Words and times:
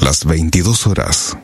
Las 0.00 0.24
22 0.24 0.86
horas. 0.86 1.36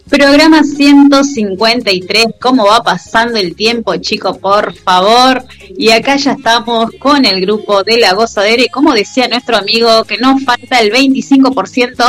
Programa 0.09 0.62
153, 0.62 2.27
¿cómo 2.41 2.64
va 2.64 2.84
pasando 2.84 3.39
el 3.39 3.56
tiempo, 3.56 3.97
chicos? 3.97 4.39
Por 4.39 4.73
favor. 4.73 5.45
Y 5.77 5.91
acá 5.91 6.14
ya 6.14 6.33
estamos 6.33 6.92
con 7.01 7.25
el 7.25 7.41
grupo 7.41 7.83
de 7.83 7.98
La 7.98 8.14
Gozadera 8.14 8.62
y 8.62 8.69
como 8.69 8.95
decía 8.95 9.27
nuestro 9.27 9.56
amigo, 9.56 10.05
que 10.05 10.17
nos 10.19 10.45
falta 10.45 10.79
el 10.79 10.92
25% 10.92 12.09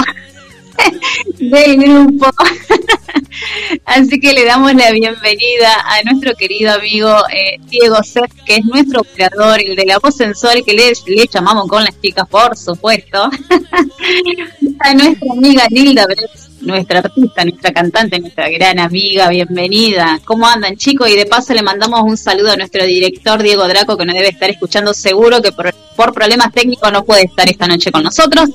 del 1.39 1.77
grupo. 1.77 2.27
Así 3.85 4.19
que 4.19 4.33
le 4.33 4.45
damos 4.45 4.73
la 4.73 4.91
bienvenida 4.91 5.73
a 5.85 6.03
nuestro 6.03 6.33
querido 6.35 6.73
amigo 6.73 7.13
eh, 7.31 7.59
Diego 7.69 8.01
Sef, 8.03 8.31
que 8.45 8.57
es 8.57 8.65
nuestro 8.65 9.01
operador, 9.01 9.59
el 9.63 9.75
de 9.75 9.85
la 9.85 9.99
voz 9.99 10.15
sensual, 10.15 10.63
que 10.65 10.73
le, 10.73 10.91
le 11.07 11.27
llamamos 11.27 11.67
con 11.67 11.83
las 11.83 11.99
chicas, 12.01 12.27
por 12.27 12.55
supuesto. 12.57 13.29
a 14.79 14.93
nuestra 14.93 15.33
amiga 15.33 15.67
Nilda 15.69 16.05
Bretz, 16.05 16.49
nuestra 16.61 16.99
artista, 16.99 17.45
nuestra 17.45 17.71
cantante, 17.71 18.19
nuestra 18.19 18.49
gran 18.49 18.79
amiga, 18.79 19.29
bienvenida. 19.29 20.19
¿Cómo 20.25 20.47
andan 20.47 20.75
chicos? 20.77 21.09
Y 21.09 21.15
de 21.15 21.25
paso 21.25 21.53
le 21.53 21.61
mandamos 21.61 22.01
un 22.03 22.17
saludo 22.17 22.51
a 22.51 22.55
nuestro 22.55 22.85
director 22.85 23.41
Diego 23.41 23.67
Draco, 23.67 23.97
que 23.97 24.05
nos 24.05 24.15
debe 24.15 24.29
estar 24.29 24.49
escuchando 24.49 24.93
seguro, 24.93 25.41
que 25.41 25.51
por, 25.51 25.73
por 25.95 26.13
problemas 26.13 26.51
técnicos 26.53 26.91
no 26.91 27.03
puede 27.03 27.23
estar 27.23 27.49
esta 27.49 27.67
noche 27.67 27.91
con 27.91 28.03
nosotros, 28.03 28.49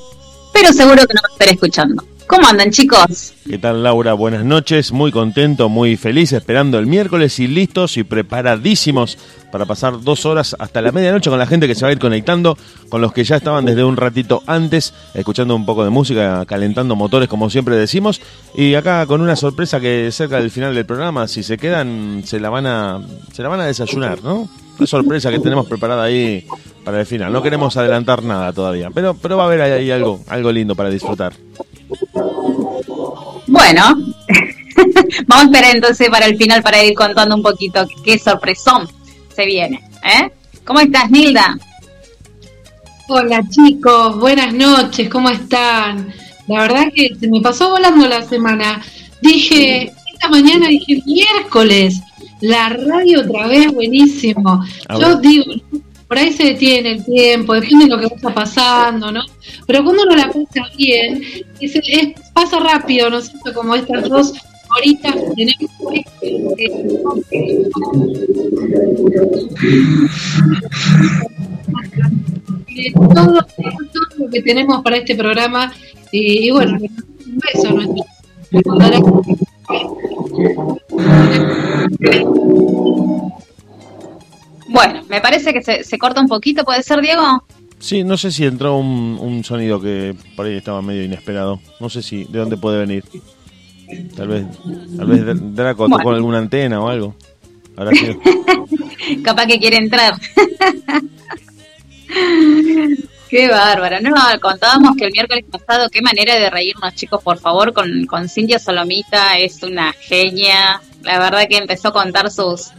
pero 0.53 0.71
seguro 0.73 1.05
que 1.05 1.13
nos 1.13 1.23
va 1.23 1.29
a 1.29 1.33
estar 1.33 1.49
escuchando. 1.49 2.14
¿Cómo 2.27 2.47
andan 2.47 2.71
chicos? 2.71 3.33
¿Qué 3.47 3.59
tal 3.59 3.83
Laura? 3.83 4.13
Buenas 4.13 4.43
noches, 4.43 4.91
muy 4.91 5.11
contento, 5.11 5.69
muy 5.69 5.95
feliz, 5.95 6.33
esperando 6.33 6.79
el 6.79 6.87
miércoles 6.87 7.39
y 7.39 7.47
listos 7.47 7.97
y 7.97 8.03
preparadísimos 8.03 9.17
para 9.51 9.65
pasar 9.65 10.01
dos 10.01 10.25
horas 10.25 10.55
hasta 10.57 10.81
la 10.81 10.91
medianoche 10.91 11.29
con 11.29 11.37
la 11.37 11.45
gente 11.45 11.67
que 11.67 11.75
se 11.75 11.83
va 11.83 11.89
a 11.89 11.91
ir 11.91 11.99
conectando, 11.99 12.57
con 12.89 13.01
los 13.01 13.13
que 13.13 13.23
ya 13.23 13.35
estaban 13.35 13.65
desde 13.65 13.83
un 13.83 13.95
ratito 13.95 14.41
antes, 14.47 14.93
escuchando 15.13 15.55
un 15.55 15.65
poco 15.65 15.83
de 15.83 15.91
música, 15.91 16.43
calentando 16.45 16.95
motores 16.95 17.29
como 17.29 17.49
siempre 17.51 17.75
decimos, 17.75 18.19
y 18.55 18.73
acá 18.73 19.05
con 19.05 19.21
una 19.21 19.35
sorpresa 19.35 19.79
que 19.79 20.09
cerca 20.11 20.39
del 20.39 20.49
final 20.49 20.73
del 20.73 20.85
programa, 20.85 21.27
si 21.27 21.43
se 21.43 21.57
quedan, 21.57 22.23
se 22.25 22.39
la 22.39 22.49
van 22.49 22.65
a, 22.65 23.01
se 23.33 23.43
la 23.43 23.49
van 23.49 23.59
a 23.59 23.65
desayunar, 23.65 24.23
¿no? 24.23 24.49
Una 24.77 24.87
sorpresa 24.87 25.29
que 25.29 25.39
tenemos 25.39 25.67
preparada 25.67 26.03
ahí 26.03 26.45
para 26.83 26.99
el 26.99 27.05
final. 27.05 27.31
No 27.31 27.41
queremos 27.41 27.77
adelantar 27.77 28.23
nada 28.23 28.51
todavía, 28.51 28.89
pero, 28.93 29.13
pero 29.13 29.37
va 29.37 29.43
a 29.43 29.45
haber 29.45 29.61
ahí 29.61 29.91
algo, 29.91 30.21
algo 30.27 30.51
lindo 30.51 30.75
para 30.75 30.89
disfrutar. 30.89 31.33
Bueno, 33.47 33.83
vamos 35.27 35.43
a 35.43 35.45
esperar 35.45 35.75
entonces 35.75 36.09
para 36.09 36.25
el 36.25 36.37
final 36.37 36.63
para 36.63 36.83
ir 36.83 36.93
contando 36.93 37.35
un 37.35 37.43
poquito 37.43 37.87
qué 38.03 38.17
sorpresón 38.17 38.87
se 39.35 39.45
viene. 39.45 39.81
¿eh? 40.03 40.31
¿Cómo 40.63 40.79
estás, 40.79 41.09
Nilda? 41.11 41.57
Hola 43.07 43.43
chicos, 43.49 44.19
buenas 44.19 44.51
noches, 44.53 45.09
¿cómo 45.09 45.29
están? 45.29 46.11
La 46.47 46.61
verdad 46.61 46.91
que 46.93 47.09
se 47.19 47.27
me 47.27 47.39
pasó 47.41 47.69
volando 47.69 48.07
la 48.07 48.23
semana. 48.23 48.81
Dije, 49.21 49.93
esta 50.13 50.29
mañana 50.29 50.67
dije 50.67 51.01
miércoles, 51.05 52.01
la 52.41 52.69
radio 52.69 53.21
otra 53.21 53.47
vez, 53.47 53.71
buenísimo. 53.71 54.63
Yo 54.99 55.17
digo, 55.17 55.45
por 56.07 56.17
ahí 56.17 56.31
se 56.31 56.43
detiene 56.45 56.91
el 56.91 57.05
tiempo, 57.05 57.53
depende 57.53 57.85
de 57.85 57.91
lo 57.91 57.99
que 57.99 58.07
vaya 58.07 58.35
pasando, 58.35 59.11
¿no? 59.11 59.21
Pero 59.65 59.83
cuando 59.83 60.03
uno 60.03 60.15
la 60.15 60.27
pasa 60.27 60.69
bien, 60.77 61.21
es, 61.59 61.81
pasa 62.33 62.59
rápido, 62.59 63.09
¿no 63.09 63.17
es 63.17 63.29
cierto? 63.29 63.53
Como 63.53 63.75
estas 63.75 64.07
dos 64.09 64.33
horitas 64.77 65.15
que 65.15 65.31
tenemos. 65.35 65.71
Eh, 72.77 72.91
todo, 72.93 73.13
todo, 73.13 73.45
lo 74.17 74.29
que 74.29 74.41
tenemos 74.41 74.83
para 74.83 74.97
este 74.97 75.15
programa 75.15 75.73
y, 76.11 76.47
y 76.47 76.51
bueno, 76.51 76.77
un 76.77 77.39
beso 77.39 77.71
nuestro 77.71 78.03
bueno, 84.75 85.01
me 85.09 85.21
parece 85.21 85.53
que 85.53 85.63
se, 85.63 85.83
se, 85.83 85.97
corta 85.97 86.21
un 86.21 86.27
poquito, 86.27 86.63
¿puede 86.63 86.83
ser, 86.83 87.01
Diego? 87.01 87.43
Sí, 87.79 88.03
no 88.03 88.17
sé 88.17 88.31
si 88.31 88.45
entró 88.45 88.77
un, 88.77 89.17
un, 89.19 89.43
sonido 89.43 89.81
que 89.81 90.15
por 90.35 90.45
ahí 90.45 90.55
estaba 90.55 90.81
medio 90.81 91.03
inesperado. 91.03 91.59
No 91.79 91.89
sé 91.89 92.01
si 92.01 92.25
de 92.25 92.39
dónde 92.39 92.57
puede 92.57 92.79
venir. 92.79 93.03
Tal 94.15 94.27
vez, 94.27 94.45
tal 94.97 95.07
vez 95.07 95.55
Draco 95.55 95.83
bueno. 95.83 95.97
tocó 95.97 96.09
alguna 96.11 96.39
antena 96.39 96.81
o 96.81 96.89
algo. 96.89 97.15
Ahora 97.77 97.91
sí. 97.91 98.17
Capaz 99.23 99.45
que 99.47 99.59
quiere 99.59 99.77
entrar. 99.77 100.15
Qué 103.29 103.47
bárbaro. 103.49 103.99
No, 104.01 104.15
contábamos 104.41 104.95
que 104.95 105.05
el 105.05 105.11
miércoles 105.11 105.45
pasado, 105.51 105.89
qué 105.89 106.01
manera 106.01 106.35
de 106.35 106.49
reírnos, 106.49 106.95
chicos, 106.95 107.21
por 107.23 107.37
favor, 107.39 107.73
con, 107.73 108.05
con 108.05 108.29
Cintia 108.29 108.59
Solomita, 108.59 109.37
es 109.37 109.61
una 109.63 109.93
genia. 109.93 110.81
La 111.01 111.19
verdad 111.19 111.47
que 111.49 111.57
empezó 111.57 111.89
a 111.89 111.93
contar 111.93 112.31
sus 112.31 112.71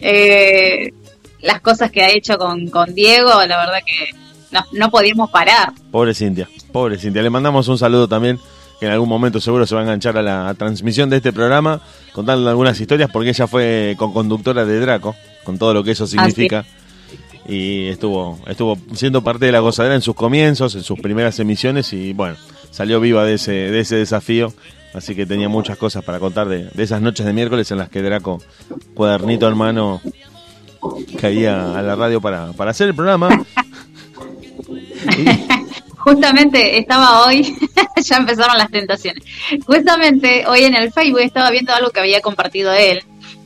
eh, 0.00 0.92
las 1.40 1.60
cosas 1.60 1.90
que 1.90 2.02
ha 2.02 2.10
hecho 2.10 2.38
con, 2.38 2.68
con 2.68 2.94
Diego, 2.94 3.30
la 3.46 3.58
verdad 3.58 3.80
que 3.84 4.16
no, 4.50 4.64
no 4.72 4.90
podíamos 4.90 5.30
parar. 5.30 5.72
Pobre 5.90 6.14
Cintia, 6.14 6.48
pobre 6.72 6.98
Cintia. 6.98 7.22
Le 7.22 7.30
mandamos 7.30 7.68
un 7.68 7.78
saludo 7.78 8.08
también, 8.08 8.38
que 8.78 8.86
en 8.86 8.92
algún 8.92 9.08
momento 9.08 9.40
seguro 9.40 9.66
se 9.66 9.74
va 9.74 9.80
a 9.80 9.84
enganchar 9.84 10.16
a 10.18 10.22
la 10.22 10.54
transmisión 10.54 11.10
de 11.10 11.16
este 11.16 11.32
programa, 11.32 11.80
contando 12.12 12.48
algunas 12.48 12.80
historias, 12.80 13.10
porque 13.10 13.30
ella 13.30 13.46
fue 13.46 13.94
con-conductora 13.98 14.64
de 14.64 14.80
Draco, 14.80 15.14
con 15.44 15.58
todo 15.58 15.74
lo 15.74 15.84
que 15.84 15.92
eso 15.92 16.06
significa. 16.06 16.64
Y 17.48 17.86
estuvo, 17.86 18.40
estuvo 18.48 18.76
siendo 18.94 19.22
parte 19.22 19.46
de 19.46 19.52
la 19.52 19.60
gozadera 19.60 19.94
en 19.94 20.02
sus 20.02 20.16
comienzos, 20.16 20.74
en 20.74 20.82
sus 20.82 20.98
primeras 20.98 21.38
emisiones, 21.38 21.92
y 21.92 22.12
bueno, 22.12 22.36
salió 22.70 23.00
viva 23.00 23.24
de 23.24 23.34
ese, 23.34 23.52
de 23.52 23.80
ese 23.80 23.96
desafío. 23.96 24.52
Así 24.94 25.14
que 25.14 25.26
tenía 25.26 25.48
muchas 25.48 25.76
cosas 25.76 26.02
para 26.02 26.18
contar 26.18 26.48
de, 26.48 26.70
de 26.72 26.82
esas 26.82 27.02
noches 27.02 27.26
de 27.26 27.32
miércoles 27.34 27.70
en 27.70 27.78
las 27.78 27.90
que 27.90 28.00
Draco, 28.00 28.40
cuadernito 28.94 29.46
en 29.46 29.56
mano, 29.56 30.00
caía 31.20 31.78
a 31.78 31.82
la 31.82 31.96
radio 31.96 32.20
para, 32.20 32.52
para 32.52 32.70
hacer 32.70 32.88
el 32.88 32.94
programa. 32.94 33.28
Justamente 35.96 36.78
estaba 36.78 37.26
hoy, 37.26 37.56
ya 38.04 38.16
empezaron 38.16 38.56
las 38.56 38.70
tentaciones. 38.70 39.24
Justamente 39.66 40.44
hoy 40.46 40.60
en 40.60 40.76
el 40.76 40.92
Facebook 40.92 41.20
estaba 41.20 41.50
viendo 41.50 41.72
algo 41.74 41.90
que 41.90 41.98
había 42.00 42.20
compartido 42.20 42.72
él 42.72 43.02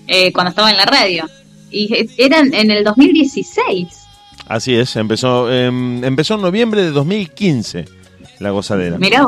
eh, 0.07 0.33
cuando 0.33 0.51
estaba 0.51 0.71
en 0.71 0.77
la 0.77 0.85
radio. 0.85 1.25
Y 1.71 2.09
eran 2.19 2.53
en 2.53 2.71
el 2.71 2.85
2016. 2.85 4.01
Así 4.47 4.75
es, 4.75 4.97
empezó, 4.97 5.51
eh, 5.51 5.67
empezó 5.67 6.35
en 6.35 6.43
noviembre 6.43 6.83
de 6.83 6.91
2015 6.91 7.87
la 8.41 8.51
gozadera. 8.51 8.99
Mirá, 8.99 9.27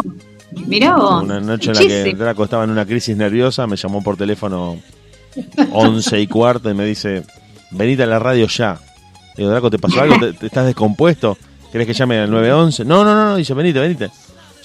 mirá 0.66 0.96
vos. 0.96 1.22
Una 1.22 1.40
noche 1.40 1.70
en 1.70 1.76
la 1.76 1.81
que 1.87 2.14
Draco 2.14 2.44
estaba 2.44 2.64
en 2.64 2.70
una 2.70 2.84
crisis 2.84 3.16
nerviosa, 3.16 3.66
me 3.66 3.76
llamó 3.76 4.02
por 4.02 4.16
teléfono 4.16 4.78
11 5.72 6.20
y 6.20 6.26
cuarto 6.26 6.70
y 6.70 6.75
me 6.75 6.84
dice, 6.84 7.22
venite 7.72 8.02
a 8.02 8.06
la 8.06 8.19
radio 8.19 8.46
ya. 8.46 8.78
Digo, 9.36 9.50
Draco, 9.50 9.70
¿te 9.70 9.78
pasó 9.78 10.00
algo? 10.02 10.19
¿Te, 10.19 10.32
te 10.34 10.46
estás 10.46 10.66
descompuesto? 10.66 11.36
¿Querés 11.70 11.86
que 11.86 11.94
llame 11.94 12.19
al 12.19 12.30
911? 12.30 12.84
No, 12.84 13.04
no, 13.04 13.14
no, 13.14 13.24
no, 13.30 13.36
dice, 13.36 13.54
venite, 13.54 13.78
venite. 13.80 14.10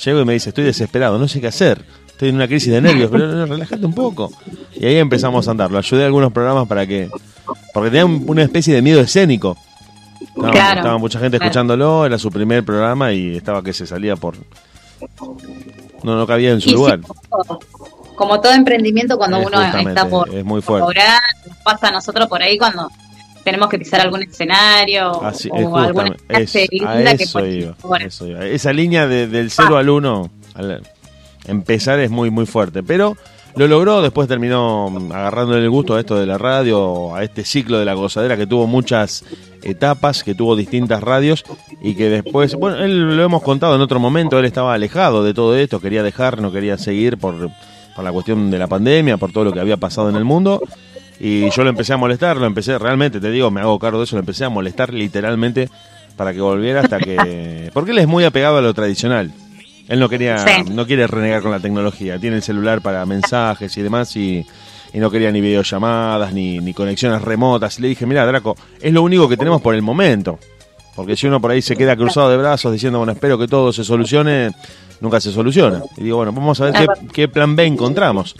Llego 0.03 0.19
y 0.21 0.25
me 0.25 0.33
dice, 0.33 0.49
estoy 0.49 0.63
desesperado, 0.65 1.17
no 1.17 1.27
sé 1.27 1.39
qué 1.41 1.47
hacer. 1.47 1.83
estoy 2.07 2.29
en 2.29 2.35
una 2.35 2.47
crisis 2.47 2.71
de 2.73 2.81
nervios, 2.81 3.09
pero 3.11 3.27
no, 3.27 3.45
relájate 3.45 3.85
un 3.85 3.93
poco. 3.93 4.31
Y 4.75 4.85
ahí 4.85 4.97
empezamos 4.97 5.47
a 5.47 5.51
andar. 5.51 5.71
Lo 5.71 5.77
ayudé 5.77 6.03
a 6.03 6.05
algunos 6.07 6.31
programas 6.33 6.67
para 6.67 6.85
que. 6.85 7.09
Porque 7.73 7.89
tenía 7.91 8.05
un- 8.05 8.23
una 8.27 8.43
especie 8.43 8.73
de 8.75 8.81
miedo 8.81 8.99
escénico. 9.01 9.57
Estaba, 10.19 10.51
Claro, 10.51 10.79
estaba 10.81 10.97
mucha 10.97 11.19
gente 11.19 11.37
claro. 11.37 11.49
escuchándolo, 11.49 12.05
era 12.05 12.17
su 12.17 12.29
primer 12.31 12.63
programa 12.65 13.13
y 13.13 13.37
estaba 13.37 13.63
que 13.63 13.71
se 13.73 13.87
salía 13.87 14.15
por. 14.15 14.35
No, 16.03 16.15
no 16.17 16.27
cabía 16.27 16.51
en 16.51 16.59
su 16.61 16.69
sí, 16.69 16.75
lugar. 16.75 16.99
Como- 18.17 18.41
todo 18.41 18.51
emprendimiento, 18.53 19.17
cuando 19.17 19.37
Eh, 19.37 19.45
uno 19.47 19.61
está 19.61 20.09
por 20.09 20.27
es 20.33 20.43
muy 20.43 20.61
fuerte. 20.61 20.85
cobrar, 20.87 21.19
nos 21.47 21.57
pasa 21.59 21.87
a 21.87 21.91
nosotros 21.91 22.27
por 22.27 22.41
ahí 22.41 22.57
cuando 22.57 22.89
tenemos 23.45 23.69
que 23.69 23.79
pisar 23.79 24.01
algún 24.01 24.23
escenario 24.23 25.23
Así, 25.23 25.47
o 25.49 25.55
es 25.57 25.85
alguna 25.87 26.15
clase 26.27 26.67
linda 26.69 27.15
que 27.15 27.23
eso 27.23 27.45
iba, 27.45 27.75
bueno, 27.83 28.05
eso 28.07 28.27
iba. 28.27 28.45
Esa 28.45 28.73
línea 28.73 29.07
de- 29.07 29.27
del 29.27 29.49
0 29.51 29.77
al 29.77 29.89
1, 29.89 30.29
al 30.55 30.81
empezar 31.45 31.99
es 31.99 32.09
muy, 32.09 32.29
muy 32.29 32.45
fuerte. 32.45 32.83
Pero 32.83 33.15
lo 33.55 33.67
logró, 33.67 34.01
después 34.01 34.27
terminó 34.27 34.89
mm, 34.89 35.11
agarrándole 35.13 35.63
el 35.63 35.69
gusto 35.69 35.95
a 35.95 35.99
esto 36.01 36.19
de 36.19 36.25
la 36.25 36.37
radio, 36.37 37.15
a 37.15 37.23
este 37.23 37.45
ciclo 37.45 37.79
de 37.79 37.85
la 37.85 37.93
gozadera 37.93 38.35
que 38.35 38.45
tuvo 38.47 38.67
muchas 38.67 39.23
etapas, 39.63 40.23
que 40.23 40.35
tuvo 40.35 40.55
distintas 40.55 41.01
radios 41.01 41.43
y 41.81 41.95
que 41.95 42.09
después, 42.09 42.53
bueno, 42.55 42.77
él 42.83 43.15
lo 43.17 43.23
hemos 43.23 43.41
contado 43.43 43.75
en 43.75 43.81
otro 43.81 43.99
momento, 43.99 44.37
él 44.39 44.45
estaba 44.45 44.73
alejado 44.73 45.23
de 45.23 45.33
todo 45.33 45.55
esto, 45.57 45.79
quería 45.79 46.03
dejar, 46.03 46.41
no 46.41 46.51
quería 46.51 46.77
seguir 46.77 47.17
por, 47.17 47.49
por 47.97 48.05
la 48.05 48.11
cuestión 48.11 48.51
de 48.51 48.59
la 48.59 48.67
pandemia, 48.67 49.17
por 49.17 49.31
todo 49.31 49.43
lo 49.45 49.51
que 49.51 49.59
había 49.59 49.75
pasado 49.77 50.07
en 50.09 50.15
el 50.15 50.23
mundo. 50.23 50.61
Y 51.19 51.49
yo 51.49 51.63
lo 51.63 51.69
empecé 51.71 51.93
a 51.93 51.97
molestar, 51.97 52.37
lo 52.37 52.45
empecé, 52.45 52.77
realmente 52.77 53.19
te 53.19 53.31
digo, 53.31 53.49
me 53.49 53.59
hago 53.59 53.79
cargo 53.79 53.97
de 53.97 54.03
eso, 54.03 54.15
lo 54.15 54.19
empecé 54.19 54.45
a 54.45 54.49
molestar 54.49 54.93
literalmente 54.93 55.67
para 56.15 56.31
que 56.31 56.39
volviera 56.39 56.81
hasta 56.81 56.99
que... 56.99 57.71
Porque 57.73 57.89
él 57.91 57.97
es 57.97 58.07
muy 58.07 58.23
apegado 58.23 58.57
a 58.57 58.61
lo 58.61 58.71
tradicional. 58.75 59.31
Él 59.87 59.99
no 59.99 60.09
quería, 60.09 60.37
Sí. 60.37 60.63
no 60.71 60.85
quiere 60.85 61.07
renegar 61.07 61.41
con 61.41 61.49
la 61.51 61.59
tecnología. 61.59 62.19
Tiene 62.19 62.35
el 62.35 62.43
celular 62.43 62.81
para 62.81 63.03
mensajes 63.07 63.75
y 63.77 63.81
demás 63.81 64.15
y, 64.15 64.45
y 64.93 64.99
no 64.99 65.09
quería 65.09 65.31
ni 65.31 65.41
videollamadas 65.41 66.33
ni, 66.33 66.59
ni 66.59 66.73
conexiones 66.75 67.21
remotas. 67.23 67.79
Y 67.79 67.81
le 67.81 67.87
dije, 67.87 68.05
mira, 68.05 68.23
Draco, 68.27 68.55
es 68.79 68.93
lo 68.93 69.01
único 69.01 69.27
que 69.27 69.37
tenemos 69.37 69.59
por 69.61 69.73
el 69.73 69.81
momento. 69.81 70.37
Porque 70.97 71.15
si 71.15 71.27
uno 71.27 71.39
por 71.39 71.51
ahí 71.51 71.61
se 71.61 71.77
queda 71.77 71.95
cruzado 71.95 72.29
de 72.29 72.35
brazos 72.37 72.73
diciendo, 72.73 72.97
bueno, 72.97 73.13
espero 73.13 73.37
que 73.37 73.47
todo 73.47 73.71
se 73.71 73.85
solucione, 73.85 74.51
nunca 74.99 75.21
se 75.21 75.31
soluciona. 75.31 75.81
Y 75.95 76.03
digo, 76.03 76.17
bueno, 76.17 76.33
vamos 76.33 76.59
a 76.59 76.65
ver 76.65 76.87
qué, 77.13 77.29
plan 77.29 77.55
B 77.55 77.65
encontramos. 77.65 78.35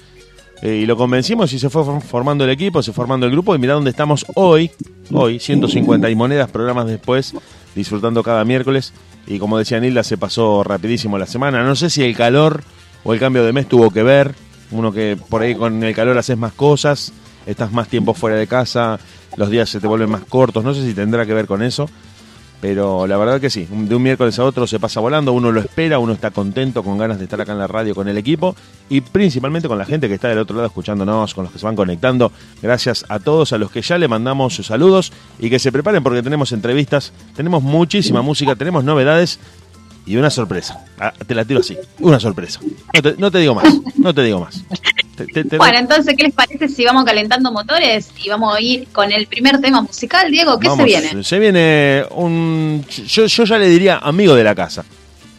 Eh, 0.64 0.80
y 0.82 0.86
lo 0.88 0.98
convencimos 0.98 1.54
y 1.54 1.60
se 1.60 1.70
fue 1.70 1.86
for- 1.86 2.02
formando 2.02 2.44
el 2.44 2.50
equipo, 2.50 2.82
se 2.82 2.92
formando 2.92 3.28
el 3.28 3.32
grupo 3.32 3.54
y 3.56 3.60
mirá 3.60 3.76
dónde 3.76 3.92
estamos 3.92 4.26
hoy, 4.34 4.72
hoy, 5.12 5.38
150 5.40 6.10
y 6.10 6.16
monedas 6.16 6.50
programas 6.50 6.88
después, 6.88 7.36
disfrutando 7.76 8.24
cada 8.24 8.44
miércoles. 8.44 8.92
Y 9.28 9.38
como 9.38 9.60
decía 9.60 9.80
Nilda, 9.80 10.04
se 10.04 10.18
pasó 10.18 10.64
rapidísimo 10.64 11.20
la 11.20 11.28
semana. 11.28 11.64
No 11.64 11.76
sé 11.76 11.92
si 11.92 12.02
el 12.04 12.16
calor 12.18 12.64
o 13.04 13.14
el 13.14 13.20
cambio 13.20 13.44
de 13.46 13.54
mes 13.54 13.68
tuvo 13.70 13.92
que 13.92 14.02
ver. 14.02 14.34
Uno 14.72 14.92
que 14.92 15.16
por 15.30 15.44
ahí 15.44 15.54
con 15.54 15.84
el 15.84 15.94
calor 15.94 16.18
haces 16.18 16.38
más 16.38 16.54
cosas, 16.54 17.14
estás 17.46 17.72
más 17.72 17.88
tiempo 17.88 18.16
fuera 18.16 18.36
de 18.36 18.48
casa, 18.48 19.00
los 19.38 19.50
días 19.52 19.70
se 19.70 19.80
te 19.80 19.86
vuelven 19.86 20.10
más 20.10 20.24
cortos. 20.26 20.64
No 20.64 20.74
sé 20.74 20.84
si 20.84 20.96
tendrá 20.96 21.24
que 21.28 21.34
ver 21.36 21.46
con 21.46 21.62
eso. 21.62 21.88
Pero 22.60 23.06
la 23.06 23.18
verdad 23.18 23.40
que 23.40 23.52
sí, 23.52 23.68
de 23.70 23.96
un 23.96 24.02
miércoles 24.02 24.40
a 24.40 24.44
otro 24.44 24.66
se 24.66 24.80
pasa 24.80 25.00
volando, 25.00 25.32
uno 25.32 25.52
lo 25.52 25.60
espera, 25.60 26.00
uno 26.00 26.14
está 26.14 26.32
contento, 26.32 26.84
con 26.84 26.98
ganas 26.98 27.20
de 27.20 27.26
estar 27.26 27.40
acá 27.40 27.52
en 27.52 27.60
la 27.60 27.68
radio 27.68 27.94
con 27.94 28.08
el 28.08 28.18
equipo 28.18 28.56
y 28.90 29.02
principalmente 29.02 29.68
con 29.68 29.78
la 29.78 29.86
gente 29.86 30.08
que 30.08 30.16
está 30.16 30.28
del 30.30 30.40
otro 30.40 30.56
lado 30.56 30.68
escuchándonos, 30.68 31.36
con 31.36 31.44
los 31.44 31.54
que 31.54 31.60
se 31.60 31.66
van 31.66 31.76
conectando. 31.76 32.32
Gracias 32.62 33.06
a 33.10 33.20
todos, 33.20 33.54
a 33.54 33.60
los 33.60 33.70
que 33.70 33.82
ya 33.84 34.00
le 34.00 34.08
mandamos 34.08 34.56
sus 34.56 34.68
saludos 34.68 35.14
y 35.40 35.52
que 35.52 35.60
se 35.60 35.72
preparen 35.72 36.02
porque 36.02 36.24
tenemos 36.24 36.52
entrevistas, 36.52 37.14
tenemos 37.36 37.62
muchísima 37.62 38.24
música, 38.24 38.56
tenemos 38.56 38.84
novedades 38.84 39.40
y 40.08 40.16
una 40.16 40.32
sorpresa. 40.32 40.84
Ah, 41.00 41.14
te 41.26 41.36
la 41.36 41.46
tiro 41.46 41.60
así, 41.60 41.78
una 42.00 42.20
sorpresa. 42.20 42.60
No 42.94 43.02
te, 43.04 43.16
no 43.20 43.30
te 43.30 43.38
digo 43.38 43.54
más, 43.54 43.72
no 43.98 44.14
te 44.16 44.24
digo 44.24 44.40
más. 44.40 44.64
Te- 45.18 45.26
te- 45.26 45.44
te- 45.44 45.58
Bueno, 45.58 45.78
entonces, 45.80 46.16
¿qué 46.16 46.24
les 46.24 46.34
parece 46.34 46.70
si 46.70 46.86
vamos 46.86 47.04
calentando 47.04 47.52
motores 47.52 48.10
y 48.24 48.30
vamos 48.30 48.56
a 48.56 48.62
ir 48.62 48.88
con 48.94 49.12
el 49.12 49.26
primer 49.28 49.60
tema 49.60 49.82
musical? 49.82 50.30
Diego, 50.32 50.60
¿qué 50.60 50.68
Vamos, 50.70 50.86
se 50.90 51.00
viene? 51.02 51.24
Se 51.24 51.40
viene 51.40 52.04
un. 52.12 52.86
Yo, 53.08 53.26
yo 53.26 53.44
ya 53.44 53.58
le 53.58 53.68
diría 53.68 53.98
amigo 53.98 54.36
de 54.36 54.44
la 54.44 54.54
casa. 54.54 54.86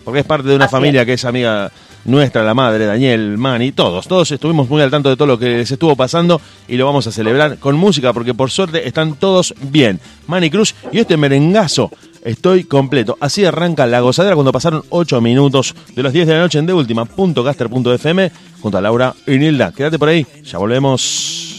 Porque 0.04 0.20
es 0.20 0.26
parte 0.26 0.48
de 0.48 0.56
una 0.56 0.64
Así 0.64 0.72
familia 0.72 1.04
que 1.06 1.12
es 1.12 1.24
amiga 1.24 1.70
nuestra, 2.06 2.42
la 2.42 2.54
madre, 2.54 2.86
Daniel, 2.86 3.36
Mani, 3.36 3.72
todos. 3.72 4.08
Todos 4.08 4.30
estuvimos 4.30 4.68
muy 4.68 4.80
al 4.80 4.90
tanto 4.90 5.10
de 5.10 5.16
todo 5.16 5.28
lo 5.28 5.38
que 5.38 5.46
les 5.58 5.70
estuvo 5.70 5.94
pasando 5.94 6.40
y 6.66 6.76
lo 6.76 6.86
vamos 6.86 7.06
a 7.06 7.12
celebrar 7.12 7.58
con 7.58 7.76
música 7.76 8.12
porque 8.14 8.32
por 8.32 8.50
suerte 8.50 8.88
están 8.88 9.16
todos 9.16 9.54
bien. 9.60 10.00
Mani 10.26 10.48
Cruz 10.50 10.74
y 10.90 10.98
este 10.98 11.16
merengazo. 11.18 11.90
Estoy 12.22 12.64
completo. 12.64 13.16
Así 13.20 13.44
arranca 13.44 13.86
la 13.86 14.00
gozadera 14.00 14.34
cuando 14.34 14.52
pasaron 14.52 14.84
8 14.90 15.20
minutos 15.20 15.74
de 15.94 16.02
las 16.02 16.12
10 16.12 16.26
de 16.26 16.34
la 16.34 16.40
noche 16.40 16.58
en 16.58 16.66
de 16.66 16.72
última.caster.fm 16.72 18.32
junto 18.60 18.78
a 18.78 18.80
Laura 18.80 19.14
y 19.26 19.38
Nilda. 19.38 19.72
Quédate 19.72 19.98
por 19.98 20.08
ahí, 20.08 20.26
ya 20.44 20.58
volvemos. 20.58 21.54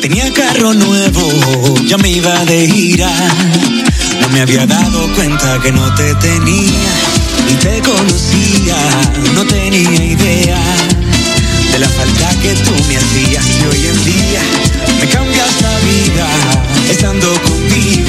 Tenía 0.00 0.32
carro 0.32 0.74
nuevo, 0.74 1.30
ya 1.86 1.96
me 1.98 2.10
iba 2.10 2.44
de 2.44 2.68
gira. 2.68 3.10
No 4.20 4.28
me 4.28 4.40
había 4.40 4.66
dado 4.66 5.08
cuenta 5.14 5.60
que 5.62 5.72
no 5.72 5.94
te 5.94 6.14
tenía, 6.16 6.92
ni 7.46 7.54
te 7.54 7.80
conocía, 7.80 8.76
no 9.34 9.44
tenía 9.44 10.04
idea 10.04 10.58
de 11.72 11.78
la 11.78 11.88
falta 11.88 12.30
que 12.40 12.54
tú 12.54 12.72
me 12.88 12.96
hacías. 12.96 13.46
Y 13.60 13.66
hoy 13.66 13.86
en 13.86 14.04
día 14.04 14.42
me 15.00 15.08
cambias 15.08 15.62
la 15.62 15.78
vida, 15.78 16.28
estando 16.90 17.28
contigo 17.42 18.01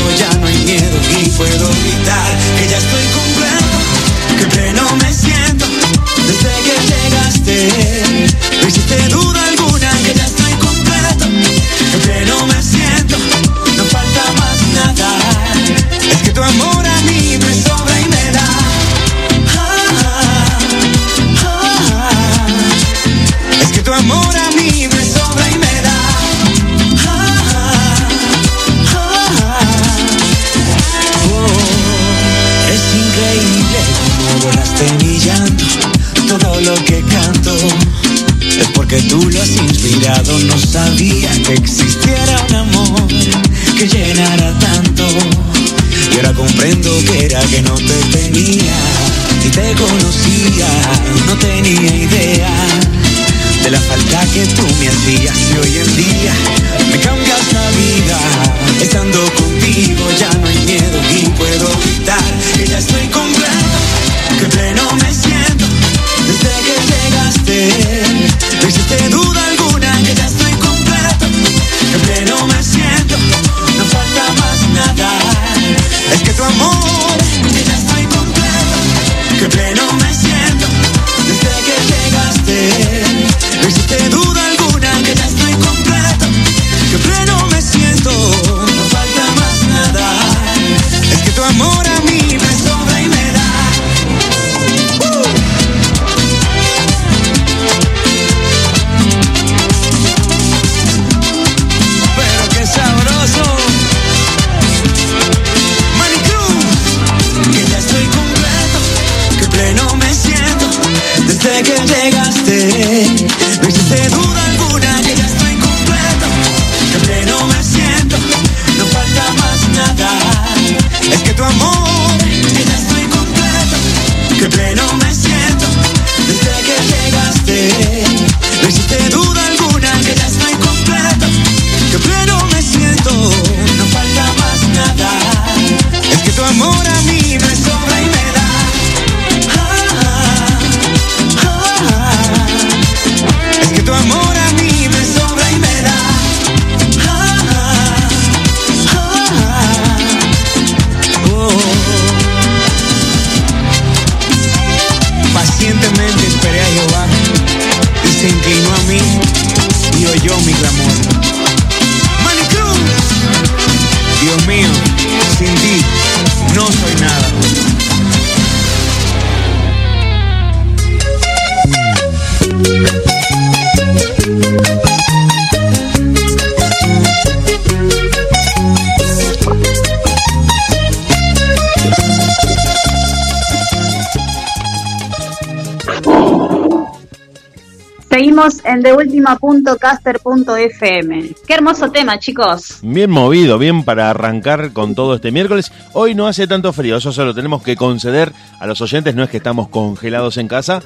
deultima.caster.fm. 189.63 191.35
Qué 191.47 191.53
hermoso 191.53 191.91
tema, 191.91 192.19
chicos. 192.19 192.79
Bien 192.81 193.09
movido, 193.09 193.57
bien 193.57 193.83
para 193.83 194.09
arrancar 194.09 194.73
con 194.73 194.95
todo 194.95 195.15
este 195.15 195.31
miércoles. 195.31 195.71
Hoy 195.93 196.15
no 196.15 196.27
hace 196.27 196.47
tanto 196.47 196.73
frío, 196.73 196.97
eso 196.97 197.11
se 197.11 197.23
lo 197.23 197.33
tenemos 197.33 197.63
que 197.63 197.75
conceder 197.75 198.31
a 198.59 198.67
los 198.67 198.81
oyentes. 198.81 199.15
No 199.15 199.23
es 199.23 199.29
que 199.29 199.37
estamos 199.37 199.69
congelados 199.69 200.37
en 200.37 200.47
casa, 200.47 200.81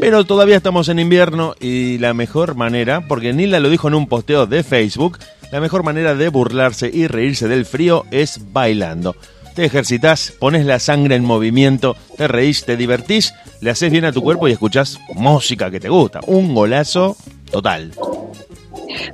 pero 0.00 0.24
todavía 0.24 0.56
estamos 0.56 0.88
en 0.88 0.98
invierno 0.98 1.54
y 1.58 1.98
la 1.98 2.14
mejor 2.14 2.54
manera, 2.54 3.06
porque 3.06 3.32
Nilda 3.32 3.60
lo 3.60 3.70
dijo 3.70 3.88
en 3.88 3.94
un 3.94 4.06
posteo 4.06 4.46
de 4.46 4.62
Facebook, 4.62 5.18
la 5.50 5.60
mejor 5.60 5.82
manera 5.82 6.14
de 6.14 6.28
burlarse 6.28 6.90
y 6.92 7.06
reírse 7.06 7.48
del 7.48 7.64
frío 7.64 8.04
es 8.10 8.52
bailando. 8.52 9.16
Te 9.54 9.64
ejercitas, 9.64 10.32
pones 10.38 10.66
la 10.66 10.78
sangre 10.78 11.16
en 11.16 11.24
movimiento, 11.24 11.96
te 12.16 12.28
reís, 12.28 12.64
te 12.64 12.76
divertís, 12.76 13.34
le 13.60 13.70
haces 13.70 13.90
bien 13.90 14.04
a 14.04 14.12
tu 14.12 14.22
cuerpo 14.22 14.46
y 14.46 14.52
escuchás 14.52 15.00
música 15.14 15.68
que 15.70 15.80
te 15.80 15.88
gusta. 15.88 16.20
Un 16.26 16.54
golazo 16.54 17.16
total. 17.50 17.92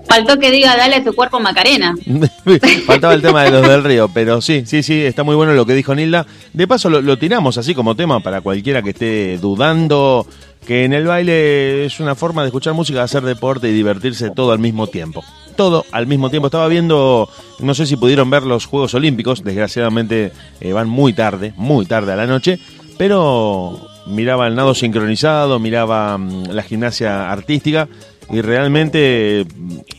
Faltó 0.09 0.39
que 0.39 0.51
diga 0.51 0.77
dale 0.77 0.97
a 0.97 1.05
tu 1.05 1.13
cuerpo 1.13 1.41
Macarena. 1.41 1.95
Faltaba 2.87 3.15
el 3.15 3.23
tema 3.23 3.45
de 3.45 3.51
los 3.51 3.69
del 3.69 3.85
río, 3.85 4.11
pero 4.13 4.41
sí, 4.41 4.65
sí, 4.67 4.83
sí, 4.83 5.03
está 5.03 5.23
muy 5.23 5.35
bueno 5.35 5.53
lo 5.55 5.67
que 5.67 5.75
dijo 5.75 5.95
Nilda. 5.95 6.27
De 6.53 6.67
paso 6.67 6.91
lo, 6.91 7.19
tiramos 7.19 7.59
así 7.59 7.75
como 7.75 7.95
tema 7.95 8.21
para 8.21 8.41
cualquiera 8.41 8.83
que 8.83 8.91
esté 8.91 9.39
dudando, 9.39 10.27
que 10.67 10.85
en 10.85 10.93
el 10.93 11.07
baile 11.07 11.87
es 11.87 12.01
una 12.01 12.15
forma 12.15 12.43
de 12.43 12.49
escuchar 12.49 12.75
música, 12.75 13.03
hacer 13.03 13.23
deporte 13.23 13.69
y 13.69 13.73
divertirse 13.73 14.31
todo 14.31 14.53
al 14.53 14.59
mismo 14.59 14.87
tiempo 14.87 15.25
todo 15.55 15.85
al 15.93 16.09
mismo 16.09 16.31
tiempo. 16.31 16.49
Estaba 16.49 16.67
viendo, 16.67 17.29
no 17.61 17.75
sé 17.75 17.87
si 17.87 17.97
pudieron 17.97 18.29
ver 18.29 18.43
los 18.43 18.67
Juegos 18.67 18.93
Olímpicos, 18.95 19.45
desgraciadamente 19.45 20.33
eh, 20.61 20.73
van 20.73 20.89
muy 20.89 21.13
tarde, 21.13 21.55
muy 21.57 21.87
tarde 21.87 22.13
a 22.13 22.17
la 22.17 22.27
noche, 22.27 22.59
pero 22.99 23.89
miraba 24.07 24.47
el 24.47 24.55
nado 24.55 24.75
sincronizado, 24.75 25.59
miraba 25.59 26.19
mm, 26.19 26.51
la 26.51 26.63
gimnasia 26.63 27.31
artística 27.31 27.89
y 28.31 28.41
realmente 28.41 29.47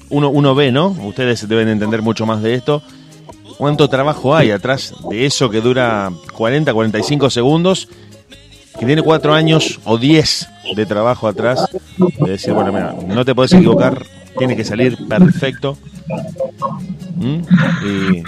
uno, 0.10 0.30
uno 0.30 0.56
ve, 0.56 0.72
¿no? 0.72 0.88
Ustedes 0.88 1.48
deben 1.48 1.68
entender 1.68 2.02
mucho 2.02 2.26
más 2.26 2.42
de 2.42 2.56
esto. 2.56 2.82
¿Cuánto 3.58 3.88
trabajo 3.90 4.36
hay 4.36 4.52
atrás 4.52 4.94
de 5.10 5.26
eso 5.26 5.50
que 5.50 5.62
dura 5.62 6.12
40, 6.34 6.74
45 6.74 7.30
segundos? 7.30 7.88
Que 8.78 8.86
tiene 8.86 9.02
cuatro 9.02 9.34
años 9.34 9.80
o 9.86 9.98
10 9.98 10.50
de 10.76 10.86
trabajo 10.86 11.28
atrás. 11.28 11.66
De 11.98 12.32
decir, 12.32 12.54
bueno, 12.54 12.74
mira, 12.74 12.94
no 13.08 13.24
te 13.24 13.34
puedes 13.34 13.54
equivocar 13.54 14.04
tiene 14.38 14.56
que 14.56 14.64
salir 14.64 14.98
perfecto. 15.08 15.78
¿Mm? 17.16 17.40
Y, 17.86 18.24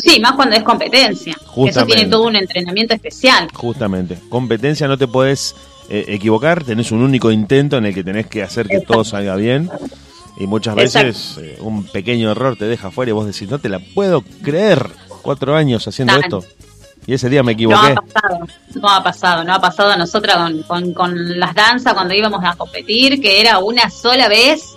sí, 0.00 0.20
más 0.20 0.32
cuando 0.32 0.56
es 0.56 0.62
competencia. 0.62 1.36
Eso 1.66 1.86
tiene 1.86 2.06
todo 2.06 2.26
un 2.26 2.36
entrenamiento 2.36 2.94
especial. 2.94 3.48
Justamente. 3.52 4.18
Competencia 4.28 4.88
no 4.88 4.96
te 4.96 5.06
puedes 5.06 5.54
eh, 5.90 6.04
equivocar, 6.08 6.64
tenés 6.64 6.92
un 6.92 7.02
único 7.02 7.30
intento 7.30 7.76
en 7.76 7.86
el 7.86 7.94
que 7.94 8.04
tenés 8.04 8.26
que 8.26 8.42
hacer 8.42 8.68
que 8.68 8.80
todo 8.80 9.04
salga 9.04 9.36
bien. 9.36 9.70
Y 10.38 10.46
muchas 10.46 10.74
veces 10.74 11.38
eh, 11.42 11.58
un 11.60 11.84
pequeño 11.84 12.30
error 12.30 12.56
te 12.56 12.64
deja 12.64 12.90
fuera 12.90 13.10
y 13.10 13.12
vos 13.12 13.26
decís, 13.26 13.50
no 13.50 13.58
te 13.58 13.68
la 13.68 13.78
puedo 13.78 14.22
creer. 14.42 14.88
Cuatro 15.22 15.54
años 15.54 15.86
haciendo 15.86 16.16
esto. 16.16 16.42
Y 17.06 17.12
ese 17.14 17.28
día 17.28 17.42
me 17.42 17.52
equivoqué. 17.52 17.94
No 17.94 18.00
ha 18.00 18.04
pasado, 18.04 18.46
no 18.74 18.88
ha 18.88 19.02
pasado, 19.02 19.44
no 19.44 19.54
ha 19.54 19.60
pasado 19.60 19.90
a 19.90 19.96
nosotras 19.96 20.36
con, 20.36 20.62
con, 20.62 20.94
con 20.94 21.38
las 21.38 21.54
danzas 21.54 21.92
cuando 21.92 22.14
íbamos 22.14 22.42
a 22.44 22.54
competir, 22.54 23.20
que 23.20 23.40
era 23.40 23.58
una 23.58 23.90
sola 23.90 24.28
vez 24.28 24.76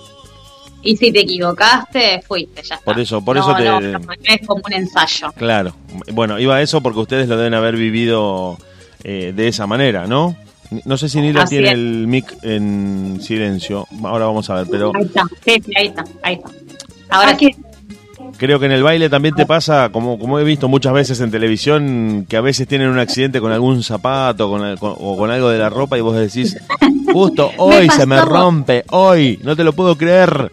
y 0.84 0.98
si 0.98 1.14
te 1.14 1.22
equivocaste, 1.22 2.22
fuiste, 2.28 2.62
ya 2.62 2.76
está. 2.76 2.86
Por 2.86 3.00
eso, 3.00 3.24
por 3.24 3.38
eso 3.38 3.56
te... 3.56 3.64
No, 3.64 3.80
es 3.80 4.46
como 4.46 4.62
un 4.66 4.74
ensayo. 4.74 5.32
Claro. 5.38 5.74
Bueno, 6.12 6.40
iba 6.40 6.56
a 6.56 6.62
eso 6.62 6.82
porque 6.82 7.00
ustedes 7.00 7.30
lo 7.30 7.38
deben 7.38 7.54
haber 7.54 7.78
vivido 7.78 8.58
eh, 9.04 9.32
de 9.34 9.48
esa 9.48 9.66
manera, 9.66 10.08
¿no? 10.08 10.36
No 10.86 10.98
sé 10.98 11.10
si 11.10 11.22
Nila 11.22 11.46
tiene 11.46 11.72
el 11.72 12.08
mic 12.08 12.38
en 12.42 13.20
silencio. 13.22 13.88
Ahora 14.04 14.26
vamos 14.26 14.50
a 14.50 14.56
ver, 14.56 14.68
pero... 14.70 14.92
Ahí 14.96 15.06
está, 15.06 15.24
sí, 15.44 15.62
ahí 15.76 15.88
está, 15.88 16.04
ahí 16.22 16.36
está. 16.36 16.50
Ahora 17.10 17.38
sí. 17.38 17.56
Creo 18.38 18.60
que 18.60 18.66
en 18.66 18.72
el 18.72 18.84
baile 18.84 19.10
también 19.10 19.36
te 19.36 19.46
pasa, 19.46 19.90
como, 19.90 20.18
como 20.18 20.40
he 20.40 20.44
visto 20.44 20.68
muchas 20.68 20.94
veces 20.94 21.20
en 21.22 21.32
televisión, 21.32 22.26
que 22.28 22.38
a 22.38 22.42
veces 22.42 22.68
tienen 22.68 22.90
un 22.90 23.00
accidente 23.00 23.40
con 23.40 23.52
algún 23.52 23.84
zapato 23.84 24.50
con, 24.50 24.78
o 24.82 25.18
con 25.18 25.30
algo 25.30 25.50
de 25.50 25.60
la 25.60 25.70
ropa 25.70 25.98
y 25.98 26.02
vos 26.02 26.16
decís, 26.16 26.58
justo 27.14 27.52
hoy 27.58 27.90
se 27.90 28.06
me 28.06 28.20
rompe, 28.22 28.84
hoy, 28.90 29.40
no 29.44 29.56
te 29.56 29.64
lo 29.64 29.74
puedo 29.74 29.96
creer. 29.96 30.52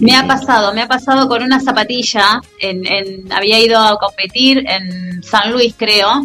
Me 0.00 0.16
ha 0.16 0.26
pasado, 0.26 0.74
me 0.74 0.82
ha 0.82 0.88
pasado 0.88 1.28
con 1.28 1.42
una 1.42 1.60
zapatilla, 1.60 2.40
en, 2.60 3.32
había 3.32 3.60
ido 3.60 3.78
a 3.78 3.96
competir 3.98 4.64
en 4.66 5.22
San 5.22 5.52
Luis 5.52 5.74
creo, 5.76 6.24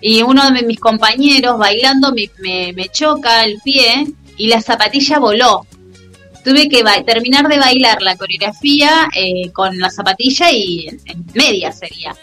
y 0.00 0.22
uno 0.22 0.50
de 0.50 0.62
mis 0.62 0.78
compañeros 0.78 1.58
bailando 1.58 2.12
me, 2.12 2.72
me, 2.74 2.88
choca 2.88 3.44
el 3.44 3.60
pie 3.62 4.06
y 4.36 4.48
la 4.48 4.60
zapatilla 4.60 5.18
voló. 5.18 5.66
Tuve 6.44 6.68
que 6.68 6.84
terminar 7.06 7.48
de 7.48 7.58
bailar 7.58 8.02
la 8.02 8.16
coreografía 8.16 9.08
eh, 9.14 9.50
con 9.52 9.78
la 9.78 9.90
zapatilla 9.90 10.52
y 10.52 10.88
en, 11.06 11.24
media 11.34 11.72
sería. 11.72 12.14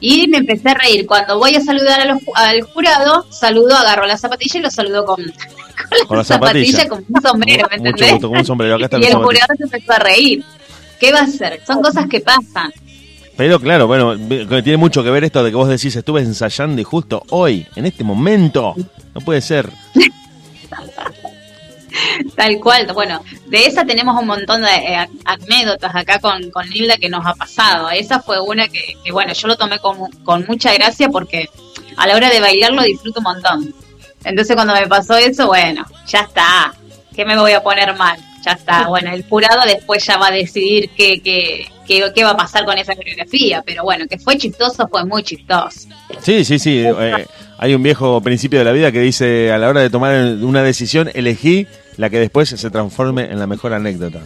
Y 0.00 0.26
me 0.26 0.38
empecé 0.38 0.70
a 0.70 0.74
reír. 0.74 1.06
Cuando 1.06 1.38
voy 1.38 1.54
a 1.54 1.60
saludar 1.60 2.18
al 2.34 2.62
jurado, 2.62 3.24
saludo, 3.30 3.76
agarro 3.76 4.04
la 4.06 4.18
zapatilla 4.18 4.58
y 4.58 4.62
lo 4.62 4.70
saludo 4.70 5.04
con, 5.04 5.22
con, 6.08 6.18
la 6.18 6.24
zapatilla, 6.24 6.88
como 6.88 7.04
un 7.08 7.22
sombrero, 7.22 7.68
¿me 7.70 7.76
entendés? 7.76 8.20
como 8.20 8.32
un 8.32 8.44
sombrero. 8.44 8.74
Acá 8.74 8.84
está 8.86 8.98
y 9.00 9.04
el 9.04 9.14
jurado 9.14 9.54
se 9.56 9.62
empezó 9.62 9.92
a 9.92 9.98
reír. 10.00 10.44
¿Qué 10.98 11.12
va 11.12 11.20
a 11.20 11.24
hacer? 11.24 11.60
Son 11.64 11.80
cosas 11.82 12.08
que 12.08 12.20
pasan. 12.20 12.72
Pero 13.36 13.58
claro, 13.58 13.86
bueno, 13.86 14.16
tiene 14.62 14.76
mucho 14.76 15.02
que 15.02 15.10
ver 15.10 15.24
esto 15.24 15.42
de 15.42 15.50
que 15.50 15.56
vos 15.56 15.68
decís, 15.68 15.96
estuve 15.96 16.20
ensayando 16.20 16.80
y 16.80 16.84
justo 16.84 17.22
hoy, 17.30 17.66
en 17.76 17.86
este 17.86 18.04
momento, 18.04 18.74
no 19.14 19.20
puede 19.22 19.40
ser. 19.40 19.70
Tal 22.36 22.58
cual, 22.58 22.90
bueno, 22.94 23.22
de 23.46 23.66
esa 23.66 23.84
tenemos 23.84 24.18
un 24.20 24.26
montón 24.26 24.62
de 24.62 24.68
eh, 24.68 25.08
anécdotas 25.24 25.94
acá 25.94 26.18
con, 26.18 26.50
con 26.50 26.68
Nilda 26.68 26.96
que 26.96 27.08
nos 27.08 27.24
ha 27.26 27.34
pasado. 27.34 27.90
Esa 27.90 28.20
fue 28.20 28.40
una 28.40 28.68
que, 28.68 28.96
bueno, 29.12 29.32
yo 29.32 29.48
lo 29.48 29.56
tomé 29.56 29.78
con, 29.78 30.10
con 30.24 30.44
mucha 30.46 30.72
gracia 30.72 31.08
porque 31.08 31.48
a 31.96 32.06
la 32.06 32.16
hora 32.16 32.30
de 32.30 32.40
bailar 32.40 32.72
lo 32.72 32.82
disfruto 32.82 33.20
un 33.20 33.24
montón. 33.24 33.74
Entonces 34.24 34.54
cuando 34.54 34.74
me 34.74 34.86
pasó 34.86 35.16
eso, 35.16 35.46
bueno, 35.48 35.84
ya 36.06 36.20
está, 36.20 36.74
¿qué 37.14 37.24
me 37.24 37.38
voy 37.38 37.52
a 37.52 37.62
poner 37.62 37.94
mal? 37.96 38.18
Ya 38.44 38.52
está, 38.52 38.88
bueno, 38.88 39.12
el 39.12 39.24
jurado 39.24 39.62
después 39.66 40.04
ya 40.04 40.16
va 40.16 40.28
a 40.28 40.30
decidir 40.32 40.90
qué, 40.96 41.20
qué, 41.20 41.66
qué, 41.86 42.24
va 42.24 42.30
a 42.30 42.36
pasar 42.36 42.64
con 42.64 42.76
esa 42.76 42.94
coreografía, 42.96 43.62
pero 43.64 43.84
bueno, 43.84 44.06
que 44.08 44.18
fue 44.18 44.36
chistoso, 44.36 44.88
fue 44.88 45.04
muy 45.04 45.22
chistoso. 45.22 45.88
Sí, 46.20 46.44
sí, 46.44 46.58
sí, 46.58 46.84
eh, 46.84 47.26
hay 47.58 47.74
un 47.74 47.82
viejo 47.82 48.20
principio 48.20 48.58
de 48.58 48.64
la 48.64 48.72
vida 48.72 48.90
que 48.90 49.00
dice, 49.00 49.52
a 49.52 49.58
la 49.58 49.68
hora 49.68 49.80
de 49.80 49.90
tomar 49.90 50.14
una 50.42 50.62
decisión, 50.62 51.10
elegí 51.14 51.66
la 51.96 52.10
que 52.10 52.18
después 52.18 52.48
se 52.48 52.70
transforme 52.70 53.24
en 53.24 53.38
la 53.38 53.46
mejor 53.46 53.72
anécdota. 53.72 54.22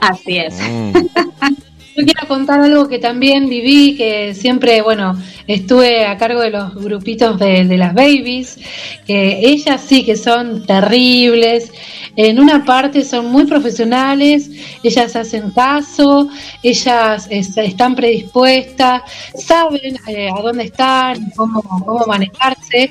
Así 0.00 0.38
es. 0.38 0.54
Mm. 0.60 0.92
Yo 1.96 2.04
quiero 2.04 2.28
contar 2.28 2.60
algo 2.60 2.88
que 2.88 2.98
también 2.98 3.48
viví, 3.48 3.96
que 3.96 4.32
siempre, 4.34 4.80
bueno, 4.80 5.20
estuve 5.46 6.06
a 6.06 6.16
cargo 6.16 6.40
de 6.40 6.50
los 6.50 6.74
grupitos 6.74 7.38
de, 7.38 7.64
las 7.76 7.94
babies, 7.94 8.58
que 9.06 9.40
ellas 9.42 9.82
sí 9.86 10.04
que 10.04 10.16
son 10.16 10.64
terribles, 10.64 11.72
en 12.16 12.38
una 12.38 12.64
parte 12.64 13.04
son 13.04 13.26
muy 13.26 13.46
profesionales, 13.46 14.50
ellas 14.82 15.16
hacen 15.16 15.50
caso, 15.50 16.28
ellas 16.62 17.28
están 17.30 17.94
predispuestas, 17.94 19.02
saben 19.34 19.96
eh, 20.06 20.28
a 20.28 20.40
dónde 20.42 20.64
están, 20.64 21.30
cómo, 21.36 21.62
cómo 21.62 22.04
manejarse, 22.06 22.90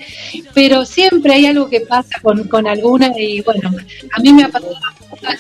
pero 0.53 0.85
siempre 0.85 1.33
hay 1.33 1.45
algo 1.47 1.69
que 1.69 1.81
pasa 1.81 2.19
con, 2.21 2.47
con 2.47 2.67
alguna 2.67 3.11
y 3.17 3.41
bueno, 3.41 3.71
a 4.15 4.21
mí 4.21 4.33
me 4.33 4.43
ha 4.43 4.49
pasado 4.49 4.75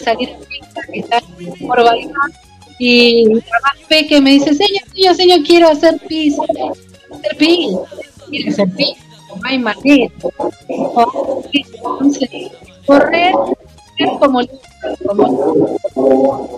salir 0.03 0.29
de 0.29 0.91
que 0.93 0.99
está 0.99 1.21
por 1.67 1.83
bailar 1.83 2.31
y 2.79 3.25
mi 3.25 3.33
mamá 3.33 4.07
que 4.07 4.21
me 4.21 4.31
dice, 4.31 4.53
señor, 4.53 4.83
señor, 4.93 5.15
señor, 5.15 5.43
quiero 5.43 5.67
hacer 5.67 5.99
pis. 6.07 6.37
Hacer 6.39 7.37
pis. 7.37 7.71
Quiero 8.29 8.51
hacer 8.51 8.69
pis. 8.75 8.95
No 9.35 9.41
hay 9.43 9.59
manera. 9.59 10.07
Entonces, 11.51 12.51
correr 12.89 13.33
como, 14.19 14.41
como 15.05 16.49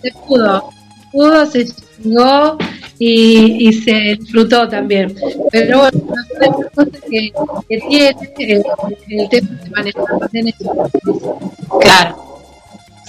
se 0.00 0.10
pudo. 0.26 0.70
Pudo, 1.12 1.46
se 1.46 1.66
llegó 2.02 2.56
y, 2.98 3.68
y 3.68 3.72
se 3.72 4.16
disfrutó 4.18 4.66
también. 4.68 5.14
Pero 5.50 5.80
bueno, 5.80 6.00
las 6.40 6.56
cosas 6.74 7.00
que, 7.10 7.30
que 7.68 7.78
tiene 7.88 8.16
el, 8.38 8.64
el 9.10 9.28
tema 9.28 9.48
de 9.62 9.70
manejar 9.70 10.06
Claro. 11.80 12.31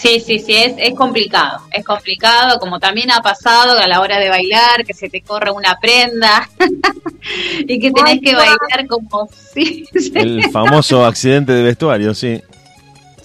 Sí, 0.04 0.20
sí, 0.20 0.40
sí, 0.40 0.54
es, 0.54 0.74
es 0.78 0.94
complicado, 0.96 1.62
es 1.72 1.86
complicado, 1.86 2.60
como 2.60 2.78
también 2.78 3.10
ha 3.10 3.22
pasado 3.22 3.80
a 3.80 3.88
la 3.88 4.02
hora 4.02 4.20
de 4.20 4.28
bailar, 4.28 4.84
que 4.86 4.94
se 4.94 5.08
te 5.08 5.22
corre 5.22 5.50
una 5.50 5.80
prenda 5.80 6.50
y 7.66 7.80
que 7.80 7.90
tenés 7.90 8.20
que 8.20 8.36
bailar 8.36 8.86
como... 8.90 9.30
Sí, 9.54 9.86
El 10.14 10.52
famoso 10.52 11.06
accidente 11.06 11.54
de 11.54 11.64
vestuario, 11.64 12.14
sí. 12.14 12.42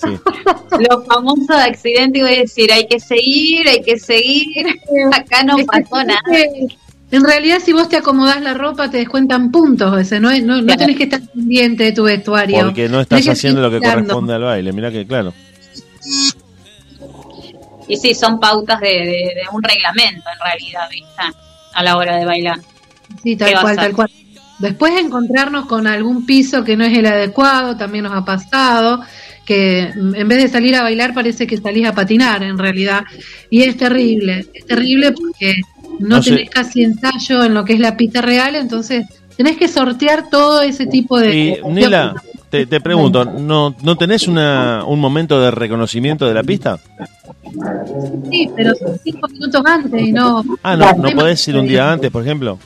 sí. 0.01 0.07
Los 0.89 1.05
famosos 1.05 1.51
accidentes, 1.51 2.23
voy 2.23 2.35
a 2.35 2.39
decir, 2.43 2.73
hay 2.73 2.87
que 2.87 3.01
seguir, 3.01 3.69
hay 3.69 3.83
que 3.83 3.99
seguir, 3.99 4.69
acá 5.13 5.43
no 5.43 5.57
pasó 5.67 6.05
nada. 6.05 6.21
En 7.11 7.25
realidad, 7.25 7.59
si 7.61 7.73
vos 7.73 7.89
te 7.89 7.97
acomodás 7.97 8.41
la 8.41 8.55
ropa, 8.55 8.89
te 8.89 8.99
descuentan 8.99 9.51
puntos. 9.51 9.99
Ese, 10.01 10.21
no, 10.21 10.31
no, 10.43 10.77
tenés 10.77 10.97
que 10.97 11.05
estar 11.05 11.23
pendiente 11.23 11.83
de 11.83 11.93
tu 11.93 12.05
vestuario. 12.05 12.67
Porque 12.67 12.89
no 12.89 13.01
estás 13.01 13.27
haciendo 13.27 13.63
lo 13.63 13.71
que 13.73 13.81
corresponde 13.81 14.35
al 14.35 14.43
baile. 14.43 14.73
Mira 14.73 14.93
que, 14.93 15.05
claro. 15.05 15.35
Y 17.89 17.97
sí, 17.97 18.15
son 18.15 18.39
pautas 18.39 18.81
de, 18.81 18.89
de, 18.89 19.35
un 19.53 19.63
reglamento 19.63 20.29
en 20.31 20.39
realidad, 20.45 20.89
¿viste? 20.91 21.23
A 21.75 21.83
la 21.83 21.97
hora 21.97 22.17
de 22.17 22.25
bailar. 22.25 22.59
Sí, 23.23 23.37
tal 23.37 23.61
cual, 23.61 23.77
tal 23.77 23.95
cual. 23.95 24.11
Después 24.59 24.93
encontrarnos 24.99 25.67
con 25.67 25.87
algún 25.87 26.27
piso 26.27 26.65
que 26.65 26.77
no 26.77 26.85
es 26.85 26.97
el 26.97 27.07
adecuado, 27.07 27.77
también 27.77 28.05
nos 28.05 28.13
ha 28.13 28.25
pasado, 28.25 29.01
que 29.47 29.83
en 29.95 30.29
vez 30.29 30.43
de 30.43 30.49
salir 30.49 30.75
a 30.75 30.83
bailar 30.83 31.15
parece 31.15 31.47
que 31.47 31.57
salís 31.57 31.87
a 31.87 31.95
patinar 31.95 32.43
en 32.43 32.59
realidad. 32.59 33.05
Y 33.51 33.63
es 33.63 33.77
terrible, 33.77 34.47
es 34.53 34.67
terrible 34.67 35.13
porque 35.13 35.55
no, 36.01 36.21
tenés 36.21 36.51
casi 36.51 36.83
ensayo 36.83 37.45
en 37.45 37.55
lo 37.55 37.65
que 37.65 37.75
es 37.75 37.81
la 37.81 37.97
pista 37.97 38.21
real, 38.21 38.57
entonces 38.57 39.07
tenés 39.37 39.57
que 39.57 39.69
sortear 39.69 40.29
todo 40.29 40.63
ese 40.63 40.87
tipo 40.87 41.19
de... 41.19 41.37
Y, 41.37 41.69
Nila, 41.69 42.15
te, 42.51 42.67
te, 42.67 42.81
pregunto, 42.81 43.25
¿no, 43.25 43.75
¿no 43.83 43.97
tenés 43.97 44.29
una, 44.29 44.85
un 44.85 45.01
momento 45.01 45.41
de 45.41 45.51
reconocimiento 45.51 46.27
de 46.27 46.35
la 46.35 46.43
pista? 46.43 46.79
Sí, 48.31 48.51
pero 48.55 48.73
cinco 49.03 49.29
minutos 49.29 49.63
antes 49.65 50.03
y 50.03 50.13
no... 50.13 50.45
Ah, 50.63 50.77
no, 50.77 50.93
no 50.93 51.11
podés 51.11 51.47
ir 51.49 51.57
un 51.57 51.67
día 51.67 51.93
antes, 51.93 52.11
por 52.11 52.23
ejemplo. 52.23 52.59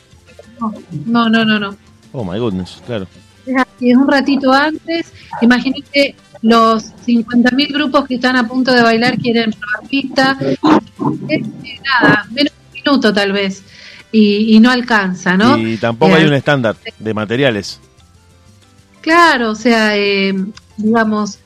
No, 1.06 1.28
no, 1.28 1.44
no, 1.44 1.58
no. 1.58 1.76
Oh 2.12 2.24
my 2.24 2.38
goodness, 2.38 2.82
claro. 2.86 3.06
Es 3.46 3.56
es 3.80 3.96
un 3.96 4.08
ratito 4.08 4.52
antes. 4.52 5.12
Imagínate 5.40 6.14
los 6.42 6.92
50.000 7.06 7.72
grupos 7.72 8.06
que 8.06 8.16
están 8.16 8.36
a 8.36 8.46
punto 8.46 8.72
de 8.72 8.82
bailar 8.82 9.18
quieren 9.18 9.52
probar 9.52 9.88
pista. 9.88 10.38
Es, 11.28 11.42
nada, 12.00 12.26
menos 12.30 12.52
un 12.66 12.72
minuto 12.74 13.12
tal 13.12 13.32
vez. 13.32 13.62
Y, 14.14 14.60
no 14.60 14.70
alcanza, 14.70 15.38
¿no? 15.38 15.56
Y 15.56 15.78
tampoco 15.78 16.14
hay 16.14 16.24
eh, 16.24 16.28
un 16.28 16.34
estándar 16.34 16.76
de 16.98 17.14
materiales. 17.14 17.80
Claro, 19.02 19.50
o 19.50 19.54
sea, 19.54 19.96
eh, 19.98 20.34
digamos, 20.78 21.38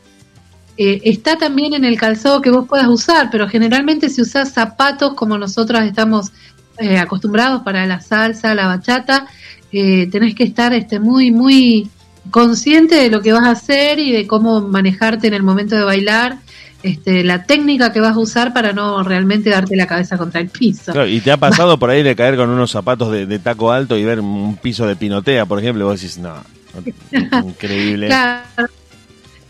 está 0.76 1.36
también 1.36 1.74
en 1.74 1.84
el 1.84 1.98
calzado 1.98 2.40
que 2.40 2.50
vos 2.50 2.68
puedas 2.68 2.86
usar, 2.86 3.30
pero 3.32 3.48
generalmente 3.48 4.08
si 4.10 4.22
usás 4.22 4.52
zapatos 4.52 5.14
como 5.14 5.38
nosotros 5.38 5.82
estamos 5.82 6.32
eh, 6.78 6.98
acostumbrados 6.98 7.62
para 7.62 7.86
la 7.86 8.00
salsa, 8.00 8.54
la 8.54 8.66
bachata, 8.66 9.26
eh, 9.72 10.08
tenés 10.10 10.34
que 10.34 10.44
estar 10.44 10.74
este, 10.74 11.00
muy, 11.00 11.30
muy 11.30 11.88
consciente 12.30 12.96
de 12.96 13.08
lo 13.08 13.22
que 13.22 13.32
vas 13.32 13.44
a 13.44 13.52
hacer 13.52 13.98
y 13.98 14.12
de 14.12 14.26
cómo 14.26 14.60
manejarte 14.60 15.26
en 15.28 15.34
el 15.34 15.42
momento 15.42 15.74
de 15.74 15.84
bailar. 15.84 16.38
Este, 16.82 17.24
la 17.24 17.44
técnica 17.44 17.92
que 17.92 18.00
vas 18.00 18.14
a 18.14 18.18
usar 18.18 18.52
para 18.52 18.74
no 18.74 19.02
realmente 19.02 19.48
darte 19.48 19.74
la 19.74 19.86
cabeza 19.86 20.18
contra 20.18 20.40
el 20.40 20.50
piso. 20.50 20.92
y 21.06 21.20
te 21.20 21.32
ha 21.32 21.38
pasado 21.38 21.78
por 21.78 21.88
ahí 21.88 22.02
de 22.02 22.14
caer 22.14 22.36
con 22.36 22.50
unos 22.50 22.70
zapatos 22.70 23.10
de, 23.10 23.38
taco 23.38 23.72
alto 23.72 23.96
y 23.96 24.04
ver 24.04 24.20
un 24.20 24.56
piso 24.56 24.86
de 24.86 24.96
pinotea, 24.96 25.46
por 25.46 25.58
ejemplo, 25.58 25.84
y 25.84 25.86
vos 25.86 26.00
decís, 26.00 26.18
no, 26.18 26.34
increíble. 27.44 28.08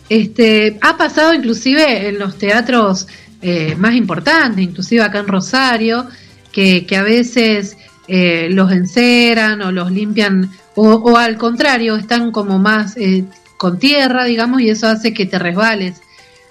Este, 0.08 0.78
ha 0.82 0.96
pasado 0.96 1.34
inclusive 1.34 2.08
en 2.08 2.18
los 2.18 2.38
teatros 2.38 3.08
eh, 3.42 3.74
más 3.76 3.94
importantes, 3.94 4.62
inclusive 4.62 5.02
acá 5.02 5.18
en 5.18 5.28
Rosario, 5.28 6.06
que, 6.52 6.86
a 6.96 7.02
veces 7.02 7.76
eh, 8.08 8.48
los 8.50 8.72
enceran 8.72 9.60
o 9.62 9.72
los 9.72 9.90
limpian, 9.90 10.50
o, 10.74 11.16
al 11.16 11.36
contrario, 11.36 11.96
están 11.96 12.30
como 12.30 12.58
más 12.58 12.96
eh, 12.96 13.24
con 13.56 13.78
tierra, 13.78 14.24
digamos, 14.24 14.60
y 14.60 14.70
eso 14.70 14.86
hace 14.86 15.12
que 15.12 15.26
te 15.26 15.38
resbales. 15.38 16.00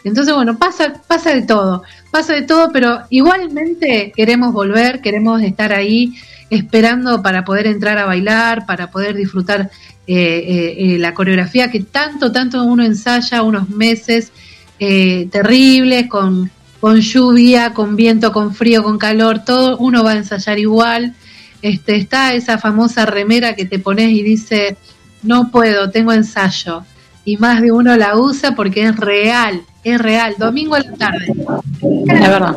Entonces, 0.04 0.36
bueno, 0.36 0.58
pasa, 0.60 1.02
pasa 1.08 1.34
de 1.34 1.42
todo, 1.42 1.84
pasa 2.12 2.34
de 2.34 2.44
todo, 2.44 2.72
pero 2.72 3.02
igualmente 3.10 4.14
queremos 4.16 4.54
volver, 4.54 5.02
queremos 5.02 5.42
estar 5.42 5.74
ahí 5.74 6.14
esperando 6.52 7.24
para 7.24 7.44
poder 7.44 7.66
entrar 7.66 7.98
a 7.98 8.06
bailar, 8.06 8.68
para 8.68 8.92
poder 8.92 9.16
disfrutar 9.16 9.72
eh, 10.08 10.98
la 11.00 11.14
coreografía 11.14 11.72
que 11.72 11.82
tanto, 11.82 12.32
tanto 12.32 12.64
uno 12.64 12.84
ensaya 12.84 13.42
unos 13.42 13.70
meses 13.70 14.32
terribles 14.78 16.08
con 16.08 16.52
con 16.86 17.00
lluvia, 17.00 17.74
con 17.74 17.96
viento, 17.96 18.32
con 18.32 18.54
frío, 18.54 18.84
con 18.84 19.00
calor, 19.00 19.44
todo 19.44 19.76
uno 19.78 20.04
va 20.04 20.12
a 20.12 20.18
ensayar 20.18 20.60
igual. 20.60 21.16
Este, 21.64 21.96
está 21.96 22.36
esa 22.36 22.60
famosa 22.60 23.08
remera 23.08 23.56
que 23.56 23.66
te 23.66 23.80
pones 23.80 24.12
y 24.12 24.22
dice, 24.22 24.78
no 25.24 25.50
puedo, 25.50 25.90
tengo 25.90 26.14
ensayo. 26.14 26.86
Y 27.24 27.38
más 27.38 27.60
de 27.64 27.72
uno 27.72 27.98
la 27.98 28.16
usa 28.16 28.54
porque 28.54 28.84
es 28.84 28.96
real, 28.98 29.64
es 29.84 30.00
real. 30.00 30.36
Domingo 30.38 30.76
a 30.76 30.82
la 30.82 30.92
tarde. 30.92 31.26
Es 31.26 32.20
verdad. 32.20 32.56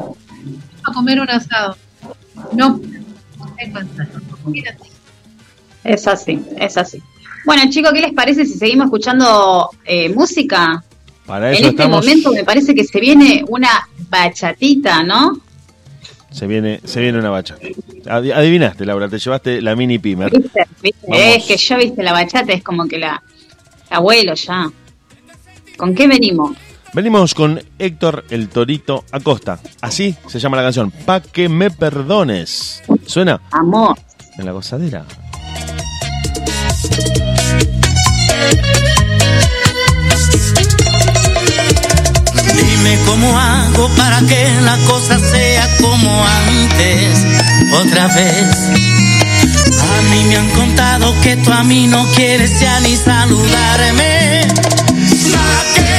A 0.83 0.93
comer 0.93 1.21
un 1.21 1.31
asado. 1.31 1.79
No 2.53 2.79
tengo 3.57 3.79
ensayo. 3.79 4.21
Es 5.85 6.07
así, 6.07 6.45
es 6.59 6.77
así. 6.77 7.03
Bueno, 7.45 7.63
chicos, 7.71 7.93
¿qué 7.93 8.01
les 8.01 8.13
parece 8.13 8.45
si 8.45 8.55
seguimos 8.55 8.87
escuchando 8.87 9.71
eh, 9.85 10.09
música? 10.11 10.83
Para 11.27 11.53
en 11.53 11.65
este 11.65 11.87
momento 11.87 12.33
me 12.33 12.45
parece 12.45 12.75
que 12.75 12.85
se 12.85 13.01
viene 13.01 13.45
una 13.49 13.89
bachatita, 14.09 15.03
¿no? 15.03 15.41
Se 16.31 16.47
viene, 16.47 16.81
se 16.85 17.01
viene 17.01 17.19
una 17.19 17.31
bachata. 17.31 17.67
Adivinaste, 18.09 18.85
Laura, 18.85 19.09
te 19.09 19.19
llevaste 19.19 19.63
la 19.63 19.75
mini 19.75 19.99
pimer. 19.99 20.31
Es 21.09 21.45
que 21.45 21.57
yo, 21.57 21.77
viste, 21.79 22.03
la 22.03 22.13
bachata 22.13 22.53
es 22.53 22.63
como 22.63 22.87
que 22.87 22.99
la, 22.99 23.23
abuelo 23.91 24.35
ya. 24.35 24.71
¿Con 25.77 25.95
qué 25.95 26.07
venimos? 26.07 26.57
Venimos 26.93 27.35
con 27.35 27.61
Héctor 27.79 28.25
el 28.31 28.49
Torito 28.49 29.05
Acosta. 29.13 29.61
Así 29.81 30.15
se 30.27 30.39
llama 30.39 30.57
la 30.57 30.65
canción. 30.65 30.91
Pa' 30.91 31.21
que 31.21 31.49
me 31.49 31.71
perdones. 31.71 32.83
¿Suena? 33.07 33.41
Amor. 33.51 33.99
En 34.39 34.47
la 34.47 34.53
gozadera. 34.53 35.05
Dime 42.89 43.03
cómo 43.05 43.39
hago 43.39 43.91
para 43.97 44.21
que 44.23 44.51
la 44.63 44.79
cosa 44.87 45.19
sea 45.19 45.77
como 45.77 46.25
antes, 46.25 47.27
otra 47.75 48.07
vez. 48.09 48.71
A 48.71 50.03
mí 50.11 50.25
me 50.25 50.37
han 50.37 50.49
contado 50.51 51.15
que 51.21 51.37
tú 51.37 51.53
a 51.53 51.65
mí 51.65 51.87
no 51.87 52.11
quieres 52.13 52.59
ya 52.59 52.81
ni 52.81 52.97
saludarme. 52.97 54.49
me 55.83 55.98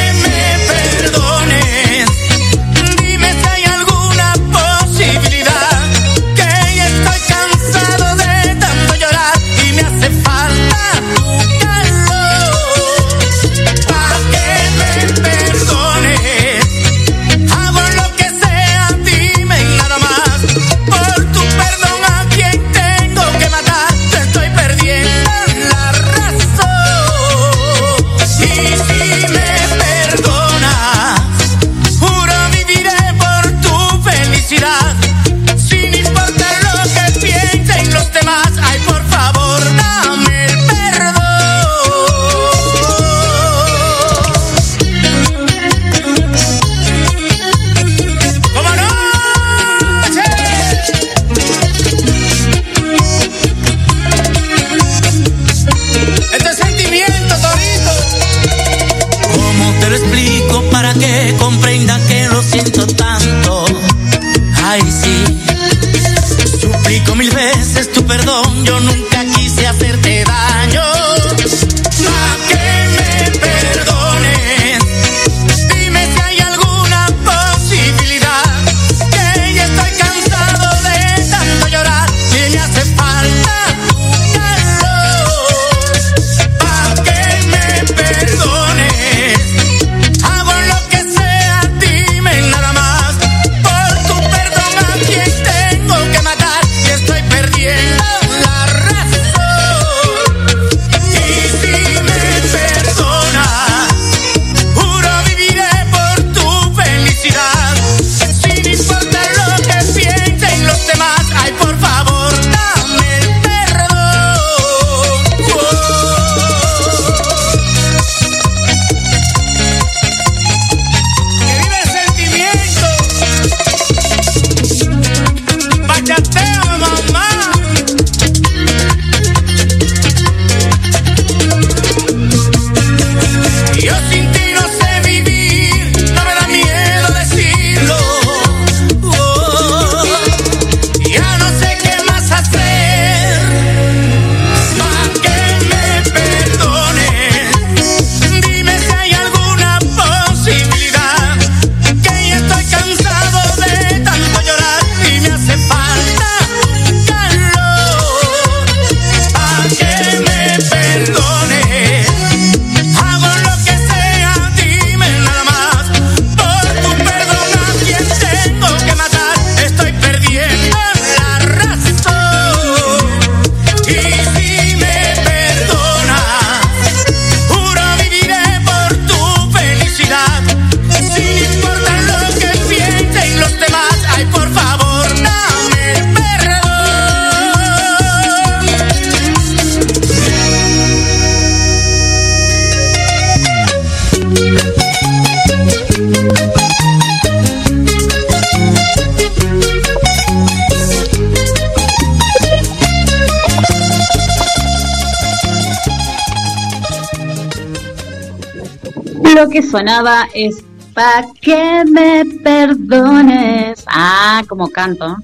sonaba 209.89 210.27
es 210.33 210.63
Pa' 210.93 211.23
que 211.39 211.83
me 211.89 212.25
perdones. 212.43 213.83
Ah, 213.87 214.43
como 214.47 214.67
canto. 214.69 215.17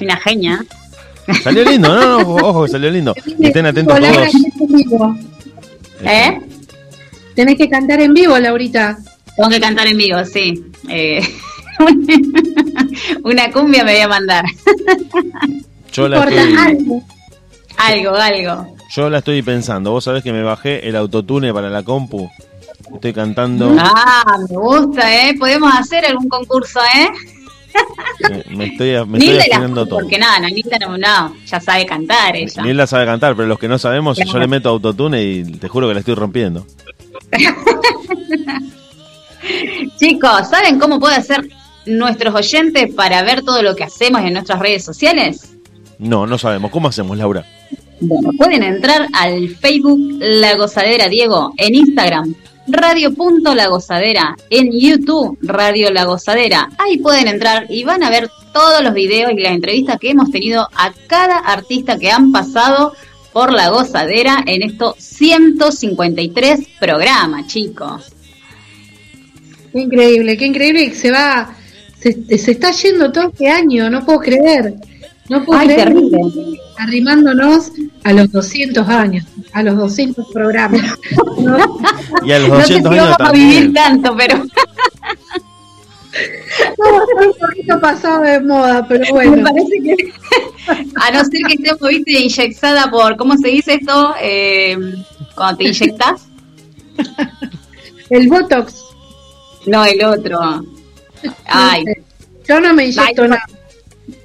Una 0.00 0.16
genia. 0.16 0.64
Salió 1.42 1.64
lindo, 1.64 1.88
no, 1.88 2.18
no, 2.18 2.34
ojo 2.48 2.64
que 2.64 2.72
salió 2.72 2.90
lindo. 2.90 3.14
Y 3.38 3.46
estén 3.46 3.66
atentos 3.66 3.98
todos. 3.98 4.34
en 4.34 4.76
vivo. 4.76 5.16
¿Eh? 6.02 6.38
Tenés 7.34 7.56
que 7.56 7.68
cantar 7.70 8.00
en 8.00 8.12
vivo, 8.14 8.36
Laurita. 8.38 8.98
Tengo 9.36 9.48
que 9.48 9.60
cantar 9.60 9.86
en 9.86 9.96
vivo, 9.96 10.24
sí. 10.24 10.64
Eh, 10.88 11.20
una 13.24 13.50
cumbia 13.52 13.84
me 13.84 13.92
voy 13.92 14.00
a 14.02 14.08
mandar. 14.08 14.44
Yo 15.92 16.08
la 16.08 16.16
Importa 16.18 16.42
estoy, 16.42 16.56
algo. 16.58 17.02
Algo, 17.78 18.14
algo. 18.16 18.76
yo 18.94 19.08
la 19.08 19.18
estoy 19.18 19.40
pensando. 19.42 19.92
Vos 19.92 20.04
sabés 20.04 20.22
que 20.22 20.32
me 20.32 20.42
bajé 20.42 20.88
el 20.88 20.96
autotune 20.96 21.54
para 21.54 21.70
la 21.70 21.82
compu. 21.84 22.28
Estoy 22.94 23.12
cantando. 23.12 23.74
Ah, 23.78 24.36
me 24.48 24.56
gusta, 24.56 25.28
¿eh? 25.28 25.34
Podemos 25.38 25.72
hacer 25.74 26.04
algún 26.06 26.28
concurso, 26.28 26.80
¿eh? 26.94 27.08
Me, 28.20 28.56
me 28.56 28.64
estoy, 28.66 28.88
me 29.06 29.18
estoy 29.18 29.28
Nilda 29.28 29.44
la 29.50 29.56
afinando 29.56 29.86
todo. 29.86 29.98
porque 30.00 30.18
nada, 30.18 30.38
no, 30.40 30.48
Nilda 30.48 30.78
no, 30.80 30.96
no, 30.96 31.36
ya 31.44 31.60
sabe 31.60 31.84
cantar 31.84 32.34
ella. 32.36 32.62
Ni 32.62 32.70
él 32.70 32.76
la 32.76 32.86
sabe 32.86 33.04
cantar, 33.04 33.36
pero 33.36 33.46
los 33.48 33.58
que 33.58 33.68
no 33.68 33.78
sabemos, 33.78 34.16
yo 34.18 34.38
le 34.38 34.46
meto 34.46 34.70
autotune 34.70 35.22
y 35.22 35.44
te 35.44 35.68
juro 35.68 35.86
que 35.88 35.94
la 35.94 36.00
estoy 36.00 36.14
rompiendo. 36.14 36.66
Chicos, 39.98 40.48
¿saben 40.50 40.78
cómo 40.78 40.98
puede 40.98 41.16
hacer 41.16 41.48
nuestros 41.84 42.34
oyentes 42.34 42.92
para 42.94 43.22
ver 43.22 43.42
todo 43.42 43.62
lo 43.62 43.74
que 43.76 43.84
hacemos 43.84 44.22
en 44.22 44.32
nuestras 44.32 44.58
redes 44.58 44.84
sociales? 44.84 45.52
No, 45.98 46.26
no 46.26 46.38
sabemos. 46.38 46.70
¿Cómo 46.70 46.88
hacemos, 46.88 47.16
Laura? 47.16 47.44
Bueno, 48.00 48.30
pueden 48.36 48.62
entrar 48.62 49.06
al 49.12 49.48
Facebook 49.50 49.98
La 50.18 50.54
Gozadera 50.56 51.08
Diego, 51.08 51.52
en 51.56 51.74
Instagram 51.74 52.34
Radio.La 52.68 53.68
Gozadera, 53.68 54.36
en 54.50 54.70
YouTube 54.72 55.38
Radio 55.42 55.90
La 55.92 56.04
Gozadera. 56.04 56.68
Ahí 56.78 56.98
pueden 56.98 57.28
entrar 57.28 57.66
y 57.68 57.84
van 57.84 58.02
a 58.02 58.10
ver 58.10 58.28
todos 58.52 58.82
los 58.82 58.92
videos 58.92 59.32
y 59.32 59.40
las 59.40 59.52
entrevistas 59.52 59.98
que 60.00 60.10
hemos 60.10 60.30
tenido 60.30 60.68
a 60.74 60.92
cada 61.06 61.38
artista 61.38 61.98
que 61.98 62.10
han 62.10 62.32
pasado 62.32 62.94
por 63.32 63.52
La 63.52 63.68
Gozadera 63.68 64.42
en 64.46 64.62
estos 64.62 64.96
153 64.98 66.60
programas, 66.80 67.46
chicos. 67.46 68.12
Qué 69.72 69.80
increíble, 69.80 70.36
qué 70.36 70.46
increíble 70.46 70.88
que 70.88 70.94
se 70.94 71.10
va, 71.10 71.54
se, 72.00 72.38
se 72.38 72.50
está 72.50 72.72
yendo 72.72 73.12
todo 73.12 73.28
este 73.28 73.48
año, 73.48 73.90
no 73.90 74.04
puedo 74.04 74.20
creer. 74.20 74.74
No 75.28 75.44
puedo 75.44 75.58
Ay, 75.60 75.66
creer. 75.68 75.88
terrible. 75.88 76.20
Arrimándonos 76.78 77.72
a 78.04 78.12
los 78.12 78.30
200 78.32 78.88
años, 78.88 79.24
a 79.52 79.62
los 79.62 79.76
200 79.76 80.26
programas. 80.32 80.82
¿no? 81.38 81.78
Y 82.24 82.32
a 82.32 82.38
los 82.38 82.48
No 82.48 82.60
sé 82.60 82.66
si 82.66 82.80
200 82.82 82.92
años 82.92 83.14
vamos 83.18 83.28
a 83.28 83.32
vivir 83.32 83.72
también. 83.72 83.74
tanto, 83.74 84.16
pero 84.16 84.36
No, 86.78 87.26
un 87.26 87.34
poquito 87.38 87.80
pasado 87.80 88.22
de 88.22 88.40
moda, 88.40 88.86
pero 88.88 89.00
me 89.04 89.10
bueno. 89.12 89.42
parece 89.42 89.82
que 89.82 90.12
a 90.96 91.10
no 91.12 91.24
ser 91.24 91.40
que 91.48 91.54
estemos, 91.54 91.80
viste, 91.88 92.12
inyectada 92.20 92.90
por, 92.90 93.16
¿cómo 93.16 93.36
se 93.36 93.48
dice 93.48 93.74
esto? 93.74 94.14
Eh, 94.20 94.76
cuando 95.34 95.58
te 95.58 95.64
inyectas. 95.64 96.26
El 98.10 98.28
Botox. 98.28 98.74
No, 99.66 99.84
el 99.84 100.02
otro. 100.04 100.38
Ay. 101.46 101.84
Yo 102.48 102.60
no 102.60 102.72
me 102.72 102.84
inyecto 102.86 103.22
Ay, 103.22 103.28
nada. 103.28 103.42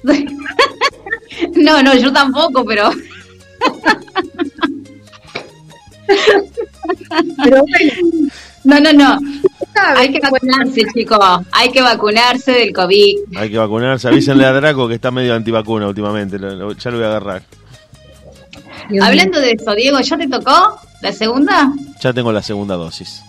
No, 1.56 1.82
no, 1.82 1.94
yo 1.96 2.12
tampoco, 2.12 2.64
pero 2.64 2.90
Pero 7.44 7.64
bueno, 7.64 8.28
no, 8.64 8.80
no, 8.80 8.92
no. 8.92 9.18
Hay 9.96 10.12
que 10.12 10.20
vacunarse, 10.20 10.82
chicos. 10.94 11.18
Hay 11.52 11.70
que 11.70 11.80
vacunarse 11.80 12.52
del 12.52 12.72
COVID. 12.72 13.16
Hay 13.36 13.50
que 13.50 13.58
vacunarse. 13.58 14.08
Avísenle 14.08 14.44
a 14.44 14.52
Draco 14.52 14.86
que 14.88 14.94
está 14.94 15.10
medio 15.10 15.34
antivacuna 15.34 15.88
últimamente. 15.88 16.38
Lo- 16.38 16.54
lo- 16.54 16.72
ya 16.72 16.90
lo 16.90 16.96
voy 16.98 17.06
a 17.06 17.08
agarrar. 17.10 17.42
Hablando 19.00 19.40
de 19.40 19.52
eso, 19.52 19.74
Diego, 19.74 20.00
¿ya 20.00 20.16
te 20.18 20.28
tocó 20.28 20.78
la 21.00 21.12
segunda? 21.12 21.72
Ya 22.00 22.12
tengo 22.12 22.30
la 22.32 22.42
segunda 22.42 22.74
dosis. 22.76 23.22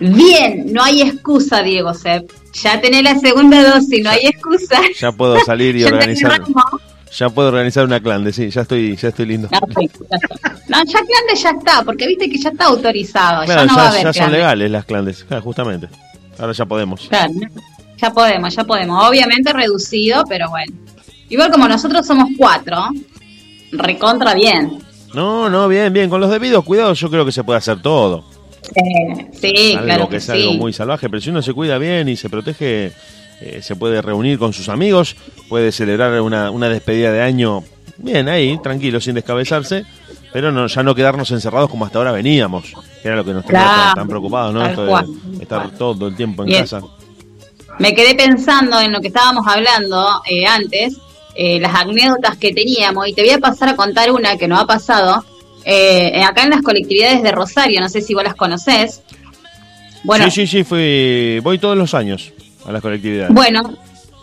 Bien, 0.00 0.72
no 0.72 0.82
hay 0.82 1.02
excusa, 1.02 1.62
Diego 1.62 1.94
Sepp. 1.94 2.30
Ya 2.52 2.80
tenés 2.80 3.02
la 3.02 3.18
segunda 3.18 3.62
dosis, 3.74 4.02
no 4.02 4.10
hay 4.10 4.26
excusa. 4.26 4.80
Ya 4.98 5.12
puedo 5.12 5.38
salir 5.44 5.76
y 5.76 5.84
organizar. 5.84 6.42
Ya 7.16 7.30
puedo 7.30 7.48
organizar 7.48 7.84
una 7.84 8.00
clande, 8.00 8.32
sí, 8.32 8.50
ya 8.50 8.62
estoy, 8.62 8.96
ya 8.96 9.08
estoy 9.08 9.26
lindo. 9.26 9.48
No, 9.50 9.58
sí, 9.80 9.88
ya 10.10 10.16
está. 10.16 10.50
No, 10.68 10.84
ya 10.84 10.98
Clande 10.98 11.34
ya 11.34 11.50
está, 11.50 11.82
porque 11.82 12.06
viste 12.06 12.28
que 12.28 12.36
ya 12.36 12.50
está 12.50 12.66
autorizado. 12.66 13.44
Claro, 13.44 13.62
ya 13.62 13.66
no 13.66 13.76
va 13.76 13.84
a 13.84 13.88
haber 13.88 14.02
ya 14.02 14.12
son 14.12 14.32
legales 14.32 14.70
las 14.70 14.84
clandes, 14.84 15.24
claro, 15.24 15.42
justamente. 15.42 15.88
Ahora 16.38 16.52
ya 16.52 16.66
podemos. 16.66 17.08
Claro, 17.08 17.32
ya 17.96 18.12
podemos, 18.12 18.54
ya 18.54 18.64
podemos. 18.64 19.08
Obviamente 19.08 19.52
reducido, 19.52 20.24
pero 20.28 20.50
bueno. 20.50 20.76
Igual 21.28 21.50
como 21.50 21.68
nosotros 21.68 22.06
somos 22.06 22.28
cuatro, 22.36 22.88
recontra 23.72 24.34
bien. 24.34 24.78
No, 25.14 25.48
no, 25.48 25.68
bien, 25.68 25.92
bien. 25.92 26.10
Con 26.10 26.20
los 26.20 26.30
debidos 26.30 26.64
cuidados 26.64 27.00
yo 27.00 27.10
creo 27.10 27.24
que 27.24 27.32
se 27.32 27.42
puede 27.42 27.58
hacer 27.58 27.80
todo. 27.80 28.24
Eh, 28.74 29.26
sí, 29.32 29.72
algo 29.72 29.84
claro 29.84 30.08
que 30.08 30.16
es 30.16 30.28
algo 30.30 30.54
muy 30.54 30.72
salvaje, 30.72 31.08
pero 31.08 31.20
si 31.20 31.30
uno 31.30 31.42
se 31.42 31.54
cuida 31.54 31.78
bien 31.78 32.08
y 32.08 32.16
se 32.16 32.28
protege, 32.28 32.92
eh, 33.40 33.60
se 33.62 33.76
puede 33.76 34.02
reunir 34.02 34.38
con 34.38 34.52
sus 34.52 34.68
amigos, 34.68 35.16
puede 35.48 35.72
celebrar 35.72 36.20
una, 36.20 36.50
una 36.50 36.68
despedida 36.68 37.12
de 37.12 37.22
año 37.22 37.62
bien 37.98 38.28
ahí, 38.28 38.58
tranquilo, 38.58 39.00
sin 39.00 39.14
descabezarse, 39.14 39.84
pero 40.32 40.52
no, 40.52 40.66
ya 40.66 40.82
no 40.82 40.94
quedarnos 40.94 41.30
encerrados 41.30 41.70
como 41.70 41.84
hasta 41.86 41.98
ahora 41.98 42.12
veníamos, 42.12 42.72
que 43.02 43.08
era 43.08 43.16
lo 43.16 43.24
que 43.24 43.32
nos 43.32 43.44
tenía 43.44 43.62
Claro, 43.62 43.82
tan, 43.82 43.94
tan 43.94 44.08
preocupados, 44.08 44.52
¿no? 44.52 44.66
Esto 44.66 44.84
de 44.84 45.42
estar 45.42 45.70
todo 45.70 46.08
el 46.08 46.16
tiempo 46.16 46.42
en 46.42 46.48
Bien. 46.48 46.62
casa. 46.62 46.82
Me 47.78 47.94
quedé 47.94 48.14
pensando 48.14 48.80
en 48.80 48.92
lo 48.92 49.00
que 49.00 49.08
estábamos 49.08 49.46
hablando 49.46 50.22
eh, 50.28 50.46
antes, 50.46 50.96
eh, 51.34 51.60
las 51.60 51.74
anécdotas 51.74 52.36
que 52.38 52.52
teníamos, 52.52 53.08
y 53.08 53.12
te 53.12 53.22
voy 53.22 53.30
a 53.30 53.38
pasar 53.38 53.68
a 53.70 53.76
contar 53.76 54.10
una 54.12 54.36
que 54.36 54.48
nos 54.48 54.60
ha 54.60 54.66
pasado 54.66 55.24
eh, 55.68 56.22
acá 56.22 56.44
en 56.44 56.50
las 56.50 56.62
colectividades 56.62 57.22
de 57.22 57.32
Rosario, 57.32 57.80
no 57.80 57.88
sé 57.88 58.00
si 58.00 58.14
vos 58.14 58.22
las 58.22 58.36
conocés. 58.36 59.02
Bueno, 60.04 60.30
Sí, 60.30 60.46
sí, 60.46 60.58
sí, 60.58 60.64
fui, 60.64 61.40
voy 61.40 61.58
todos 61.58 61.76
los 61.76 61.92
años 61.92 62.32
a 62.64 62.70
las 62.70 62.80
colectividades. 62.80 63.34
Bueno, 63.34 63.76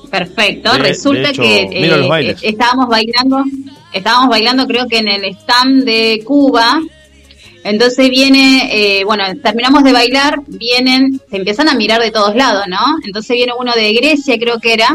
perfecto. 0.09 0.71
De- 0.71 0.79
Resulta 0.79 1.19
de 1.23 1.29
hecho, 1.29 1.41
que 1.41 1.61
eh, 1.71 2.35
estábamos 2.43 2.87
bailando, 2.87 3.43
estábamos 3.91 4.29
bailando 4.29 4.65
creo 4.65 4.87
que 4.87 4.99
en 4.99 5.09
el 5.09 5.25
stand 5.25 5.83
de 5.83 6.21
Cuba. 6.25 6.79
Entonces 7.65 8.09
viene, 8.09 8.69
eh, 8.71 9.03
bueno, 9.05 9.23
terminamos 9.41 9.83
de 9.83 9.93
bailar, 9.93 10.39
vienen, 10.47 11.19
se 11.29 11.37
empiezan 11.37 11.67
a 11.69 11.73
mirar 11.75 12.01
de 12.01 12.11
todos 12.11 12.35
lados, 12.35 12.63
¿no? 12.67 12.77
Entonces 13.05 13.35
viene 13.35 13.53
uno 13.57 13.73
de 13.73 13.93
Grecia, 13.93 14.37
creo 14.37 14.59
que 14.59 14.73
era, 14.73 14.89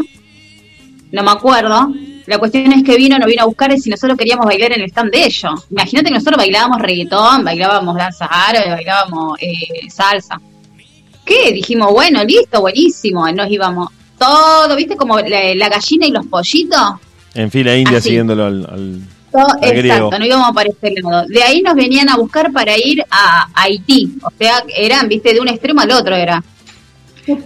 no 1.11 1.23
me 1.23 1.31
acuerdo. 1.31 1.91
La 2.29 2.37
cuestión 2.37 2.71
es 2.71 2.83
que 2.83 2.95
vino, 2.95 3.17
nos 3.17 3.27
vino 3.27 3.41
a 3.41 3.45
buscar 3.45 3.71
y 3.73 3.79
si 3.79 3.89
nosotros 3.89 4.15
queríamos 4.17 4.45
bailar 4.45 4.71
en 4.73 4.81
el 4.81 4.87
stand 4.89 5.11
de 5.11 5.25
ellos. 5.25 5.65
Imagínate 5.71 6.09
que 6.09 6.13
nosotros 6.13 6.37
bailábamos 6.37 6.79
reggaetón, 6.79 7.43
bailábamos 7.43 7.95
danza 7.97 8.25
árabe, 8.25 8.69
bailábamos 8.69 9.37
eh, 9.41 9.89
salsa. 9.89 10.39
¿Qué? 11.25 11.51
Dijimos, 11.51 11.91
bueno, 11.91 12.23
listo, 12.23 12.61
buenísimo. 12.61 13.29
Nos 13.31 13.49
íbamos 13.49 13.89
todo, 14.19 14.75
¿viste? 14.75 14.95
Como 14.95 15.19
la, 15.19 15.55
la 15.55 15.69
gallina 15.69 16.05
y 16.05 16.11
los 16.11 16.25
pollitos. 16.27 16.79
En 17.33 17.49
fila 17.49 17.75
india 17.75 17.97
Así. 17.97 18.09
siguiéndolo 18.09 18.45
al, 18.45 18.65
al- 18.65 19.01
exacto, 19.61 20.19
no 20.19 20.25
íbamos 20.25 20.51
para 20.53 20.69
este 20.69 21.01
lado. 21.01 21.25
De 21.27 21.41
ahí 21.43 21.61
nos 21.61 21.75
venían 21.75 22.09
a 22.09 22.15
buscar 22.17 22.51
para 22.51 22.77
ir 22.77 23.03
a 23.09 23.47
Haití. 23.53 24.13
O 24.23 24.31
sea, 24.37 24.63
eran, 24.75 25.07
¿viste? 25.07 25.33
De 25.33 25.39
un 25.39 25.47
extremo 25.47 25.81
al 25.81 25.91
otro 25.91 26.15
era. 26.15 26.43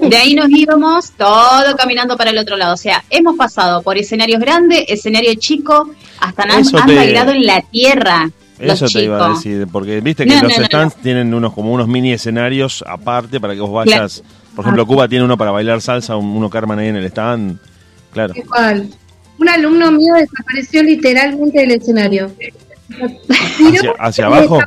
De 0.01 0.15
ahí 0.17 0.35
nos 0.35 0.49
íbamos 0.49 1.11
todo 1.11 1.75
caminando 1.77 2.15
para 2.17 2.29
el 2.31 2.37
otro 2.37 2.55
lado. 2.57 2.73
O 2.73 2.77
sea, 2.77 3.03
hemos 3.09 3.35
pasado 3.35 3.81
por 3.81 3.97
escenarios 3.97 4.39
grandes, 4.39 4.85
escenario 4.87 5.33
chico, 5.35 5.89
hasta 6.19 6.43
han, 6.43 6.59
Eso 6.61 6.77
han 6.77 6.87
te- 6.87 6.95
bailado 6.95 7.31
en 7.31 7.45
la 7.45 7.61
tierra. 7.61 8.29
los 8.59 8.81
Eso 8.81 8.85
te 8.97 9.03
iba 9.03 9.17
a 9.17 9.27
chicos. 9.29 9.43
decir, 9.43 9.67
porque 9.71 9.99
viste 10.01 10.25
que 10.25 10.35
No, 10.35 10.43
los 10.43 10.51
no, 10.53 10.59
no, 10.59 10.65
stands 10.65 10.95
tienen 10.97 11.33
unos 11.33 11.53
como 11.53 11.71
unos 11.73 11.87
mini 11.87 12.13
escenarios 12.13 12.83
aparte 12.87 13.39
para 13.39 13.53
que 13.53 13.59
vos 13.61 13.71
vayas. 13.71 14.23
Por 14.55 14.63
ejemplo, 14.63 14.85
Cuba 14.85 15.07
tiene 15.07 15.25
uno 15.25 15.37
para 15.37 15.51
bailar 15.51 15.81
salsa, 15.81 16.15
un- 16.15 16.27
uno 16.37 16.49
que 16.49 16.57
arman 16.57 16.79
ahí 16.79 16.87
en 16.89 16.95
el 16.97 17.05
stand. 17.05 17.57
Claro. 18.11 18.33
Igual. 18.35 18.89
Un 19.39 19.49
alumno 19.49 19.91
mío 19.91 20.13
desapareció 20.13 20.83
literalmente 20.83 21.59
del 21.61 21.71
escenario. 21.71 22.31
¿Hacia, 23.67 23.91
hacia 23.99 24.25
abajo? 24.27 24.59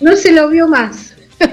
No 0.00 0.14
se 0.14 0.30
lo 0.32 0.48
vio 0.48 0.68
más. 0.68 1.14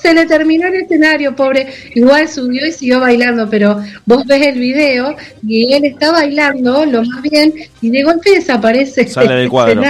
Se 0.00 0.14
le 0.14 0.26
terminó 0.26 0.68
el 0.68 0.74
escenario, 0.74 1.34
pobre. 1.34 1.66
Igual 1.94 2.28
subió 2.28 2.66
y 2.66 2.72
siguió 2.72 3.00
bailando, 3.00 3.48
pero 3.50 3.80
vos 4.06 4.24
ves 4.26 4.46
el 4.46 4.58
video 4.58 5.16
y 5.46 5.72
él 5.72 5.84
está 5.84 6.12
bailando 6.12 6.84
lo 6.86 7.04
más 7.04 7.22
bien 7.22 7.52
y 7.80 7.90
de 7.90 8.02
golpe 8.04 8.30
desaparece. 8.32 9.06
Sale 9.08 9.34
del 9.34 9.48
cuadro. 9.48 9.82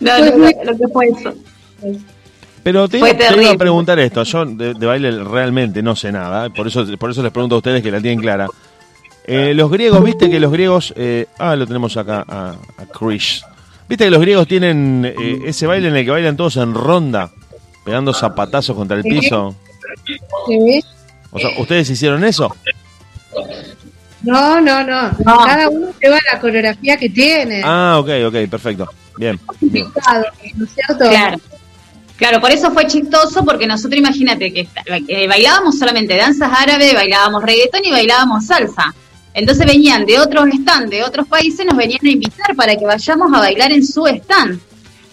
No, 0.00 0.18
no, 0.18 0.36
no, 0.36 0.48
lo 0.64 0.78
que 0.78 0.88
fue 0.92 1.06
eso. 1.08 1.34
Pero 2.62 2.88
te, 2.88 2.98
te 2.98 3.42
iba 3.42 3.50
a 3.50 3.56
preguntar 3.56 3.98
esto. 3.98 4.22
Yo 4.22 4.44
de, 4.46 4.74
de 4.74 4.86
baile 4.86 5.10
realmente 5.24 5.82
no 5.82 5.94
sé 5.94 6.10
nada. 6.10 6.48
Por 6.50 6.66
eso, 6.66 6.84
por 6.98 7.10
eso 7.10 7.22
les 7.22 7.32
pregunto 7.32 7.56
a 7.56 7.58
ustedes 7.58 7.82
que 7.82 7.90
la 7.90 8.00
tienen 8.00 8.20
clara. 8.20 8.48
Eh, 9.26 9.54
los 9.54 9.70
griegos, 9.70 10.02
viste 10.04 10.30
que 10.30 10.40
los 10.40 10.52
griegos. 10.52 10.94
eh, 10.96 11.26
ah, 11.38 11.56
lo 11.56 11.66
tenemos 11.66 11.96
acá 11.96 12.24
a, 12.26 12.50
a 12.50 12.86
Chris. 12.86 13.42
Viste 13.88 14.04
que 14.04 14.10
los 14.10 14.20
griegos 14.20 14.48
tienen 14.48 15.04
eh, 15.04 15.38
ese 15.46 15.66
baile 15.66 15.88
en 15.88 15.96
el 15.96 16.04
que 16.04 16.10
bailan 16.10 16.36
todos 16.36 16.56
en 16.56 16.74
ronda, 16.74 17.30
pegando 17.86 18.12
zapatazos 18.12 18.76
contra 18.76 18.96
el 18.96 19.04
piso. 19.04 19.54
Sí. 20.46 20.82
O 21.30 21.38
sea, 21.38 21.50
¿ustedes 21.58 21.88
hicieron 21.88 22.24
eso? 22.24 22.54
No, 24.22 24.60
no, 24.60 24.82
no, 24.82 25.16
Cada 25.24 25.68
uno 25.68 25.88
lleva 26.02 26.18
la 26.32 26.40
coreografía 26.40 26.96
que 26.96 27.08
tiene. 27.08 27.62
Ah, 27.64 27.98
ok, 28.00 28.08
ok, 28.26 28.50
perfecto. 28.50 28.88
Bien. 29.16 29.38
bien. 29.60 29.86
¿no 30.56 30.64
es 30.64 30.70
cierto? 30.74 31.08
Claro. 31.08 31.38
Claro, 32.16 32.40
por 32.40 32.50
eso 32.50 32.72
fue 32.72 32.86
chistoso, 32.86 33.44
porque 33.44 33.66
nosotros 33.66 33.98
imagínate 33.98 34.52
que 34.52 34.66
eh, 35.06 35.28
bailábamos 35.28 35.78
solamente 35.78 36.16
danzas 36.16 36.50
árabes, 36.50 36.94
bailábamos 36.94 37.42
reggaetón 37.42 37.84
y 37.84 37.90
bailábamos 37.90 38.46
salsa. 38.46 38.94
Entonces 39.34 39.66
venían 39.66 40.06
de 40.06 40.18
otros 40.18 40.48
stands, 40.62 40.90
de 40.90 41.04
otros 41.04 41.28
países, 41.28 41.64
nos 41.66 41.76
venían 41.76 42.00
a 42.02 42.08
invitar 42.08 42.56
para 42.56 42.74
que 42.74 42.86
vayamos 42.86 43.32
a 43.32 43.38
bailar 43.38 43.70
en 43.70 43.86
su 43.86 44.06
stand, 44.06 44.58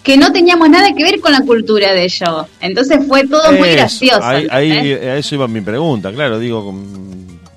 que 0.04 0.18
no 0.18 0.30
teníamos 0.32 0.68
nada 0.68 0.94
que 0.94 1.02
ver 1.02 1.18
con 1.18 1.32
la 1.32 1.40
cultura 1.40 1.94
de 1.94 2.04
ellos. 2.04 2.46
Entonces 2.60 2.98
fue 3.08 3.26
todo 3.26 3.50
muy 3.52 3.70
gracioso. 3.70 4.22
Ahí, 4.22 4.46
ahí 4.50 4.92
a 4.92 5.16
eso 5.16 5.34
iba 5.34 5.48
mi 5.48 5.62
pregunta, 5.62 6.12
claro, 6.12 6.38
digo, 6.38 6.72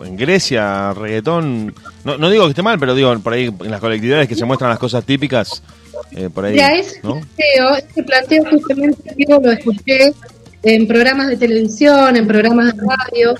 en 0.03 0.15
Grecia, 0.15 0.93
reggaetón, 0.93 1.75
no, 2.05 2.17
no 2.17 2.29
digo 2.29 2.45
que 2.45 2.51
esté 2.51 2.63
mal, 2.63 2.79
pero 2.79 2.95
digo, 2.95 3.19
por 3.19 3.33
ahí 3.33 3.45
en 3.45 3.69
las 3.69 3.81
colectividades 3.81 4.29
que 4.29 4.35
se 4.35 4.45
muestran 4.45 4.69
las 4.69 4.79
cosas 4.79 5.03
típicas, 5.03 5.61
eh, 6.11 6.29
por 6.33 6.45
ahí. 6.45 6.55
Ya, 6.55 6.69
ese, 6.69 7.01
¿no? 7.03 7.15
planteo, 7.15 7.75
ese 7.75 8.03
planteo 8.03 8.43
justamente 8.49 9.15
yo 9.17 9.39
lo 9.41 9.51
escuché 9.51 10.13
en 10.63 10.87
programas 10.87 11.27
de 11.27 11.35
televisión, 11.35 12.15
en 12.15 12.27
programas 12.27 12.73
de 12.77 12.81
radio, 12.81 13.35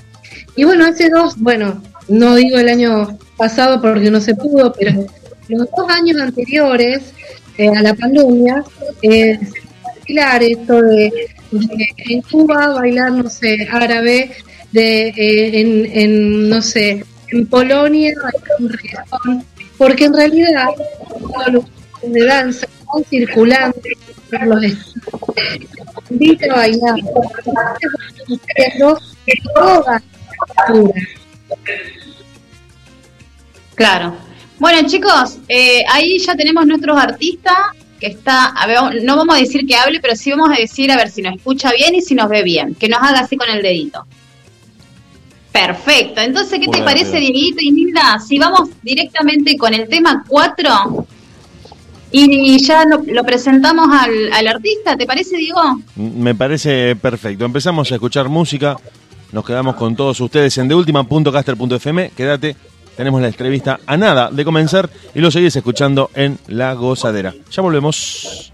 y 0.54 0.64
bueno, 0.64 0.84
hace 0.84 1.08
dos, 1.08 1.38
bueno, 1.38 1.82
no 2.08 2.34
digo 2.34 2.58
el 2.58 2.68
año 2.68 3.18
pasado 3.38 3.80
porque 3.80 4.10
no 4.10 4.20
se 4.20 4.34
pudo, 4.34 4.70
pero 4.72 5.06
los 5.48 5.66
dos 5.70 5.88
años 5.88 6.20
anteriores 6.20 7.14
eh, 7.58 7.68
a 7.68 7.82
la 7.82 7.94
pandemia, 7.94 8.64
eh, 9.02 9.38
bailar 10.06 10.42
esto 10.42 10.80
de, 10.80 11.12
en 11.50 12.22
Cuba 12.22 12.68
bailar, 12.68 13.12
no 13.12 13.28
sé, 13.28 13.68
árabe, 13.70 14.30
de 14.72 15.08
eh, 15.08 15.60
en, 15.60 15.86
en, 15.86 16.48
no 16.48 16.62
sé, 16.62 17.04
en 17.32 17.46
Polonia 17.46 18.12
bailar 18.22 18.56
un 19.28 19.44
porque 19.76 20.04
en 20.06 20.14
realidad 20.14 20.68
los 21.52 21.64
de 22.02 22.24
danza 22.24 22.66
están 22.66 23.04
circulando 23.10 23.80
por 24.30 24.46
los 24.46 24.62
a 26.50 26.56
bailar, 26.56 26.94
toda 29.54 30.02
cultura. 30.66 31.02
Claro. 33.74 34.27
Bueno, 34.58 34.88
chicos, 34.88 35.38
eh, 35.48 35.84
ahí 35.88 36.18
ya 36.18 36.34
tenemos 36.34 36.66
nuestros 36.66 36.98
artistas 36.98 37.56
que 38.00 38.06
está, 38.06 38.46
a 38.46 38.66
ver, 38.66 39.02
no 39.02 39.16
vamos 39.16 39.36
a 39.36 39.38
decir 39.38 39.66
que 39.66 39.76
hable, 39.76 40.00
pero 40.00 40.16
sí 40.16 40.30
vamos 40.30 40.50
a 40.50 40.60
decir 40.60 40.90
a 40.90 40.96
ver 40.96 41.10
si 41.10 41.22
nos 41.22 41.36
escucha 41.36 41.72
bien 41.72 41.94
y 41.94 42.00
si 42.00 42.14
nos 42.14 42.28
ve 42.28 42.42
bien, 42.42 42.74
que 42.74 42.88
nos 42.88 43.00
haga 43.00 43.20
así 43.20 43.36
con 43.36 43.48
el 43.50 43.62
dedito. 43.62 44.04
Perfecto. 45.52 46.20
Entonces, 46.20 46.60
¿qué 46.60 46.68
te 46.68 46.82
parece, 46.82 47.18
Dieguito 47.18 47.58
y 47.60 47.72
Nilda? 47.72 48.18
Si 48.20 48.38
vamos 48.38 48.70
directamente 48.82 49.56
con 49.56 49.74
el 49.74 49.88
tema 49.88 50.24
4 50.28 51.06
y 52.10 52.58
ya 52.64 52.84
lo, 52.84 53.24
presentamos 53.24 53.88
al, 53.92 54.32
al, 54.32 54.46
artista, 54.46 54.96
¿te 54.96 55.06
parece, 55.06 55.36
Diego? 55.36 55.60
Me 55.96 56.34
parece 56.34 56.94
perfecto. 56.96 57.44
Empezamos 57.44 57.90
a 57.90 57.94
escuchar 57.94 58.28
música. 58.28 58.76
Nos 59.32 59.44
quedamos 59.44 59.74
con 59.76 59.96
todos 59.96 60.20
ustedes 60.20 60.56
en 60.58 60.68
deultima.caster.fm. 60.68 62.12
Quédate 62.16 62.56
tenemos 62.98 63.22
la 63.22 63.28
entrevista 63.28 63.78
a 63.86 63.96
nada 63.96 64.28
de 64.28 64.44
comenzar 64.44 64.90
y 65.14 65.20
lo 65.20 65.30
seguís 65.30 65.54
escuchando 65.54 66.10
en 66.16 66.36
La 66.48 66.74
Gozadera. 66.74 67.32
Ya 67.48 67.62
volvemos. 67.62 68.52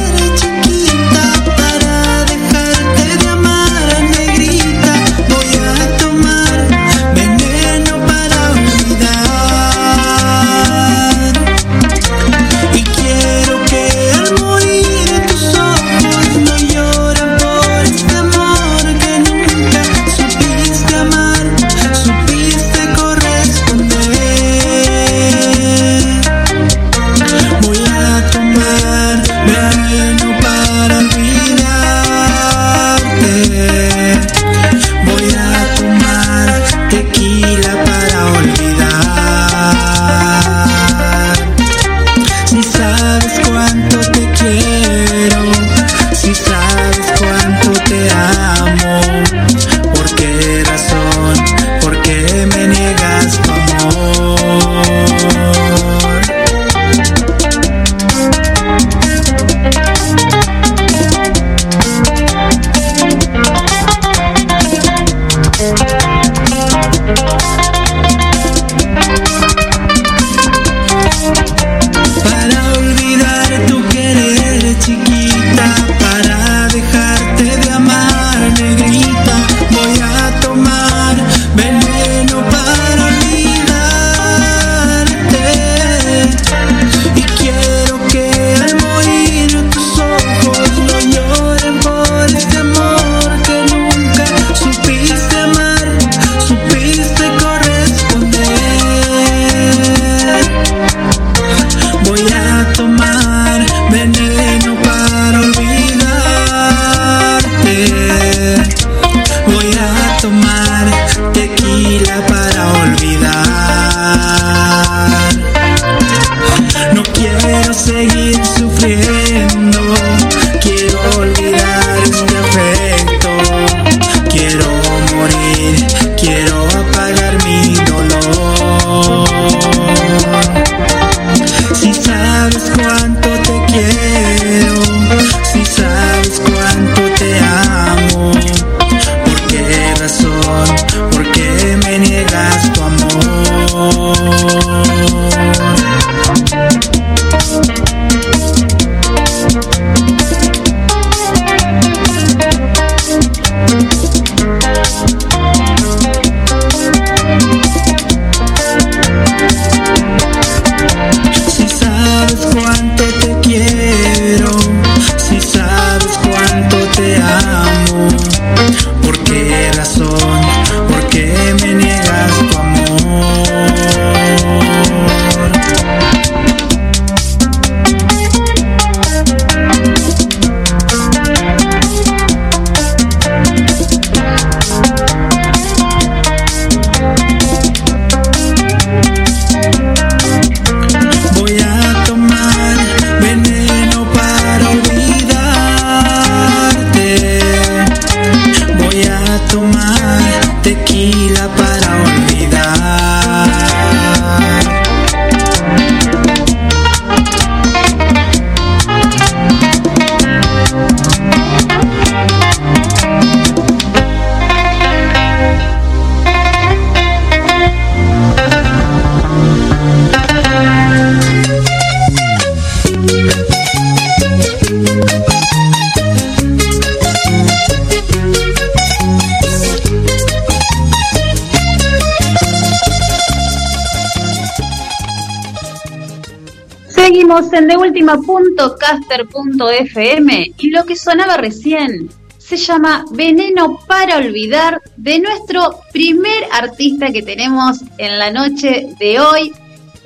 deultima.caster.fm 238.89 240.53
y 240.57 240.69
lo 240.71 240.85
que 240.85 240.95
sonaba 240.95 241.37
recién 241.37 242.09
se 242.37 242.57
llama 242.57 243.05
Veneno 243.11 243.79
para 243.87 244.17
Olvidar 244.17 244.81
de 244.97 245.19
nuestro 245.19 245.81
primer 245.91 246.45
artista 246.51 247.11
que 247.11 247.21
tenemos 247.21 247.81
en 247.99 248.17
la 248.17 248.31
noche 248.31 248.87
de 248.99 249.19
hoy, 249.19 249.53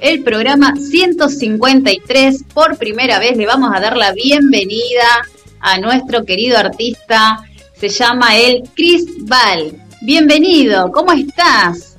el 0.01 0.23
programa 0.23 0.73
153. 0.75 2.43
Por 2.53 2.77
primera 2.77 3.19
vez 3.19 3.37
le 3.37 3.45
vamos 3.45 3.71
a 3.73 3.79
dar 3.79 3.95
la 3.95 4.11
bienvenida 4.11 5.07
a 5.61 5.79
nuestro 5.79 6.25
querido 6.25 6.57
artista, 6.57 7.39
se 7.79 7.87
llama 7.87 8.35
el 8.35 8.63
Chris 8.75 9.05
Val. 9.21 9.77
Bienvenido, 10.01 10.91
¿cómo 10.91 11.13
estás? 11.13 11.95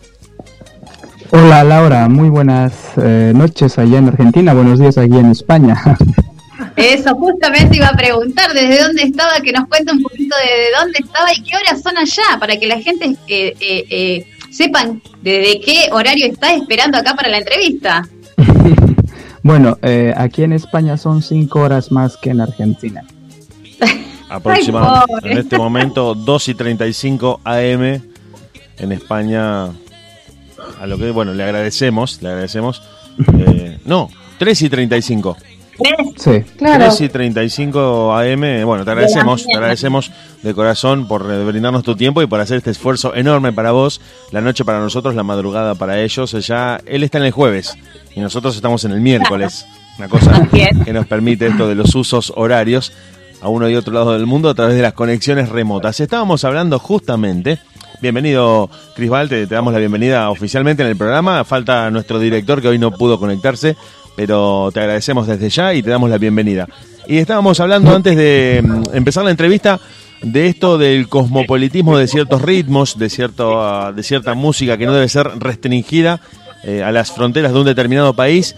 Hola 1.30 1.64
Laura, 1.64 2.06
muy 2.08 2.28
buenas 2.28 2.74
eh, 2.98 3.32
noches 3.34 3.78
allá 3.78 3.96
en 3.96 4.08
Argentina, 4.08 4.52
buenos 4.52 4.78
días 4.78 4.98
aquí 4.98 5.16
en 5.16 5.30
España. 5.30 5.82
Eso, 6.76 7.14
justamente 7.14 7.76
iba 7.76 7.86
a 7.86 7.96
preguntar 7.96 8.52
desde 8.52 8.82
dónde 8.82 9.02
estaba, 9.02 9.40
que 9.40 9.52
nos 9.52 9.68
cuente 9.68 9.92
un 9.92 10.02
poquito 10.02 10.34
de 10.36 10.76
dónde 10.78 10.98
estaba 10.98 11.32
y 11.32 11.42
qué 11.42 11.56
horas 11.56 11.82
son 11.82 11.96
allá, 11.96 12.38
para 12.40 12.56
que 12.56 12.66
la 12.66 12.80
gente 12.80 13.16
eh, 13.28 13.54
eh, 13.60 13.84
eh, 13.90 14.26
sepan 14.50 15.00
desde 15.22 15.60
qué 15.60 15.88
horario 15.92 16.26
está 16.26 16.52
esperando 16.54 16.98
acá 16.98 17.14
para 17.14 17.28
la 17.28 17.38
entrevista. 17.38 18.08
bueno, 19.42 19.78
aquí 20.16 20.42
en 20.42 20.52
España 20.52 20.96
son 20.96 21.22
cinco 21.22 21.60
horas 21.60 21.92
más 21.92 22.16
que 22.16 22.30
en 22.30 22.40
Argentina. 22.40 23.04
Aproximadamente. 24.28 25.30
en 25.30 25.38
este 25.38 25.56
momento, 25.56 26.14
2 26.16 26.48
y 26.48 26.54
35 26.54 27.40
AM 27.44 28.02
en 28.78 28.92
España. 28.92 29.66
A 30.80 30.86
lo 30.86 30.98
que, 30.98 31.12
bueno, 31.12 31.34
le 31.34 31.44
agradecemos, 31.44 32.20
le 32.20 32.30
agradecemos. 32.30 32.82
no, 33.84 34.10
3 34.38 34.62
y 34.62 34.68
35. 34.68 35.36
Sí, 36.16 36.42
claro. 36.56 36.84
3 36.86 37.00
y 37.00 37.08
35 37.08 38.14
AM. 38.16 38.64
Bueno, 38.64 38.84
te 38.84 38.90
agradecemos, 38.90 39.44
te 39.44 39.54
agradecemos 39.54 40.10
de 40.42 40.54
corazón 40.54 41.08
por 41.08 41.24
brindarnos 41.46 41.82
tu 41.82 41.96
tiempo 41.96 42.22
y 42.22 42.26
por 42.26 42.40
hacer 42.40 42.58
este 42.58 42.70
esfuerzo 42.70 43.14
enorme 43.14 43.52
para 43.52 43.72
vos. 43.72 44.00
La 44.30 44.40
noche 44.40 44.64
para 44.64 44.78
nosotros, 44.78 45.14
la 45.14 45.22
madrugada 45.22 45.74
para 45.74 46.00
ellos. 46.00 46.32
Ya, 46.46 46.80
él 46.86 47.02
está 47.02 47.18
en 47.18 47.24
el 47.24 47.32
jueves 47.32 47.76
y 48.14 48.20
nosotros 48.20 48.54
estamos 48.56 48.84
en 48.84 48.92
el 48.92 49.00
miércoles. 49.00 49.66
Una 49.98 50.08
cosa 50.08 50.48
que 50.50 50.92
nos 50.92 51.06
permite 51.06 51.46
esto 51.46 51.68
de 51.68 51.74
los 51.74 51.94
usos 51.94 52.32
horarios 52.36 52.92
a 53.40 53.48
uno 53.48 53.68
y 53.68 53.76
otro 53.76 53.92
lado 53.92 54.12
del 54.12 54.26
mundo 54.26 54.48
a 54.48 54.54
través 54.54 54.74
de 54.74 54.82
las 54.82 54.94
conexiones 54.94 55.50
remotas. 55.50 56.00
Estábamos 56.00 56.44
hablando 56.44 56.78
justamente. 56.78 57.58
Bienvenido, 58.00 58.70
Cris 58.96 59.08
Val, 59.08 59.28
te 59.28 59.46
damos 59.46 59.72
la 59.72 59.78
bienvenida 59.78 60.30
oficialmente 60.30 60.82
en 60.82 60.88
el 60.88 60.96
programa. 60.96 61.44
Falta 61.44 61.90
nuestro 61.90 62.18
director 62.18 62.60
que 62.60 62.68
hoy 62.68 62.78
no 62.78 62.90
pudo 62.90 63.18
conectarse, 63.18 63.76
pero 64.16 64.70
te 64.72 64.80
agradecemos 64.80 65.26
desde 65.26 65.48
ya 65.48 65.74
y 65.74 65.82
te 65.82 65.90
damos 65.90 66.10
la 66.10 66.18
bienvenida. 66.18 66.68
Y 67.06 67.18
estábamos 67.18 67.60
hablando 67.60 67.94
antes 67.94 68.16
de 68.16 68.62
mm, 68.64 68.82
empezar 68.94 69.24
la 69.24 69.30
entrevista 69.30 69.80
de 70.22 70.46
esto 70.46 70.78
del 70.78 71.08
cosmopolitismo 71.08 71.98
de 71.98 72.08
ciertos 72.08 72.40
ritmos, 72.40 72.98
de, 72.98 73.10
cierto, 73.10 73.62
ah, 73.62 73.92
de 73.92 74.02
cierta 74.02 74.34
música 74.34 74.78
que 74.78 74.86
no 74.86 74.94
debe 74.94 75.08
ser 75.08 75.26
restringida 75.38 76.20
eh, 76.62 76.82
a 76.82 76.90
las 76.92 77.12
fronteras 77.12 77.52
de 77.52 77.58
un 77.58 77.66
determinado 77.66 78.14
país. 78.14 78.56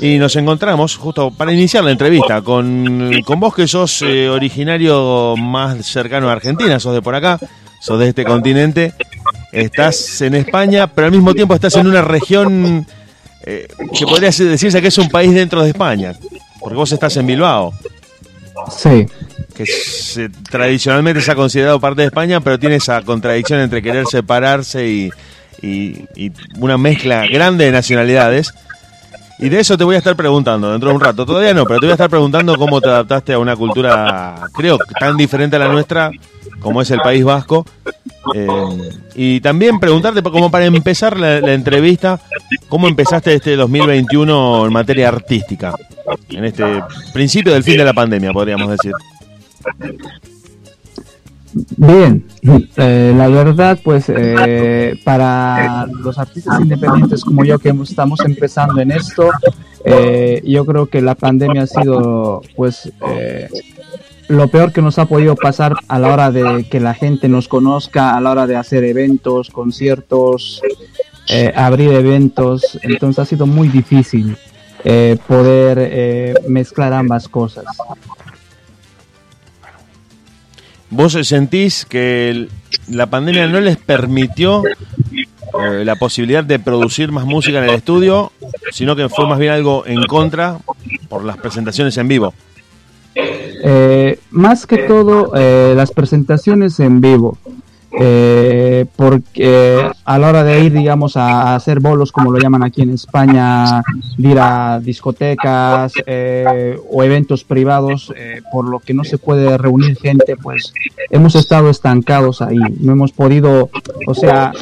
Y 0.00 0.18
nos 0.18 0.36
encontramos, 0.36 0.96
justo 0.96 1.32
para 1.32 1.52
iniciar 1.52 1.82
la 1.82 1.90
entrevista, 1.90 2.40
con, 2.40 3.10
con 3.24 3.40
vos 3.40 3.52
que 3.52 3.66
sos 3.66 4.00
eh, 4.02 4.28
originario 4.28 5.34
más 5.36 5.84
cercano 5.84 6.28
a 6.28 6.32
Argentina, 6.32 6.78
sos 6.78 6.94
de 6.94 7.02
por 7.02 7.16
acá, 7.16 7.40
sos 7.80 7.98
de 7.98 8.10
este 8.10 8.24
continente, 8.24 8.94
estás 9.50 10.20
en 10.20 10.36
España, 10.36 10.86
pero 10.86 11.08
al 11.08 11.12
mismo 11.12 11.34
tiempo 11.34 11.52
estás 11.52 11.74
en 11.74 11.88
una 11.88 12.02
región 12.02 12.86
eh, 13.44 13.68
que 13.96 14.06
podría 14.06 14.30
decirse 14.30 14.80
que 14.80 14.88
es 14.88 14.98
un 14.98 15.08
país 15.08 15.32
dentro 15.32 15.62
de 15.62 15.70
España, 15.70 16.14
porque 16.60 16.76
vos 16.76 16.90
estás 16.92 17.16
en 17.16 17.26
Bilbao. 17.26 17.72
Sí. 18.70 19.06
Que 19.54 20.30
tradicionalmente 20.50 21.20
se 21.20 21.32
ha 21.32 21.34
considerado 21.34 21.80
parte 21.80 22.02
de 22.02 22.08
España, 22.08 22.40
pero 22.40 22.58
tiene 22.58 22.76
esa 22.76 23.02
contradicción 23.02 23.60
entre 23.60 23.82
querer 23.82 24.06
separarse 24.06 24.86
y, 24.86 25.10
y, 25.62 26.32
una 26.58 26.76
mezcla 26.76 27.26
grande 27.26 27.66
de 27.66 27.72
nacionalidades. 27.72 28.52
Y 29.38 29.50
de 29.50 29.60
eso 29.60 29.76
te 29.76 29.84
voy 29.84 29.94
a 29.96 29.98
estar 29.98 30.16
preguntando 30.16 30.70
dentro 30.72 30.88
de 30.88 30.94
un 30.94 31.00
rato. 31.00 31.26
Todavía 31.26 31.52
no, 31.52 31.64
pero 31.64 31.78
te 31.78 31.86
voy 31.86 31.90
a 31.90 31.94
estar 31.94 32.08
preguntando 32.08 32.56
cómo 32.56 32.80
te 32.80 32.88
adaptaste 32.88 33.34
a 33.34 33.38
una 33.38 33.54
cultura, 33.54 34.48
creo, 34.54 34.78
tan 34.98 35.16
diferente 35.16 35.56
a 35.56 35.58
la 35.58 35.68
nuestra 35.68 36.10
como 36.60 36.82
es 36.82 36.90
el 36.90 37.00
País 37.00 37.22
Vasco. 37.24 37.66
Eh, 38.34 38.90
y 39.14 39.40
también 39.40 39.78
preguntarte, 39.78 40.22
como 40.22 40.50
para 40.50 40.66
empezar 40.66 41.18
la, 41.18 41.38
entrevista, 41.52 42.20
¿cómo 42.68 42.88
empezaste 42.88 43.34
este 43.34 43.56
2021 43.56 44.66
en 44.66 44.72
materia 44.72 45.08
artística? 45.08 45.74
En 46.30 46.44
este 46.44 46.64
principio 47.12 47.52
del 47.52 47.62
fin 47.62 47.78
de 47.78 47.84
la 47.84 47.92
pandemia, 47.92 48.32
podríamos 48.32 48.70
decir. 48.70 48.92
Bien, 51.76 52.26
eh, 52.76 53.14
la 53.16 53.28
verdad, 53.28 53.78
pues 53.82 54.06
eh, 54.08 55.00
para 55.04 55.86
los 55.86 56.18
artistas 56.18 56.60
independientes 56.60 57.24
como 57.24 57.44
yo 57.44 57.58
que 57.58 57.70
estamos 57.70 58.20
empezando 58.20 58.80
en 58.80 58.90
esto, 58.90 59.30
yo 60.44 60.66
creo 60.66 60.86
que 60.86 61.00
la 61.00 61.14
pandemia 61.14 61.62
ha 61.62 61.66
sido, 61.66 62.42
pues, 62.56 62.92
lo 64.28 64.48
peor 64.48 64.72
que 64.72 64.82
nos 64.82 64.98
ha 64.98 65.06
podido 65.06 65.36
pasar 65.36 65.74
a 65.88 65.98
la 65.98 66.12
hora 66.12 66.30
de 66.30 66.66
que 66.68 66.80
la 66.80 66.94
gente 66.94 67.28
nos 67.28 67.48
conozca, 67.48 68.16
a 68.16 68.20
la 68.20 68.30
hora 68.30 68.46
de 68.46 68.56
hacer 68.56 68.84
eventos, 68.84 69.50
conciertos, 69.50 70.62
eh, 71.28 71.52
abrir 71.54 71.92
eventos. 71.92 72.78
Entonces 72.82 73.20
ha 73.20 73.24
sido 73.24 73.46
muy 73.46 73.68
difícil 73.68 74.36
eh, 74.84 75.16
poder 75.26 75.78
eh, 75.80 76.34
mezclar 76.48 76.92
ambas 76.92 77.28
cosas. 77.28 77.64
¿Vos 80.90 81.18
sentís 81.22 81.84
que 81.84 82.48
la 82.88 83.06
pandemia 83.06 83.48
no 83.48 83.60
les 83.60 83.76
permitió 83.76 84.62
la 85.84 85.96
posibilidad 85.96 86.44
de 86.44 86.58
producir 86.58 87.10
más 87.10 87.24
música 87.24 87.58
en 87.58 87.64
el 87.64 87.74
estudio, 87.74 88.30
sino 88.70 88.94
que 88.94 89.08
fue 89.08 89.26
más 89.26 89.38
bien 89.38 89.52
algo 89.52 89.84
en 89.86 90.04
contra 90.04 90.58
por 91.08 91.24
las 91.24 91.38
presentaciones 91.38 91.96
en 91.96 92.06
vivo? 92.06 92.34
Eh, 93.16 94.18
más 94.30 94.66
que 94.66 94.78
todo, 94.78 95.32
eh, 95.34 95.74
las 95.76 95.90
presentaciones 95.90 96.78
en 96.80 97.00
vivo. 97.00 97.38
Eh, 97.98 98.84
porque 98.94 99.90
a 100.04 100.18
la 100.18 100.28
hora 100.28 100.44
de 100.44 100.60
ir, 100.64 100.72
digamos, 100.72 101.16
a, 101.16 101.54
hacer 101.54 101.80
bolos, 101.80 102.12
como 102.12 102.30
lo 102.30 102.38
llaman 102.38 102.62
aquí 102.62 102.82
en 102.82 102.90
España, 102.90 103.82
ir 104.18 104.38
a 104.38 104.80
discotecas 104.80 105.92
o 106.90 107.02
eventos 107.02 107.44
privados, 107.44 108.12
por 108.52 108.68
lo 108.68 108.80
que 108.80 108.94
no 108.94 109.04
se 109.04 109.18
puede 109.18 109.56
reunir 109.56 109.96
gente, 109.96 110.36
pues 110.36 110.72
hemos 111.10 111.34
estado 111.34 111.70
estancados 111.70 112.42
ahí. 112.42 112.58
No 112.80 112.92
hemos 112.92 113.12
podido, 113.12 113.70
o 114.06 114.14
sea, 114.14 114.52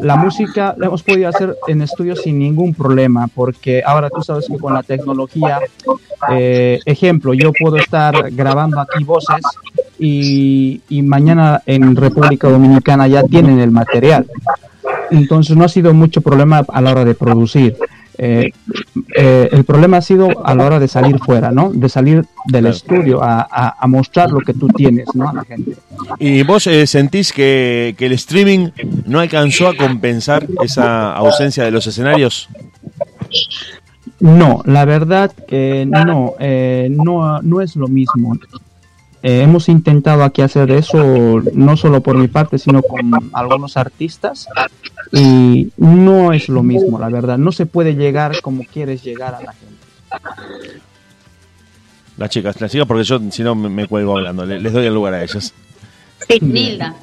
la 0.00 0.16
música 0.16 0.74
la 0.78 0.86
hemos 0.86 1.02
podido 1.02 1.28
hacer 1.28 1.56
en 1.66 1.82
estudios 1.82 2.22
sin 2.22 2.38
ningún 2.38 2.74
problema, 2.74 3.28
porque 3.28 3.82
ahora 3.84 4.10
tú 4.10 4.22
sabes 4.22 4.46
que 4.46 4.58
con 4.58 4.74
la 4.74 4.82
tecnología 4.82 5.60
eh, 6.30 6.80
ejemplo, 6.84 7.34
yo 7.34 7.52
puedo 7.52 7.76
estar 7.76 8.30
grabando 8.32 8.80
aquí 8.80 9.04
voces 9.04 9.42
y, 9.98 10.80
mañana 11.02 11.62
en 11.66 11.96
República 11.96 12.48
Dominicana 12.48 13.06
ya 13.06 13.22
tienen 13.24 13.60
el 13.60 13.70
material. 13.70 14.26
Entonces 15.10 15.56
no 15.56 15.64
ha 15.64 15.68
sido 15.68 15.94
mucho 15.94 16.20
problema 16.20 16.64
a 16.68 16.80
la 16.80 16.92
hora 16.92 17.04
de 17.04 17.14
producir. 17.14 17.76
Eh, 18.16 18.52
eh, 19.16 19.48
el 19.50 19.64
problema 19.64 19.96
ha 19.96 20.00
sido 20.00 20.46
a 20.46 20.54
la 20.54 20.64
hora 20.64 20.78
de 20.78 20.86
salir 20.86 21.18
fuera, 21.18 21.50
¿no? 21.50 21.72
De 21.72 21.88
salir 21.88 22.24
del 22.46 22.66
estudio 22.66 23.20
a, 23.22 23.76
mostrar 23.88 24.30
lo 24.30 24.40
que 24.40 24.54
tú 24.54 24.68
tienes, 24.68 25.06
¿no? 25.14 25.28
A 25.28 25.34
la 25.34 25.44
gente. 25.44 25.76
¿Y 26.18 26.42
vos 26.42 26.68
sentís 26.86 27.32
que, 27.32 27.94
que 27.98 28.06
el 28.06 28.12
streaming 28.12 28.70
no 29.06 29.20
alcanzó 29.20 29.68
a 29.68 29.76
compensar 29.76 30.46
esa 30.62 31.12
ausencia 31.12 31.64
de 31.64 31.70
los 31.70 31.86
escenarios? 31.86 32.48
No, 34.20 34.62
la 34.64 34.84
verdad 34.84 35.32
que 35.48 35.84
no, 35.86 36.34
eh, 36.38 36.88
no, 36.90 37.42
no 37.42 37.60
es 37.60 37.76
lo 37.76 37.88
mismo. 37.88 38.38
Eh, 39.26 39.40
hemos 39.40 39.70
intentado 39.70 40.22
aquí 40.22 40.42
hacer 40.42 40.70
eso, 40.70 41.40
no 41.54 41.78
solo 41.78 42.02
por 42.02 42.18
mi 42.18 42.28
parte, 42.28 42.58
sino 42.58 42.82
con 42.82 43.10
algunos 43.32 43.78
artistas, 43.78 44.46
y 45.12 45.70
no 45.78 46.34
es 46.34 46.50
lo 46.50 46.62
mismo, 46.62 46.98
la 46.98 47.08
verdad. 47.08 47.38
No 47.38 47.50
se 47.50 47.64
puede 47.64 47.94
llegar 47.94 48.42
como 48.42 48.64
quieres 48.64 49.02
llegar 49.02 49.34
a 49.34 49.40
la 49.40 49.54
gente. 49.54 50.82
Las 52.18 52.28
chicas, 52.28 52.60
las 52.60 52.70
chicas, 52.70 52.86
porque 52.86 53.04
yo 53.04 53.18
si 53.30 53.42
no 53.42 53.54
me, 53.54 53.88
cuelgo 53.88 54.18
hablando, 54.18 54.44
les, 54.44 54.70
doy 54.70 54.84
el 54.84 54.92
lugar 54.92 55.14
a 55.14 55.22
ellas. 55.22 55.54
Sí, 56.28 56.38
Nilda. 56.42 56.94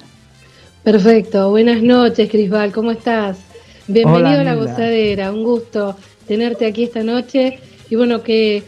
Perfecto, 0.83 1.49
buenas 1.49 1.81
noches, 1.81 2.29
Crisbal, 2.29 2.71
¿cómo 2.71 2.91
estás? 2.91 3.39
Bienvenido 3.87 4.41
a 4.41 4.43
la 4.43 4.53
gozadera, 4.53 5.31
un 5.31 5.43
gusto 5.43 5.95
tenerte 6.27 6.67
aquí 6.67 6.83
esta 6.83 7.01
noche. 7.01 7.59
Y 7.89 7.95
bueno, 7.95 8.21
que, 8.21 8.63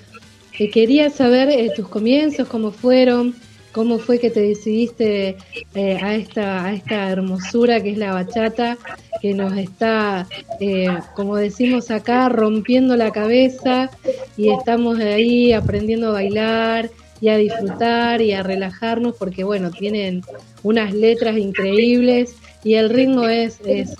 quería 0.51 1.11
saber 1.11 1.49
eh, 1.49 1.71
tus 1.75 1.87
comienzos, 1.87 2.47
cómo 2.47 2.71
fueron, 2.71 3.35
cómo 3.73 3.99
fue 3.99 4.19
que 4.19 4.29
te 4.29 4.41
decidiste 4.41 5.35
eh, 5.73 5.97
a, 6.01 6.15
esta, 6.15 6.65
a 6.65 6.73
esta 6.73 7.09
hermosura 7.09 7.81
que 7.81 7.91
es 7.91 7.97
la 7.97 8.13
bachata, 8.13 8.77
que 9.21 9.33
nos 9.33 9.57
está, 9.57 10.27
eh, 10.59 10.87
como 11.15 11.35
decimos 11.35 11.91
acá, 11.91 12.29
rompiendo 12.29 12.95
la 12.95 13.11
cabeza 13.11 13.89
y 14.37 14.49
estamos 14.51 14.99
ahí 14.99 15.51
aprendiendo 15.51 16.09
a 16.09 16.13
bailar 16.13 16.89
y 17.19 17.29
a 17.29 17.37
disfrutar 17.37 18.21
y 18.21 18.33
a 18.33 18.43
relajarnos 18.43 19.15
porque 19.17 19.43
bueno, 19.43 19.71
tienen 19.71 20.21
unas 20.61 20.93
letras 20.93 21.37
increíbles 21.37 22.35
y 22.63 22.75
el 22.75 22.89
ritmo 22.89 23.27
es, 23.27 23.59
es, 23.65 23.95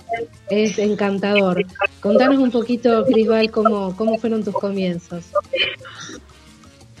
es 0.50 0.78
encantador. 0.78 1.64
Contanos 2.00 2.38
un 2.38 2.50
poquito, 2.50 3.04
Crisbal, 3.04 3.50
cómo, 3.50 3.96
cómo 3.96 4.18
fueron 4.18 4.44
tus 4.44 4.54
comienzos. 4.54 5.24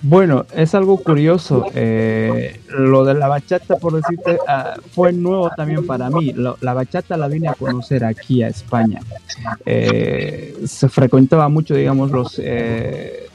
Bueno, 0.06 0.44
es 0.54 0.74
algo 0.74 0.98
curioso. 0.98 1.64
Eh, 1.74 2.60
lo 2.68 3.06
de 3.06 3.14
la 3.14 3.26
bachata, 3.26 3.76
por 3.76 3.94
decirte, 3.94 4.36
ah, 4.46 4.74
fue 4.92 5.14
nuevo 5.14 5.50
también 5.56 5.86
para 5.86 6.10
mí. 6.10 6.34
la 6.34 6.74
bachata 6.74 7.16
la 7.16 7.26
vine 7.26 7.48
a 7.48 7.54
conocer 7.54 8.04
aquí 8.04 8.42
a 8.42 8.48
España. 8.48 9.00
Eh, 9.64 10.58
se 10.66 10.90
frecuentaba 10.90 11.48
mucho, 11.48 11.74
digamos, 11.74 12.10
los 12.10 12.38
eh, 12.38 13.28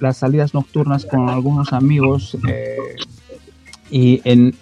las 0.00 0.16
salidas 0.16 0.54
nocturnas 0.54 1.04
con 1.04 1.28
algunos 1.28 1.72
amigos 1.72 2.36
y 3.88 4.20
en 4.24 4.56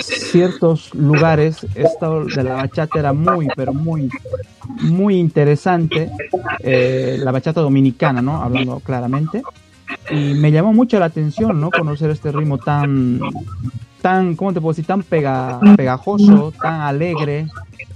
ciertos 0.00 0.92
lugares 0.94 1.64
esto 1.76 2.24
de 2.24 2.42
la 2.42 2.54
bachata 2.54 2.98
era 2.98 3.12
muy, 3.12 3.46
pero 3.54 3.72
muy, 3.72 4.10
muy 4.80 5.14
interesante. 5.14 6.10
la 6.60 7.30
bachata 7.30 7.60
dominicana, 7.60 8.20
¿no? 8.20 8.42
Hablando 8.42 8.80
claramente 8.80 9.44
y 10.10 10.34
me 10.34 10.50
llamó 10.50 10.72
mucho 10.72 10.98
la 10.98 11.06
atención, 11.06 11.60
¿no? 11.60 11.70
Conocer 11.70 12.10
este 12.10 12.32
ritmo 12.32 12.58
tan, 12.58 13.20
tan, 14.00 14.36
¿cómo 14.36 14.52
te 14.52 14.60
puedo 14.60 14.72
decir? 14.72 14.86
Tan 14.86 15.02
pega, 15.02 15.60
pegajoso, 15.76 16.52
tan 16.60 16.80
alegre, 16.80 17.46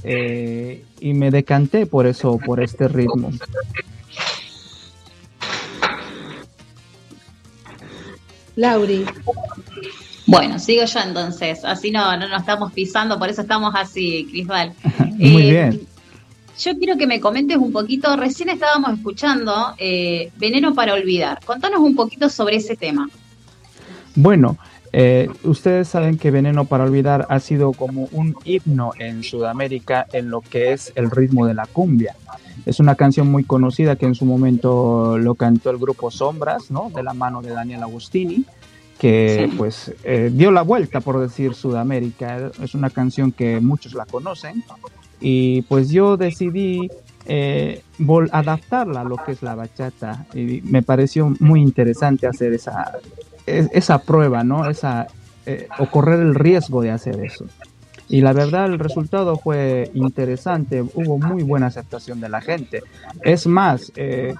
eh, 0.05 0.85
y 1.01 1.15
me 1.15 1.31
decanté 1.31 1.87
por 1.87 2.07
eso, 2.07 2.39
por 2.39 2.63
este 2.63 2.89
ritmo. 2.89 3.31
Lauri. 8.57 9.05
Bueno, 10.27 10.59
sigo 10.59 10.85
yo 10.85 11.01
entonces, 11.01 11.65
así 11.65 11.91
no, 11.91 12.17
no 12.17 12.29
nos 12.29 12.41
estamos 12.41 12.73
pisando, 12.73 13.19
por 13.19 13.29
eso 13.29 13.43
estamos 13.43 13.75
así, 13.75 14.27
Crisval. 14.31 14.73
Muy 15.17 15.49
eh, 15.49 15.51
bien. 15.51 15.92
Yo 16.63 16.79
quiero 16.79 16.97
que 16.97 17.09
me 17.09 17.19
comentes 17.19 17.57
un 17.57 17.73
poquito, 17.73 18.17
recién 18.17 18.49
estábamos 18.49 18.93
escuchando 18.93 19.75
eh, 19.79 20.31
Veneno 20.39 20.75
para 20.75 20.95
Olvidar. 20.95 21.41
Contanos 21.45 21.81
un 21.81 21.97
poquito 21.97 22.29
sobre 22.29 22.55
ese 22.57 22.77
tema. 22.77 23.09
Bueno, 24.15 24.57
eh, 24.93 25.29
ustedes 25.43 25.89
saben 25.89 26.19
que 26.19 26.31
Veneno 26.31 26.65
para 26.67 26.85
Olvidar 26.85 27.27
ha 27.31 27.41
sido 27.41 27.73
como 27.73 28.09
un 28.13 28.37
himno 28.45 28.93
en 29.01 29.25
Sudamérica 29.25 30.07
en 30.13 30.31
lo 30.31 30.41
que 30.41 30.73
es 30.73 30.93
el 30.95 31.11
ritmo 31.11 31.47
de 31.47 31.55
la 31.55 31.67
cumbia. 31.67 32.15
Es 32.65 32.79
una 32.79 32.95
canción 32.95 33.29
muy 33.29 33.43
conocida 33.43 33.97
que 33.97 34.07
en 34.07 34.15
su 34.15 34.25
momento 34.25 35.19
lo 35.19 35.35
cantó 35.35 35.71
el 35.71 35.79
grupo 35.79 36.13
Sombras, 36.13 36.71
¿no? 36.71 36.93
De 36.95 37.03
la 37.03 37.13
mano 37.13 37.43
de 37.43 37.51
Daniel 37.51 37.83
Agostini, 37.83 38.45
que 39.01 39.51
pues 39.57 39.93
eh, 40.05 40.31
dio 40.33 40.53
la 40.53 40.63
vuelta, 40.63 41.01
por 41.01 41.19
decir, 41.19 41.55
Sudamérica. 41.55 42.53
Es 42.63 42.77
una 42.77 42.91
canción 42.91 43.33
que 43.33 43.59
muchos 43.59 43.95
la 43.95 44.07
conocen 44.07 44.63
y 45.23 45.63
pues 45.63 45.89
yo 45.91 46.17
decidí 46.17 46.91
eh, 47.27 47.83
adaptarla 48.33 49.03
a 49.03 49.05
lo 49.05 49.17
que 49.17 49.33
es 49.33 49.43
la 49.43 49.55
bachata 49.55 50.27
y 50.35 50.61
me 50.63 50.83
pareció 50.83 51.33
muy 51.39 51.63
interesante 51.63 52.27
hacer 52.27 52.53
esa, 52.53 52.99
esa 53.47 53.99
prueba, 53.99 54.43
¿no? 54.43 54.69
Esa, 54.69 55.07
eh, 55.47 55.69
o 55.79 55.87
correr 55.87 56.19
el 56.19 56.35
riesgo 56.35 56.83
de 56.83 56.91
hacer 56.91 57.21
eso. 57.25 57.47
Y 58.09 58.21
la 58.21 58.33
verdad 58.33 58.67
el 58.67 58.81
resultado 58.81 59.37
fue 59.37 59.91
interesante, 59.95 60.83
hubo 60.83 61.17
muy 61.19 61.45
buena 61.45 61.69
aceptación 61.69 62.21
de 62.21 62.29
la 62.29 62.41
gente. 62.41 62.83
Es 63.23 63.47
más, 63.47 63.93
eh, 63.95 64.35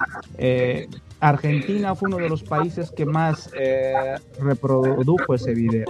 Argentina 1.21 1.95
fue 1.95 2.09
uno 2.09 2.17
de 2.17 2.29
los 2.29 2.43
países 2.43 2.91
que 2.91 3.05
más 3.05 3.49
reprodujo 4.37 5.33
ese 5.33 5.53
video. 5.53 5.85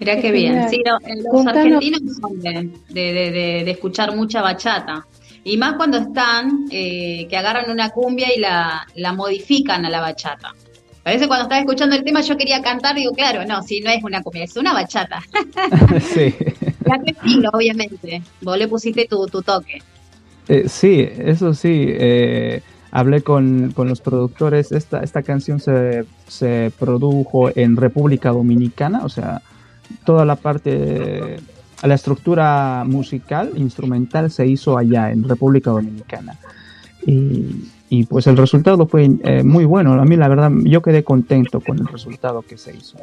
Mira 0.00 0.18
qué 0.18 0.32
bien. 0.32 0.68
Sí, 0.70 0.82
los 0.82 1.46
argentinos 1.46 2.00
son 2.20 2.40
de, 2.40 3.70
escuchar 3.70 4.16
mucha 4.16 4.40
bachata. 4.40 5.06
Y 5.44 5.58
más 5.58 5.74
cuando 5.74 5.98
están, 5.98 6.66
eh, 6.70 7.26
que 7.28 7.36
agarran 7.36 7.70
una 7.70 7.90
cumbia 7.90 8.28
y 8.34 8.40
la, 8.40 9.12
modifican 9.12 9.84
a 9.84 9.90
la 9.90 10.00
bachata. 10.00 10.54
Parece 11.02 11.28
cuando 11.28 11.44
estaba 11.44 11.60
escuchando 11.60 11.96
el 11.96 12.04
tema 12.04 12.20
yo 12.20 12.36
quería 12.36 12.60
cantar, 12.62 12.94
digo, 12.94 13.12
claro, 13.12 13.44
no, 13.46 13.62
si 13.62 13.80
no 13.80 13.90
es 13.90 14.02
una 14.02 14.22
cumbia, 14.22 14.44
es 14.44 14.56
una 14.56 14.72
bachata. 14.72 15.22
sí. 16.00 16.34
Ya 16.86 16.98
que 16.98 17.10
estilo, 17.12 17.50
obviamente. 17.52 18.22
Vos 18.40 18.58
le 18.58 18.68
pusiste 18.68 19.06
tu, 19.06 19.26
toque. 19.26 19.82
Eh, 20.48 20.68
sí, 20.68 21.06
eso 21.18 21.52
sí. 21.52 21.86
Eh, 21.88 22.62
hablé 22.90 23.22
con, 23.22 23.74
los 23.76 24.00
productores. 24.00 24.72
Esta, 24.72 25.00
esta 25.00 25.22
canción 25.22 25.60
se, 25.60 26.04
se 26.26 26.72
produjo 26.78 27.50
en 27.54 27.76
República 27.76 28.30
Dominicana, 28.30 29.04
o 29.04 29.08
sea, 29.08 29.42
toda 30.04 30.24
la 30.24 30.36
parte, 30.36 31.38
la 31.82 31.94
estructura 31.94 32.84
musical, 32.86 33.52
instrumental, 33.56 34.30
se 34.30 34.46
hizo 34.46 34.76
allá 34.76 35.10
en 35.10 35.28
República 35.28 35.70
Dominicana. 35.70 36.38
Y, 37.06 38.04
pues 38.04 38.26
el 38.28 38.36
resultado 38.36 38.86
fue 38.86 39.10
eh, 39.24 39.42
muy 39.42 39.64
bueno. 39.64 39.94
A 39.94 40.04
mí 40.04 40.16
la 40.16 40.28
verdad, 40.28 40.50
yo 40.64 40.80
quedé 40.80 41.02
contento 41.02 41.60
con 41.60 41.78
el 41.78 41.88
resultado 41.88 42.42
que 42.42 42.56
se 42.56 42.76
hizo. 42.76 42.98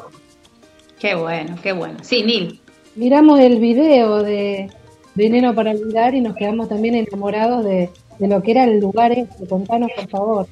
Qué 1.00 1.16
bueno, 1.16 1.56
qué 1.62 1.74
bueno. 1.74 2.00
Sí, 2.02 2.24
Nil. 2.24 2.60
Miramos 2.96 3.40
el 3.40 3.60
video 3.60 4.24
de 4.24 4.70
Veneno 5.14 5.54
para 5.54 5.72
olvidar 5.72 6.16
y 6.16 6.22
nos 6.22 6.36
quedamos 6.36 6.70
también 6.70 6.96
enamorados 6.96 7.66
de, 7.66 7.90
lo 8.20 8.42
que 8.42 8.52
era 8.52 8.64
el 8.64 8.80
lugar 8.80 9.12
este. 9.12 9.46
Contanos, 9.48 9.92
por 9.96 10.10
favor. 10.10 10.48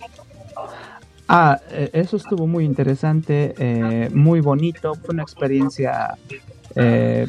Ah, 1.27 1.59
eh, 1.71 1.89
eso 1.93 2.17
estuvo 2.17 2.45
muy 2.45 2.65
interesante, 2.65 3.55
eh, 3.57 4.09
muy 4.13 4.41
bonito, 4.41 4.93
fue 4.93 5.13
una 5.13 5.23
experiencia, 5.23 6.15
eh, 6.75 7.27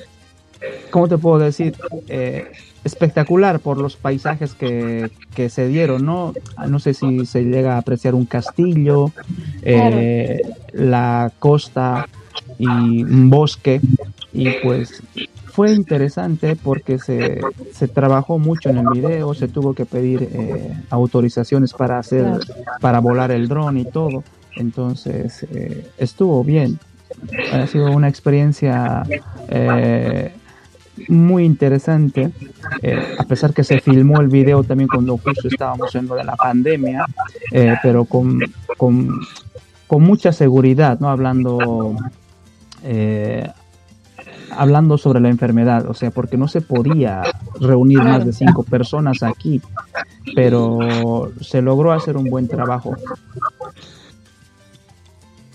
¿cómo 0.91 1.09
te 1.09 1.17
puedo 1.17 1.39
decir? 1.39 1.75
Eh, 2.09 2.53
espectacular 2.85 3.59
por 3.59 3.79
los 3.79 3.97
paisajes 3.97 4.55
que, 4.55 5.11
que, 5.35 5.49
se 5.49 5.67
dieron, 5.69 6.05
¿no? 6.05 6.35
No 6.69 6.79
sé 6.79 6.93
si 6.93 7.25
se 7.25 7.45
llega 7.45 7.77
a 7.77 7.79
apreciar 7.79 8.15
un 8.15 8.27
castillo, 8.27 9.13
la 10.73 11.33
costa 11.39 12.07
y 12.59 12.67
un 13.03 13.31
bosque, 13.31 13.81
y 14.33 14.51
pues 14.63 15.03
fue 15.57 15.73
interesante 15.73 16.55
porque 16.55 16.99
se, 16.99 17.41
se, 17.73 17.89
trabajó 17.89 18.39
mucho 18.39 18.69
en 18.69 18.77
el 18.77 18.89
video, 18.93 19.33
se 19.33 19.49
tuvo 19.49 19.73
que 19.73 19.87
pedir 19.87 20.29
eh, 20.31 20.83
autorizaciones 20.91 21.73
para 21.73 21.99
hacer, 21.99 22.27
para 22.79 23.01
volar 23.01 23.31
el 23.31 23.49
dron 23.49 23.79
y 23.79 23.87
todo. 23.87 24.23
Entonces 24.57 25.47
eh, 25.51 25.91
estuvo 25.97 26.45
bien. 26.45 26.79
Ha 27.55 27.67
sido 27.69 27.91
una 27.91 28.07
experiencia 28.07 29.03
eh, 29.49 30.35
muy 31.09 31.47
interesante, 31.47 32.31
a 33.19 33.25
pesar 33.25 33.55
que 33.55 33.65
se 33.65 33.81
filmó 33.81 34.21
el 34.21 34.29
video 34.29 34.63
también 34.63 34.89
cuando 34.89 35.17
justo 35.17 35.49
estábamos 35.49 35.95
en 35.95 36.07
lo 36.07 36.17
de 36.17 36.25
la 36.25 36.37
pandemia, 36.37 37.07
pero 37.83 38.05
con, 38.05 38.41
con, 38.77 39.09
con, 39.87 40.03
mucha 40.03 40.33
seguridad, 40.33 41.01
¿no? 41.01 41.09
Hablando 41.09 41.97
hablando 44.51 44.99
sobre 44.99 45.21
la 45.21 45.29
enfermedad, 45.29 45.89
o 45.89 45.95
sea, 45.95 46.11
porque 46.11 46.37
no 46.37 46.49
se 46.49 46.61
podía 46.61 47.23
reunir 47.61 47.99
más 48.03 48.25
de 48.25 48.33
cinco 48.33 48.63
personas 48.63 49.23
aquí, 49.23 49.61
pero 50.35 51.33
se 51.41 51.63
logró 51.63 51.93
hacer 51.93 52.17
un 52.17 52.25
buen 52.25 52.49
trabajo. 52.49 52.97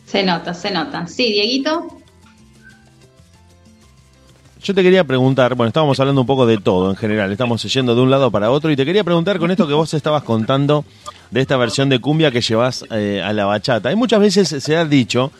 Se 0.05 0.23
nota, 0.23 0.53
se 0.53 0.71
nota. 0.71 1.07
Sí, 1.07 1.31
Dieguito. 1.31 1.87
Yo 4.63 4.75
te 4.75 4.83
quería 4.83 5.03
preguntar, 5.03 5.55
bueno, 5.55 5.69
estábamos 5.69 5.99
hablando 5.99 6.21
un 6.21 6.27
poco 6.27 6.45
de 6.45 6.59
todo 6.59 6.91
en 6.91 6.95
general, 6.95 7.31
estamos 7.31 7.63
yendo 7.63 7.95
de 7.95 8.01
un 8.01 8.11
lado 8.11 8.29
para 8.29 8.51
otro 8.51 8.69
y 8.69 8.75
te 8.75 8.85
quería 8.85 9.03
preguntar 9.03 9.39
con 9.39 9.49
esto 9.49 9.67
que 9.67 9.73
vos 9.73 9.91
estabas 9.95 10.21
contando 10.21 10.85
de 11.31 11.41
esta 11.41 11.57
versión 11.57 11.89
de 11.89 11.99
cumbia 11.99 12.29
que 12.29 12.41
llevas 12.41 12.85
eh, 12.91 13.23
a 13.25 13.33
la 13.33 13.45
bachata. 13.45 13.91
Y 13.91 13.95
muchas 13.95 14.19
veces 14.19 14.63
se 14.63 14.77
ha 14.77 14.85
dicho 14.85 15.31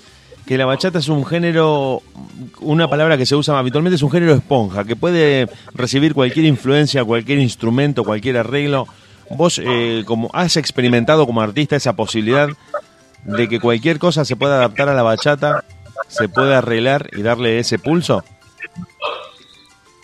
que 0.45 0.57
la 0.57 0.65
bachata 0.65 0.99
es 0.99 1.07
un 1.07 1.25
género, 1.25 2.01
una 2.59 2.89
palabra 2.89 3.17
que 3.17 3.25
se 3.25 3.35
usa 3.35 3.57
habitualmente, 3.57 3.95
es 3.95 4.03
un 4.03 4.11
género 4.11 4.33
esponja, 4.33 4.83
que 4.83 4.95
puede 4.95 5.47
recibir 5.73 6.13
cualquier 6.13 6.45
influencia, 6.45 7.03
cualquier 7.03 7.39
instrumento, 7.39 8.03
cualquier 8.03 8.37
arreglo. 8.37 8.87
Vos, 9.29 9.61
eh, 9.63 10.03
como 10.05 10.29
has 10.33 10.57
experimentado 10.57 11.25
como 11.25 11.41
artista 11.41 11.75
esa 11.75 11.93
posibilidad 11.93 12.49
de 13.23 13.47
que 13.47 13.59
cualquier 13.59 13.99
cosa 13.99 14.25
se 14.25 14.35
pueda 14.35 14.55
adaptar 14.55 14.89
a 14.89 14.93
la 14.93 15.03
bachata, 15.03 15.63
se 16.07 16.27
puede 16.27 16.55
arreglar 16.55 17.09
y 17.13 17.21
darle 17.21 17.59
ese 17.59 17.79
pulso? 17.79 18.23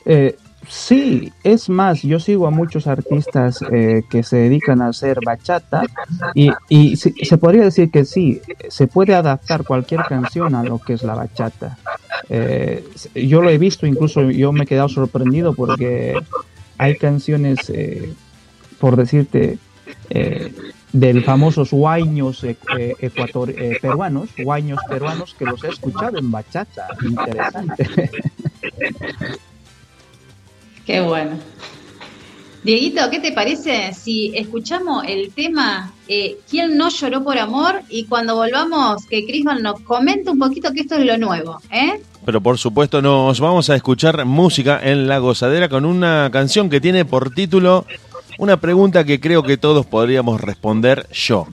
Eh, 0.05 0.37
Sí, 0.69 1.31
es 1.43 1.69
más, 1.69 2.01
yo 2.01 2.19
sigo 2.19 2.47
a 2.47 2.51
muchos 2.51 2.87
artistas 2.87 3.61
eh, 3.71 4.03
que 4.09 4.23
se 4.23 4.37
dedican 4.37 4.81
a 4.81 4.89
hacer 4.89 5.19
bachata 5.25 5.83
y, 6.33 6.51
y 6.67 6.97
se, 6.97 7.37
podría 7.37 7.63
decir 7.63 7.89
que 7.89 8.03
sí, 8.05 8.41
se 8.69 8.87
puede 8.87 9.15
adaptar 9.15 9.63
cualquier 9.63 10.01
canción 10.03 10.55
a 10.55 10.63
lo 10.63 10.79
que 10.79 10.93
es 10.93 11.03
la 11.03 11.15
bachata. 11.15 11.77
Eh, 12.29 12.85
yo 13.15 13.41
lo 13.41 13.49
he 13.49 13.57
visto, 13.57 13.87
incluso 13.87 14.29
yo 14.29 14.51
me 14.51 14.63
he 14.63 14.67
quedado 14.67 14.89
sorprendido 14.89 15.53
porque 15.53 16.19
hay 16.77 16.97
canciones, 16.97 17.69
eh, 17.69 18.13
por 18.79 18.97
decirte, 18.97 19.57
del 20.91 21.23
famosos 21.23 21.71
guaños 21.71 22.43
eh, 22.43 22.57
eh, 22.77 22.95
ecuator, 22.99 23.49
eh, 23.49 23.77
peruanos, 23.81 24.29
guaños 24.37 24.79
peruanos 24.87 25.35
que 25.37 25.45
los 25.45 25.63
he 25.63 25.69
escuchado 25.69 26.17
en 26.17 26.31
bachata. 26.31 26.87
Interesante. 27.01 28.11
Qué 30.87 31.01
bueno. 31.01 31.37
Dieguito, 32.63 33.07
¿qué 33.11 33.19
te 33.19 33.33
parece 33.33 33.93
si 33.93 34.31
escuchamos 34.35 35.03
el 35.07 35.31
tema 35.31 35.93
eh, 36.07 36.39
¿Quién 36.49 36.75
no 36.77 36.89
lloró 36.89 37.23
por 37.23 37.37
amor? 37.37 37.81
Y 37.89 38.05
cuando 38.05 38.35
volvamos, 38.35 39.05
que 39.05 39.25
Crisman 39.25 39.61
nos 39.61 39.81
comente 39.81 40.29
un 40.29 40.39
poquito 40.39 40.71
que 40.71 40.79
esto 40.81 40.95
es 40.95 41.05
lo 41.05 41.17
nuevo, 41.17 41.59
¿eh? 41.69 42.01
Pero 42.25 42.41
por 42.41 42.57
supuesto 42.57 43.01
nos 43.01 43.41
vamos 43.41 43.69
a 43.69 43.75
escuchar 43.75 44.25
música 44.25 44.79
en 44.81 45.07
La 45.07 45.19
Gozadera 45.19 45.69
con 45.69 45.85
una 45.85 46.29
canción 46.31 46.69
que 46.69 46.81
tiene 46.81 47.05
por 47.05 47.31
título 47.31 47.85
una 48.37 48.57
pregunta 48.57 49.03
que 49.03 49.19
creo 49.19 49.43
que 49.43 49.57
todos 49.57 49.85
podríamos 49.85 50.39
responder 50.39 51.05
yo. 51.11 51.47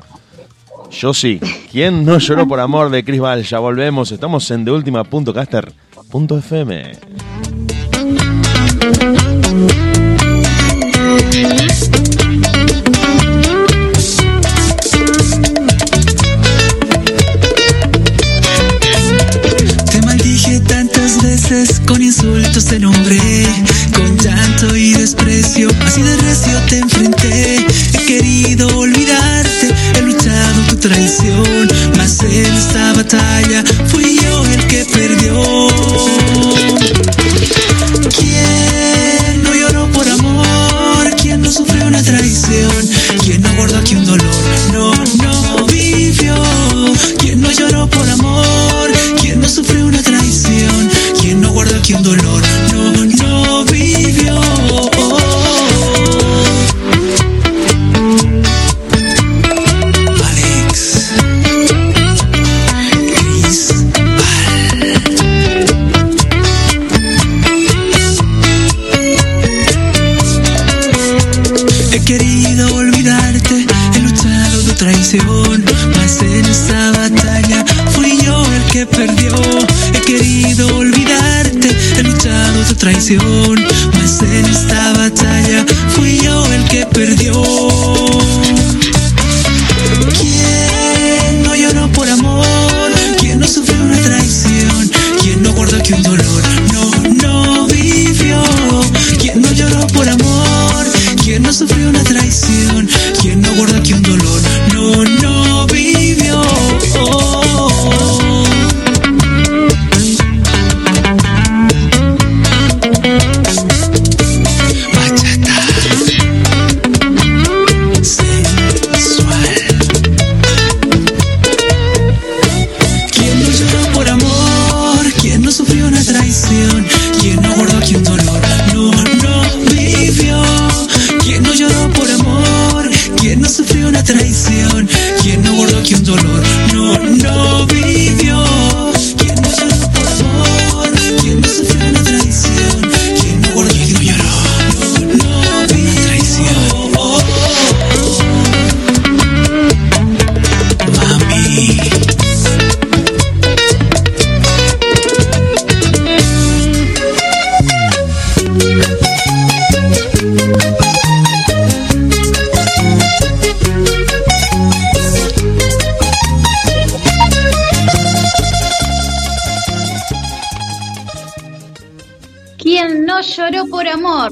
Yo 0.91 1.13
sí. 1.13 1.41
¿Quién 1.73 2.05
no 2.05 2.19
lloró 2.19 2.47
por 2.47 2.61
amor 2.61 2.91
de 2.91 3.05
Chris 3.05 3.21
Val? 3.21 3.43
Ya 3.43 3.59
volvemos. 3.59 4.13
Estamos 4.13 4.49
en 4.53 4.65
deultima.caster.fm. 4.65 6.93
batalla 33.05 33.65
fui 33.87 34.19
yo 34.23 34.45
el 34.47 34.67
que 34.67 34.85
perdió. 34.85 35.69
¿Quién 38.17 38.64
no 41.45 41.53
sufrió 41.53 41.87
una 41.87 42.03
traición? 42.03 42.89
¿Quién 43.23 43.43
no 43.43 43.55
guardó 43.57 43.77
aquí 43.77 43.95
un 43.95 44.05
dolor? 44.07 44.35
No, 44.73 44.93
no 45.23 45.67
vivió. 45.67 46.35
¿Quién 47.19 47.41
no 47.41 47.51
lloró 47.51 47.87
por 47.89 48.09
amor? 48.09 48.91
¿Quién 49.21 49.41
no 49.41 49.49
sufrió 49.49 49.87
una 49.87 50.03
traición? 50.03 50.91
¿Quién 51.21 51.41
no 51.43 51.53
guardó 51.53 51.77
aquí 51.77 51.93
un 51.93 52.03
dolor? 52.03 52.43
No, 52.73 52.93
no 53.05 53.65
vivió. 53.67 54.24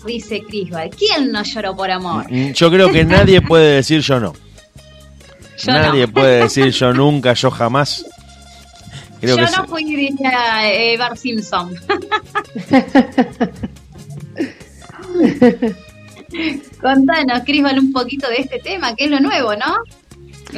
Amor? 0.02 0.12
Dice 0.12 0.42
Crisbal. 0.46 0.90
¿Quién 0.90 1.32
no 1.32 1.42
lloró 1.42 1.74
por 1.76 1.90
amor? 1.90 2.26
Mm, 2.30 2.52
Yo 2.52 2.70
creo 2.70 2.90
que 2.90 3.04
nadie 3.06 3.40
puede 3.40 3.76
decir 3.76 4.00
yo 4.00 4.20
no. 4.20 4.32
Yo 5.58 5.72
nadie 5.72 6.06
no. 6.06 6.12
puede 6.12 6.42
decir 6.42 6.70
yo 6.70 6.92
nunca, 6.92 7.34
yo 7.34 7.50
jamás. 7.50 8.04
Creo 9.20 9.36
Yo 9.36 9.44
que 9.46 9.50
no 9.56 9.66
fui, 9.68 9.84
diría 9.84 10.68
eh, 10.72 10.96
Bart 10.98 11.16
Simpson. 11.16 11.72
Contanos, 16.80 17.42
Crisbal, 17.44 17.78
un 17.78 17.92
poquito 17.92 18.28
de 18.28 18.36
este 18.38 18.58
tema, 18.58 18.94
que 18.96 19.04
es 19.04 19.10
lo 19.10 19.20
nuevo, 19.20 19.54
¿no? 19.54 19.76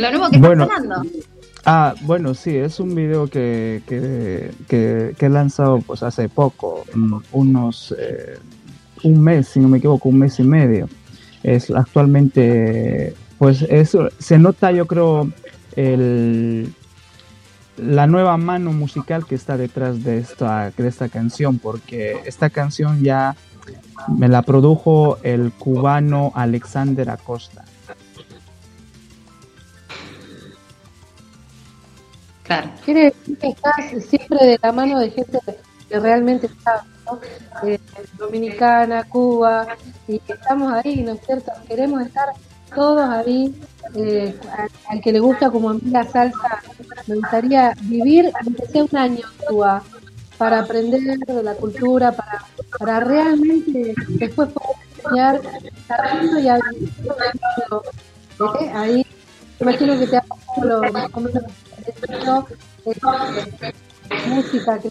Lo 0.00 0.10
nuevo 0.10 0.30
que 0.30 0.38
Bueno. 0.38 0.64
está 0.64 0.76
sonando. 0.76 1.10
Ah, 1.66 1.94
bueno, 2.02 2.34
sí, 2.34 2.54
es 2.56 2.78
un 2.78 2.94
video 2.94 3.26
que, 3.26 3.82
que, 3.88 4.50
que, 4.68 5.14
que 5.18 5.26
he 5.26 5.30
lanzado 5.30 5.78
pues 5.80 6.02
hace 6.02 6.28
poco, 6.28 6.84
mm, 6.94 7.16
unos 7.32 7.94
eh, 7.98 8.38
un 9.04 9.22
mes, 9.22 9.48
si 9.48 9.60
no 9.60 9.68
me 9.68 9.78
equivoco, 9.78 10.08
un 10.08 10.18
mes 10.18 10.38
y 10.40 10.44
medio. 10.44 10.88
Es 11.42 11.70
actualmente, 11.70 13.14
pues 13.38 13.62
eso 13.62 14.08
se 14.18 14.38
nota, 14.38 14.72
yo 14.72 14.86
creo, 14.86 15.30
el, 15.76 16.74
la 17.76 18.06
nueva 18.06 18.36
mano 18.36 18.72
musical 18.72 19.26
que 19.26 19.34
está 19.34 19.56
detrás 19.56 20.02
de 20.02 20.18
esta, 20.18 20.70
de 20.70 20.88
esta 20.88 21.08
canción, 21.08 21.58
porque 21.58 22.16
esta 22.24 22.50
canción 22.50 23.02
ya 23.02 23.36
me 24.08 24.28
la 24.28 24.42
produjo 24.42 25.18
el 25.22 25.52
cubano 25.52 26.32
Alexander 26.34 27.10
Acosta. 27.10 27.64
Claro. 32.44 32.70
Quiere 32.84 33.04
decir 33.04 33.38
que 33.38 33.48
estás 33.48 33.74
siempre 34.06 34.46
de 34.46 34.58
la 34.62 34.72
mano 34.72 34.98
de 34.98 35.10
gente 35.10 35.38
que 35.88 35.98
realmente 35.98 36.46
está, 36.46 36.84
¿no? 36.84 36.93
Eh, 37.64 37.78
Dominicana, 38.18 39.04
Cuba, 39.04 39.66
y 40.08 40.20
estamos 40.26 40.72
ahí, 40.72 41.02
¿no 41.02 41.12
es 41.12 41.20
cierto? 41.24 41.52
Queremos 41.68 42.02
estar 42.02 42.28
todos 42.74 43.08
ahí. 43.08 43.54
eh, 43.94 44.34
al, 44.88 45.00
que 45.00 45.12
le 45.12 45.20
gusta 45.20 45.50
como 45.50 45.70
a 45.70 45.74
mí 45.74 45.80
la 45.90 46.04
salsa, 46.04 46.62
me 47.06 47.16
gustaría 47.16 47.74
vivir, 47.82 48.32
sea 48.72 48.84
un 48.84 48.96
año 48.96 49.18
en 49.18 49.46
Cuba, 49.46 49.82
para 50.38 50.60
aprender 50.60 51.00
de 51.18 51.42
la 51.42 51.54
cultura, 51.54 52.12
para, 52.12 52.44
para 52.78 53.00
realmente 53.00 53.94
después 54.08 54.48
poder 54.50 54.76
enseñar 54.98 55.40
y 56.42 56.48
habilidad. 56.48 56.58
¿eh? 58.60 58.70
Ahí, 58.74 59.06
imagino 59.60 59.98
que 59.98 60.06
te 60.06 60.16
ha 60.16 60.24
lo 60.62 60.92
más 60.92 61.08
o 61.12 61.20
menos 61.20 61.44
eh, 61.86 63.72
música 64.26 64.78
que 64.78 64.90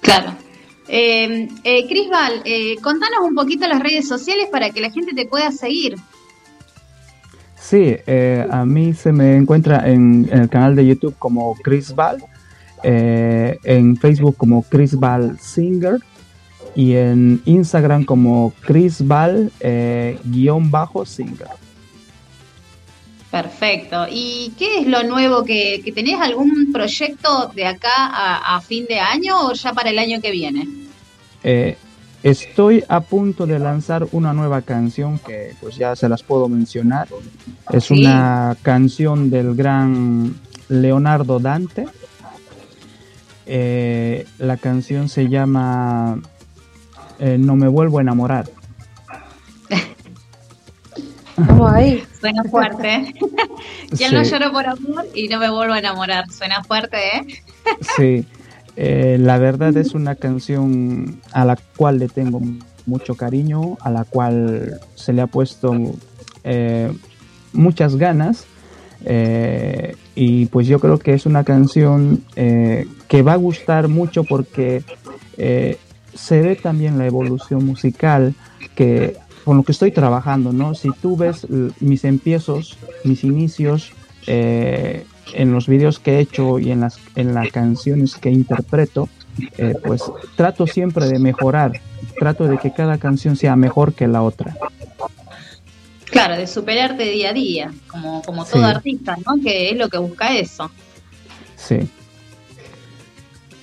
Claro. 0.00 0.36
Eh, 0.88 1.48
eh, 1.64 1.88
Crisval, 1.88 2.42
eh, 2.44 2.76
contanos 2.82 3.20
un 3.22 3.34
poquito 3.34 3.66
las 3.66 3.80
redes 3.80 4.06
sociales 4.06 4.48
para 4.52 4.70
que 4.70 4.80
la 4.80 4.90
gente 4.90 5.14
te 5.14 5.26
pueda 5.26 5.50
seguir. 5.50 5.96
Sí, 7.64 7.96
eh, 8.06 8.46
a 8.50 8.66
mí 8.66 8.92
se 8.92 9.10
me 9.10 9.36
encuentra 9.36 9.88
en, 9.88 10.28
el 10.30 10.50
canal 10.50 10.76
de 10.76 10.86
YouTube 10.86 11.16
como 11.18 11.54
Chris 11.54 11.94
Val, 11.94 12.22
eh, 12.82 13.58
en 13.64 13.96
Facebook 13.96 14.36
como 14.36 14.62
Chris 14.64 14.94
Val 14.94 15.38
Singer 15.40 15.98
y 16.74 16.92
en 16.92 17.40
Instagram 17.46 18.04
como 18.04 18.52
Chris 18.60 18.98
Perfecto. 23.34 24.06
¿Y 24.08 24.52
qué 24.56 24.78
es 24.78 24.86
lo 24.86 25.02
nuevo 25.02 25.42
que, 25.44 25.80
que 25.84 25.90
tenés? 25.90 26.20
¿Algún 26.20 26.70
proyecto 26.72 27.50
de 27.52 27.66
acá 27.66 27.90
a, 27.96 28.54
a 28.56 28.60
fin 28.60 28.86
de 28.88 29.00
año 29.00 29.48
o 29.48 29.52
ya 29.54 29.72
para 29.72 29.90
el 29.90 29.98
año 29.98 30.20
que 30.20 30.30
viene? 30.30 30.68
Eh, 31.42 31.76
estoy 32.22 32.84
a 32.88 33.00
punto 33.00 33.44
de 33.44 33.58
lanzar 33.58 34.06
una 34.12 34.32
nueva 34.32 34.62
canción 34.62 35.18
que 35.18 35.52
pues 35.60 35.74
ya 35.74 35.96
se 35.96 36.08
las 36.08 36.22
puedo 36.22 36.48
mencionar. 36.48 37.08
Es 37.72 37.86
Sí. 37.86 37.94
una 38.04 38.56
canción 38.62 39.30
del 39.30 39.56
gran 39.56 40.36
Leonardo 40.68 41.40
Dante. 41.40 41.86
Eh, 43.46 44.26
la 44.38 44.58
canción 44.58 45.08
se 45.08 45.28
llama 45.28 46.20
eh, 47.18 47.36
No 47.36 47.56
me 47.56 47.66
vuelvo 47.66 47.98
a 47.98 48.02
enamorar. 48.02 48.48
Vamos 51.36 51.72
ahí. 51.72 52.02
Suena 52.20 52.44
fuerte. 52.44 53.14
¿Quién 53.96 54.14
no 54.14 54.24
Sí. 54.24 54.30
lloró 54.30 54.52
por 54.52 54.66
amor 54.66 55.06
y 55.14 55.28
no 55.28 55.38
me 55.38 55.50
vuelvo 55.50 55.74
a 55.74 55.78
enamorar? 55.78 56.30
Suena 56.30 56.62
fuerte, 56.64 56.96
¿eh? 57.16 57.26
Sí, 57.96 58.26
eh, 58.76 59.16
la 59.20 59.38
verdad 59.38 59.76
es 59.76 59.94
una 59.94 60.14
canción 60.14 61.20
a 61.32 61.44
la 61.44 61.56
cual 61.76 61.98
le 61.98 62.08
tengo 62.08 62.40
mucho 62.86 63.14
cariño, 63.16 63.76
a 63.80 63.90
la 63.90 64.04
cual 64.04 64.80
se 64.94 65.12
le 65.12 65.22
ha 65.22 65.26
puesto 65.26 65.72
eh, 66.44 66.92
muchas 67.52 67.96
ganas. 67.96 68.44
eh, 69.04 69.96
y 70.16 70.46
pues 70.46 70.66
yo 70.68 70.78
creo 70.78 70.98
que 71.00 71.12
es 71.14 71.26
una 71.26 71.42
canción 71.42 72.22
que 72.36 73.22
va 73.22 73.32
a 73.32 73.36
gustar 73.36 73.88
mucho 73.88 74.22
porque 74.22 74.84
se 76.14 76.40
ve 76.40 76.54
también 76.54 76.98
la 76.98 77.06
evolución 77.06 77.66
musical 77.66 78.34
que 78.76 79.16
con 79.44 79.56
lo 79.56 79.62
que 79.62 79.72
estoy 79.72 79.90
trabajando, 79.92 80.52
¿no? 80.52 80.74
Si 80.74 80.90
tú 81.02 81.16
ves 81.16 81.44
l- 81.44 81.72
mis 81.80 82.04
empiezos, 82.04 82.76
mis 83.04 83.24
inicios, 83.24 83.92
eh, 84.26 85.04
en 85.34 85.52
los 85.52 85.66
videos 85.68 85.98
que 85.98 86.16
he 86.16 86.20
hecho 86.20 86.58
y 86.58 86.70
en 86.70 86.80
las, 86.80 86.98
en 87.16 87.34
las 87.34 87.50
canciones 87.50 88.14
que 88.16 88.30
interpreto, 88.30 89.08
eh, 89.58 89.74
pues 89.84 90.02
trato 90.36 90.66
siempre 90.66 91.06
de 91.08 91.18
mejorar, 91.18 91.80
trato 92.18 92.44
de 92.46 92.58
que 92.58 92.72
cada 92.72 92.98
canción 92.98 93.36
sea 93.36 93.56
mejor 93.56 93.92
que 93.94 94.06
la 94.08 94.22
otra. 94.22 94.56
Claro, 96.10 96.36
de 96.36 96.46
superarte 96.46 97.04
día 97.04 97.30
a 97.30 97.32
día, 97.32 97.72
como, 97.88 98.22
como 98.22 98.44
todo 98.44 98.62
Sí. 98.62 98.68
artista, 98.68 99.16
¿no? 99.26 99.42
Que 99.42 99.70
es 99.70 99.76
lo 99.76 99.88
que 99.88 99.98
busca 99.98 100.36
eso. 100.36 100.70
Sí, 101.56 101.88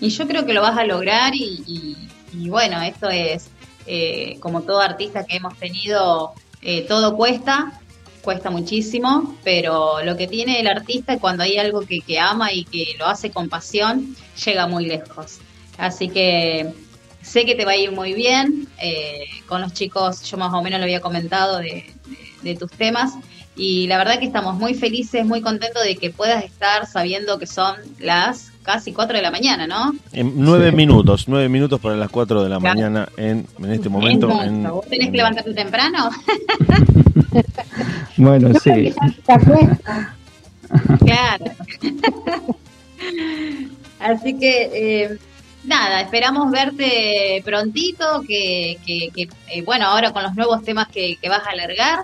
Y 0.03 0.09
yo 0.09 0.27
creo 0.27 0.45
que 0.47 0.53
lo 0.53 0.61
vas 0.63 0.77
a 0.77 0.83
lograr 0.83 1.35
y, 1.35 1.63
y- 1.67 1.97
y 2.33 2.49
bueno, 2.49 2.81
esto 2.81 3.07
es 3.09 3.49
eh, 3.93 4.37
como 4.39 4.61
todo 4.61 4.79
artista 4.79 5.25
que 5.25 5.35
hemos 5.37 5.57
tenido, 5.57 6.31
eh, 6.61 6.81
todo 6.87 7.15
cuesta, 7.17 7.79
cuesta 8.21 8.49
muchísimo, 8.49 9.35
pero 9.43 10.01
lo 10.03 10.15
que 10.15 10.27
tiene 10.27 10.59
el 10.61 10.67
artista 10.67 11.19
cuando 11.19 11.43
hay 11.43 11.57
algo 11.57 11.81
que, 11.81 11.99
que 12.01 12.17
ama 12.19 12.53
y 12.53 12.63
que 12.65 12.85
lo 12.99 13.05
hace 13.07 13.31
con 13.31 13.49
pasión, 13.49 14.15
llega 14.45 14.65
muy 14.67 14.85
lejos. 14.85 15.39
Así 15.77 16.07
que 16.09 16.71
sé 17.21 17.45
que 17.45 17.55
te 17.55 17.65
va 17.65 17.71
a 17.71 17.77
ir 17.77 17.91
muy 17.91 18.13
bien. 18.13 18.67
eh, 18.79 19.25
con 19.47 19.61
los 19.61 19.73
chicos 19.73 20.21
yo 20.29 20.37
más 20.37 20.53
o 20.53 20.61
menos 20.61 20.79
lo 20.79 20.85
había 20.85 21.01
comentado 21.01 21.57
de, 21.57 21.85
de- 22.05 22.31
de 22.43 22.55
tus 22.55 22.71
temas. 22.71 23.11
Y 23.55 23.87
la 23.87 23.97
verdad 23.97 24.17
que 24.19 24.25
estamos 24.27 24.55
muy 24.55 24.73
felices, 24.73 25.25
muy 25.25 25.41
contentos 25.41 25.83
de 25.83 25.97
que 25.97 26.09
puedas 26.09 26.43
estar 26.45 26.87
sabiendo 26.87 27.37
que 27.37 27.47
son 27.47 27.75
las 27.99 28.50
casi 28.63 28.93
4 28.93 29.15
de 29.17 29.21
la 29.23 29.31
mañana, 29.31 29.65
¿no? 29.67 29.93
En 30.13 30.33
nueve 30.37 30.69
Sí. 30.69 30.75
minutos, 30.75 31.25
nueve 31.27 31.49
minutos 31.49 31.79
para 31.79 31.95
las 31.95 32.09
4 32.09 32.43
de 32.43 32.49
la 32.49 32.59
Claro. 32.59 32.75
mañana 32.75 33.09
en, 33.17 33.47
en 33.59 33.71
este 33.71 33.89
momento. 33.89 34.27
Es 34.29 34.33
mucho. 34.35 34.45
en- 34.47 34.63
¿Vos 34.63 34.85
tenés 34.87 35.09
que 35.11 35.17
levantarte 35.17 35.53
temprano? 35.53 36.09
bueno, 38.17 38.59
sí, 38.59 38.93
claro. 40.99 41.45
Así 43.99 44.37
que, 44.39 44.69
eh, 45.03 45.17
nada, 45.63 46.01
esperamos 46.01 46.51
verte 46.51 47.41
prontito, 47.45 48.21
que, 48.27 48.77
que, 48.85 49.09
que, 49.15 49.29
eh, 49.53 49.61
bueno, 49.63 49.85
ahora 49.87 50.11
con 50.11 50.23
los 50.23 50.35
nuevos 50.35 50.63
temas 50.63 50.87
que, 50.87 51.17
que 51.21 51.29
vas 51.29 51.45
a 51.45 51.51
alargar, 51.51 51.99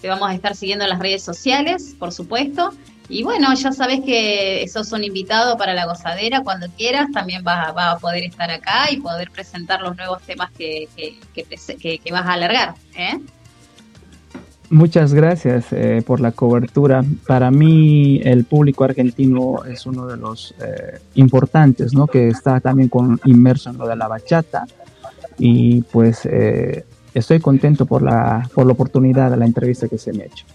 te 0.00 0.08
vamos 0.08 0.30
a 0.30 0.34
estar 0.34 0.54
siguiendo 0.56 0.84
en 0.84 0.90
las 0.90 0.98
redes 0.98 1.22
sociales, 1.22 1.94
por 1.98 2.12
supuesto. 2.12 2.72
Y 3.12 3.22
bueno, 3.24 3.52
ya 3.52 3.72
sabes 3.72 4.00
que 4.00 4.64
sos 4.72 4.90
un 4.92 5.04
invitado 5.04 5.58
para 5.58 5.74
la 5.74 5.84
gozadera 5.84 6.42
cuando 6.42 6.66
quieras, 6.78 7.08
también 7.12 7.44
vas 7.44 7.68
a, 7.68 7.72
vas 7.72 7.96
a 7.96 7.98
poder 7.98 8.24
estar 8.24 8.50
acá 8.50 8.90
y 8.90 8.96
poder 9.00 9.30
presentar 9.30 9.82
los 9.82 9.94
nuevos 9.96 10.22
temas 10.22 10.50
que, 10.52 10.88
que, 10.96 11.18
que- 11.34 11.98
que 11.98 12.12
vas 12.12 12.24
a 12.26 12.32
alargar. 12.32 12.74
¿eh? 12.96 13.20
muchas 14.70 15.12
gracias 15.12 15.66
eh, 15.72 16.02
por 16.04 16.20
la 16.20 16.32
cobertura. 16.32 17.04
Para 17.26 17.50
mí 17.50 18.20
el 18.24 18.44
público 18.44 18.84
argentino 18.84 19.62
es 19.64 19.84
uno 19.84 20.06
de 20.06 20.16
los 20.16 20.54
eh, 20.60 20.98
importantes, 21.14 21.92
¿no? 21.92 22.06
Que 22.06 22.28
está 22.28 22.60
también 22.60 22.88
con, 22.88 23.20
inmerso 23.26 23.68
en 23.68 23.76
lo 23.76 23.86
de 23.86 23.96
la 23.96 24.08
bachata 24.08 24.64
y 25.38 25.82
pues 25.82 26.24
eh, 26.24 26.86
estoy 27.12 27.40
contento 27.40 27.84
por 27.84 28.00
la, 28.02 28.48
por 28.54 28.64
la 28.64 28.72
oportunidad 28.72 29.30
de 29.30 29.36
la 29.36 29.44
entrevista 29.44 29.86
que 29.88 29.98
se 29.98 30.12
me 30.14 30.22
ha 30.22 30.26
hecho. 30.26 30.46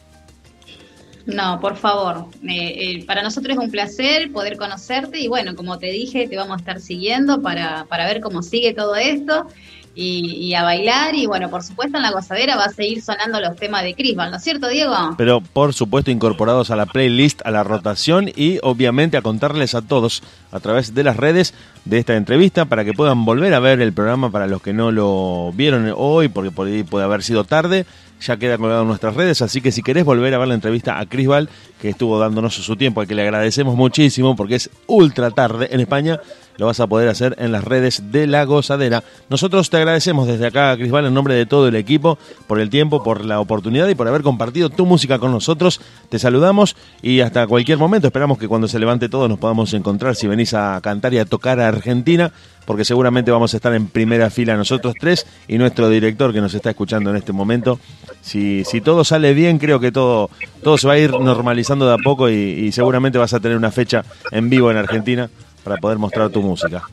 No, 1.28 1.60
por 1.60 1.76
favor. 1.76 2.26
Eh, 2.44 3.00
eh, 3.00 3.06
para 3.06 3.22
nosotros 3.22 3.58
es 3.58 3.64
un 3.64 3.70
placer 3.70 4.32
poder 4.32 4.58
conocerte 4.58 5.20
y 5.20 5.28
bueno, 5.28 5.56
como 5.56 5.78
te 5.78 5.88
dije, 5.88 6.28
te 6.28 6.38
vamos 6.38 6.54
a 6.54 6.60
estar 6.60 6.80
siguiendo 6.80 7.42
para, 7.42 7.86
para 7.86 8.06
ver 8.06 8.22
cómo 8.22 8.42
sigue 8.42 8.74
todo 8.74 8.96
esto 8.96 9.46
y, 9.94 10.36
y 10.38 10.54
a 10.54 10.64
bailar. 10.64 11.16
Y 11.16 11.26
bueno, 11.26 11.50
por 11.50 11.64
supuesto 11.64 11.98
en 11.98 12.04
la 12.04 12.12
gozadera 12.12 12.56
va 12.56 12.66
a 12.66 12.70
seguir 12.70 13.02
sonando 13.02 13.42
los 13.42 13.58
temas 13.58 13.84
de 13.84 13.94
Crisval, 13.94 14.32
¿no 14.32 14.38
es 14.38 14.44
cierto, 14.44 14.70
Diego? 14.70 14.96
Pero 15.18 15.42
por 15.42 15.74
supuesto 15.74 16.12
incorporados 16.12 16.72
a 16.72 16.78
la 16.78 16.86
playlist, 16.86 17.42
a 17.46 17.52
la 17.52 17.64
rotación 17.64 18.30
y 18.34 18.60
obviamente 18.64 19.18
a 19.18 19.22
contarles 19.22 19.76
a 19.76 19.82
todos 19.82 20.24
a 20.54 20.62
través 20.62 20.94
de 20.94 21.04
las 21.04 21.18
redes 21.18 21.54
de 21.84 21.98
esta 21.98 22.16
entrevista 22.16 22.64
para 22.66 22.86
que 22.86 22.94
puedan 22.94 23.26
volver 23.26 23.54
a 23.54 23.60
ver 23.60 23.82
el 23.82 23.92
programa 23.92 24.32
para 24.32 24.48
los 24.48 24.62
que 24.62 24.72
no 24.72 24.92
lo 24.92 25.52
vieron 25.54 25.92
hoy, 25.96 26.30
porque 26.30 26.52
por 26.52 26.68
puede 26.86 27.06
haber 27.06 27.22
sido 27.22 27.44
tarde, 27.44 27.86
ya 28.22 28.38
queda 28.38 28.58
colgado 28.58 28.82
en 28.82 28.88
nuestras 28.88 29.16
redes, 29.16 29.42
así 29.42 29.62
que 29.62 29.72
si 29.72 29.82
querés 29.84 30.06
volver 30.06 30.34
a 30.34 30.38
ver 30.38 30.48
la 30.48 30.54
entrevista 30.56 31.00
a 31.00 31.06
Crisval, 31.06 31.50
que 31.82 31.90
estuvo 31.90 32.20
dándonos 32.20 32.56
su 32.56 32.76
tiempo, 32.76 33.02
al 33.02 33.08
que 33.08 33.16
le 33.16 33.22
agradecemos 33.22 33.76
muchísimo 33.76 34.36
porque 34.36 34.56
es 34.56 34.70
ultra 34.88 35.32
tarde 35.32 35.70
en 35.72 35.80
España, 35.80 36.20
lo 36.58 36.66
vas 36.66 36.80
a 36.80 36.88
poder 36.88 37.08
hacer 37.10 37.36
en 37.40 37.52
las 37.52 37.64
redes 37.64 38.12
de 38.12 38.28
La 38.28 38.44
Gozadera. 38.44 39.04
Nosotros 39.30 39.70
te 39.70 39.78
agradecemos 39.78 40.28
desde 40.28 40.48
acá, 40.48 40.76
Crisval, 40.76 41.06
en 41.06 41.14
nombre 41.14 41.36
de 41.36 41.46
todo 41.46 41.68
el 41.68 41.76
equipo, 41.76 42.18
por 42.48 42.60
el 42.60 42.70
tiempo, 42.70 43.04
por 43.04 43.24
la 43.24 43.40
oportunidad 43.40 43.88
y 43.88 43.96
por 43.96 44.08
haber 44.08 44.24
compartido 44.24 44.70
tu 44.70 44.86
música 44.86 45.20
con 45.20 45.32
nosotros. 45.32 45.80
Te 46.10 46.20
saludamos 46.20 46.76
y 47.02 47.22
hasta 47.22 47.48
cualquier 47.48 47.78
momento 47.78 48.08
esperamos 48.08 48.38
que 48.38 48.48
cuando 48.48 48.68
se 48.68 48.80
levante 48.80 49.10
todo 49.10 49.28
nos 49.28 49.40
podamos 49.40 49.74
encontrar 49.74 50.16
si 50.16 50.28
venís 50.28 50.54
a 50.54 50.80
cantar 50.82 51.14
y 51.14 51.20
a 51.20 51.26
tocar 51.26 51.60
a 51.60 51.68
Argentina, 51.68 52.32
porque 52.66 52.84
seguramente 52.84 53.32
vamos 53.32 53.54
a 53.54 53.58
estar 53.58 53.74
en 53.74 53.88
primera 53.88 54.30
fila 54.30 54.58
nosotros 54.58 54.94
tres 55.00 55.26
y 55.48 55.58
nuestro 55.58 55.90
director 55.90 56.34
que 56.34 56.42
nos 56.42 56.54
está 56.54 56.72
escuchando 56.72 57.10
en 57.12 57.16
este 57.16 57.32
momento. 57.32 57.80
Si, 58.22 58.64
si 58.66 58.82
todo 58.82 59.04
sale 59.04 59.34
bien, 59.34 59.58
creo 59.58 59.80
que 59.80 59.92
todo, 59.92 60.30
todo 60.64 60.78
se 60.78 60.88
va 60.88 60.94
a 60.94 60.98
ir 60.98 61.12
normalizando 61.12 61.88
de 61.88 61.94
a 61.94 61.98
poco 61.98 62.30
y, 62.30 62.34
y 62.34 62.72
seguramente 62.72 63.18
vas 63.18 63.34
a 63.34 63.40
tener 63.40 63.58
una 63.58 63.72
fecha 63.72 64.04
en 64.32 64.50
vivo 64.50 64.70
en 64.70 64.78
Argentina 64.78 65.30
para 65.64 65.78
poder 65.78 65.98
mostrar 65.98 66.30
tu 66.30 66.42
música. 66.42 66.84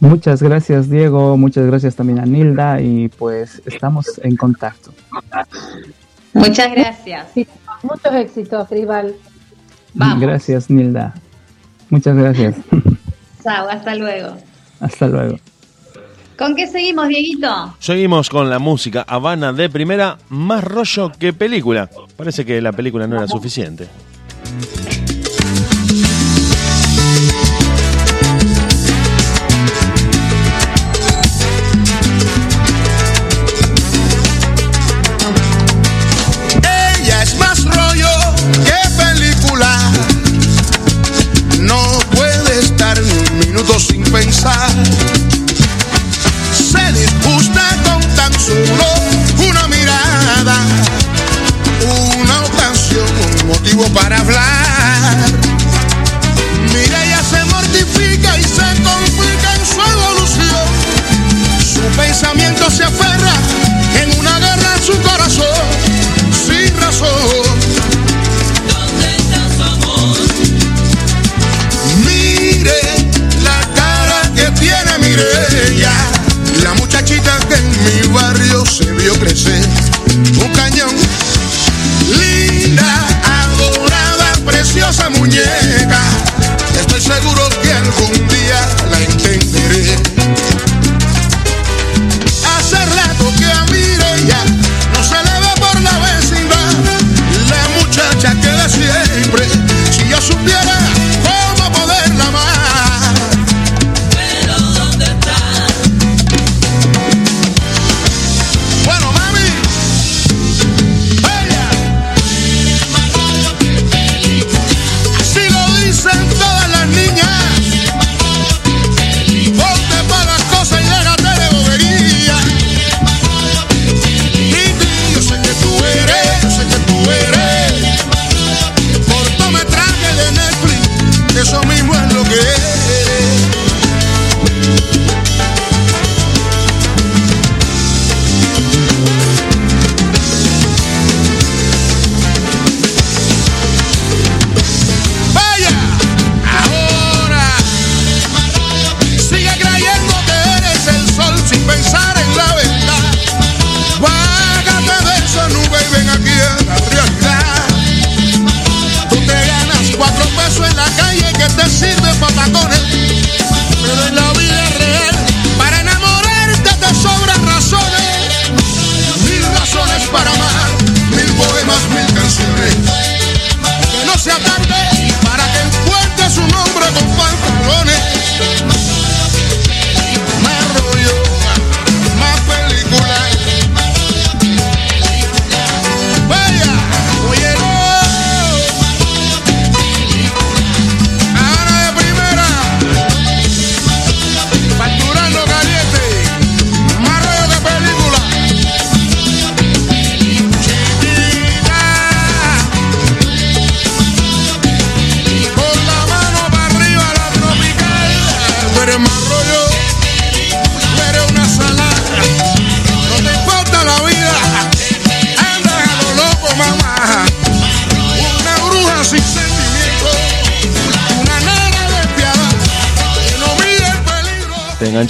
Muchas 0.00 0.42
gracias 0.42 0.90
Diego, 0.90 1.36
muchas 1.36 1.64
gracias 1.66 1.94
también 1.94 2.18
a 2.18 2.26
Nilda 2.26 2.80
y 2.80 3.08
pues 3.08 3.62
estamos 3.66 4.06
en 4.22 4.36
contacto. 4.36 4.92
Muchas 6.32 6.72
gracias. 6.72 7.28
Sí, 7.34 7.46
muchos 7.82 8.12
éxitos, 8.14 8.68
Rival. 8.70 9.14
Vamos. 9.94 10.20
Gracias 10.20 10.70
Nilda. 10.70 11.14
Muchas 11.90 12.16
gracias. 12.16 12.56
Chao, 13.44 13.68
hasta 13.68 13.94
luego. 13.94 14.36
Hasta 14.80 15.06
luego. 15.06 15.38
¿Con 16.38 16.56
qué 16.56 16.66
seguimos, 16.66 17.08
Dieguito? 17.08 17.76
Seguimos 17.78 18.28
con 18.28 18.50
la 18.50 18.58
música 18.58 19.04
Habana 19.06 19.52
de 19.52 19.68
primera, 19.68 20.18
más 20.28 20.64
rollo 20.64 21.12
que 21.12 21.32
película. 21.32 21.88
Parece 22.16 22.44
que 22.44 22.60
la 22.60 22.72
película 22.72 23.06
no 23.06 23.16
era 23.16 23.28
suficiente. 23.28 23.86
para 53.78 54.18
hablar. 54.18 55.16
Mira, 56.74 57.04
ella 57.04 57.22
se 57.22 57.42
mortifica 57.46 58.38
y 58.38 58.42
se 58.42 58.82
complica 58.82 59.54
en 59.54 59.66
su 59.66 59.80
evolución. 59.80 60.66
Su 61.72 61.80
pensamiento 61.96 62.70
se 62.70 62.84
aferra 62.84 63.32
en 64.02 64.18
una 64.18 64.38
guerra 64.38 64.74
en 64.76 64.82
su 64.84 65.00
corazón, 65.00 65.46
sin 66.46 66.78
razón. 66.80 67.08
¿Dónde 68.68 69.16
está? 69.16 69.40
Mire 72.04 72.80
la 73.42 73.60
cara 73.74 74.22
que 74.34 74.50
tiene 74.60 74.98
Mireya, 74.98 75.92
la 76.62 76.74
muchachita 76.74 77.38
que 77.48 77.54
en 77.54 77.70
mi 77.84 78.12
barrio 78.12 78.66
se 78.66 78.92
vio 78.92 79.14
crecer. 79.14 79.66
Un 80.40 80.52
cañón. 80.52 80.94
seguro 87.02 87.48
que 87.60 87.72
algún 87.72 88.28
día 88.28 88.81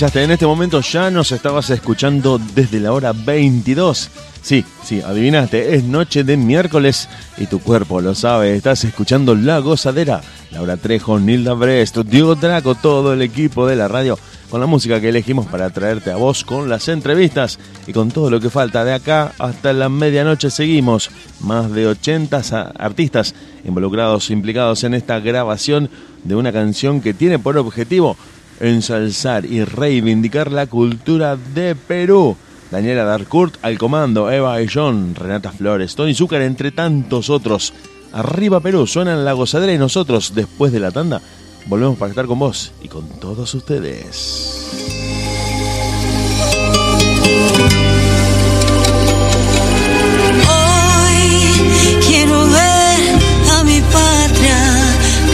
Te 0.02 0.06
enganchaste. 0.06 0.24
En 0.24 0.30
este 0.32 0.46
momento 0.46 0.80
ya 0.80 1.10
nos 1.12 1.30
estabas 1.30 1.70
escuchando 1.70 2.40
desde 2.56 2.80
la 2.80 2.92
hora 2.92 3.12
22. 3.12 4.10
Sí, 4.42 4.64
sí, 4.82 5.00
adivinaste. 5.00 5.76
Es 5.76 5.84
noche 5.84 6.24
de 6.24 6.36
miércoles 6.36 7.08
y 7.38 7.46
tu 7.46 7.60
cuerpo 7.60 8.00
lo 8.00 8.12
sabe. 8.16 8.56
Estás 8.56 8.82
escuchando 8.82 9.36
La 9.36 9.60
Gozadera. 9.60 10.20
Laura 10.50 10.76
Trejo, 10.76 11.20
Nilda 11.20 11.54
Brest, 11.54 11.98
Diego 11.98 12.34
Draco, 12.34 12.74
todo 12.74 13.12
el 13.12 13.22
equipo 13.22 13.66
de 13.68 13.76
la 13.76 13.86
radio 13.86 14.18
con 14.50 14.60
la 14.60 14.66
música 14.66 15.00
que 15.00 15.08
elegimos 15.10 15.46
para 15.46 15.70
traerte 15.70 16.10
a 16.10 16.16
vos 16.16 16.44
con 16.44 16.68
las 16.68 16.88
entrevistas 16.88 17.58
y 17.86 17.92
con 17.92 18.10
todo 18.10 18.28
lo 18.28 18.40
que 18.40 18.50
falta. 18.50 18.84
De 18.84 18.92
acá 18.94 19.32
hasta 19.38 19.72
la 19.72 19.88
medianoche 19.88 20.50
seguimos. 20.50 21.10
Más 21.40 21.70
de 21.70 21.86
80 21.86 22.42
sa- 22.42 22.72
artistas 22.76 23.34
involucrados, 23.64 24.30
implicados 24.30 24.82
en 24.82 24.94
esta 24.94 25.20
grabación 25.20 25.88
de 26.24 26.34
una 26.34 26.52
canción 26.52 27.00
que 27.00 27.14
tiene 27.14 27.38
por 27.38 27.56
objetivo 27.56 28.16
ensalzar 28.62 29.44
y 29.44 29.64
reivindicar 29.64 30.50
la 30.50 30.66
cultura 30.66 31.36
de 31.36 31.74
Perú. 31.74 32.36
Daniela 32.70 33.04
Darcourt 33.04 33.56
al 33.60 33.76
comando, 33.76 34.30
Eva 34.30 34.62
y 34.62 34.68
John, 34.72 35.14
Renata 35.14 35.52
Flores, 35.52 35.94
Tony 35.94 36.14
Zúcar, 36.14 36.40
entre 36.40 36.70
tantos 36.70 37.28
otros. 37.28 37.74
Arriba 38.12 38.60
Perú, 38.60 38.86
suenan 38.86 39.24
la 39.24 39.34
gozadera 39.34 39.74
y 39.74 39.78
nosotros, 39.78 40.32
después 40.34 40.72
de 40.72 40.80
la 40.80 40.90
tanda, 40.90 41.20
volvemos 41.66 41.98
para 41.98 42.10
estar 42.10 42.26
con 42.26 42.38
vos 42.38 42.72
y 42.82 42.88
con 42.88 43.06
todos 43.20 43.52
ustedes. 43.54 44.62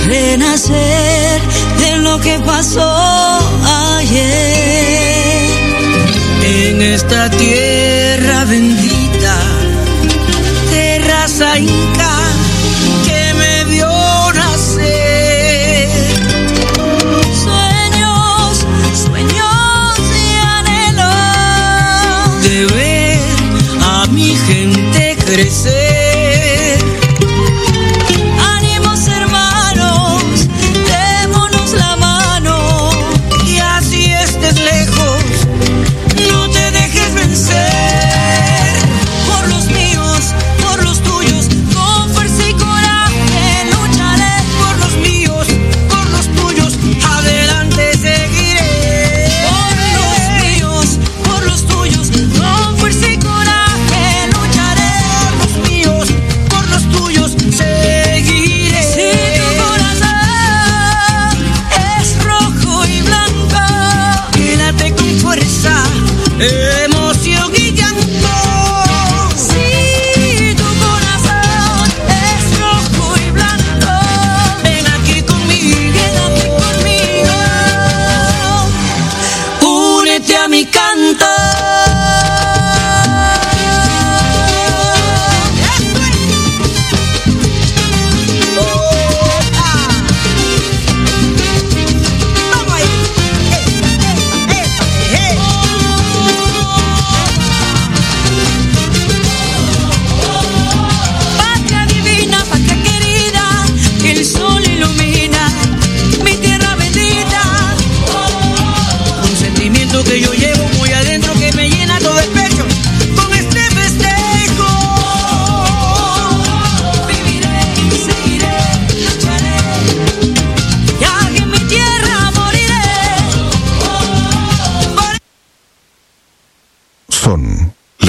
Renacer 0.09 1.40
de 1.78 1.98
lo 1.98 2.18
que 2.20 2.38
pasó 2.40 2.90
ayer. 3.96 4.28
En 6.44 6.80
esta 6.80 7.30
tierra 7.30 8.44
bendita, 8.46 9.36
terraza 10.70 11.59
inca 11.59 12.16
que 13.04 13.34
me 13.34 13.64
vio 13.64 14.32
nacer. 14.34 15.88
Sueños, 17.44 18.66
sueños 19.04 19.98
y 20.24 20.28
anhelos 20.59 22.42
de 22.44 22.66
ver 22.74 23.18
a 23.82 24.06
mi 24.06 24.34
gente 24.36 25.16
crecer. 25.26 25.88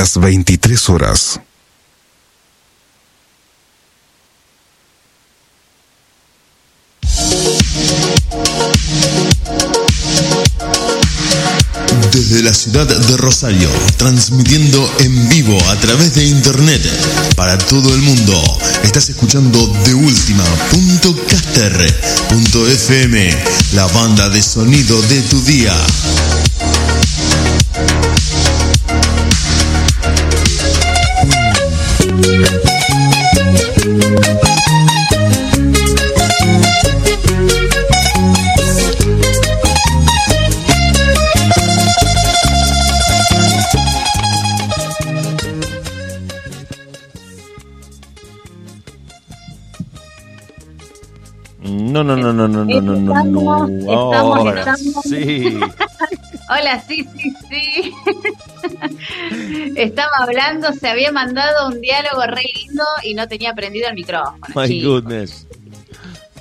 Las 0.10 0.24
23 0.24 0.90
horas. 0.90 1.40
Desde 12.12 12.42
la 12.42 12.54
ciudad 12.54 12.88
de 12.88 13.18
Rosario, 13.18 13.70
transmitiendo 13.98 14.92
en 15.00 15.30
vivo 15.30 15.58
a 15.70 15.76
través 15.76 16.16
de 16.16 16.26
internet 16.26 16.82
para 17.36 17.58
todo 17.58 17.94
el 17.94 18.02
mundo. 18.02 18.60
Estás 18.84 19.10
escuchando 19.10 19.68
de 19.86 19.94
FM, 22.68 23.30
la 23.74 23.86
banda 23.88 24.30
de 24.30 24.42
sonido 24.42 25.00
de 25.04 25.22
tu 25.24 25.40
día. 25.44 25.76
no, 52.04 52.16
no, 52.16 52.34
no, 52.34 52.48
no, 52.48 52.66
no, 52.66 52.82
no, 52.82 52.96
no, 52.96 53.68
no. 53.68 53.68
Estamos, 53.92 54.46
estamos, 54.46 54.58
estamos. 54.58 55.04
Sí. 55.04 55.60
Hola, 56.50 56.84
sí, 56.88 57.08
sí, 57.16 57.34
sí. 57.50 57.94
Estaba 59.76 60.12
hablando, 60.20 60.72
se 60.74 60.88
había 60.88 61.12
mandado 61.12 61.68
un 61.68 61.82
diálogo 61.82 62.24
re 62.28 62.44
lindo 62.56 62.84
y 63.04 63.14
no 63.14 63.28
tenía 63.28 63.54
prendido 63.54 63.88
el 63.90 63.96
micrófono. 63.96 64.40
My 64.56 64.82
goodness. 64.82 65.48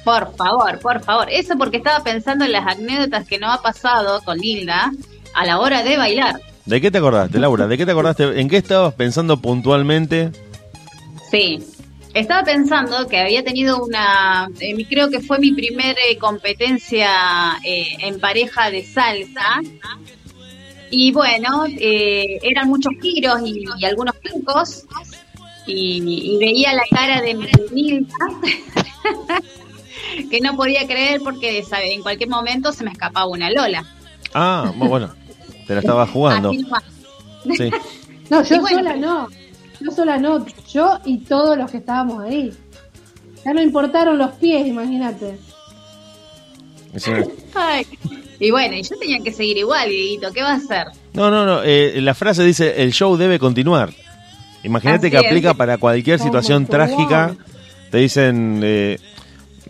Por 0.04 0.34
favor, 0.36 0.78
por 0.78 1.02
favor. 1.02 1.28
Eso 1.30 1.56
porque 1.58 1.78
estaba 1.78 2.02
pensando 2.02 2.44
en 2.44 2.52
las 2.52 2.66
anécdotas 2.66 3.26
que 3.26 3.38
nos 3.38 3.54
ha 3.54 3.62
pasado 3.62 4.22
con 4.22 4.42
Hilda 4.42 4.92
a 5.34 5.46
la 5.46 5.58
hora 5.58 5.82
de 5.82 5.96
bailar. 5.96 6.40
¿De 6.64 6.80
qué 6.80 6.90
te 6.90 6.98
acordaste, 6.98 7.38
Laura? 7.38 7.66
¿De 7.66 7.78
qué 7.78 7.86
te 7.86 7.92
acordaste? 7.92 8.40
¿En 8.40 8.48
qué 8.48 8.58
estabas 8.58 8.94
pensando 8.94 9.40
puntualmente? 9.40 10.30
Sí. 11.30 11.60
Estaba 12.14 12.42
pensando 12.42 13.06
que 13.06 13.18
había 13.18 13.44
tenido 13.44 13.84
una, 13.84 14.48
eh, 14.60 14.86
creo 14.88 15.10
que 15.10 15.20
fue 15.20 15.38
mi 15.38 15.52
primera 15.52 16.00
competencia 16.18 17.10
eh, 17.64 17.96
en 18.00 18.18
pareja 18.18 18.70
de 18.70 18.84
salsa. 18.84 19.60
Y 20.90 21.12
bueno, 21.12 21.64
eh, 21.66 22.38
eran 22.42 22.68
muchos 22.68 22.92
giros 23.00 23.40
y, 23.44 23.64
y 23.78 23.84
algunos 23.84 24.14
picos. 24.16 24.84
Y, 25.66 26.02
y 26.34 26.38
veía 26.38 26.72
la 26.72 26.82
cara 26.90 27.20
de 27.20 27.34
mi 27.34 28.06
que 30.30 30.40
no 30.40 30.56
podía 30.56 30.86
creer 30.86 31.20
porque 31.22 31.62
sabe, 31.62 31.92
en 31.92 32.02
cualquier 32.02 32.30
momento 32.30 32.72
se 32.72 32.84
me 32.84 32.90
escapaba 32.92 33.26
una 33.26 33.50
Lola. 33.50 33.84
Ah, 34.34 34.72
bu- 34.76 34.88
bueno, 34.88 35.14
te 35.66 35.74
la 35.74 35.80
estabas 35.80 36.08
jugando. 36.10 36.52
Sí. 36.52 37.70
No, 38.30 38.42
yo 38.42 38.60
bueno. 38.60 38.78
sola 38.78 38.96
no. 38.96 39.28
Yo 39.80 39.90
sola 39.90 40.18
no. 40.18 40.44
Yo 40.72 40.98
y 41.04 41.18
todos 41.18 41.56
los 41.56 41.70
que 41.70 41.78
estábamos 41.78 42.22
ahí. 42.24 42.52
Ya 43.44 43.52
no 43.54 43.62
importaron 43.62 44.18
los 44.18 44.32
pies, 44.32 44.66
imagínate. 44.66 45.38
Sí. 46.96 47.12
Ay. 47.54 47.86
Y 48.40 48.50
bueno, 48.52 48.76
y 48.76 48.82
yo 48.82 48.96
tenía 48.96 49.18
que 49.20 49.32
seguir 49.32 49.58
igual, 49.58 49.88
Dieguito, 49.88 50.32
¿qué 50.32 50.42
va 50.42 50.52
a 50.52 50.56
hacer? 50.56 50.86
No, 51.12 51.30
no, 51.30 51.44
no. 51.44 51.62
eh, 51.64 52.00
la 52.00 52.14
frase 52.14 52.44
dice: 52.44 52.82
el 52.82 52.92
show 52.92 53.16
debe 53.16 53.38
continuar. 53.38 53.90
Imagínate 54.62 55.10
que 55.10 55.16
es. 55.18 55.24
aplica 55.26 55.54
para 55.54 55.78
cualquier 55.78 56.18
situación 56.20 56.66
trágica. 56.66 57.34
Te 57.90 57.98
dicen: 57.98 58.60
eh, 58.62 58.98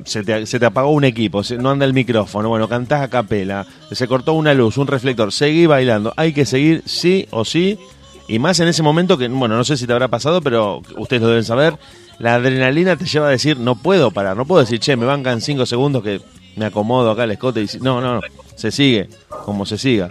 se, 0.05 0.23
te, 0.23 0.45
se 0.47 0.59
te 0.59 0.66
apagó 0.66 0.91
un 0.91 1.05
equipo, 1.05 1.43
se- 1.45 1.57
no 1.57 1.71
anda 1.71 1.87
el 1.87 1.95
micrófono. 1.95 2.49
Bueno, 2.51 2.69
cantás 2.69 3.03
a 3.03 3.09
capela, 3.09 3.66
se 3.91 4.07
cortó 4.07 4.35
una 4.35 4.53
luz, 4.55 4.77
un 4.77 4.87
reflector. 4.87 5.33
Seguí 5.33 5.66
bailando. 5.66 6.12
Hay 6.16 6.33
que 6.35 6.45
seguir 6.45 6.83
sí 6.85 7.27
o 7.31 7.45
sí. 7.45 7.79
Y 8.27 8.39
más 8.39 8.61
en 8.61 8.69
ese 8.69 8.83
momento 8.83 9.16
que, 9.16 9.29
bueno, 9.29 9.57
no 9.57 9.64
sé 9.64 9.79
si 9.79 9.87
te 9.87 9.93
habrá 9.95 10.09
pasado, 10.09 10.43
pero 10.43 10.83
ustedes 10.99 11.23
lo 11.23 11.29
deben 11.29 11.45
saber. 11.45 11.75
La 12.19 12.35
adrenalina 12.35 12.97
te 12.97 13.07
lleva 13.07 13.29
a 13.29 13.31
decir: 13.31 13.59
no 13.59 13.77
puedo 13.77 14.11
parar, 14.11 14.37
no 14.37 14.45
puedo 14.45 14.61
decir, 14.61 14.79
che, 14.81 14.97
me 14.97 15.07
bancan 15.07 15.41
cinco 15.41 15.64
segundos 15.64 16.03
que 16.03 16.21
me 16.57 16.66
acomodo 16.66 17.11
acá 17.11 17.25
el 17.25 17.31
escote. 17.31 17.62
Y, 17.62 17.66
no, 17.81 18.01
no, 18.03 18.16
no. 18.16 18.21
Se 18.59 18.71
sigue, 18.73 19.09
como 19.45 19.65
se 19.65 19.79
siga. 19.79 20.09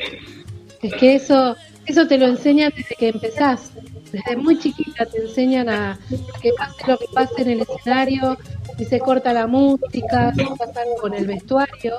Es 0.82 0.93
que 0.95 1.16
eso, 1.16 1.56
eso 1.86 2.08
te 2.08 2.18
lo 2.18 2.28
enseñan 2.28 2.72
desde 2.76 2.95
que 2.95 3.10
empezás. 3.10 3.72
Desde 4.12 4.38
muy 4.38 4.58
chiquita 4.58 5.06
te 5.06 5.18
enseñan 5.18 5.68
a, 5.68 5.91
a 5.91 6.39
que 6.41 6.52
pase 6.58 6.88
lo 6.88 6.98
que 6.98 7.06
pase 7.14 7.41
en 7.41 7.50
el 7.50 7.62
escenario, 7.62 8.38
si 8.78 8.86
se 8.86 9.00
corta 9.00 9.34
la 9.34 9.48
música, 9.48 10.34
si 10.34 10.45
pasa 10.58 10.82
algo 10.82 10.95
con 11.02 11.14
el 11.14 11.28
vestuario. 11.28 11.95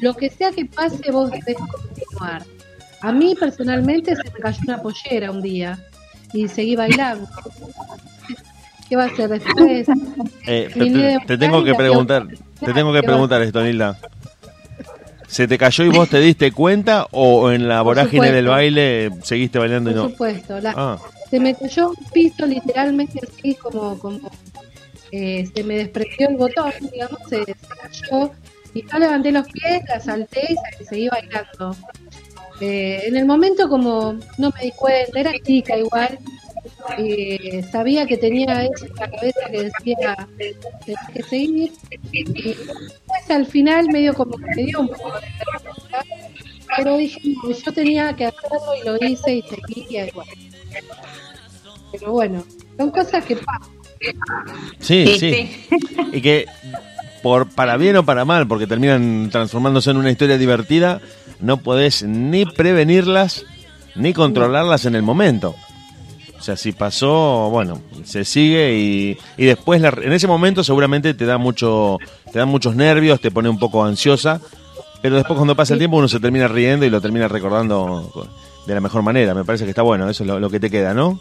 Lo 0.00 0.14
que 0.14 0.30
sea 0.30 0.50
que 0.50 0.64
pase, 0.66 1.12
vos 1.12 1.30
debes 1.30 1.56
continuar. 1.56 2.42
A 3.02 3.12
mí 3.12 3.36
personalmente 3.38 4.16
se 4.16 4.22
me 4.24 4.40
cayó 4.40 4.58
una 4.66 4.82
pollera 4.82 5.30
un 5.30 5.42
día 5.42 5.78
y 6.32 6.48
seguí 6.48 6.74
bailando. 6.74 7.28
¿Qué 8.88 8.96
va 8.96 9.04
a 9.04 9.06
hacer 9.06 9.28
después? 9.30 9.86
Eh, 10.46 10.68
te, 10.74 11.20
te- 11.26 11.38
tengo 11.38 11.62
que 11.64 11.74
preguntar, 11.74 12.26
te 12.60 12.72
tengo 12.72 12.92
que 12.92 13.02
preguntar 13.02 13.40
esto, 13.42 13.62
Nilda. 13.62 13.96
¿Se 15.34 15.48
te 15.48 15.58
cayó 15.58 15.82
y 15.84 15.88
vos 15.88 16.08
te 16.08 16.20
diste 16.20 16.52
cuenta 16.52 17.08
o 17.10 17.50
en 17.50 17.66
la 17.66 17.78
Por 17.78 17.86
vorágine 17.96 18.12
supuesto. 18.28 18.36
del 18.36 18.46
baile 18.46 19.10
seguiste 19.24 19.58
bailando 19.58 19.90
y 19.90 19.94
Por 19.94 20.02
no? 20.04 20.08
supuesto. 20.10 20.60
La, 20.60 20.72
Ah, 20.76 20.98
se 21.28 21.40
me 21.40 21.54
cayó 21.56 21.88
un 21.90 21.96
piso 22.12 22.46
literalmente 22.46 23.18
así 23.26 23.56
como 23.56 23.98
como 23.98 24.30
eh, 25.10 25.44
se 25.52 25.64
me 25.64 25.74
desprendió 25.78 26.28
el 26.28 26.36
botón 26.36 26.72
digamos 26.92 27.18
se, 27.28 27.44
se 27.44 27.54
cayó 27.82 28.30
y 28.74 28.82
yo 28.88 28.98
levanté 29.00 29.32
los 29.32 29.46
pies 29.48 29.82
la 29.88 29.98
salté 29.98 30.40
y 30.52 30.54
se- 30.78 30.84
seguí 30.84 31.08
bailando 31.08 31.76
Eh, 32.60 33.02
en 33.08 33.16
el 33.16 33.26
momento 33.26 33.68
como 33.68 34.12
no 34.38 34.50
me 34.54 34.60
di 34.62 34.70
cuenta 34.70 35.18
era 35.18 35.32
chica 35.44 35.76
igual 35.76 36.16
eh, 36.98 37.64
sabía 37.72 38.06
que 38.06 38.16
tenía 38.16 38.62
eso 38.64 38.86
en 38.86 38.94
la 39.00 39.08
cabeza 39.10 39.40
que 39.50 39.62
decía 39.64 40.28
tenés 40.38 40.98
que 41.12 41.22
seguir 41.24 41.72
y 42.12 42.24
al 43.32 43.46
final 43.46 43.88
medio 43.88 44.14
como 44.14 44.36
que 44.36 44.46
me 44.56 44.64
dio 44.64 44.80
un 44.80 44.88
poco 44.88 45.12
de 45.20 45.26
vergüenza 45.52 46.04
pero 46.76 46.96
dije 46.96 47.20
no, 47.24 47.50
yo 47.50 47.72
tenía 47.72 48.14
que 48.16 48.26
hacerlo 48.26 48.74
y 48.82 48.86
lo 48.86 48.96
hice 49.08 49.36
y 49.36 49.42
seguía 49.42 50.06
igual 50.06 50.26
pero 51.98 52.12
bueno, 52.12 52.44
son 52.76 52.90
cosas 52.90 53.24
que 53.24 53.36
pasan. 53.36 53.72
sí, 54.80 55.06
Sí, 55.06 55.18
sí. 55.18 55.66
Y 56.12 56.20
que 56.20 56.46
por 57.22 57.48
para 57.48 57.76
bien 57.76 57.96
o 57.96 58.04
para 58.04 58.24
mal, 58.24 58.46
porque 58.46 58.66
terminan 58.66 59.30
transformándose 59.30 59.90
en 59.90 59.96
una 59.96 60.10
historia 60.10 60.36
divertida, 60.36 61.00
no 61.40 61.58
podés 61.58 62.02
ni 62.02 62.44
prevenirlas 62.44 63.44
ni 63.94 64.12
controlarlas 64.12 64.86
en 64.86 64.96
el 64.96 65.02
momento. 65.02 65.54
O 66.44 66.46
sea, 66.46 66.58
si 66.58 66.72
pasó, 66.72 67.48
bueno, 67.50 67.80
se 68.04 68.22
sigue 68.22 68.76
y, 68.76 69.16
y 69.38 69.46
después 69.46 69.80
la- 69.80 69.96
en 70.02 70.12
ese 70.12 70.26
momento 70.26 70.62
seguramente 70.62 71.14
te 71.14 71.24
da 71.24 71.38
mucho, 71.38 71.96
te 72.30 72.38
dan 72.38 72.50
muchos 72.50 72.76
nervios, 72.76 73.18
te 73.18 73.30
pone 73.30 73.48
un 73.48 73.58
poco 73.58 73.82
ansiosa, 73.82 74.42
pero 75.00 75.16
después 75.16 75.38
cuando 75.38 75.56
pasa 75.56 75.72
el 75.72 75.78
tiempo 75.78 75.96
uno 75.96 76.06
se 76.06 76.20
termina 76.20 76.46
riendo 76.46 76.84
y 76.84 76.90
lo 76.90 77.00
termina 77.00 77.28
recordando 77.28 78.28
de 78.66 78.74
la 78.74 78.82
mejor 78.82 79.00
manera. 79.00 79.32
Me 79.34 79.42
parece 79.42 79.64
que 79.64 79.70
está 79.70 79.80
bueno, 79.80 80.06
eso 80.10 80.22
es 80.22 80.26
lo, 80.28 80.38
lo 80.38 80.50
que 80.50 80.60
te 80.60 80.68
queda, 80.68 80.92
¿no? 80.92 81.18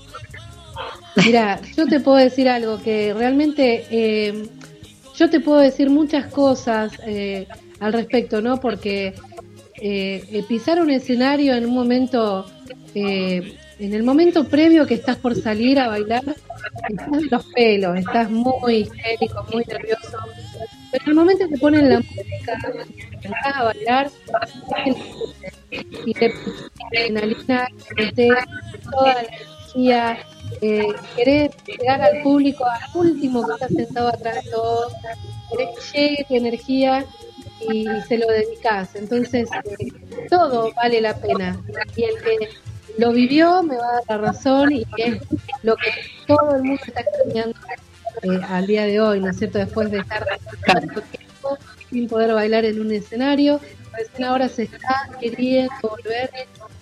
Mira, 1.24 1.62
yo 1.78 1.86
te 1.86 2.02
puedo 2.02 2.18
decir 2.18 2.50
algo 2.50 2.82
que 2.82 3.14
realmente 3.14 3.86
eh, 3.92 4.46
yo 5.18 5.30
te 5.30 5.40
puedo 5.40 5.62
decir 5.62 5.90
muchas 5.90 6.26
cosas 6.34 6.92
eh, 7.08 7.48
al 7.80 7.94
respecto, 7.94 8.42
¿no? 8.42 8.60
Porque 8.60 9.14
eh, 9.82 10.44
pisar 10.50 10.82
un 10.82 10.90
escenario 10.90 11.54
en 11.56 11.66
un 11.66 11.74
momento, 11.74 12.46
eh, 12.94 13.54
en 13.80 13.94
el 13.94 14.04
momento 14.04 14.48
previo 14.48 14.86
que 14.86 14.96
estás 14.96 15.18
por 15.18 15.36
salir 15.36 15.80
a 15.80 15.88
bailar, 15.88 16.24
estás 16.90 17.12
de 17.12 17.28
los 17.30 17.46
pelos, 17.48 17.98
estás 17.98 18.30
muy 18.30 18.76
histérico, 18.76 19.46
muy 19.52 19.64
nervioso. 19.66 20.18
Pero 20.92 21.04
en 21.06 21.10
el 21.10 21.16
momento 21.16 21.50
que 21.50 21.58
ponen 21.58 21.90
la 21.90 22.00
música, 22.00 22.60
empezás 23.12 23.56
a 23.56 23.64
bailar, 23.64 24.12
y 26.06 26.14
te 26.14 26.34
adrenalina, 26.92 27.68
te 28.16 28.30
toda 28.92 29.14
la 29.14 29.22
energía, 29.22 30.18
eh, 30.62 30.88
querés 31.16 31.52
llegar 31.66 32.02
al 32.02 32.22
público, 32.22 32.66
al 32.66 32.82
último 32.94 33.46
que 33.46 33.54
está 33.54 33.68
sentado 33.68 34.08
atrás 34.10 34.44
de 34.44 34.52
todos, 34.52 34.94
querés 35.50 35.70
que 35.92 36.00
llegue 36.00 36.26
tu 36.28 36.36
energía 36.36 37.06
y 37.72 37.88
se 38.08 38.18
lo 38.18 38.28
dedicas. 38.28 38.96
Entonces, 38.96 39.50
eh, 39.80 40.28
todo 40.30 40.72
vale 40.74 41.02
la 41.02 41.16
pena. 41.16 41.60
Y 41.96 42.04
el 42.04 42.16
que 42.22 42.50
lo 42.98 43.12
vivió 43.12 43.64
me 43.64 43.78
va 43.78 43.84
a 43.88 43.94
dar 43.94 44.04
la 44.10 44.18
razón 44.18 44.72
y 44.72 44.86
es 44.98 45.22
lo 45.64 45.76
que 45.76 45.92
todo 46.28 46.56
el 46.56 46.64
mundo 46.64 46.82
está 46.86 47.02
extrañando 47.02 47.58
eh, 48.24 48.40
al 48.48 48.68
día 48.68 48.86
de 48.86 49.02
hoy, 49.02 49.20
¿no 49.20 49.30
es 49.30 49.38
cierto? 49.38 49.58
Después 49.58 49.92
de 49.92 50.00
estar 50.00 50.26
tanto 50.66 51.02
tiempo 51.02 51.58
sin 51.90 52.08
poder 52.08 52.34
bailar 52.34 52.66
en 52.66 52.80
un 52.80 52.92
escenario, 52.92 53.60
recién 53.98 54.24
ahora 54.26 54.50
se 54.50 54.64
está 54.64 55.10
queriendo 55.20 55.74
volver 55.82 56.30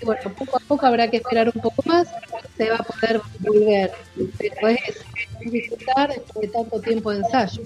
y 0.02 0.06
bueno, 0.06 0.22
poco 0.38 0.58
a 0.58 0.60
poco 0.60 0.86
habrá 0.86 1.10
que 1.10 1.18
esperar 1.18 1.52
un 1.54 1.62
poco 1.62 1.84
más, 1.86 2.08
se 2.58 2.70
va 2.70 2.78
a 2.78 2.84
poder 2.84 3.22
volver, 3.40 3.92
pero 4.38 4.68
es 4.70 4.80
disfrutar 5.52 6.10
después 6.10 6.42
de 6.42 6.48
tanto 6.48 6.82
tiempo 6.82 7.12
de 7.12 7.18
ensayo. 7.20 7.62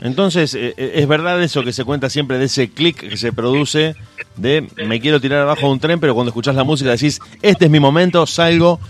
Entonces, 0.00 0.54
eh, 0.54 0.74
eh, 0.76 0.92
es 0.96 1.08
verdad 1.08 1.42
eso 1.42 1.62
que 1.62 1.72
se 1.72 1.84
cuenta 1.84 2.10
siempre 2.10 2.38
de 2.38 2.46
ese 2.46 2.70
clic 2.70 3.08
que 3.08 3.16
se 3.16 3.32
produce 3.32 3.94
de 4.36 4.66
me 4.86 5.00
quiero 5.00 5.20
tirar 5.20 5.40
abajo 5.40 5.66
de 5.66 5.72
un 5.72 5.80
tren, 5.80 6.00
pero 6.00 6.14
cuando 6.14 6.30
escuchás 6.30 6.54
la 6.54 6.64
música 6.64 6.90
decís, 6.90 7.20
este 7.42 7.66
es 7.66 7.70
mi 7.70 7.80
momento, 7.80 8.26
salgo, 8.26 8.80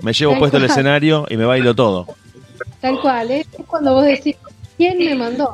me 0.00 0.12
llevo 0.12 0.32
Tal 0.32 0.38
puesto 0.40 0.56
el 0.58 0.64
cual. 0.64 0.70
escenario 0.70 1.26
y 1.28 1.36
me 1.36 1.44
bailo 1.44 1.74
todo. 1.74 2.06
Tal 2.80 3.00
cual, 3.00 3.30
¿eh? 3.30 3.46
es 3.58 3.66
cuando 3.66 3.94
vos 3.94 4.04
decís, 4.04 4.36
¿quién 4.76 4.98
me 4.98 5.14
mandó? 5.14 5.52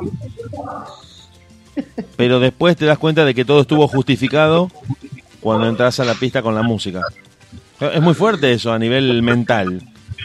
Pero 2.16 2.40
después 2.40 2.76
te 2.76 2.84
das 2.86 2.98
cuenta 2.98 3.24
de 3.24 3.34
que 3.34 3.44
todo 3.44 3.60
estuvo 3.60 3.86
justificado 3.88 4.70
cuando 5.40 5.68
entras 5.68 6.00
a 6.00 6.04
la 6.04 6.14
pista 6.14 6.42
con 6.42 6.54
la 6.54 6.62
música. 6.62 7.02
Es 7.80 8.00
muy 8.02 8.14
fuerte 8.14 8.52
eso 8.52 8.72
a 8.72 8.78
nivel 8.78 9.22
mental. 9.22 9.80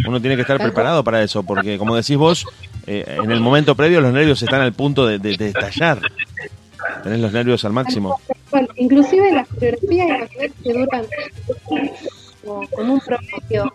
Uno 0.07 0.19
tiene 0.19 0.35
que 0.35 0.41
estar 0.41 0.57
preparado 0.57 1.03
para 1.03 1.21
eso, 1.21 1.43
porque 1.43 1.77
como 1.77 1.95
decís 1.95 2.17
vos, 2.17 2.45
eh, 2.87 3.05
en 3.23 3.29
el 3.31 3.39
momento 3.39 3.75
previo 3.75 4.01
los 4.01 4.11
nervios 4.11 4.41
están 4.41 4.61
al 4.61 4.73
punto 4.73 5.05
de, 5.05 5.19
de- 5.19 5.37
de 5.37 5.49
estallar. 5.49 5.99
Tenés 7.03 7.19
los 7.19 7.31
nervios 7.31 7.63
al 7.63 7.73
máximo. 7.73 8.19
Inclusive 8.75 9.31
las 9.31 9.47
coreografías 9.47 10.29
que 10.63 10.73
duran 10.73 11.05
como, 12.43 12.67
como 12.71 12.93
un 12.93 12.99
promedio. 13.01 13.71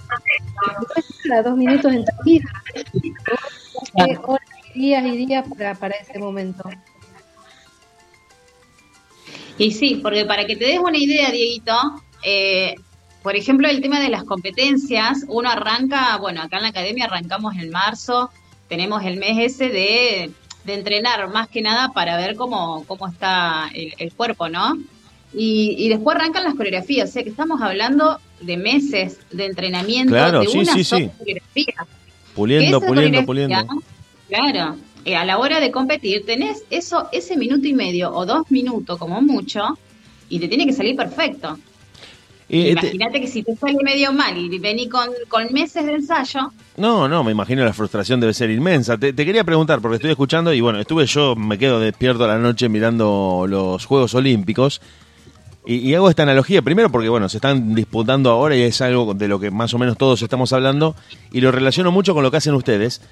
A 1.32 1.42
dos 1.42 1.56
minutos 1.56 1.92
enseguida. 1.92 2.50
Vos 2.74 3.90
hace 3.96 4.18
horas 4.24 4.48
días 4.74 5.04
y 5.06 5.16
días 5.26 5.44
para, 5.56 5.74
para 5.76 5.94
ese 5.96 6.18
momento. 6.18 6.64
Y 9.58 9.72
sí, 9.72 10.00
porque 10.02 10.24
para 10.24 10.46
que 10.46 10.56
te 10.56 10.66
des 10.66 10.78
una 10.78 10.96
idea, 10.96 11.30
Dieguito, 11.30 11.74
eh, 12.22 12.76
por 13.22 13.36
ejemplo, 13.36 13.68
el 13.68 13.80
tema 13.80 14.00
de 14.00 14.08
las 14.08 14.24
competencias, 14.24 15.24
uno 15.28 15.50
arranca, 15.50 16.16
bueno, 16.18 16.40
acá 16.42 16.56
en 16.58 16.62
la 16.62 16.68
academia 16.68 17.06
arrancamos 17.06 17.56
en 17.56 17.70
marzo, 17.70 18.30
tenemos 18.68 19.04
el 19.04 19.18
mes 19.18 19.52
ese 19.52 19.68
de, 19.68 20.30
de 20.64 20.74
entrenar 20.74 21.28
más 21.28 21.48
que 21.48 21.60
nada 21.60 21.92
para 21.92 22.16
ver 22.16 22.36
cómo, 22.36 22.84
cómo 22.86 23.08
está 23.08 23.68
el, 23.74 23.94
el 23.98 24.12
cuerpo, 24.12 24.48
¿no? 24.48 24.78
Y, 25.34 25.74
y 25.78 25.88
después 25.88 26.16
arrancan 26.16 26.44
las 26.44 26.54
coreografías, 26.54 27.10
o 27.10 27.12
sea 27.12 27.22
que 27.22 27.30
estamos 27.30 27.60
hablando 27.60 28.18
de 28.40 28.56
meses 28.56 29.18
de 29.30 29.46
entrenamiento 29.46 30.12
Claro, 30.12 30.40
de 30.40 30.46
sí, 30.46 30.58
una 30.58 30.72
sí, 30.72 30.84
sola 30.84 31.04
sí. 31.06 31.10
coreografía. 31.18 31.74
Puliendo, 32.34 32.80
puliendo, 32.80 33.26
puliendo. 33.26 33.66
Claro, 34.28 34.76
eh, 35.08 35.16
a 35.16 35.24
la 35.24 35.38
hora 35.38 35.58
de 35.60 35.70
competir 35.70 36.24
tenés 36.26 36.62
eso, 36.70 37.08
ese 37.12 37.36
minuto 37.36 37.66
y 37.66 37.74
medio 37.74 38.12
o 38.14 38.26
dos 38.26 38.50
minutos 38.50 38.98
como 38.98 39.20
mucho 39.22 39.60
y 40.28 40.38
te 40.38 40.48
tiene 40.48 40.66
que 40.66 40.72
salir 40.72 40.94
perfecto. 40.96 41.58
Este- 42.50 42.70
Imagínate 42.70 43.20
que 43.20 43.26
si 43.26 43.42
te 43.42 43.54
sale 43.56 43.76
medio 43.84 44.10
mal 44.12 44.36
y 44.38 44.58
vení 44.58 44.88
con, 44.88 45.08
con 45.28 45.52
meses 45.52 45.84
de 45.84 45.92
ensayo, 45.94 46.50
No, 46.78 47.06
no, 47.06 47.22
me 47.22 47.32
imagino 47.32 47.62
la 47.62 47.74
frustración 47.74 48.20
debe 48.20 48.32
ser 48.32 48.50
inmensa. 48.50 48.96
Te, 48.96 49.12
te 49.12 49.26
quería 49.26 49.44
preguntar, 49.44 49.80
porque 49.82 49.96
estoy 49.96 50.10
escuchando, 50.12 50.54
y 50.54 50.60
bueno, 50.62 50.80
estuve 50.80 51.04
yo, 51.04 51.36
me 51.36 51.58
quedo 51.58 51.78
despierto 51.78 52.24
a 52.24 52.28
la 52.28 52.38
noche 52.38 52.68
mirando 52.70 53.44
los 53.46 53.84
Juegos 53.84 54.14
Olímpicos, 54.14 54.80
y, 55.66 55.74
y 55.90 55.94
hago 55.94 56.08
esta 56.08 56.22
analogía, 56.22 56.62
primero 56.62 56.90
porque, 56.90 57.10
bueno, 57.10 57.28
se 57.28 57.36
están 57.36 57.74
disputando 57.74 58.30
ahora 58.30 58.56
y 58.56 58.62
es 58.62 58.80
algo 58.80 59.12
de 59.12 59.28
lo 59.28 59.38
que 59.38 59.50
más 59.50 59.74
o 59.74 59.78
menos 59.78 59.98
todos 59.98 60.22
estamos 60.22 60.50
hablando, 60.54 60.94
y 61.30 61.42
lo 61.42 61.52
relaciono 61.52 61.92
mucho 61.92 62.14
con 62.14 62.22
lo 62.22 62.30
que 62.30 62.38
hacen 62.38 62.54
ustedes, 62.54 63.02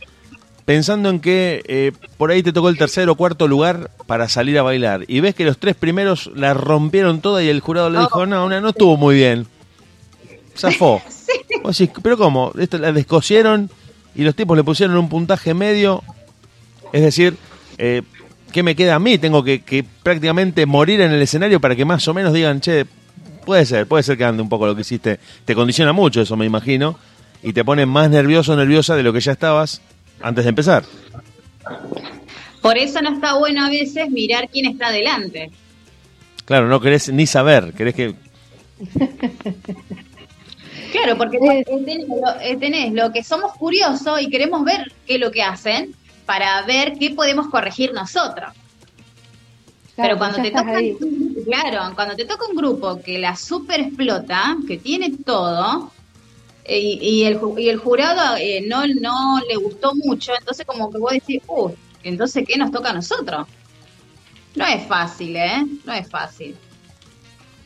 pensando 0.67 1.09
en 1.09 1.21
que 1.21 1.63
eh, 1.69 1.93
por 2.19 2.31
ahí 2.31 2.43
te 2.43 2.53
tocó 2.53 2.69
el 2.69 2.77
tercer 2.77 3.09
o 3.09 3.15
cuarto 3.15 3.49
lugar 3.49 3.91
para 4.07 4.29
salir 4.29 4.59
a 4.59 4.63
bailar, 4.63 5.05
y 5.09 5.21
ves 5.21 5.35
que 5.35 5.45
los 5.45 5.59
tres 5.59 5.77
primeros 5.77 6.31
la 6.35 6.53
rompieron 6.53 7.23
toda 7.23 7.43
y 7.43 7.49
el 7.49 7.61
jurado 7.61 7.89
le 7.89 8.01
dijo, 8.01 8.27
no, 8.27 8.45
una 8.45 8.61
no 8.61 8.71
estuvo 8.71 8.99
muy 8.99 9.15
bien. 9.15 9.47
Zafó. 10.57 11.01
Vos 11.63 11.79
decís, 11.79 11.95
pero 12.03 12.19
¿cómo? 12.19 12.53
Esto 12.59 12.79
la 12.79 12.93
descosieron 12.93 13.71
y 14.15 14.23
los 14.23 14.35
tipos 14.35 14.57
le 14.57 14.65
pusieron 14.65 14.97
un 14.97 15.09
puntaje 15.09 15.55
medio. 15.55 16.03
Es 16.93 17.03
decir, 17.03 17.37
eh, 17.79 18.03
¿qué 18.51 18.63
me 18.63 18.75
queda 18.75 18.97
a 18.97 18.99
mí? 18.99 19.19
Tengo 19.19 19.45
que, 19.45 19.63
que 19.63 19.85
prácticamente 20.03 20.67
morir 20.67 21.01
en 21.01 21.13
el 21.13 21.23
escenario 21.23 21.61
para 21.61 21.77
que 21.77 21.85
más 21.85 22.07
o 22.09 22.15
menos 22.15 22.33
digan, 22.33 22.61
che, 22.61 22.87
puede 23.45 23.65
ser, 23.67 23.87
puede 23.87 24.03
ser 24.03 24.19
que 24.19 24.25
ande 24.25 24.43
un 24.43 24.49
poco 24.49 24.67
lo 24.67 24.75
que 24.75 24.81
hiciste. 24.81 25.21
Te 25.45 25.55
condiciona 25.55 25.93
mucho 25.93 26.21
eso, 26.21 26.37
me 26.37 26.45
imagino, 26.45 26.99
y 27.43 27.53
te 27.53 27.65
pone 27.65 27.87
más 27.87 28.11
nervioso 28.11 28.55
o 28.55 28.57
nerviosa 28.57 28.97
de 28.97 29.05
lo 29.05 29.13
que 29.13 29.21
ya 29.21 29.33
estabas 29.33 29.81
antes 30.21 30.45
de 30.45 30.51
empezar. 30.51 30.85
por 32.63 32.77
eso 32.79 33.01
no 33.01 33.15
está 33.15 33.35
bueno 33.35 33.65
a 33.65 33.71
veces 33.71 34.11
mirar 34.11 34.49
quién 34.49 34.67
está 34.67 34.91
delante. 34.91 35.51
Claro, 36.45 36.69
no 36.69 36.81
querés 36.81 37.13
ni 37.13 37.27
saber, 37.27 37.73
querés 37.73 37.95
que... 37.95 38.15
Claro, 40.93 41.19
porque 41.19 41.39
tenés 41.39 42.09
lo, 42.09 42.41
eh, 42.41 42.57
tenés 42.57 42.93
lo 42.93 43.13
que 43.13 43.23
somos 43.23 43.53
curiosos 43.55 44.21
y 44.21 44.31
queremos 44.31 44.65
ver 44.65 44.93
qué 45.07 45.17
es 45.17 45.21
lo 45.21 45.31
que 45.31 45.43
hacen 45.43 45.95
para 46.25 46.63
ver 46.63 46.95
qué 46.99 47.11
podemos 47.11 47.49
corregir 47.49 47.93
nosotros. 47.93 48.53
Pero 49.97 50.19
cuando 50.19 50.39
ya 50.39 50.45
te 50.45 50.51
toca, 50.51 50.77
ahí. 50.77 50.97
claro, 51.45 51.95
cuando 51.95 52.15
te 52.15 52.27
toca 52.27 52.47
un 52.49 52.57
grupo 52.57 53.01
que 53.01 53.19
la 53.19 53.35
super 53.35 53.81
explota, 53.81 54.57
que 54.67 54.77
tiene 54.77 55.13
todo, 55.25 55.91
y, 56.69 56.99
y 57.01 57.25
el, 57.25 57.39
y 57.59 57.69
el 57.69 57.79
jurado 57.79 58.37
eh, 58.37 58.65
no, 58.67 58.87
no 58.87 59.41
le 59.49 59.57
gustó 59.57 59.95
mucho, 59.95 60.33
entonces 60.39 60.67
como 60.67 60.91
que 60.91 60.99
vos 60.99 61.13
decís, 61.13 61.43
uh, 61.49 61.71
entonces 62.03 62.45
¿qué 62.47 62.57
nos 62.57 62.71
toca 62.71 62.91
a 62.91 62.95
nosotros? 62.95 63.47
No 64.55 64.67
es 64.67 64.83
fácil, 64.87 65.37
¿eh? 65.37 65.67
No 65.85 65.93
es 65.93 66.09
fácil. 66.09 66.57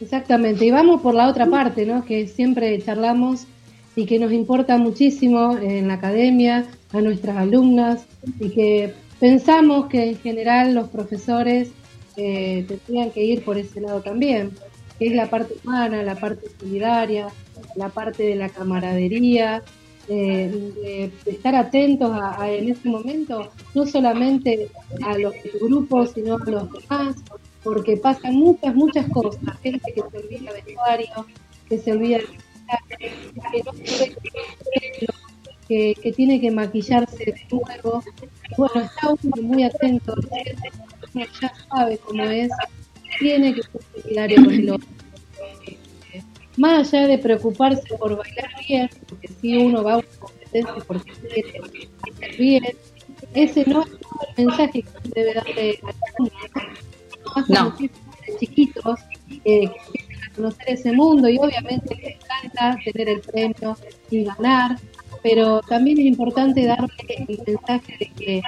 Exactamente, 0.00 0.64
y 0.64 0.70
vamos 0.70 1.02
por 1.02 1.14
la 1.14 1.28
otra 1.28 1.46
parte, 1.46 1.86
¿no? 1.86 2.04
Que 2.04 2.26
siempre 2.26 2.82
charlamos 2.82 3.46
y 3.94 4.06
que 4.06 4.18
nos 4.18 4.32
importa 4.32 4.76
muchísimo 4.78 5.56
en 5.58 5.88
la 5.88 5.94
academia, 5.94 6.66
a 6.92 7.00
nuestras 7.00 7.36
alumnas, 7.36 8.04
y 8.38 8.50
que 8.50 8.94
pensamos 9.18 9.86
que 9.86 10.10
en 10.10 10.18
general 10.18 10.74
los 10.74 10.88
profesores 10.88 11.70
eh, 12.16 12.64
tendrían 12.66 13.10
que 13.10 13.22
ir 13.22 13.44
por 13.44 13.58
ese 13.58 13.80
lado 13.80 14.00
también, 14.00 14.52
que 14.98 15.08
es 15.08 15.12
la 15.14 15.28
parte 15.28 15.54
humana, 15.62 16.02
la 16.02 16.14
parte 16.14 16.48
solidaria, 16.58 17.28
la 17.76 17.88
parte 17.88 18.22
de 18.22 18.36
la 18.36 18.48
camaradería, 18.48 19.62
eh, 20.08 20.72
de, 20.82 21.12
de 21.24 21.30
estar 21.30 21.54
atentos 21.54 22.10
a, 22.12 22.50
en 22.50 22.70
ese 22.70 22.88
momento, 22.88 23.50
no 23.74 23.86
solamente 23.86 24.68
a 25.04 25.16
los 25.18 25.32
de 25.34 25.50
tu 25.50 25.66
grupo, 25.66 26.06
sino 26.06 26.34
a 26.36 26.50
los 26.50 26.72
demás, 26.72 27.16
porque 27.62 27.96
pasan 27.96 28.34
muchas, 28.34 28.74
muchas 28.74 29.08
cosas. 29.10 29.40
Gente 29.62 29.92
que 29.94 30.00
se 30.00 30.16
olvida 30.16 30.52
del 30.52 30.64
vestuario, 30.64 31.26
que 31.68 31.78
se 31.78 31.92
olvida 31.92 32.18
maquillaje, 32.66 33.12
que 33.52 33.62
no 33.64 33.72
puede 33.72 34.16
que, 35.68 35.94
que 36.02 36.12
tiene 36.12 36.40
que 36.40 36.50
maquillarse 36.50 37.16
de 37.16 37.34
nuevo. 37.50 38.02
Bueno, 38.56 38.80
está 38.80 39.10
uno 39.22 39.42
muy 39.42 39.62
atento, 39.62 40.14
ya 41.14 41.52
sabe 41.68 41.98
cómo 41.98 42.24
es, 42.24 42.50
tiene 43.20 43.54
que 43.54 43.62
con 44.34 44.50
el 44.52 44.70
otro. 44.70 44.88
Más 46.60 46.92
allá 46.92 47.06
de 47.06 47.16
preocuparse 47.16 47.96
por 47.96 48.18
bailar 48.18 48.50
bien, 48.68 48.90
porque 49.08 49.28
si 49.40 49.56
uno 49.56 49.82
va 49.82 49.94
a 49.94 49.96
una 49.96 50.06
competencia 50.18 50.74
porque 50.86 51.12
quiere 51.12 51.58
bailar 51.58 52.36
bien, 52.36 52.64
ese 53.32 53.64
no 53.66 53.82
es 53.82 53.88
el 54.36 54.46
mensaje 54.46 54.82
que 54.82 54.90
debe 55.14 55.32
darle 55.34 55.80
al 55.82 55.94
alumno, 56.14 56.38
más 57.34 57.48
No. 57.48 57.70
de 57.78 57.90
chiquitos 58.38 59.00
eh, 59.30 59.70
que 59.70 60.00
empiecen 60.02 60.22
a 60.24 60.34
conocer 60.36 60.66
ese 60.68 60.92
mundo 60.92 61.30
y 61.30 61.38
obviamente 61.38 61.94
les 61.96 62.16
encanta 62.16 62.76
tener 62.84 63.08
el 63.08 63.20
premio 63.22 63.76
y 64.10 64.24
ganar, 64.24 64.76
pero 65.22 65.60
también 65.62 65.98
es 65.98 66.06
importante 66.06 66.64
darle 66.66 66.88
el 67.08 67.42
mensaje 67.46 67.96
de 67.98 68.10
que 68.10 68.38
eh, 68.38 68.42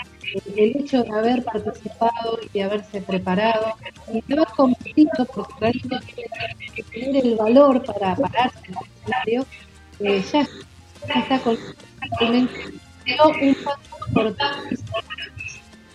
el 0.57 0.77
hecho 0.77 1.03
de 1.03 1.11
haber 1.11 1.45
participado 1.45 2.39
y 2.43 2.59
de 2.59 2.65
haberse 2.65 3.03
preparado 3.03 3.75
y 4.13 4.23
de 4.23 4.35
haber 4.35 4.49
competido, 4.49 5.27
porque 5.35 5.53
realmente 5.61 6.15
tiene 6.15 6.75
que 6.75 6.83
tener 6.85 7.27
el 7.27 7.37
valor 7.37 7.85
para 7.85 8.17
pararse 8.17 8.59
en 8.69 8.75
el 8.75 8.85
escenario, 8.97 9.47
eh, 10.01 10.25
ya, 10.33 10.47
está 11.21 11.39
con 11.41 11.59
un 12.21 12.49
paso 13.65 13.79
importante 14.09 14.77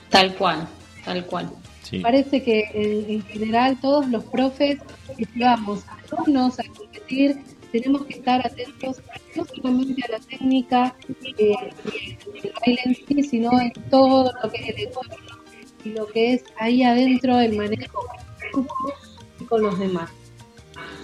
Tal 0.09 0.35
cual, 0.35 0.67
tal 1.03 1.25
cual. 1.25 1.49
Sí. 1.83 1.99
Parece 1.99 2.43
que 2.43 2.69
en, 2.73 3.09
en 3.11 3.23
general 3.23 3.77
todos 3.79 4.07
los 4.07 4.23
profes 4.25 4.79
que 5.17 5.25
llevamos 5.35 5.83
a 5.87 5.97
alumnos 6.11 6.59
a 6.59 6.63
competir 6.63 7.41
tenemos 7.71 8.05
que 8.05 8.13
estar 8.13 8.45
atentos 8.45 8.97
no 9.35 9.45
solamente 9.45 10.03
a 10.05 10.11
la 10.11 10.19
técnica 10.19 10.95
eh, 11.23 11.33
y 11.37 12.47
el 12.47 12.53
baile 12.61 12.81
en 12.85 12.95
sí, 12.95 13.23
sino 13.23 13.59
en 13.59 13.71
todo 13.89 14.31
lo 14.41 14.49
que 14.49 14.57
es 14.57 14.69
el 14.69 14.87
entorno 14.87 15.15
y 15.83 15.89
lo 15.89 16.07
que 16.07 16.33
es 16.33 16.43
ahí 16.59 16.83
adentro 16.83 17.39
el 17.39 17.55
manejo 17.55 18.05
con 19.47 19.61
los 19.61 19.79
demás. 19.79 20.09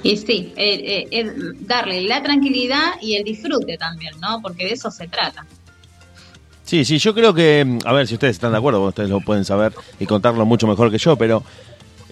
Y 0.03 0.17
sí, 0.17 0.53
eh, 0.57 1.07
eh, 1.11 1.31
darle 1.61 2.01
la 2.01 2.21
tranquilidad 2.21 2.95
y 3.01 3.15
el 3.15 3.23
disfrute 3.23 3.77
también, 3.77 4.13
¿no? 4.19 4.41
Porque 4.41 4.65
de 4.65 4.73
eso 4.73 4.91
se 4.91 5.07
trata. 5.07 5.45
Sí, 6.65 6.83
sí, 6.83 6.97
yo 6.97 7.13
creo 7.13 7.33
que, 7.33 7.63
mm, 7.63 7.79
a 7.85 7.93
ver 7.93 8.07
si 8.07 8.15
ustedes 8.15 8.35
están 8.35 8.51
de 8.51 8.57
acuerdo, 8.57 8.85
ustedes 8.85 9.09
lo 9.09 9.21
pueden 9.21 9.45
saber 9.45 9.73
y 9.99 10.05
contarlo 10.05 10.45
mucho 10.45 10.67
mejor 10.67 10.91
que 10.91 10.97
yo, 10.97 11.15
pero 11.15 11.43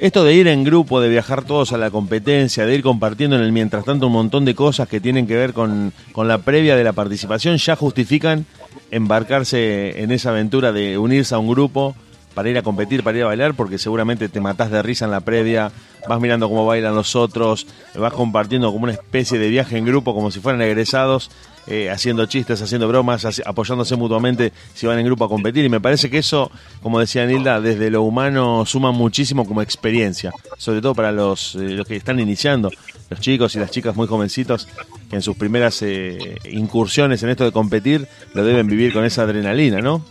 esto 0.02 0.24
de 0.24 0.34
ir 0.34 0.48
en 0.48 0.64
grupo, 0.64 1.00
de 1.00 1.10
viajar 1.10 1.44
todos 1.44 1.74
a 1.74 1.78
la 1.78 1.92
competencia, 1.92 2.66
de 2.66 2.74
ir 2.74 2.82
compartiendo 2.82 3.36
en 3.36 3.44
el 3.44 3.52
mientras 3.52 3.86
tanto 3.86 4.08
un 4.08 4.14
montón 4.14 4.46
de 4.46 4.56
cosas 4.56 4.88
que 4.88 5.00
tienen 5.00 5.28
que 5.28 5.36
ver 5.36 5.54
con, 5.54 5.94
con 6.12 6.28
la 6.28 6.40
previa 6.40 6.76
de 6.76 6.84
la 6.84 6.92
participación, 6.92 7.58
ya 7.58 7.76
justifican 7.76 8.48
embarcarse 8.90 10.02
en 10.02 10.12
esa 10.12 10.32
aventura 10.32 10.72
de 10.72 10.98
unirse 10.98 11.36
a 11.36 11.38
un 11.38 11.48
grupo 11.48 11.96
para 12.34 12.50
ir 12.50 12.58
a 12.58 12.64
competir, 12.64 13.04
para 13.04 13.20
ir 13.20 13.24
a 13.26 13.28
bailar, 13.28 13.54
porque 13.54 13.78
seguramente 13.78 14.28
te 14.28 14.42
matás 14.42 14.72
de 14.72 14.82
risa 14.82 15.06
en 15.06 15.12
la 15.12 15.22
previa, 15.22 15.72
vas 16.10 16.20
mirando 16.20 16.50
cómo 16.50 16.66
bailan 16.66 16.96
los 16.96 17.16
otros, 17.16 17.68
vas 17.94 18.14
compartiendo 18.14 18.72
como 18.72 18.86
una 18.86 18.94
especie 18.94 19.38
de 19.38 19.50
viaje 19.50 19.78
en 19.78 19.86
grupo, 19.86 20.16
como 20.16 20.32
si 20.32 20.40
fueran 20.40 20.64
egresados, 20.64 21.30
eh, 21.68 21.92
haciendo 21.92 22.26
chistes, 22.26 22.60
haciendo 22.62 22.88
bromas, 22.88 23.24
apoyándose 23.46 23.96
mutuamente 23.96 24.52
si 24.74 24.88
van 24.88 24.98
en 24.98 25.06
grupo 25.06 25.26
a 25.26 25.30
competir. 25.30 25.64
Y 25.64 25.70
me 25.70 25.80
parece 25.80 26.10
que 26.10 26.18
eso, 26.18 26.52
como 26.82 27.00
decía 27.00 27.26
Nilda, 27.26 27.62
desde 27.62 27.92
lo 27.92 28.02
humano 28.02 28.66
suma 28.66 28.92
muchísimo 28.92 29.46
como 29.46 29.62
experiencia, 29.62 30.34
sobre 30.58 30.82
todo 30.82 30.96
para 30.96 31.12
los, 31.12 31.56
eh, 31.56 31.60
los 31.70 31.88
que 31.88 31.96
están 31.96 32.20
iniciando, 32.20 32.72
los 33.10 33.20
chicos 33.20 33.56
y 33.56 33.60
las 33.60 33.70
chicas 33.70 33.96
muy 33.96 34.08
jovencitos, 34.08 34.68
que 35.10 35.18
en 35.18 35.22
sus 35.22 35.38
primeras 35.38 35.82
eh, 35.84 36.38
incursiones 36.50 37.22
en 37.22 37.30
esto 37.30 37.44
de 37.44 37.52
competir 37.52 38.08
lo 38.34 38.44
deben 38.44 38.66
vivir 38.68 38.92
con 38.92 39.06
esa 39.06 39.24
adrenalina, 39.24 39.82
¿no? 39.82 40.04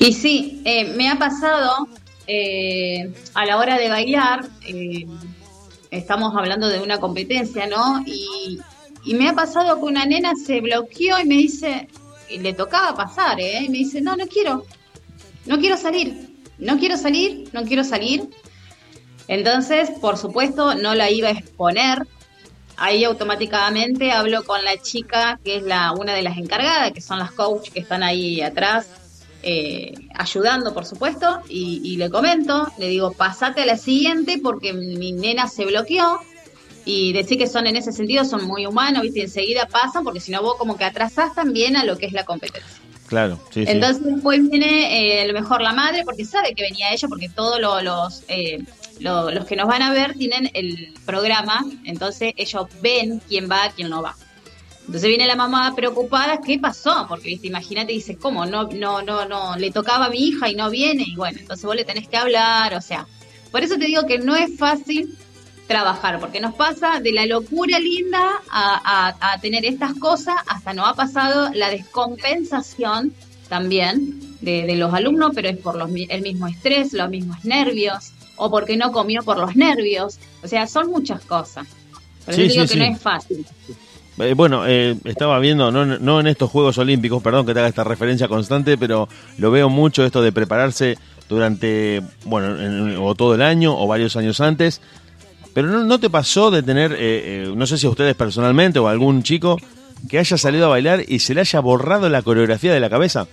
Y 0.00 0.12
sí, 0.12 0.60
me 0.96 1.08
ha 1.08 1.16
pasado 1.16 1.86
a 3.34 3.46
la 3.46 3.58
hora 3.58 3.78
de 3.78 3.88
bailar, 3.88 4.48
estamos 5.92 6.34
hablando 6.34 6.68
de 6.68 6.80
una 6.80 6.98
competencia, 6.98 7.68
¿no? 7.68 8.02
Y, 8.04 8.58
y 9.04 9.14
me 9.14 9.28
ha 9.28 9.34
pasado 9.34 9.78
que 9.78 9.84
una 9.84 10.06
nena 10.06 10.32
se 10.34 10.60
bloqueó 10.60 11.18
y 11.20 11.24
me 11.24 11.36
dice, 11.36 11.88
y 12.28 12.38
le 12.38 12.52
tocaba 12.52 12.94
pasar, 12.94 13.40
¿eh? 13.40 13.64
Y 13.64 13.68
me 13.68 13.78
dice, 13.78 14.00
no, 14.00 14.16
no 14.16 14.26
quiero, 14.26 14.64
no 15.46 15.58
quiero 15.58 15.76
salir, 15.76 16.30
no 16.58 16.78
quiero 16.78 16.96
salir, 16.96 17.48
no 17.52 17.64
quiero 17.64 17.84
salir. 17.84 18.28
Entonces, 19.28 19.90
por 20.00 20.16
supuesto, 20.16 20.74
no 20.74 20.94
la 20.94 21.10
iba 21.10 21.28
a 21.28 21.32
exponer. 21.32 22.06
Ahí 22.76 23.04
automáticamente 23.04 24.12
hablo 24.12 24.44
con 24.44 24.64
la 24.64 24.76
chica 24.76 25.38
que 25.44 25.56
es 25.56 25.62
la 25.62 25.92
una 25.92 26.14
de 26.14 26.22
las 26.22 26.38
encargadas, 26.38 26.92
que 26.92 27.00
son 27.00 27.18
las 27.18 27.32
coach 27.32 27.70
que 27.70 27.80
están 27.80 28.02
ahí 28.02 28.40
atrás, 28.40 28.86
eh, 29.42 29.92
ayudando, 30.14 30.72
por 30.72 30.86
supuesto, 30.86 31.42
y, 31.48 31.80
y 31.84 31.96
le 31.96 32.08
comento, 32.08 32.68
le 32.78 32.88
digo, 32.88 33.12
pasate 33.12 33.62
a 33.62 33.66
la 33.66 33.76
siguiente 33.76 34.40
porque 34.42 34.72
mi 34.72 35.12
nena 35.12 35.48
se 35.48 35.64
bloqueó 35.66 36.20
y 36.84 37.12
decir 37.12 37.38
que 37.38 37.46
son 37.46 37.66
en 37.66 37.76
ese 37.76 37.92
sentido, 37.92 38.24
son 38.24 38.44
muy 38.46 38.66
humanos, 38.66 39.02
¿viste? 39.02 39.20
Y 39.20 39.22
enseguida 39.22 39.66
pasan 39.70 40.02
porque 40.04 40.20
si 40.20 40.30
no 40.32 40.42
vos 40.42 40.56
como 40.58 40.76
que 40.76 40.84
atrasás 40.84 41.34
también 41.34 41.76
a 41.76 41.84
lo 41.84 41.96
que 41.96 42.06
es 42.06 42.12
la 42.12 42.24
competencia. 42.24 42.80
Claro, 43.06 43.38
sí, 43.50 43.64
sí. 43.66 43.72
Entonces 43.72 44.02
después 44.04 44.40
viene 44.48 45.18
eh, 45.18 45.22
a 45.22 45.26
lo 45.26 45.34
mejor 45.34 45.60
la 45.60 45.72
madre 45.72 46.02
porque 46.04 46.24
sabe 46.24 46.54
que 46.54 46.62
venía 46.62 46.92
ella, 46.92 47.08
porque 47.08 47.28
todos 47.28 47.60
lo- 47.60 47.80
los, 47.82 48.22
eh, 48.28 48.58
lo- 49.00 49.30
los 49.30 49.44
que 49.44 49.54
nos 49.56 49.66
van 49.68 49.82
a 49.82 49.92
ver 49.92 50.14
tienen 50.14 50.50
el 50.54 50.94
programa, 51.04 51.64
entonces 51.84 52.32
ellos 52.36 52.66
ven 52.80 53.20
quién 53.28 53.48
va, 53.50 53.70
quién 53.76 53.90
no 53.90 54.02
va. 54.02 54.16
Entonces 54.86 55.08
viene 55.08 55.26
la 55.26 55.36
mamá 55.36 55.74
preocupada, 55.76 56.40
¿qué 56.44 56.58
pasó? 56.58 57.06
Porque 57.08 57.28
viste, 57.28 57.46
imagínate, 57.46 57.92
dice, 57.92 58.16
¿cómo? 58.16 58.46
No, 58.46 58.64
no, 58.64 59.00
no, 59.02 59.24
no, 59.26 59.56
le 59.56 59.70
tocaba 59.70 60.06
a 60.06 60.10
mi 60.10 60.18
hija 60.18 60.48
y 60.50 60.56
no 60.56 60.70
viene, 60.70 61.04
y 61.06 61.14
bueno, 61.14 61.38
entonces 61.40 61.64
vos 61.64 61.76
le 61.76 61.84
tenés 61.84 62.08
que 62.08 62.16
hablar, 62.16 62.74
o 62.74 62.80
sea, 62.80 63.06
por 63.52 63.62
eso 63.62 63.76
te 63.76 63.84
digo 63.86 64.06
que 64.06 64.18
no 64.18 64.34
es 64.34 64.56
fácil 64.58 65.16
trabajar, 65.72 66.20
porque 66.20 66.40
nos 66.40 66.54
pasa 66.54 67.00
de 67.00 67.12
la 67.12 67.24
locura 67.26 67.78
linda 67.78 68.22
a, 68.50 69.08
a- 69.18 69.32
a 69.32 69.40
tener 69.40 69.64
estas 69.64 69.94
cosas, 69.94 70.34
hasta 70.46 70.74
nos 70.74 70.86
ha 70.88 70.94
pasado 70.94 71.50
la 71.54 71.70
descompensación 71.70 73.12
también 73.48 74.20
de, 74.40 74.66
de 74.66 74.76
los 74.76 74.92
alumnos, 74.94 75.32
pero 75.34 75.48
es 75.48 75.56
por 75.58 75.76
los, 75.76 75.90
el 76.08 76.22
mismo 76.22 76.46
estrés, 76.46 76.92
los 76.92 77.08
mismos 77.10 77.44
nervios, 77.44 78.12
o 78.36 78.50
porque 78.50 78.76
no 78.76 78.92
comió 78.92 79.22
por 79.22 79.38
los 79.38 79.54
nervios, 79.56 80.18
o 80.42 80.48
sea, 80.48 80.66
son 80.66 80.90
muchas 80.90 81.22
cosas. 81.24 81.66
Por 82.24 82.34
eso 82.34 82.42
Sí, 82.42 82.48
digo 82.48 82.66
sí, 82.66 82.74
que 82.74 82.80
no 82.80 82.86
sí. 82.86 82.92
es 82.92 83.00
fácil. 83.00 83.46
Eh, 84.18 84.34
bueno, 84.34 84.66
eh, 84.66 84.96
estaba 85.04 85.38
viendo, 85.38 85.70
no, 85.72 85.84
no 85.86 86.20
en 86.20 86.26
estos 86.26 86.50
Juegos 86.50 86.78
Olímpicos, 86.78 87.22
perdón 87.22 87.46
que 87.46 87.54
te 87.54 87.60
haga 87.60 87.68
esta 87.68 87.82
referencia 87.84 88.28
constante, 88.28 88.76
pero 88.78 89.08
lo 89.38 89.50
veo 89.50 89.68
mucho 89.68 90.04
esto 90.04 90.20
de 90.22 90.32
prepararse 90.32 90.96
durante, 91.28 92.02
bueno, 92.24 92.60
en- 92.60 92.96
o 92.98 93.14
todo 93.14 93.34
el 93.34 93.42
año 93.42 93.76
o 93.78 93.86
varios 93.86 94.16
años 94.16 94.40
antes. 94.40 94.80
Pero 95.54 95.68
no, 95.68 95.84
¿no 95.84 95.98
te 96.00 96.08
pasó 96.08 96.50
de 96.50 96.62
tener, 96.62 96.92
eh, 96.92 96.96
eh, 97.00 97.52
no 97.54 97.66
sé 97.66 97.76
si 97.78 97.86
a 97.86 97.90
ustedes 97.90 98.14
personalmente 98.14 98.78
o 98.78 98.88
a 98.88 98.90
algún 98.90 99.22
chico, 99.22 99.58
que 100.08 100.18
haya 100.18 100.36
salido 100.38 100.66
a 100.66 100.70
bailar 100.70 101.02
y 101.06 101.18
se 101.20 101.34
le 101.34 101.40
haya 101.42 101.60
borrado 101.60 102.08
la 102.08 102.22
coreografía 102.22 102.72
de 102.72 102.80
la 102.80 102.88
cabeza? 102.90 103.26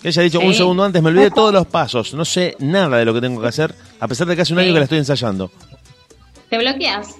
Que 0.00 0.08
haya 0.08 0.22
dicho 0.22 0.40
Sí. 0.40 0.46
un 0.46 0.54
segundo 0.54 0.84
antes, 0.84 1.02
me 1.02 1.08
olvidé 1.08 1.30
todos 1.30 1.52
los 1.52 1.66
pasos, 1.66 2.12
no 2.14 2.24
sé 2.24 2.54
nada 2.60 2.98
de 2.98 3.04
lo 3.04 3.14
que 3.14 3.20
tengo 3.22 3.40
que 3.40 3.48
hacer, 3.48 3.74
a 3.98 4.06
pesar 4.06 4.26
de 4.26 4.36
que 4.36 4.42
hace 4.42 4.52
un 4.52 4.58
Sí. 4.60 4.64
año 4.66 4.74
que 4.74 4.78
la 4.80 4.84
estoy 4.84 4.98
ensayando. 4.98 5.50
¿Te 6.50 6.58
bloqueas? 6.58 7.16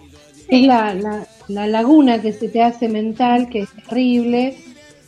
Es 0.49 0.65
la, 0.67 0.95
la, 0.95 1.27
la 1.49 1.67
laguna 1.67 2.21
que 2.23 2.33
se 2.33 2.49
te 2.49 2.63
hace 2.63 2.89
mental, 2.89 3.49
que 3.49 3.61
es 3.61 3.71
terrible 3.89 4.57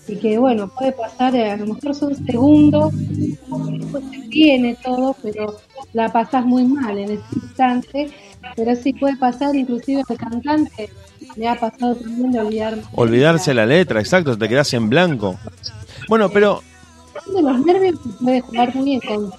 y 0.09 0.17
que, 0.17 0.39
bueno, 0.39 0.69
puede 0.77 0.93
pasar, 0.93 1.37
eh, 1.37 1.51
a 1.53 1.57
lo 1.59 1.75
mejor 1.75 1.95
son 1.95 2.17
segundos, 2.27 2.93
después 2.97 4.11
te 4.11 4.19
viene 4.29 4.77
todo, 4.83 5.15
pero 5.23 5.59
la 5.93 6.09
pasás 6.11 6.45
muy 6.45 6.65
mal 6.65 6.99
en 6.99 7.13
ese 7.13 7.25
instante. 7.41 8.11
Pero 8.57 8.75
sí 8.77 8.93
puede 8.93 9.17
pasar, 9.17 9.55
inclusive 9.55 10.03
al 10.09 10.17
cantante, 10.17 10.91
me 11.37 11.49
ha 11.49 11.55
pasado 11.55 11.95
también 11.95 12.33
de 12.33 12.41
olvidarme. 12.41 12.83
Olvidarse 12.93 13.55
la 13.55 13.67
letra, 13.67 14.01
exacto, 14.01 14.37
te 14.37 14.49
quedas 14.49 14.73
en 14.75 14.89
blanco. 14.89 15.39
Bueno, 16.09 16.29
pero 16.31 16.63
De 17.35 17.43
los 17.43 17.65
nervios 17.65 17.97
se 18.03 18.25
puede 18.25 18.41
jugar 18.41 18.75
muy 18.75 18.95
en 18.95 19.01
contra. 19.01 19.39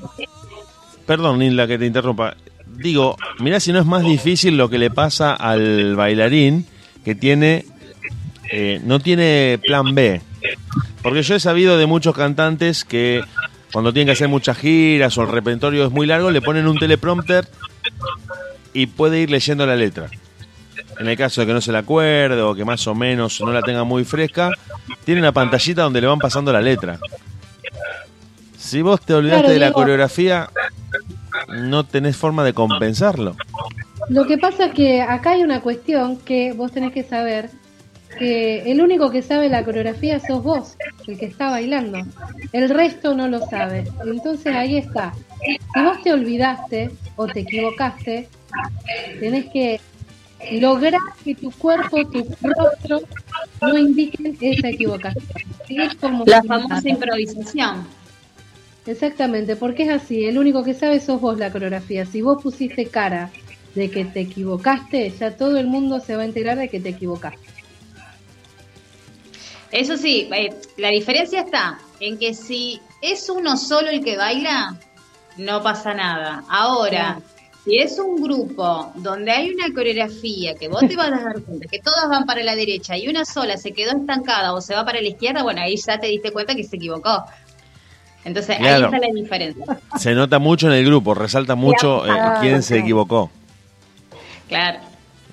Perdón, 1.06 1.40
Nilda, 1.40 1.68
que 1.68 1.78
te 1.78 1.86
interrumpa. 1.86 2.36
Digo, 2.68 3.18
mirá 3.40 3.60
si 3.60 3.74
no 3.74 3.80
es 3.80 3.86
más 3.86 4.04
difícil 4.04 4.58
lo 4.58 4.70
que 4.70 4.78
le 4.78 4.92
pasa 4.92 5.34
al 5.34 5.96
bailarín 5.96 6.66
que 7.04 7.16
tiene, 7.16 7.66
eh, 8.52 8.80
no 8.84 9.00
tiene 9.00 9.60
plan 9.66 9.96
B. 9.96 10.22
Porque 11.02 11.24
yo 11.24 11.36
he 11.36 11.40
sabido 11.40 11.78
de 11.78 11.88
muchos 11.88 12.16
cantantes 12.16 12.86
que 12.86 13.24
cuando 13.72 13.92
tienen 13.92 14.08
que 14.08 14.12
hacer 14.14 14.28
muchas 14.28 14.58
giras 14.58 15.18
o 15.18 15.24
el 15.24 15.30
repertorio 15.30 15.86
es 15.86 15.92
muy 15.92 16.06
largo, 16.08 16.32
le 16.32 16.42
ponen 16.42 16.68
un 16.68 16.78
teleprompter 16.78 17.48
y 18.74 18.88
puede 18.88 19.20
ir 19.20 19.30
leyendo 19.30 19.66
la 19.66 19.76
letra. 19.76 20.08
En 21.00 21.08
el 21.08 21.18
caso 21.18 21.42
de 21.42 21.48
que 21.48 21.54
no 21.54 21.62
se 21.62 21.72
la 21.72 21.80
acuerde 21.80 22.42
o 22.42 22.54
que 22.54 22.66
más 22.66 22.86
o 22.88 22.96
menos 22.96 23.40
no 23.42 23.52
la 23.52 23.62
tenga 23.62 23.84
muy 23.84 24.04
fresca, 24.04 24.52
tiene 25.06 25.22
una 25.22 25.32
pantallita 25.32 25.84
donde 25.84 26.02
le 26.02 26.08
van 26.08 26.20
pasando 26.20 26.52
la 26.52 26.62
letra. 26.62 27.00
Si 28.58 28.82
vos 28.82 29.02
te 29.02 29.14
olvidaste 29.14 29.44
Claro, 29.46 29.54
de 29.54 29.60
la 29.60 29.72
coreografía, 29.72 30.50
no 31.48 31.86
tenés 31.86 32.18
forma 32.18 32.44
de 32.44 32.54
compensarlo. 32.54 33.36
Lo 34.10 34.26
que 34.26 34.38
pasa 34.38 34.66
es 34.66 34.74
que 34.74 35.02
acá 35.02 35.32
hay 35.32 35.44
una 35.44 35.62
cuestión 35.62 36.18
que 36.18 36.52
vos 36.54 36.72
tenés 36.72 36.92
que 36.92 37.04
saber 37.04 37.50
que 38.20 38.70
el 38.70 38.82
único 38.82 39.10
que 39.10 39.22
sabe 39.22 39.50
la 39.50 39.64
coreografía 39.64 40.20
sos 40.20 40.44
vos, 40.44 40.76
el 41.08 41.18
que 41.18 41.26
está 41.26 41.50
bailando. 41.50 42.00
El 42.52 42.70
resto 42.70 43.16
no 43.16 43.28
lo 43.28 43.40
sabe. 43.48 43.86
Entonces 44.06 44.54
ahí 44.54 44.78
está. 44.78 45.14
Si 45.74 45.82
vos 45.82 46.02
te 46.04 46.12
olvidaste 46.12 46.92
o 47.16 47.28
te 47.28 47.40
equivocaste, 47.40 48.28
tenés 49.20 49.46
que 49.46 49.80
lograr 50.52 51.00
que 51.24 51.34
tu 51.36 51.50
cuerpo, 51.52 52.06
tu 52.10 52.28
rostro 52.42 53.02
no 53.62 53.78
indiquen 53.78 54.38
esa 54.42 54.70
equivocación. 54.70 55.24
Es 55.70 55.96
como 55.96 56.26
La 56.26 56.44
famosa 56.44 56.88
improvisación. 56.88 57.88
Exactamente, 58.86 59.56
porque 59.56 59.84
es 59.84 59.90
así, 59.90 60.26
el 60.26 60.38
único 60.38 60.64
que 60.64 60.74
sabe 60.74 61.00
sos 61.00 61.22
vos 61.22 61.38
la 61.38 61.52
coreografía. 61.52 62.06
Si 62.06 62.22
vos 62.22 62.42
pusiste 62.42 62.88
cara 62.88 63.30
de 63.76 63.90
que 63.90 64.04
te 64.04 64.22
equivocaste, 64.22 65.12
ya 65.12 65.38
todo 65.38 65.58
el 65.58 65.68
mundo 65.68 66.00
se 66.00 66.16
va 66.16 66.24
a 66.24 66.26
enterar 66.26 66.58
de 66.58 66.70
que 66.70 66.80
te 66.80 66.90
equivocaste. 66.90 67.59
Eso 69.72 69.98
sí, 69.98 70.30
eh, 70.34 70.54
la 70.78 70.90
diferencia 70.90 71.42
está 71.42 71.80
en 72.00 72.18
que 72.18 72.34
si 72.34 72.82
es 73.02 73.30
uno 73.30 73.58
solo 73.58 73.90
el 73.90 74.04
que 74.04 74.18
baila, 74.18 74.76
no 75.38 75.62
pasa 75.62 75.94
nada. 75.94 76.44
Ahora, 76.50 77.20
si 77.64 77.78
es 77.78 78.00
un 78.00 78.22
grupo 78.22 78.92
donde 78.96 79.32
hay 79.32 79.54
una 79.54 79.74
coreografía 79.74 80.56
que 80.56 80.68
vos 80.68 80.82
te 80.88 80.96
vas 80.96 81.12
a 81.12 81.24
dar 81.24 81.42
cuenta 81.44 81.68
que 81.68 81.80
todas 81.80 82.10
van 82.10 82.26
para 82.26 82.44
la 82.44 82.56
derecha 82.56 82.98
y 82.98 83.08
una 83.08 83.26
sola 83.26 83.58
se 83.58 83.72
quedó 83.72 83.98
estancada 83.98 84.54
o 84.54 84.62
se 84.62 84.74
va 84.74 84.84
para 84.86 85.02
la 85.02 85.08
izquierda, 85.08 85.44
bueno, 85.44 85.62
ahí 85.62 85.76
ya 85.76 86.00
te 86.00 86.08
diste 86.08 86.32
cuenta 86.32 86.56
que 86.56 86.64
se 86.64 86.78
equivocó. 86.78 87.24
Entonces 88.26 88.58
ahí 88.60 88.84
está 88.84 88.98
la 88.98 89.14
diferencia. 89.14 89.66
Se 89.98 90.14
nota 90.14 90.40
mucho 90.40 90.68
en 90.68 90.74
el 90.74 90.86
grupo, 90.86 91.14
resalta 91.14 91.56
mucho 91.56 92.06
eh, 92.06 92.12
quién 92.42 92.64
se 92.64 92.80
equivocó 92.80 93.32
Claro. 94.50 94.80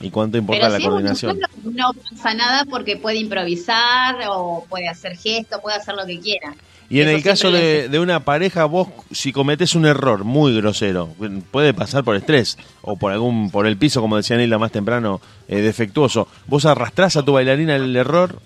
Y 0.01 0.10
cuánto 0.10 0.39
importa 0.39 0.68
Pero 0.68 0.73
la 0.73 0.77
si 0.77 0.82
es 0.82 0.86
uno 0.86 0.94
coordinación. 0.94 1.40
no 1.64 1.93
pasa 2.10 2.35
nada 2.35 2.64
porque 2.68 2.97
puede 2.97 3.16
improvisar 3.18 4.16
o 4.28 4.64
puede 4.68 4.89
hacer 4.89 5.16
gestos, 5.16 5.60
puede 5.60 5.77
hacer 5.77 5.94
lo 5.94 6.05
que 6.06 6.18
quiera. 6.20 6.55
Y 6.89 7.01
en 7.01 7.09
Eso 7.09 7.16
el 7.16 7.23
caso 7.24 7.51
de, 7.51 7.89
de 7.89 7.98
una 7.98 8.20
pareja, 8.20 8.64
vos 8.64 8.89
si 9.10 9.32
cometés 9.32 9.74
un 9.74 9.86
error 9.86 10.23
muy 10.23 10.55
grosero, 10.56 11.09
puede 11.51 11.74
pasar 11.74 12.05
por 12.05 12.14
estrés 12.14 12.56
o 12.82 12.97
por 12.97 13.10
algún 13.10 13.51
por 13.51 13.66
el 13.66 13.77
piso, 13.77 14.01
como 14.01 14.16
decía 14.16 14.36
Nilda 14.36 14.59
más 14.59 14.70
temprano, 14.70 15.20
eh, 15.48 15.62
defectuoso. 15.62 16.28
¿Vos 16.47 16.64
arrastrás 16.64 17.16
a 17.16 17.24
tu 17.24 17.32
bailarina 17.32 17.74
el 17.74 17.97
error 17.97 18.39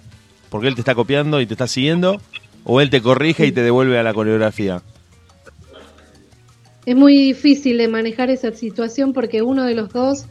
porque 0.49 0.69
él 0.69 0.75
te 0.75 0.81
está 0.81 0.95
copiando 0.95 1.41
y 1.41 1.47
te 1.47 1.55
está 1.55 1.67
siguiendo? 1.67 2.21
¿O 2.65 2.81
él 2.81 2.89
te 2.91 3.03
corrige 3.03 3.47
y 3.47 3.53
te 3.53 3.63
devuelve 3.63 3.99
a 3.99 4.03
la 4.03 4.15
coreografía? 4.15 4.83
Es 6.87 6.97
muy 6.97 7.15
difícil 7.15 7.77
de 7.79 7.89
manejar 7.89 8.31
esa 8.31 8.53
situación 8.53 9.13
porque 9.13 9.43
uno 9.43 9.65
de 9.65 9.75
los 9.75 9.91
dos 9.93 10.27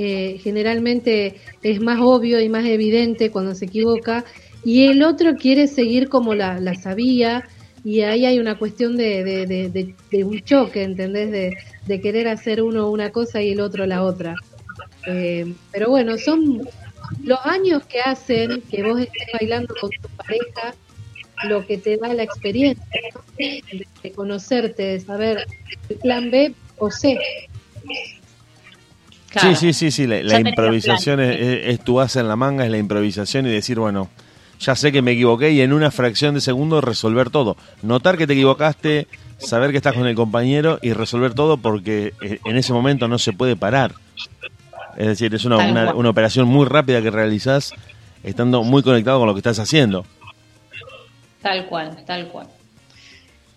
eh, 0.00 0.38
generalmente 0.40 1.34
es 1.60 1.80
más 1.80 1.98
obvio 2.00 2.40
y 2.40 2.48
más 2.48 2.64
evidente 2.64 3.32
cuando 3.32 3.56
se 3.56 3.64
equivoca 3.64 4.24
y 4.64 4.86
el 4.86 5.02
otro 5.02 5.34
quiere 5.34 5.66
seguir 5.66 6.08
como 6.08 6.36
la, 6.36 6.60
la 6.60 6.76
sabía 6.76 7.48
y 7.82 8.02
ahí 8.02 8.24
hay 8.24 8.38
una 8.38 8.56
cuestión 8.58 8.96
de, 8.96 9.24
de, 9.24 9.68
de- 10.10 10.24
un 10.24 10.40
choque, 10.44 10.84
¿entendés? 10.84 11.32
De, 11.32 12.00
querer 12.00 12.28
hacer 12.28 12.62
uno 12.62 12.90
una 12.90 13.10
cosa 13.10 13.42
y 13.42 13.50
el 13.50 13.60
otro 13.60 13.86
la 13.86 14.04
otra. 14.04 14.36
Eh, 15.08 15.52
pero 15.72 15.88
bueno, 15.90 16.16
son 16.16 16.60
los 17.24 17.38
años 17.44 17.84
que 17.86 18.00
hacen 18.00 18.62
que 18.70 18.84
vos 18.84 19.00
estés 19.00 19.28
bailando 19.40 19.74
con 19.80 19.90
tu 19.90 20.08
pareja 20.16 20.74
lo 21.48 21.66
que 21.66 21.78
te 21.78 21.96
da 21.96 22.14
la 22.14 22.22
experiencia 22.22 22.84
de 24.02 24.12
conocerte, 24.12 24.82
de 24.84 25.00
saber 25.00 25.44
el 25.88 25.96
plan 25.96 26.30
B 26.30 26.54
o 26.76 26.88
C. 26.88 27.18
Claro. 29.30 29.54
Sí, 29.54 29.54
sí, 29.56 29.72
sí, 29.72 29.90
sí. 29.90 30.06
La, 30.06 30.40
improvisación 30.40 31.20
es, 31.20 31.36
planes. 31.36 31.58
es- 31.66 31.74
es 31.74 31.84
tu 31.84 32.00
asa 32.00 32.20
en 32.20 32.28
la 32.28 32.36
manga, 32.36 32.64
es 32.64 32.70
la 32.70 32.78
improvisación 32.78 33.46
y 33.46 33.50
decir, 33.50 33.78
bueno, 33.78 34.08
ya 34.58 34.74
sé 34.74 34.90
que 34.90 35.02
me 35.02 35.12
equivoqué 35.12 35.50
y 35.52 35.60
en 35.60 35.72
una 35.72 35.90
fracción 35.90 36.34
de 36.34 36.40
segundo 36.40 36.80
resolver 36.80 37.30
todo. 37.30 37.56
Notar 37.82 38.16
que 38.16 38.26
te 38.26 38.32
equivocaste, 38.32 39.06
saber 39.38 39.70
que 39.70 39.76
estás 39.76 39.94
con 39.94 40.06
el 40.06 40.14
compañero 40.14 40.78
y 40.82 40.92
resolver 40.94 41.34
todo 41.34 41.58
porque 41.58 42.14
eh, 42.22 42.40
en 42.44 42.56
ese 42.56 42.72
momento 42.72 43.06
no 43.06 43.18
se 43.18 43.32
puede 43.32 43.54
parar. 43.54 43.92
Es 44.96 45.06
decir, 45.06 45.32
es 45.34 45.44
una, 45.44 45.58
una, 45.58 45.94
una 45.94 46.10
operación 46.10 46.48
muy 46.48 46.66
rápida 46.66 47.00
que 47.02 47.10
realizás 47.10 47.72
estando 48.24 48.64
muy 48.64 48.82
conectado 48.82 49.18
con 49.20 49.28
lo 49.28 49.34
que 49.34 49.38
estás 49.38 49.58
haciendo. 49.60 50.04
Tal 51.42 51.66
cual, 51.66 51.96
tal 52.04 52.28
cual. 52.28 52.48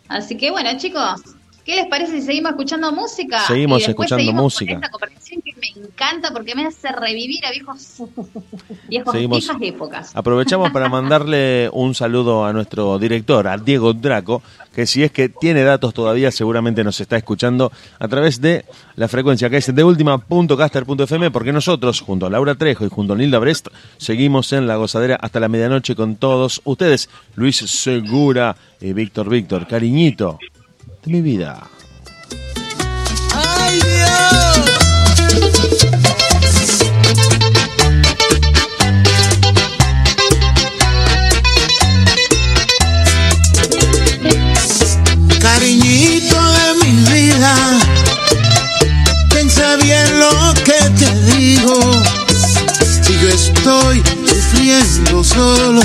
Así 0.08 0.38
que 0.38 0.52
bueno, 0.52 0.70
chicos, 0.78 1.22
¿Qué 1.66 1.76
les 1.76 1.86
parece 1.88 2.14
si 2.14 2.22
seguimos 2.24 2.52
escuchando 2.52 2.92
música? 2.92 3.46
Seguimos 3.46 3.82
Y 3.82 3.90
escuchando 3.90 4.24
seguimos 4.24 4.44
música. 4.44 4.74
Con 4.74 4.84
esta 4.84 4.92
conversación 4.92 5.42
que 5.42 5.54
me 5.56 5.86
encanta 5.86 6.32
porque 6.34 6.56
me 6.56 6.66
hace 6.66 6.92
revivir 6.92 7.46
a 7.46 7.52
viejos, 7.52 7.98
viejos 8.90 9.14
viejas 9.14 9.58
épocas. 9.62 10.12
Aprovechamos 10.16 10.72
para 10.72 10.90
mandarle 10.90 11.70
un 11.74 11.94
saludo 11.94 12.46
a 12.46 12.54
nuestro 12.54 12.98
director, 12.98 13.48
a 13.48 13.58
Diego 13.58 13.94
Draco, 13.94 14.42
que 14.74 14.88
si 14.88 15.04
es 15.04 15.12
que 15.12 15.30
tiene 15.30 15.64
datos 15.64 15.94
todavía, 15.94 16.32
seguramente 16.32 16.84
nos 16.84 17.00
está 17.00 17.18
escuchando 17.18 17.72
a 18.00 18.08
través 18.08 18.42
de 18.42 18.66
la 18.96 19.08
frecuencia 19.08 19.50
que 19.50 19.58
es 19.58 19.74
de 19.74 19.84
última.caster.fm, 19.84 21.30
porque 21.30 21.54
nosotros, 21.54 22.02
junto 22.02 22.26
a 22.26 22.30
Laura 22.32 22.56
Trejo 22.56 22.86
y 22.86 22.90
junto 22.90 23.14
a 23.14 23.18
Nilda 23.18 23.38
Brest, 23.38 23.68
seguimos 23.98 24.52
en 24.54 24.66
la 24.66 24.78
gozadera 24.78 25.16
hasta 25.16 25.40
la 25.40 25.48
medianoche 25.48 25.96
con 25.96 26.16
todos 26.16 26.62
ustedes. 26.64 27.10
Luis 27.36 27.58
Segura 27.58 28.56
y 28.80 28.94
Víctor 28.94 29.30
Víctor, 29.30 29.68
cariñito 29.68 30.40
de 31.04 31.12
mi 31.12 31.22
vida. 31.22 31.68
¡Ay, 33.34 33.80
Dios! 33.80 34.82
Cariñito 45.40 46.40
de 46.54 46.86
mi 46.86 46.94
vida, 47.12 47.56
piensa 49.30 49.76
bien 49.78 50.20
lo 50.20 50.54
que 50.64 50.80
te 51.00 51.10
digo. 51.36 51.80
Si 53.02 53.14
yo 53.20 53.30
estoy 53.30 54.04
sufriendo 54.28 55.24
solo, 55.24 55.82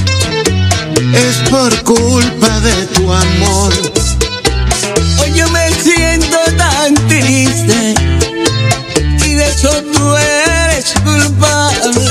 es 1.15 1.37
por 1.51 1.83
culpa 1.85 2.61
de 2.61 2.87
tu 2.89 3.13
amor. 3.13 4.06
Yo 5.37 5.49
me 5.51 5.71
siento 5.83 6.39
tan 6.57 6.95
triste 7.09 7.95
y 9.25 9.35
de 9.35 9.47
eso 9.47 9.71
tú 9.93 10.17
eres 10.17 10.95
culpable. 11.05 12.07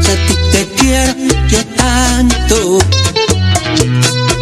Si 0.00 0.10
a 0.10 0.26
ti 0.26 0.34
te 0.52 0.68
quiero 0.76 1.14
yo 1.48 1.64
tanto 1.76 2.78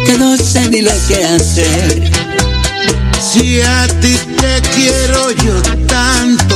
que 0.05 0.17
no 0.17 0.35
sé 0.35 0.69
ni 0.69 0.81
lo 0.81 0.91
que 1.07 1.23
hacer. 1.23 2.11
Si 3.31 3.61
a 3.61 3.87
ti 4.01 4.17
te 4.41 4.61
quiero 4.75 5.31
yo 5.31 5.61
tanto, 5.87 6.55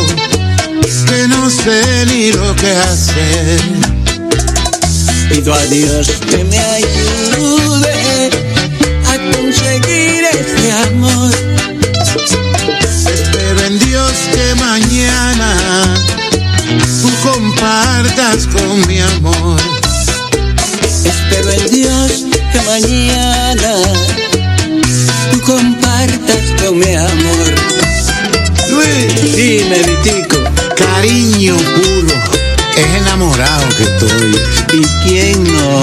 que 1.08 1.28
no 1.28 1.50
sé 1.50 2.06
ni 2.08 2.32
lo 2.32 2.56
que 2.56 2.72
hacer. 2.72 3.62
Pido 5.30 5.54
a 5.54 5.64
Dios 5.66 6.12
que 6.30 6.44
me 6.44 6.60
ayude 6.60 8.03
amor. 10.74 11.32
Espero 13.06 13.66
en 13.66 13.80
Dios 13.80 14.12
que 14.34 14.56
mañana 14.56 15.56
tú 17.02 17.10
compartas 17.30 18.48
con 18.48 18.88
mi 18.88 19.00
amor. 19.00 19.60
Espero 21.06 21.52
en 21.52 21.72
Dios 21.72 22.26
que 22.52 22.62
mañana 22.62 23.74
tú 25.32 25.42
compartas 25.42 26.62
con 26.62 26.80
mi 26.80 26.94
amor. 26.96 27.54
Luis, 28.70 29.36
Dime, 29.36 29.80
Vitico, 29.84 30.38
cariño 30.76 31.56
puro, 31.56 32.16
es 32.78 33.02
enamorado 33.02 33.68
que 33.78 33.84
estoy. 33.84 34.54
¿y 34.74 34.82
quién 35.04 35.44
no? 35.44 35.82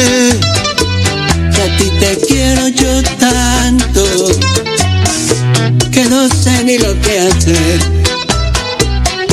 Culpable. 0.00 0.40
que 1.52 1.62
a 1.62 1.76
ti 1.76 1.90
te 1.98 2.18
quiero 2.26 2.68
yo 2.68 3.02
tanto 3.18 4.04
que 5.90 6.04
no 6.04 6.28
sé 6.28 6.64
ni 6.64 6.78
lo 6.78 6.98
que 7.00 7.18
hacer. 7.20 7.80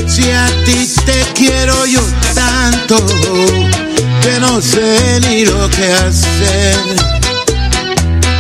Si 0.08 0.30
a 0.32 0.48
ti 0.66 0.90
te 1.06 1.24
quiero 1.36 1.86
yo 1.86 2.02
tanto, 2.34 2.98
que 4.22 4.40
no 4.40 4.62
sé 4.62 5.20
ni 5.28 5.46
lo 5.46 5.70
que 5.70 5.92
hacer. 5.94 6.76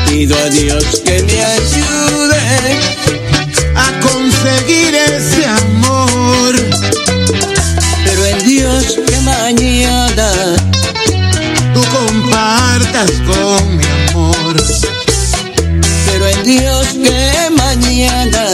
Pido 0.08 0.36
a 0.38 0.49
Dios 0.49 0.84
que 1.04 1.22
me 1.22 1.44
ayude 1.44 2.80
A 3.76 3.99
conseguir 3.99 4.95
ese 4.95 5.45
amor. 5.45 6.56
pero 8.06 8.26
en 8.26 8.48
Dios 8.48 8.99
que 9.06 9.20
mañana 9.22 10.66
con 13.06 13.78
mi 13.78 13.84
amor. 14.10 14.56
pero 16.07 16.28
en 16.28 16.44
Dios 16.44 16.88
que 16.94 17.49
mañana 17.52 18.48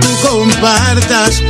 Tú 0.00 0.28
compartas 0.28 1.42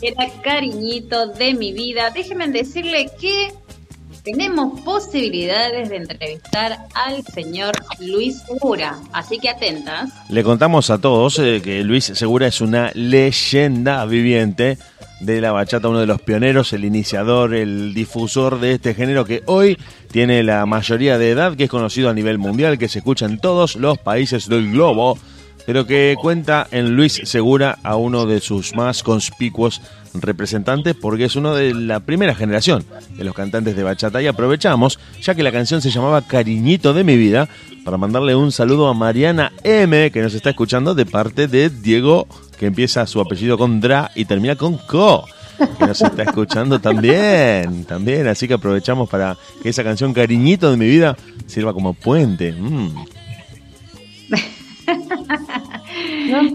era 0.00 0.28
cariñito 0.42 1.26
de 1.28 1.54
mi 1.54 1.72
vida. 1.72 2.10
Déjenme 2.10 2.48
decirle 2.48 3.10
que 3.20 3.52
tenemos 4.22 4.80
posibilidades 4.80 5.90
de 5.90 5.96
entrevistar 5.96 6.78
al 6.94 7.22
señor 7.24 7.74
Luis 8.00 8.42
Segura. 8.46 8.96
Así 9.12 9.38
que 9.38 9.50
atentas. 9.50 10.10
Le 10.30 10.42
contamos 10.42 10.88
a 10.88 10.98
todos 10.98 11.38
eh, 11.38 11.60
que 11.62 11.84
Luis 11.84 12.04
Segura 12.04 12.46
es 12.46 12.60
una 12.60 12.90
leyenda 12.94 14.04
viviente 14.06 14.78
de 15.20 15.40
la 15.40 15.52
bachata, 15.52 15.88
uno 15.88 16.00
de 16.00 16.06
los 16.06 16.20
pioneros, 16.22 16.72
el 16.72 16.84
iniciador, 16.84 17.54
el 17.54 17.94
difusor 17.94 18.60
de 18.60 18.72
este 18.72 18.94
género 18.94 19.24
que 19.24 19.42
hoy 19.46 19.78
tiene 20.10 20.42
la 20.42 20.64
mayoría 20.66 21.18
de 21.18 21.30
edad, 21.30 21.54
que 21.56 21.64
es 21.64 21.70
conocido 21.70 22.08
a 22.08 22.14
nivel 22.14 22.38
mundial, 22.38 22.78
que 22.78 22.88
se 22.88 22.98
escucha 22.98 23.26
en 23.26 23.38
todos 23.38 23.76
los 23.76 23.98
países 23.98 24.48
del 24.48 24.70
globo, 24.72 25.18
pero 25.66 25.86
que 25.86 26.16
cuenta 26.20 26.66
en 26.70 26.94
Luis 26.96 27.20
Segura 27.24 27.78
a 27.82 27.96
uno 27.96 28.26
de 28.26 28.40
sus 28.40 28.74
más 28.74 29.02
conspicuos 29.02 29.80
representantes 30.14 30.94
porque 30.94 31.24
es 31.24 31.36
uno 31.36 31.54
de 31.54 31.74
la 31.74 32.00
primera 32.00 32.34
generación 32.34 32.84
de 33.16 33.24
los 33.24 33.34
cantantes 33.34 33.76
de 33.76 33.82
bachata 33.82 34.22
y 34.22 34.26
aprovechamos, 34.26 34.98
ya 35.20 35.34
que 35.34 35.42
la 35.42 35.52
canción 35.52 35.80
se 35.80 35.90
llamaba 35.90 36.22
Cariñito 36.22 36.92
de 36.92 37.04
mi 37.04 37.16
vida, 37.16 37.48
para 37.84 37.98
mandarle 37.98 38.34
un 38.34 38.52
saludo 38.52 38.88
a 38.88 38.94
Mariana 38.94 39.52
M, 39.62 40.10
que 40.10 40.22
nos 40.22 40.34
está 40.34 40.50
escuchando 40.50 40.94
de 40.94 41.06
parte 41.06 41.48
de 41.48 41.68
Diego, 41.68 42.26
que 42.58 42.66
empieza 42.66 43.06
su 43.06 43.20
apellido 43.20 43.58
con 43.58 43.80
Dra 43.80 44.10
y 44.14 44.24
termina 44.24 44.56
con 44.56 44.78
Co. 44.78 45.24
Que 45.78 45.86
nos 45.86 46.00
está 46.02 46.24
escuchando 46.24 46.80
también, 46.80 47.84
también, 47.84 48.26
así 48.26 48.48
que 48.48 48.54
aprovechamos 48.54 49.08
para 49.08 49.36
que 49.62 49.68
esa 49.68 49.84
canción 49.84 50.12
Cariñito 50.12 50.70
de 50.70 50.76
mi 50.76 50.86
vida 50.86 51.16
sirva 51.46 51.72
como 51.72 51.94
puente. 51.94 52.52
Mm. 52.52 53.04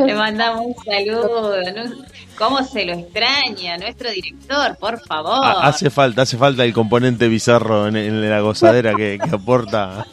Le 0.06 0.16
mandamos 0.16 0.66
un 0.68 0.76
saludo. 0.84 1.56
¿no? 1.76 1.92
¿Cómo 2.38 2.64
se 2.64 2.86
lo 2.86 2.94
extraña 2.94 3.78
nuestro 3.78 4.10
director? 4.12 4.78
Por 4.80 5.00
favor. 5.02 5.44
Ha- 5.46 5.68
Hace 5.68 5.90
falta, 5.90 6.22
hace 6.24 6.38
falta 6.38 6.64
el 6.64 6.74
componente 6.74 7.28
bizarro 7.28 7.88
en, 7.88 7.96
en 7.98 8.30
la 8.30 8.40
gozadera 8.42 8.94
que, 8.96 9.20
que 9.24 9.36
aporta. 9.36 10.06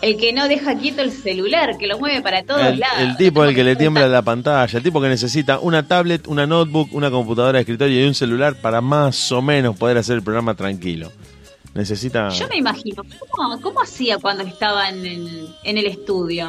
El 0.00 0.16
que 0.16 0.32
no 0.32 0.46
deja 0.46 0.76
quieto 0.76 1.02
el 1.02 1.10
celular, 1.10 1.76
que 1.76 1.88
lo 1.88 1.98
mueve 1.98 2.22
para 2.22 2.44
todos 2.44 2.62
El, 2.64 2.78
lados. 2.78 2.98
el 3.00 3.16
tipo 3.16 3.42
el 3.44 3.52
que 3.52 3.64
le 3.64 3.74
tiembla 3.74 4.06
la 4.06 4.22
pantalla, 4.22 4.76
el 4.78 4.82
tipo 4.84 5.00
que 5.00 5.08
necesita 5.08 5.58
una 5.58 5.88
tablet, 5.88 6.28
una 6.28 6.46
notebook, 6.46 6.94
una 6.94 7.10
computadora 7.10 7.54
de 7.58 7.62
escritorio 7.62 8.04
y 8.04 8.06
un 8.06 8.14
celular 8.14 8.54
para 8.54 8.80
más 8.80 9.32
o 9.32 9.42
menos 9.42 9.76
poder 9.76 9.98
hacer 9.98 10.14
el 10.16 10.22
programa 10.22 10.54
tranquilo. 10.54 11.10
Necesita... 11.74 12.28
Yo 12.30 12.46
me 12.48 12.56
imagino, 12.58 13.02
¿cómo, 13.28 13.60
cómo 13.60 13.82
hacía 13.82 14.18
cuando 14.18 14.44
estaba 14.44 14.88
en 14.88 15.04
el, 15.04 15.48
en 15.64 15.78
el 15.78 15.86
estudio? 15.86 16.48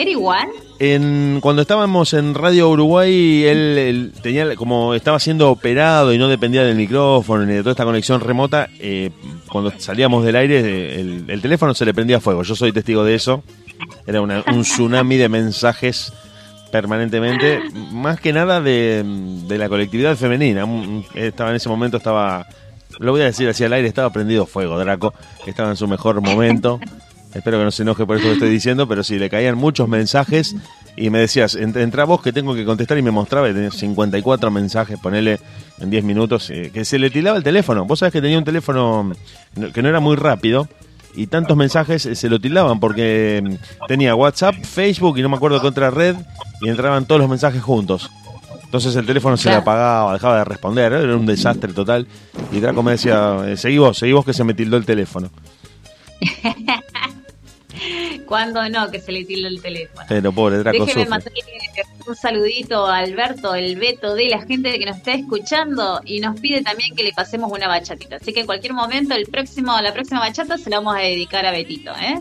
¿Era 0.00 0.10
igual? 0.10 0.48
En, 0.78 1.40
cuando 1.42 1.60
estábamos 1.60 2.14
en 2.14 2.32
Radio 2.34 2.70
Uruguay, 2.70 3.44
él, 3.44 4.12
tenía 4.22 4.56
como 4.56 4.94
estaba 4.94 5.18
siendo 5.20 5.50
operado 5.50 6.14
y 6.14 6.18
no 6.18 6.26
dependía 6.28 6.64
del 6.64 6.74
micrófono 6.76 7.44
ni 7.44 7.52
de 7.52 7.60
toda 7.60 7.72
esta 7.72 7.84
conexión 7.84 8.20
remota. 8.22 8.66
eh, 8.78 9.10
cuando 9.52 9.72
salíamos 9.76 10.24
del 10.24 10.36
aire, 10.36 10.60
eh, 10.60 11.00
el, 11.00 11.24
el 11.28 11.42
teléfono 11.42 11.74
se 11.74 11.84
le 11.84 11.92
prendía 11.92 12.18
fuego. 12.18 12.42
Yo 12.44 12.54
soy 12.56 12.72
testigo 12.72 13.04
de 13.04 13.14
eso. 13.14 13.42
Era 14.06 14.22
una- 14.22 14.42
un 14.52 14.62
tsunami 14.62 15.16
de 15.18 15.28
mensajes 15.28 16.14
permanentemente, 16.72 17.60
más 17.92 18.18
que 18.20 18.32
nada 18.32 18.60
de, 18.62 19.04
la 19.48 19.68
colectividad 19.68 20.16
femenina. 20.16 20.64
Estaba 21.14 21.50
en 21.50 21.56
ese 21.56 21.68
momento 21.68 21.98
estaba, 21.98 22.46
lo 22.98 23.12
voy 23.12 23.20
a 23.20 23.24
decir 23.24 23.48
así 23.50 23.64
al 23.64 23.72
aire, 23.74 23.88
estaba 23.88 24.10
prendido 24.10 24.46
fuego. 24.46 24.78
Draco 24.78 25.12
estaba 25.46 25.68
en 25.70 25.76
su 25.76 25.86
mejor 25.88 26.20
momento. 26.22 26.80
Espero 27.34 27.58
que 27.58 27.64
no 27.64 27.70
se 27.70 27.82
enoje 27.82 28.04
por 28.04 28.16
esto 28.16 28.28
que 28.28 28.34
estoy 28.34 28.50
diciendo, 28.50 28.88
pero 28.88 29.04
sí, 29.04 29.18
le 29.18 29.30
caían 29.30 29.56
muchos 29.56 29.88
mensajes 29.88 30.56
y 30.96 31.10
me 31.10 31.20
decías, 31.20 31.56
"Ent- 31.56 31.76
entra 31.80 32.04
vos 32.04 32.20
que 32.22 32.32
tengo 32.32 32.54
que 32.54 32.64
contestar 32.64 32.98
y 32.98 33.02
me 33.02 33.12
mostraba 33.12 33.46
tenía 33.48 33.70
54 33.70 34.50
mensajes, 34.50 34.98
ponele 34.98 35.38
en 35.78 35.90
10 35.90 36.02
minutos, 36.02 36.50
eh, 36.50 36.70
que 36.74 36.84
se 36.84 36.98
le 36.98 37.08
tilaba 37.08 37.36
el 37.36 37.44
teléfono. 37.44 37.84
Vos 37.84 38.00
sabés 38.00 38.12
que 38.12 38.20
tenía 38.20 38.36
un 38.36 38.44
teléfono 38.44 39.12
no- 39.56 39.72
que 39.72 39.80
no 39.80 39.88
era 39.88 40.00
muy 40.00 40.16
rápido 40.16 40.68
y 41.14 41.28
tantos 41.28 41.56
mensajes 41.56 42.04
eh, 42.06 42.14
se 42.16 42.28
lo 42.28 42.40
tildaban 42.40 42.80
porque 42.80 43.40
mm, 43.44 43.86
tenía 43.86 44.14
WhatsApp, 44.16 44.56
Facebook 44.64 45.16
y 45.18 45.22
no 45.22 45.28
me 45.28 45.36
acuerdo 45.36 45.60
qué 45.60 45.68
otra 45.68 45.90
red 45.90 46.16
y 46.60 46.68
entraban 46.68 47.04
todos 47.06 47.20
los 47.20 47.30
mensajes 47.30 47.62
juntos. 47.62 48.10
Entonces 48.64 48.94
el 48.96 49.06
teléfono 49.06 49.36
se 49.36 49.50
le 49.50 49.56
apagaba, 49.56 50.12
dejaba 50.14 50.38
de 50.38 50.44
responder, 50.44 50.92
era 50.92 51.16
un 51.16 51.26
desastre 51.26 51.72
total. 51.72 52.06
Y 52.52 52.58
Draco 52.60 52.82
me 52.82 52.92
decía, 52.92 53.36
eh, 53.46 53.56
seguí 53.56 53.78
vos, 53.78 53.98
seguí 53.98 54.12
vos 54.12 54.24
que 54.24 54.32
se 54.32 54.42
me 54.44 54.54
tildó 54.54 54.76
el 54.76 54.84
teléfono. 54.84 55.30
¿Cuándo 58.30 58.68
no? 58.68 58.88
Que 58.92 59.00
se 59.00 59.10
le 59.10 59.24
tilda 59.24 59.48
el 59.48 59.60
teléfono. 59.60 60.06
Pero 60.08 60.30
pobre 60.30 60.58
Draco 60.58 60.86
Déjeme 60.86 61.06
mandarle 61.06 61.40
un 62.06 62.14
saludito 62.14 62.86
a 62.86 62.98
Alberto, 62.98 63.56
el 63.56 63.74
Beto 63.74 64.14
de 64.14 64.28
la 64.28 64.40
gente 64.46 64.78
que 64.78 64.86
nos 64.86 64.98
está 64.98 65.14
escuchando 65.14 66.00
y 66.04 66.20
nos 66.20 66.38
pide 66.38 66.62
también 66.62 66.94
que 66.94 67.02
le 67.02 67.12
pasemos 67.12 67.50
una 67.50 67.66
bachatita. 67.66 68.16
Así 68.16 68.32
que 68.32 68.38
en 68.40 68.46
cualquier 68.46 68.72
momento, 68.72 69.16
el 69.16 69.26
próximo, 69.26 69.76
la 69.80 69.92
próxima 69.92 70.20
bachata 70.20 70.58
se 70.58 70.70
la 70.70 70.76
vamos 70.76 70.94
a 70.94 71.00
dedicar 71.00 71.44
a 71.44 71.50
Betito, 71.50 71.90
¿eh? 72.00 72.20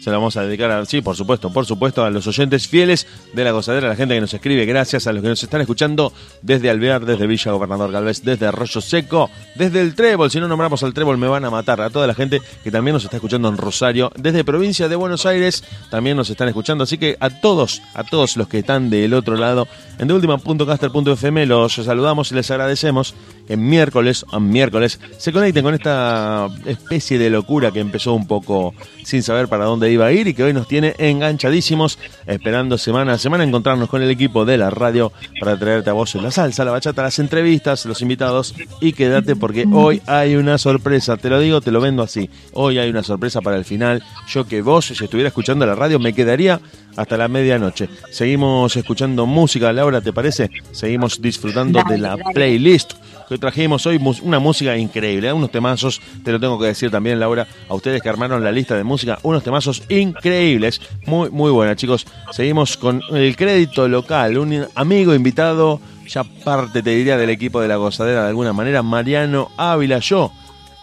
Se 0.00 0.10
la 0.10 0.16
vamos 0.16 0.36
a 0.36 0.42
dedicar 0.44 0.70
a, 0.70 0.84
sí, 0.86 1.02
por 1.02 1.14
supuesto, 1.14 1.52
por 1.52 1.66
supuesto, 1.66 2.04
a 2.04 2.10
los 2.10 2.26
oyentes 2.26 2.66
fieles 2.66 3.06
de 3.34 3.44
la 3.44 3.50
gozadera, 3.50 3.86
a 3.86 3.90
la 3.90 3.96
gente 3.96 4.14
que 4.14 4.20
nos 4.20 4.32
escribe, 4.32 4.64
gracias 4.64 5.06
a 5.06 5.12
los 5.12 5.22
que 5.22 5.28
nos 5.28 5.42
están 5.42 5.60
escuchando 5.60 6.12
desde 6.40 6.70
Alvear, 6.70 7.04
desde 7.04 7.26
Villa 7.26 7.52
Gobernador 7.52 7.92
Galvez, 7.92 8.22
desde 8.22 8.46
Arroyo 8.46 8.80
Seco, 8.80 9.30
desde 9.56 9.82
el 9.82 9.94
Trébol, 9.94 10.30
si 10.30 10.40
no 10.40 10.48
nombramos 10.48 10.82
al 10.82 10.94
Trébol 10.94 11.18
me 11.18 11.28
van 11.28 11.44
a 11.44 11.50
matar, 11.50 11.82
a 11.82 11.90
toda 11.90 12.06
la 12.06 12.14
gente 12.14 12.40
que 12.64 12.70
también 12.70 12.94
nos 12.94 13.04
está 13.04 13.16
escuchando 13.16 13.48
en 13.48 13.58
Rosario, 13.58 14.10
desde 14.16 14.42
provincia 14.42 14.88
de 14.88 14.96
Buenos 14.96 15.26
Aires, 15.26 15.64
también 15.90 16.16
nos 16.16 16.30
están 16.30 16.48
escuchando, 16.48 16.84
así 16.84 16.96
que 16.96 17.18
a 17.20 17.28
todos, 17.28 17.82
a 17.94 18.02
todos 18.04 18.38
los 18.38 18.48
que 18.48 18.60
están 18.60 18.88
del 18.88 19.12
otro 19.12 19.36
lado, 19.36 19.68
en 19.98 20.08
deultima.caster.fm 20.08 21.44
los 21.44 21.74
saludamos 21.74 22.32
y 22.32 22.36
les 22.36 22.50
agradecemos 22.50 23.14
que 23.46 23.56
miércoles 23.56 24.24
a 24.32 24.40
miércoles 24.40 24.98
se 25.18 25.32
conecten 25.32 25.64
con 25.64 25.74
esta 25.74 26.48
especie 26.64 27.18
de 27.18 27.30
locura 27.30 27.70
que 27.70 27.80
empezó 27.80 28.14
un 28.14 28.26
poco 28.26 28.74
sin 29.04 29.22
saber 29.22 29.48
para 29.48 29.64
dónde 29.64 29.89
iba 29.90 30.06
a 30.06 30.12
ir 30.12 30.28
y 30.28 30.34
que 30.34 30.44
hoy 30.44 30.52
nos 30.52 30.68
tiene 30.68 30.94
enganchadísimos, 30.98 31.98
esperando 32.26 32.78
semana 32.78 33.12
a 33.12 33.18
semana 33.18 33.44
encontrarnos 33.44 33.88
con 33.88 34.02
el 34.02 34.10
equipo 34.10 34.44
de 34.44 34.58
la 34.58 34.70
radio 34.70 35.12
para 35.38 35.58
traerte 35.58 35.90
a 35.90 35.92
vos 35.92 36.14
la 36.16 36.30
salsa, 36.30 36.64
la 36.64 36.72
bachata, 36.72 37.02
las 37.02 37.18
entrevistas, 37.18 37.86
los 37.86 38.02
invitados 38.02 38.54
y 38.80 38.92
quédate 38.92 39.36
porque 39.36 39.66
hoy 39.72 40.02
hay 40.06 40.36
una 40.36 40.58
sorpresa, 40.58 41.16
te 41.16 41.30
lo 41.30 41.38
digo, 41.40 41.60
te 41.60 41.70
lo 41.70 41.80
vendo 41.80 42.02
así, 42.02 42.28
hoy 42.52 42.78
hay 42.78 42.90
una 42.90 43.02
sorpresa 43.02 43.40
para 43.40 43.56
el 43.56 43.64
final, 43.64 44.02
yo 44.28 44.46
que 44.46 44.62
vos 44.62 44.86
si 44.86 44.92
estuviera 45.04 45.28
escuchando 45.28 45.66
la 45.66 45.74
radio 45.74 45.98
me 45.98 46.12
quedaría 46.12 46.60
hasta 46.96 47.16
la 47.16 47.28
medianoche. 47.28 47.88
Seguimos 48.10 48.76
escuchando 48.76 49.26
música, 49.26 49.72
Laura, 49.72 50.00
¿te 50.00 50.12
parece? 50.12 50.50
Seguimos 50.72 51.20
disfrutando 51.22 51.82
de 51.88 51.98
la 51.98 52.16
playlist 52.34 52.94
que 53.30 53.38
trajimos 53.38 53.86
hoy, 53.86 54.00
una 54.22 54.40
música 54.40 54.76
increíble, 54.76 55.28
¿eh? 55.28 55.32
unos 55.32 55.52
temazos, 55.52 56.00
te 56.24 56.32
lo 56.32 56.40
tengo 56.40 56.58
que 56.58 56.66
decir 56.66 56.90
también, 56.90 57.20
Laura, 57.20 57.46
a 57.68 57.74
ustedes 57.74 58.02
que 58.02 58.08
armaron 58.08 58.42
la 58.42 58.50
lista 58.50 58.76
de 58.76 58.82
música, 58.82 59.20
unos 59.22 59.44
temazos 59.44 59.84
increíbles, 59.88 60.80
muy, 61.06 61.30
muy 61.30 61.52
buena, 61.52 61.76
chicos. 61.76 62.08
Seguimos 62.32 62.76
con 62.76 63.00
el 63.12 63.36
crédito 63.36 63.86
local, 63.86 64.36
un 64.36 64.66
amigo 64.74 65.14
invitado, 65.14 65.80
ya 66.08 66.24
parte, 66.24 66.82
te 66.82 66.90
diría, 66.90 67.16
del 67.16 67.30
equipo 67.30 67.60
de 67.60 67.68
la 67.68 67.76
gozadera 67.76 68.22
de 68.22 68.30
alguna 68.30 68.52
manera, 68.52 68.82
Mariano 68.82 69.52
Ávila, 69.56 70.00
yo, 70.00 70.32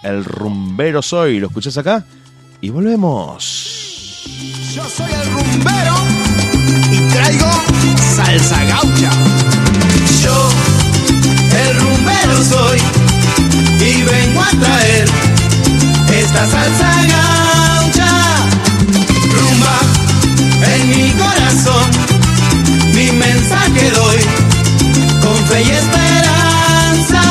el 0.02 0.24
rumbero 0.24 1.02
soy, 1.02 1.41
¿lo 1.41 1.48
escuchás 1.48 1.78
acá? 1.78 2.06
Y 2.61 2.69
volvemos. 2.69 4.24
Yo 4.74 4.86
soy 4.86 5.11
el 5.11 5.32
rumbero 5.34 5.95
y 6.94 7.11
traigo 7.11 7.52
salsa 8.15 8.64
gaucha. 8.64 9.56
Rumbero 12.27 12.43
soy 12.43 12.79
y 13.79 14.01
vengo 14.03 14.41
a 14.41 14.49
traer 14.59 15.07
esta 16.11 16.45
salsa 16.45 16.91
gaucha. 17.07 18.09
Rumba 19.33 19.79
en 20.75 20.89
mi 20.89 21.11
corazón, 21.11 21.91
mi 22.93 23.11
mensaje 23.11 23.91
doy 23.91 24.17
con 25.21 25.35
fe 25.47 25.63
y 25.63 25.69
esperanza. 25.69 27.21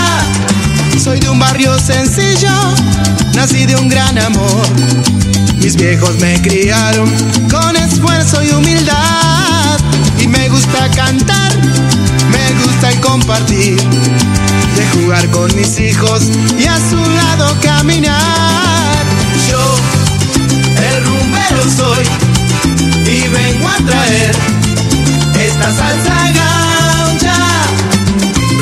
Soy 1.02 1.20
de 1.20 1.28
un 1.28 1.38
barrio 1.38 1.78
sencillo, 1.78 2.50
nací 3.34 3.66
de 3.66 3.76
un 3.76 3.88
gran 3.88 4.18
amor. 4.18 4.66
Mis 5.58 5.76
viejos 5.76 6.16
me 6.20 6.40
criaron 6.40 7.10
con 7.50 7.76
esfuerzo 7.76 8.42
y 8.42 8.50
humildad. 8.50 9.78
Y 10.20 10.28
me 10.28 10.48
gusta 10.48 10.90
cantar, 10.90 11.52
me 12.30 12.64
gusta 12.64 12.90
compartir. 13.00 13.76
De 14.76 14.86
jugar 14.88 15.30
con 15.30 15.54
mis 15.56 15.78
hijos 15.80 16.22
y 16.58 16.64
a 16.66 16.76
su 16.90 16.96
lado 16.96 17.56
caminar. 17.62 19.04
Yo, 19.48 19.76
el 20.90 21.04
rumbero 21.04 21.62
soy 21.76 22.04
y 23.10 23.28
vengo 23.28 23.68
a 23.68 23.76
traer 23.86 24.36
esta 25.40 25.74
salsa 25.74 26.32
gaucha. 26.40 27.36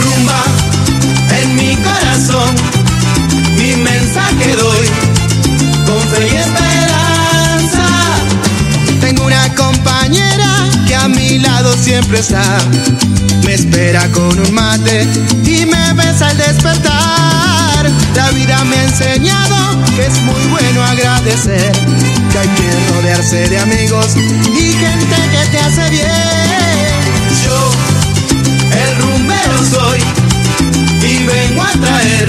Rumba 0.02 0.42
en 1.40 1.56
mi 1.56 1.76
corazón, 1.76 2.54
mi 3.56 3.74
mensaje 3.76 4.56
doy 4.56 4.86
con 5.86 6.00
fe 6.10 6.28
y 6.28 6.36
siempre 11.76 12.20
está. 12.20 12.42
Me 13.44 13.54
espera 13.54 14.10
con 14.12 14.38
un 14.38 14.54
mate 14.54 15.08
y 15.44 15.66
me 15.66 15.92
besa 15.94 16.28
al 16.28 16.36
despertar. 16.36 17.90
La 18.14 18.30
vida 18.30 18.64
me 18.64 18.76
ha 18.76 18.84
enseñado 18.84 19.56
que 19.96 20.06
es 20.06 20.20
muy 20.22 20.46
bueno 20.50 20.82
agradecer. 20.82 21.72
Que 22.32 22.38
hay 22.38 22.48
que 22.48 22.92
rodearse 22.92 23.48
de 23.48 23.58
amigos 23.58 24.16
y 24.16 24.72
gente 24.72 25.16
que 25.32 25.50
te 25.50 25.58
hace 25.58 25.90
bien. 25.90 26.04
Yo, 27.44 27.70
el 28.82 28.96
rumbero 29.02 29.58
soy 29.70 30.00
y 31.02 31.24
vengo 31.24 31.62
a 31.62 31.72
traer 31.72 32.28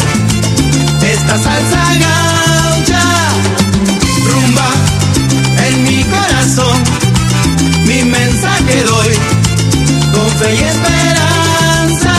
esta 1.01 1.37
salsa 1.37 1.93
gaucha. 1.99 3.01
Rumba 4.27 4.69
en 5.67 5.83
mi 5.83 6.03
corazón, 6.03 6.83
mi 7.85 8.03
mensaje 8.03 8.83
doy 8.83 9.34
fe 10.45 10.55
y 10.55 10.63
esperanza. 10.63 12.13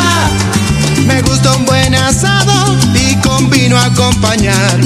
Me 1.06 1.22
gusta 1.22 1.56
un 1.56 1.64
buen 1.64 1.94
asado 1.94 2.76
y 2.94 3.14
con 3.16 3.48
vino 3.50 3.78
acompañar. 3.78 4.80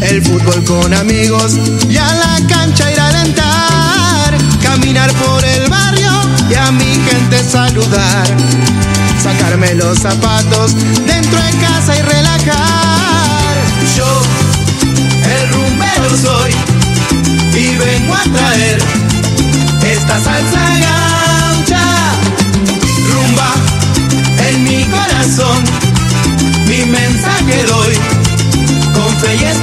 El 0.00 0.22
fútbol 0.22 0.62
con 0.64 0.94
amigos 0.94 1.54
y 1.88 1.96
a 1.96 2.06
la 2.06 2.40
cancha 2.48 2.92
ir 2.92 3.00
a 3.00 3.08
alentar. 3.08 4.38
Caminar 4.62 5.10
por 5.14 5.44
el 5.44 5.68
barrio 5.68 6.12
y 6.50 6.54
a 6.54 6.70
mi 6.72 6.94
gente 7.08 7.42
saludar. 7.50 8.26
Sacarme 9.22 9.74
los 9.74 9.98
zapatos 9.98 10.74
dentro 11.06 11.38
de 11.42 11.50
casa 11.58 11.96
y 11.96 12.02
relajar. 12.02 13.54
Yo, 13.96 14.22
el 15.36 15.48
rumbero 15.52 16.16
soy 16.22 16.52
y 17.54 17.76
vengo 17.76 18.14
a 18.14 18.22
traer 18.22 18.78
esta 19.82 20.22
salsa 20.22 21.07
corazón, 25.28 25.64
mi 26.66 26.84
mensaje 26.86 27.64
doy 27.66 27.94
con 28.94 29.16
fe 29.18 29.34
y 29.34 29.44
esperanza. 29.44 29.57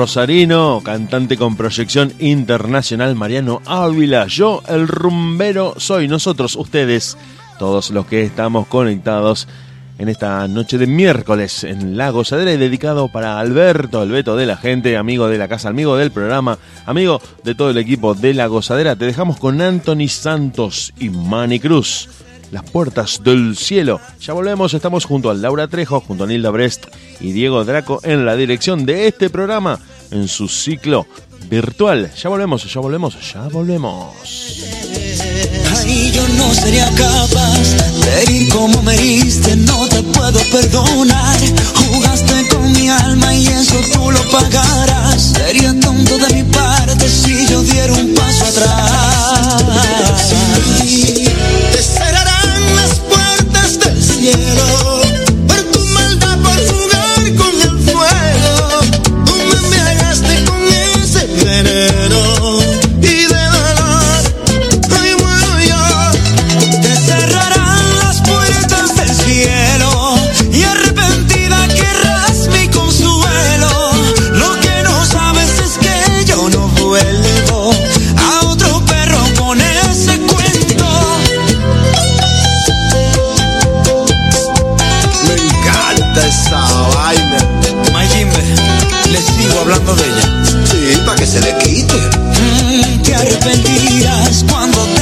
Rosarino, 0.00 0.80
cantante 0.82 1.36
con 1.36 1.56
proyección 1.56 2.10
internacional, 2.20 3.14
Mariano 3.16 3.60
Ávila. 3.66 4.26
Yo, 4.28 4.62
el 4.66 4.88
rumbero, 4.88 5.74
soy 5.76 6.08
nosotros, 6.08 6.56
ustedes, 6.56 7.18
todos 7.58 7.90
los 7.90 8.06
que 8.06 8.22
estamos 8.22 8.66
conectados 8.66 9.46
en 9.98 10.08
esta 10.08 10.48
noche 10.48 10.78
de 10.78 10.86
miércoles 10.86 11.64
en 11.64 11.98
La 11.98 12.08
Gozadera 12.08 12.50
y 12.50 12.56
dedicado 12.56 13.08
para 13.08 13.38
Alberto, 13.38 14.02
el 14.02 14.10
Beto 14.10 14.38
de 14.38 14.46
la 14.46 14.56
gente, 14.56 14.96
amigo 14.96 15.28
de 15.28 15.36
la 15.36 15.48
casa, 15.48 15.68
amigo 15.68 15.98
del 15.98 16.12
programa, 16.12 16.56
amigo 16.86 17.20
de 17.44 17.54
todo 17.54 17.68
el 17.68 17.76
equipo 17.76 18.14
de 18.14 18.32
La 18.32 18.46
Gozadera. 18.46 18.96
Te 18.96 19.04
dejamos 19.04 19.38
con 19.38 19.60
Anthony 19.60 20.08
Santos 20.08 20.94
y 20.98 21.10
Manny 21.10 21.60
Cruz. 21.60 22.08
Las 22.50 22.68
puertas 22.68 23.22
del 23.22 23.56
cielo. 23.56 24.00
Ya 24.20 24.32
volvemos, 24.32 24.74
estamos 24.74 25.04
junto 25.04 25.30
a 25.30 25.34
Laura 25.34 25.68
Trejo, 25.68 26.00
junto 26.00 26.24
a 26.24 26.26
Nilda 26.26 26.50
Brest 26.50 26.86
y 27.20 27.32
Diego 27.32 27.64
Draco 27.64 28.00
en 28.02 28.26
la 28.26 28.36
dirección 28.36 28.86
de 28.86 29.06
este 29.06 29.30
programa 29.30 29.78
en 30.10 30.26
su 30.26 30.48
ciclo 30.48 31.06
virtual. 31.48 32.10
Ya 32.20 32.28
volvemos, 32.28 32.72
ya 32.72 32.80
volvemos, 32.80 33.32
ya 33.32 33.42
volvemos. 33.48 34.14
Ay, 35.76 36.12
yo 36.12 36.26
no 36.36 36.52
sería 36.54 36.90
capaz 36.90 37.58
de 38.02 38.22
herir 38.22 38.48
como 38.52 38.82
me 38.82 38.94
heriste, 38.94 39.56
no 39.56 39.88
te 39.88 40.02
puedo 40.02 40.40
perdonar. 40.50 41.38
Jugaste 41.74 42.48
con 42.48 42.72
mi 42.72 42.88
alma 42.88 43.34
y 43.34 43.46
eso 43.46 43.80
tú 43.92 44.10
lo 44.10 44.22
pagarás. 44.30 45.34
Sería 45.34 45.78
tonto 45.80 46.18
de 46.18 46.34
mi 46.34 46.42
parte 46.44 47.08
si 47.08 47.46
yo 47.46 47.62
diera 47.62 47.92
un 47.92 48.14
paso 48.14 48.44
atrás. 48.44 49.60
Puertas 54.20 54.99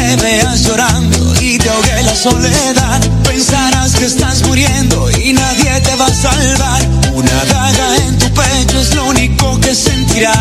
te 0.09 0.17
veas 0.17 0.63
llorando 0.63 1.35
y 1.41 1.59
te 1.59 1.69
ahogue 1.69 2.03
la 2.03 2.17
soledad. 2.17 3.01
Pensarás 3.25 3.95
que 3.95 4.07
estás 4.07 4.43
muriendo 4.47 5.11
y 5.23 5.33
nadie 5.35 5.81
te 5.83 5.95
va 5.97 6.07
a 6.07 6.15
salvar. 6.15 6.89
Una 7.13 7.45
daga 7.45 7.97
en 7.97 8.19
tu 8.19 8.27
pecho 8.33 8.81
es 8.81 8.95
lo 8.95 9.07
único 9.07 9.61
que 9.61 9.75
sentirás. 9.75 10.37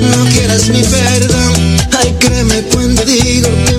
No 0.00 0.24
quieras 0.32 0.68
mi 0.68 0.82
perdón, 0.82 1.76
ay 2.00 2.16
créeme 2.18 2.62
cuando 2.72 3.04
digo 3.04 3.48
que 3.66 3.77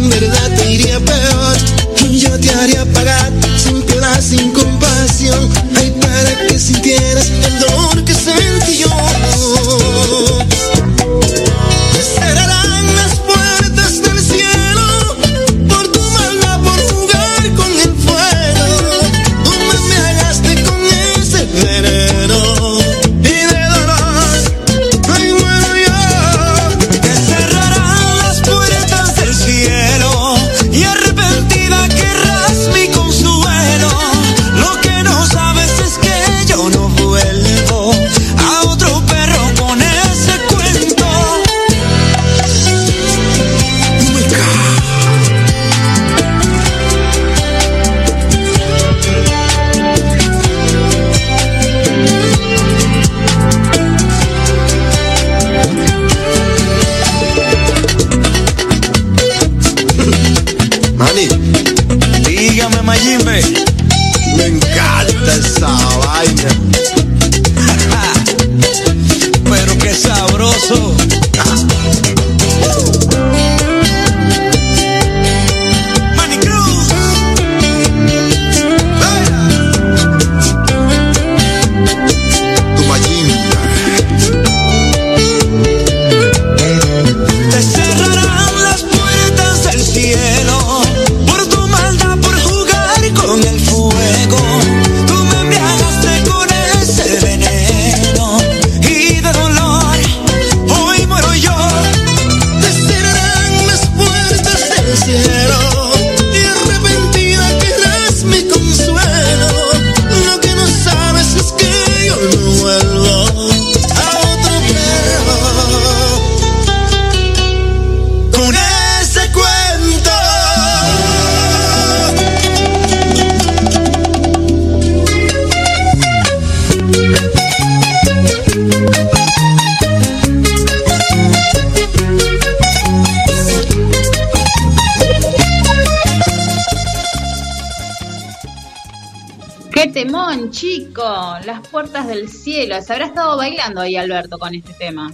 cielo. 142.30 142.82
Se 142.82 142.94
habrá 142.94 143.06
estado 143.06 143.38
bailando 143.38 143.82
ahí 143.82 143.96
Alberto 143.96 144.38
con 144.38 144.54
este 144.56 144.74
tema. 144.74 145.12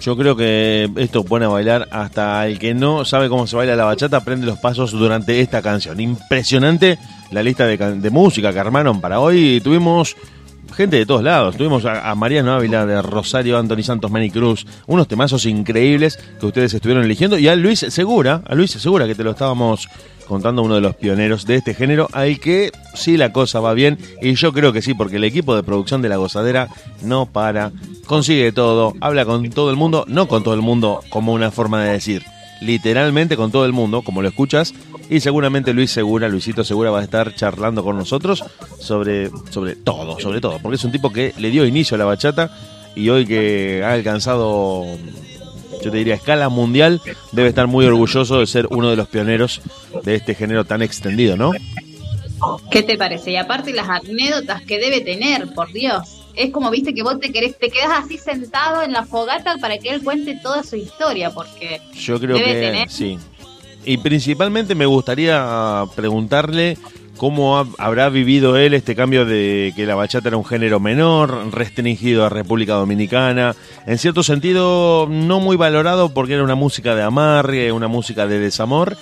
Yo 0.00 0.16
creo 0.16 0.36
que 0.36 0.90
esto 0.96 1.24
pone 1.24 1.46
a 1.46 1.48
bailar 1.48 1.88
hasta 1.90 2.46
el 2.46 2.58
que 2.58 2.74
no 2.74 3.04
sabe 3.04 3.28
cómo 3.28 3.46
se 3.46 3.56
baila 3.56 3.76
la 3.76 3.84
bachata, 3.84 4.18
aprende 4.18 4.46
los 4.46 4.58
pasos 4.58 4.92
durante 4.92 5.40
esta 5.40 5.62
canción. 5.62 6.00
Impresionante 6.00 6.98
la 7.30 7.42
lista 7.42 7.66
de, 7.66 7.76
de 7.76 8.10
música 8.10 8.52
que 8.52 8.58
armaron 8.58 9.00
para 9.00 9.20
hoy. 9.20 9.60
Tuvimos 9.64 10.16
gente 10.74 10.96
de 10.96 11.06
todos 11.06 11.22
lados. 11.22 11.56
Tuvimos 11.56 11.84
a, 11.84 12.14
Mariano 12.14 12.52
Ávila 12.52 12.86
de 12.86 13.00
Rosario, 13.02 13.58
Anthony 13.58 13.82
Santos, 13.82 14.10
Manny 14.10 14.30
Cruz. 14.30 14.66
Unos 14.86 15.08
temazos 15.08 15.46
increíbles 15.46 16.18
que 16.40 16.46
ustedes 16.46 16.74
estuvieron 16.74 17.04
eligiendo. 17.04 17.38
Y 17.38 17.48
a 17.48 17.56
Luis 17.56 17.80
Segura, 17.80 18.42
a 18.46 18.54
Luis 18.54 18.70
Segura 18.72 19.06
que 19.06 19.14
te 19.14 19.24
lo 19.24 19.32
estábamos 19.32 19.88
contando, 20.26 20.62
uno 20.62 20.74
de 20.74 20.80
los 20.80 20.96
pioneros 20.96 21.46
de 21.46 21.54
este 21.56 21.72
género, 21.72 22.08
al 22.12 22.38
que 22.40 22.72
sí 22.94 23.16
la 23.16 23.32
cosa 23.32 23.60
va 23.60 23.74
bien. 23.74 23.98
Y 24.20 24.34
yo 24.34 24.52
creo 24.52 24.72
que 24.72 24.82
sí, 24.82 24.92
porque 24.92 25.16
el 25.16 25.24
equipo 25.24 25.56
de 25.56 25.62
producción 25.62 26.02
de 26.02 26.08
La 26.08 26.16
Gozadera 26.16 26.68
no 27.02 27.26
para, 27.26 27.72
consigue 28.06 28.52
todo, 28.52 28.94
habla 29.00 29.24
con 29.24 29.48
todo 29.50 29.70
el 29.70 29.76
mundo, 29.76 30.04
no 30.08 30.28
con 30.28 30.42
todo 30.42 30.54
el 30.54 30.62
mundo 30.62 31.00
como 31.08 31.32
una 31.32 31.50
forma 31.50 31.82
de 31.82 31.92
decir. 31.92 32.22
literalmente 32.60 33.36
con 33.36 33.52
todo 33.52 33.66
el 33.66 33.72
mundo, 33.72 34.00
como 34.00 34.22
lo 34.22 34.28
escuchas, 34.28 34.72
y 35.08 35.20
seguramente 35.20 35.72
Luis 35.72 35.90
Segura, 35.90 36.28
Luisito 36.28 36.64
Segura 36.64 36.90
va 36.90 37.00
a 37.00 37.04
estar 37.04 37.34
charlando 37.34 37.84
con 37.84 37.96
nosotros 37.96 38.44
sobre, 38.78 39.30
sobre 39.50 39.76
todo, 39.76 40.18
sobre 40.18 40.40
todo, 40.40 40.58
porque 40.60 40.76
es 40.76 40.84
un 40.84 40.92
tipo 40.92 41.12
que 41.12 41.32
le 41.38 41.50
dio 41.50 41.64
inicio 41.64 41.94
a 41.94 41.98
la 41.98 42.04
bachata 42.04 42.50
y 42.94 43.08
hoy 43.10 43.26
que 43.26 43.82
ha 43.84 43.92
alcanzado, 43.92 44.84
yo 45.82 45.90
te 45.90 45.96
diría, 45.98 46.14
escala 46.14 46.48
mundial, 46.48 47.00
debe 47.32 47.50
estar 47.50 47.66
muy 47.66 47.84
orgulloso 47.84 48.40
de 48.40 48.46
ser 48.46 48.66
uno 48.70 48.90
de 48.90 48.96
los 48.96 49.06
pioneros 49.08 49.60
de 50.02 50.14
este 50.14 50.34
género 50.34 50.64
tan 50.64 50.82
extendido, 50.82 51.36
¿no? 51.36 51.52
¿Qué 52.70 52.82
te 52.82 52.96
parece? 52.96 53.32
Y 53.32 53.36
aparte 53.36 53.72
las 53.72 53.88
anécdotas 53.88 54.62
que 54.62 54.78
debe 54.78 55.00
tener, 55.00 55.52
por 55.54 55.72
Dios. 55.72 56.22
Es 56.34 56.50
como, 56.50 56.70
viste, 56.70 56.92
que 56.92 57.02
vos 57.02 57.18
te 57.18 57.32
querés, 57.32 57.58
te 57.58 57.70
quedas 57.70 58.04
así 58.04 58.18
sentado 58.18 58.82
en 58.82 58.92
la 58.92 59.06
fogata 59.06 59.56
para 59.58 59.78
que 59.78 59.88
él 59.88 60.02
cuente 60.02 60.38
toda 60.42 60.62
su 60.62 60.76
historia, 60.76 61.30
porque 61.30 61.80
Yo 61.94 62.20
creo 62.20 62.36
debe 62.36 62.52
que 62.52 62.60
tener 62.60 62.90
sí. 62.90 63.18
Y 63.86 63.98
principalmente 63.98 64.74
me 64.74 64.84
gustaría 64.86 65.84
preguntarle 65.94 66.76
cómo 67.16 67.56
ha- 67.58 67.66
habrá 67.78 68.08
vivido 68.10 68.56
él 68.56 68.74
este 68.74 68.94
cambio 68.96 69.24
de 69.24 69.72
que 69.76 69.86
la 69.86 69.94
bachata 69.94 70.28
era 70.28 70.36
un 70.36 70.44
género 70.44 70.80
menor, 70.80 71.50
restringido 71.52 72.26
a 72.26 72.28
República 72.28 72.74
Dominicana, 72.74 73.54
en 73.86 73.96
cierto 73.98 74.22
sentido 74.24 75.06
no 75.08 75.38
muy 75.40 75.56
valorado 75.56 76.12
porque 76.12 76.34
era 76.34 76.42
una 76.42 76.56
música 76.56 76.94
de 76.96 77.02
amarre, 77.02 77.70
una 77.72 77.86
música 77.88 78.26
de 78.26 78.40
desamor, 78.40 78.96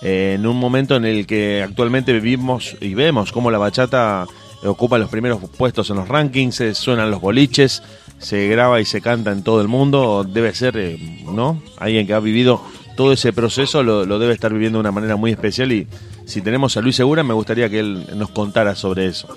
eh, 0.00 0.36
en 0.36 0.46
un 0.46 0.56
momento 0.56 0.96
en 0.96 1.04
el 1.04 1.26
que 1.26 1.62
actualmente 1.62 2.12
vivimos 2.14 2.74
y 2.80 2.94
vemos 2.94 3.32
cómo 3.32 3.50
la 3.50 3.58
bachata 3.58 4.26
ocupa 4.64 4.96
los 4.98 5.10
primeros 5.10 5.40
puestos 5.58 5.90
en 5.90 5.96
los 5.96 6.08
rankings, 6.08 6.54
se 6.56 6.74
suenan 6.74 7.10
los 7.10 7.20
boliches, 7.20 7.82
se 8.18 8.48
graba 8.48 8.80
y 8.80 8.84
se 8.86 9.00
canta 9.00 9.30
en 9.30 9.42
todo 9.42 9.60
el 9.60 9.68
mundo, 9.68 10.24
debe 10.24 10.54
ser, 10.54 10.76
eh, 10.78 10.96
¿no? 11.30 11.60
Alguien 11.78 12.06
que 12.06 12.14
ha 12.14 12.20
vivido 12.20 12.62
todo 12.96 13.12
ese 13.12 13.32
proceso 13.32 13.82
lo, 13.82 14.04
lo 14.04 14.18
debe 14.18 14.32
estar 14.34 14.52
viviendo 14.52 14.78
de 14.78 14.80
una 14.80 14.92
manera 14.92 15.16
muy 15.16 15.30
especial 15.30 15.72
y 15.72 15.86
si 16.26 16.40
tenemos 16.42 16.76
a 16.76 16.80
Luis 16.80 16.96
Segura 16.96 17.22
me 17.22 17.34
gustaría 17.34 17.68
que 17.68 17.80
él 17.80 18.06
nos 18.16 18.30
contara 18.30 18.74
sobre 18.74 19.06
eso. 19.06 19.28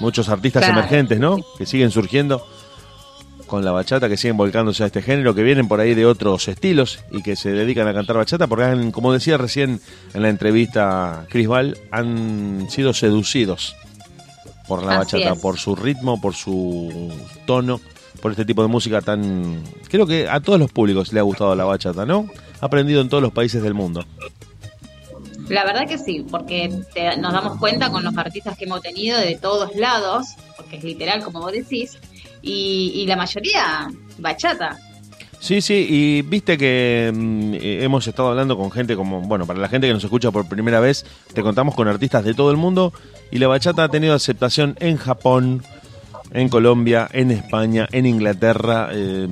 Muchos 0.00 0.28
artistas 0.28 0.64
Claro. 0.64 0.78
emergentes, 0.80 1.18
¿no? 1.20 1.38
Que 1.58 1.66
siguen 1.66 1.90
surgiendo 1.90 2.46
con 3.46 3.64
la 3.64 3.72
bachata, 3.72 4.08
que 4.08 4.16
siguen 4.16 4.36
volcándose 4.36 4.82
a 4.82 4.86
este 4.86 5.02
género, 5.02 5.34
que 5.34 5.42
vienen 5.42 5.68
por 5.68 5.78
ahí 5.78 5.94
de 5.94 6.06
otros 6.06 6.48
estilos 6.48 7.00
y 7.12 7.22
que 7.22 7.36
se 7.36 7.50
dedican 7.52 7.86
a 7.86 7.94
cantar 7.94 8.16
bachata, 8.16 8.46
porque 8.46 8.64
han, 8.64 8.90
como 8.90 9.12
decía 9.12 9.36
recién 9.36 9.80
en 10.14 10.22
la 10.22 10.28
entrevista 10.30 11.26
Chris 11.28 11.46
Val, 11.46 11.76
han 11.90 12.66
sido 12.70 12.92
seducidos 12.94 13.76
por 14.66 14.82
la 14.82 14.98
Así 15.00 15.16
bachata, 15.16 15.34
es. 15.34 15.40
por 15.40 15.58
su 15.58 15.76
ritmo, 15.76 16.20
por 16.20 16.34
su 16.34 17.12
tono, 17.46 17.80
por 18.24 18.30
este 18.30 18.46
tipo 18.46 18.62
de 18.62 18.68
música 18.68 19.02
tan... 19.02 19.62
Creo 19.90 20.06
que 20.06 20.30
a 20.30 20.40
todos 20.40 20.58
los 20.58 20.72
públicos 20.72 21.12
le 21.12 21.20
ha 21.20 21.22
gustado 21.22 21.54
la 21.54 21.64
bachata, 21.64 22.06
¿no? 22.06 22.26
Ha 22.58 22.64
aprendido 22.64 23.02
en 23.02 23.10
todos 23.10 23.22
los 23.22 23.32
países 23.34 23.62
del 23.62 23.74
mundo. 23.74 24.02
La 25.50 25.62
verdad 25.66 25.86
que 25.86 25.98
sí, 25.98 26.24
porque 26.30 26.70
te- 26.94 27.18
nos 27.18 27.34
damos 27.34 27.58
cuenta 27.58 27.90
con 27.90 28.02
los 28.02 28.16
artistas 28.16 28.56
que 28.56 28.64
hemos 28.64 28.80
tenido 28.80 29.18
de 29.18 29.36
todos 29.36 29.76
lados, 29.76 30.28
porque 30.56 30.76
es 30.78 30.84
literal 30.84 31.22
como 31.22 31.40
vos 31.40 31.52
decís, 31.52 31.98
y, 32.40 32.92
y 32.94 33.06
la 33.06 33.16
mayoría 33.16 33.88
bachata. 34.16 34.78
Sí, 35.38 35.60
sí, 35.60 35.86
y 35.90 36.22
viste 36.22 36.56
que 36.56 37.12
mm, 37.14 37.54
eh, 37.56 37.84
hemos 37.84 38.06
estado 38.08 38.30
hablando 38.30 38.56
con 38.56 38.70
gente 38.70 38.96
como, 38.96 39.20
bueno, 39.20 39.44
para 39.46 39.58
la 39.60 39.68
gente 39.68 39.86
que 39.86 39.92
nos 39.92 40.02
escucha 40.02 40.30
por 40.30 40.48
primera 40.48 40.80
vez, 40.80 41.04
te 41.34 41.42
contamos 41.42 41.74
con 41.74 41.88
artistas 41.88 42.24
de 42.24 42.32
todo 42.32 42.50
el 42.50 42.56
mundo 42.56 42.94
y 43.30 43.36
la 43.36 43.48
bachata 43.48 43.84
ha 43.84 43.88
tenido 43.90 44.14
aceptación 44.14 44.78
en 44.80 44.96
Japón, 44.96 45.62
en 46.34 46.48
Colombia, 46.48 47.08
en 47.12 47.30
España, 47.30 47.88
en 47.92 48.06
Inglaterra. 48.06 48.88
eh, 48.92 49.26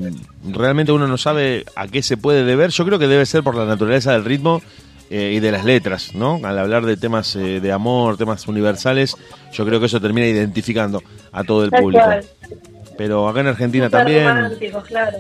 realmente 0.51 0.93
uno 0.93 1.07
no 1.09 1.19
sabe 1.19 1.65
a 1.77 1.89
qué 1.89 2.01
se 2.03 2.17
puede 2.17 2.45
deber. 2.45 2.71
Yo 2.71 2.87
creo 2.87 2.99
que 2.99 3.09
debe 3.09 3.27
ser 3.27 3.43
por 3.43 3.57
la 3.57 3.65
naturaleza 3.67 4.13
del 4.13 4.25
ritmo 4.25 4.63
eh, 5.11 5.33
y 5.37 5.41
de 5.41 5.51
las 5.51 5.65
letras, 5.65 6.15
¿no? 6.15 6.41
Al 6.45 6.59
hablar 6.59 6.87
de 6.87 6.97
temas 6.97 7.35
eh, 7.37 7.61
de 7.61 7.73
amor, 7.73 8.17
temas 8.17 8.47
universales, 8.47 9.17
yo 9.53 9.67
creo 9.67 9.81
que 9.81 9.87
eso 9.87 10.01
termina 10.01 10.29
identificando 10.29 11.03
a 11.33 11.43
todo 11.43 11.65
el 11.65 11.71
Tal 11.71 11.83
público. 11.83 12.05
cual. 12.05 12.25
Pero 12.97 13.29
acá 13.29 13.41
en 13.41 13.49
Argentina 13.49 13.91
también... 13.91 14.25
claro. 14.87 15.19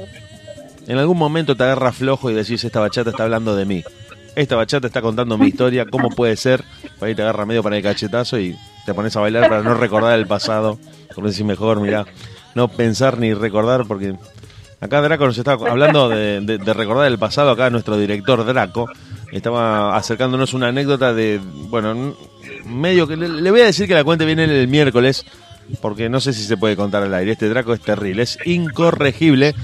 En 0.86 0.98
algún 0.98 1.18
momento 1.18 1.56
te 1.56 1.62
agarra 1.64 1.92
flojo 1.92 2.30
y 2.30 2.34
decís, 2.34 2.62
esta 2.64 2.80
bachata 2.80 3.10
está 3.10 3.24
hablando 3.24 3.54
de 3.56 3.64
mí. 3.64 3.84
Esta 4.34 4.56
bachata 4.56 4.86
está 4.86 5.02
contando 5.02 5.36
mi 5.36 5.48
historia, 5.48 5.84
¿cómo 5.86 6.10
puede 6.10 6.36
ser? 6.36 6.64
Por 6.98 7.08
ahí 7.08 7.14
te 7.14 7.22
agarra 7.22 7.44
medio 7.44 7.62
para 7.62 7.76
el 7.76 7.82
cachetazo 7.82 8.38
y 8.38 8.56
te 8.86 8.94
pones 8.94 9.14
a 9.16 9.20
bailar 9.20 9.48
para 9.48 9.62
no 9.62 9.74
recordar 9.74 10.18
el 10.18 10.26
pasado. 10.26 10.78
Como 11.14 11.28
decís 11.28 11.44
mejor, 11.44 11.80
mira, 11.80 12.04
no 12.54 12.68
pensar 12.68 13.18
ni 13.18 13.32
recordar, 13.34 13.84
porque 13.86 14.14
acá 14.80 15.00
Draco 15.00 15.26
nos 15.26 15.38
está 15.38 15.52
hablando 15.52 16.08
de, 16.08 16.40
de- 16.40 16.58
de 16.58 16.74
recordar 16.74 17.06
el 17.06 17.18
pasado. 17.18 17.50
Acá 17.50 17.70
nuestro 17.70 17.96
director 17.96 18.44
Draco 18.44 18.88
estaba 19.30 19.96
acercándonos 19.96 20.52
una 20.54 20.68
anécdota 20.68 21.14
de, 21.14 21.40
bueno, 21.70 22.14
medio 22.66 23.06
que 23.08 23.16
le, 23.16 23.28
le 23.28 23.50
voy 23.50 23.60
a 23.60 23.66
decir 23.66 23.86
que 23.88 23.94
la 23.94 24.04
cuente 24.04 24.24
viene 24.24 24.44
el 24.44 24.68
miércoles, 24.68 25.24
porque 25.80 26.08
no 26.08 26.20
sé 26.20 26.32
si 26.32 26.44
se 26.44 26.56
puede 26.56 26.76
contar 26.76 27.02
al 27.02 27.14
aire. 27.14 27.32
Este 27.32 27.48
Draco 27.48 27.72
es 27.72 27.80
terrible, 27.80 28.22
es 28.22 28.38
incorregible. 28.44 29.54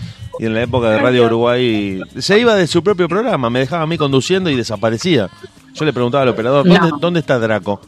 Y 0.40 0.46
en 0.46 0.54
la 0.54 0.62
época 0.62 0.88
de 0.90 0.98
Radio 0.98 1.26
Uruguay 1.26 2.00
se 2.18 2.38
iba 2.38 2.54
de 2.54 2.68
su 2.68 2.82
propio 2.84 3.08
programa, 3.08 3.50
me 3.50 3.58
dejaba 3.58 3.82
a 3.82 3.86
mí 3.88 3.98
conduciendo 3.98 4.48
y 4.50 4.54
desaparecía. 4.56 5.28
Yo 5.74 5.84
le 5.84 5.92
preguntaba 5.92 6.22
al 6.22 6.28
operador, 6.28 6.64
¿dónde, 6.78 6.96
¿dónde 7.00 7.20
está 7.20 7.38
Draco? 7.40 7.80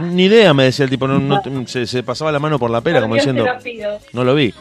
Ni 0.00 0.24
idea, 0.24 0.54
me 0.54 0.64
decía 0.64 0.84
el 0.84 0.90
tipo, 0.90 1.06
no, 1.06 1.18
no 1.18 1.42
se, 1.66 1.86
se 1.86 2.02
pasaba 2.02 2.32
la 2.32 2.38
mano 2.38 2.58
por 2.58 2.70
la 2.70 2.80
pera, 2.80 3.00
como 3.00 3.14
Dios, 3.14 3.26
diciendo, 3.26 3.46
no 4.12 4.24
lo 4.24 4.34
vi. 4.34 4.52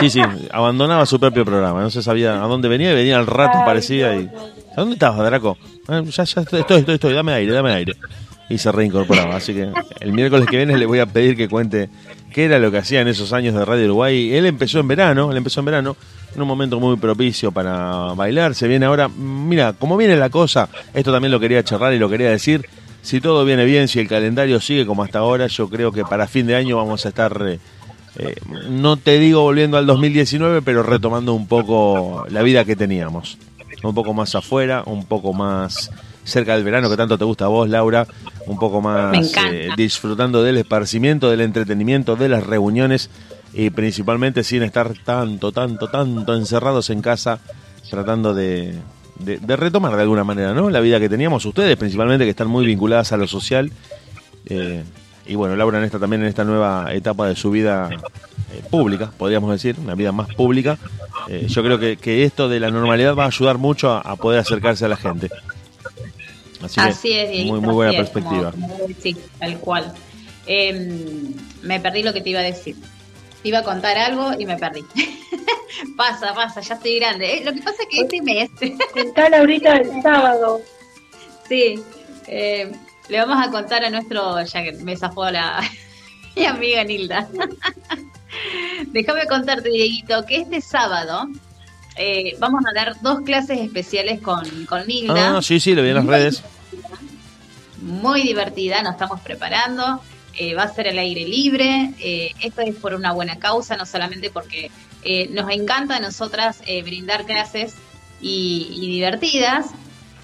Sí, 0.00 0.10
sí, 0.10 0.20
abandonaba 0.50 1.06
su 1.06 1.20
propio 1.20 1.44
programa, 1.44 1.80
no 1.80 1.90
se 1.90 2.02
sabía 2.02 2.42
a 2.42 2.46
dónde 2.46 2.68
venía 2.68 2.92
y 2.92 2.94
venía 2.94 3.16
al 3.18 3.26
rato, 3.26 3.52
Ay, 3.54 3.62
aparecía 3.62 4.16
y... 4.16 4.28
¿A 4.76 4.80
dónde 4.80 4.94
estabas, 4.94 5.24
Draco? 5.24 5.56
"Ah, 5.86 6.02
ya, 6.04 6.24
ya, 6.24 6.40
estoy, 6.40 6.60
estoy, 6.60 6.78
estoy, 6.80 6.94
estoy, 6.96 7.12
dame 7.14 7.32
aire, 7.32 7.52
dame 7.52 7.72
aire. 7.72 7.92
Y 8.48 8.58
se 8.58 8.72
reincorporaba, 8.72 9.36
así 9.36 9.54
que 9.54 9.68
el 10.00 10.12
miércoles 10.12 10.46
que 10.48 10.56
viene 10.56 10.76
le 10.76 10.84
voy 10.86 10.98
a 10.98 11.06
pedir 11.06 11.36
que 11.36 11.48
cuente 11.48 11.88
qué 12.32 12.44
era 12.44 12.58
lo 12.58 12.70
que 12.72 12.78
hacía 12.78 13.00
en 13.00 13.08
esos 13.08 13.32
años 13.32 13.54
de 13.54 13.64
Radio 13.64 13.84
Uruguay. 13.86 14.34
Él 14.34 14.46
empezó 14.46 14.80
en 14.80 14.88
verano, 14.88 15.30
él 15.30 15.36
empezó 15.36 15.60
en 15.60 15.66
verano, 15.66 15.96
en 16.34 16.42
un 16.42 16.48
momento 16.48 16.80
muy 16.80 16.96
propicio 16.96 17.52
para 17.52 18.12
bailar. 18.14 18.54
Se 18.56 18.66
viene 18.66 18.86
ahora, 18.86 19.08
mira, 19.08 19.72
como 19.74 19.96
viene 19.96 20.16
la 20.16 20.28
cosa, 20.28 20.68
esto 20.92 21.12
también 21.12 21.30
lo 21.30 21.38
quería 21.40 21.62
charlar 21.62 21.94
y 21.94 21.98
lo 21.98 22.08
quería 22.10 22.30
decir. 22.30 22.66
Si 23.04 23.20
todo 23.20 23.44
viene 23.44 23.66
bien, 23.66 23.86
si 23.86 24.00
el 24.00 24.08
calendario 24.08 24.58
sigue 24.60 24.86
como 24.86 25.04
hasta 25.04 25.18
ahora, 25.18 25.46
yo 25.46 25.68
creo 25.68 25.92
que 25.92 26.06
para 26.06 26.26
fin 26.26 26.46
de 26.46 26.56
año 26.56 26.78
vamos 26.78 27.04
a 27.04 27.10
estar, 27.10 27.38
eh, 27.46 27.58
eh, 28.16 28.34
no 28.70 28.96
te 28.96 29.18
digo 29.18 29.42
volviendo 29.42 29.76
al 29.76 29.84
2019, 29.84 30.62
pero 30.62 30.82
retomando 30.82 31.34
un 31.34 31.46
poco 31.46 32.24
la 32.30 32.42
vida 32.42 32.64
que 32.64 32.76
teníamos. 32.76 33.36
Un 33.82 33.94
poco 33.94 34.14
más 34.14 34.34
afuera, 34.34 34.84
un 34.86 35.04
poco 35.04 35.34
más 35.34 35.90
cerca 36.24 36.54
del 36.54 36.64
verano 36.64 36.88
que 36.88 36.96
tanto 36.96 37.18
te 37.18 37.26
gusta 37.26 37.44
a 37.44 37.48
vos, 37.48 37.68
Laura, 37.68 38.06
un 38.46 38.58
poco 38.58 38.80
más 38.80 39.34
eh, 39.52 39.68
disfrutando 39.76 40.42
del 40.42 40.56
esparcimiento, 40.56 41.28
del 41.28 41.42
entretenimiento, 41.42 42.16
de 42.16 42.30
las 42.30 42.46
reuniones 42.46 43.10
y 43.52 43.68
principalmente 43.68 44.42
sin 44.44 44.62
estar 44.62 44.94
tanto, 45.04 45.52
tanto, 45.52 45.88
tanto 45.88 46.34
encerrados 46.34 46.88
en 46.88 47.02
casa, 47.02 47.38
tratando 47.90 48.32
de, 48.32 48.74
de- 49.18 49.38
de 49.38 49.56
retomar 49.56 49.94
de 49.96 50.02
alguna 50.02 50.24
manera, 50.24 50.52
¿no? 50.54 50.70
La 50.70 50.80
vida 50.80 50.98
que 51.00 51.08
teníamos 51.08 51.44
ustedes, 51.46 51.76
principalmente 51.76 52.24
que 52.24 52.30
están 52.30 52.48
muy 52.48 52.66
vinculadas 52.66 53.12
a 53.12 53.16
lo 53.16 53.26
social. 53.26 53.70
eh, 54.46 54.82
y 55.26 55.36
bueno, 55.36 55.56
Laura 55.56 55.78
en 55.78 55.84
esta 55.84 55.98
también 55.98 56.20
en 56.20 56.28
esta 56.28 56.44
nueva 56.44 56.92
etapa 56.92 57.26
de 57.28 57.34
su 57.34 57.50
vida 57.50 57.88
eh, 58.52 58.62
pública, 58.70 59.10
podríamos 59.16 59.50
decir, 59.50 59.76
una 59.80 59.94
vida 59.94 60.12
más 60.12 60.28
pública. 60.34 60.76
eh, 61.28 61.46
yo 61.48 61.62
creo 61.62 61.78
que, 61.78 61.96
que 61.96 62.24
esto 62.24 62.46
de 62.50 62.60
la 62.60 62.70
normalidad 62.70 63.14
va 63.14 63.24
a 63.24 63.28
ayudar 63.28 63.56
mucho 63.56 63.90
a, 63.90 64.00
a 64.00 64.16
poder 64.16 64.40
acercarse 64.40 64.84
a 64.84 64.88
la 64.88 64.96
gente. 64.98 65.30
Así, 66.62 67.08
que 67.08 67.22
es, 67.24 67.30
Dieguito, 67.30 67.52
muy, 67.52 67.60
muy 67.60 67.74
buena 67.74 67.90
así 67.90 67.96
perspectiva. 67.98 68.50
como 68.52 68.76
decís, 68.86 69.16
tal 69.38 69.58
cual. 69.60 69.92
Em, 70.46 71.32
me 71.62 71.80
perdí 71.80 72.02
lo 72.02 72.12
que 72.12 72.20
te 72.20 72.30
iba 72.30 72.40
a 72.40 72.42
decir. 72.42 72.76
Te 73.44 73.50
iba 73.50 73.58
a 73.58 73.62
contar 73.62 73.98
algo 73.98 74.32
y 74.38 74.46
me 74.46 74.56
perdí. 74.56 74.82
pasa, 75.98 76.32
pasa, 76.32 76.62
ya 76.62 76.76
estoy 76.76 76.98
grande. 76.98 77.36
Eh, 77.36 77.44
Lo 77.44 77.52
que 77.52 77.60
pasa 77.60 77.82
es 77.82 77.88
que 77.90 78.00
este 78.00 78.22
mes... 78.22 78.48
Contala 78.94 79.40
ahorita 79.40 79.76
el 79.76 80.00
sábado. 80.00 80.62
Sí, 81.46 81.78
eh, 82.26 82.72
le 83.06 83.18
vamos 83.18 83.46
a 83.46 83.50
contar 83.50 83.84
a 83.84 83.90
nuestro, 83.90 84.42
ya 84.42 84.62
que 84.62 84.72
me 84.72 84.96
zafó 84.96 85.30
la 85.30 85.60
mi 86.36 86.46
amiga 86.46 86.84
Nilda. 86.84 87.28
Déjame 88.86 89.26
contarte, 89.26 89.68
Dieguito, 89.68 90.24
que 90.24 90.38
este 90.38 90.62
sábado 90.62 91.28
eh, 91.96 92.36
vamos 92.38 92.64
a 92.66 92.72
dar 92.72 92.98
dos 93.02 93.20
clases 93.26 93.60
especiales 93.60 94.22
con, 94.22 94.64
con 94.64 94.86
Nilda. 94.86 95.36
Ah, 95.36 95.42
sí, 95.42 95.60
sí, 95.60 95.74
lo 95.74 95.82
vi 95.82 95.90
en 95.90 95.96
las 95.96 96.06
redes. 96.06 96.42
Muy 97.82 98.22
divertida, 98.22 98.82
nos 98.82 98.92
estamos 98.92 99.20
preparando. 99.20 100.00
Eh, 100.36 100.54
va 100.54 100.64
a 100.64 100.74
ser 100.74 100.88
al 100.88 100.98
aire 100.98 101.24
libre. 101.24 101.92
eh, 101.98 102.32
esto 102.40 102.62
es 102.62 102.74
por 102.76 102.94
una 102.94 103.12
buena 103.12 103.38
causa, 103.38 103.76
no 103.76 103.86
solamente 103.86 104.30
porque 104.30 104.70
eh, 105.02 105.28
nos 105.30 105.50
encanta 105.50 105.96
a 105.96 106.00
nosotras 106.00 106.62
brindar 106.82 107.26
clases 107.26 107.74
y, 108.20 108.80
divertidas, 108.80 109.66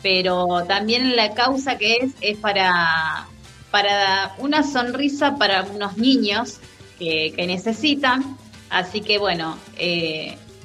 pero 0.03 0.65
también 0.67 1.17
la 1.17 1.35
causa 1.35 1.77
que 1.77 1.97
es 1.97 2.13
es 2.21 2.39
para, 2.39 3.27
para 3.71 4.35
una 4.39 4.63
sonrisa 4.63 5.37
para 5.37 5.65
unos 5.65 5.99
niños 5.99 6.59
que, 6.99 7.33
que 7.37 7.47
necesitan. 7.47 8.37
Así 8.71 9.01
que 9.03 9.19
bueno, 9.19 9.59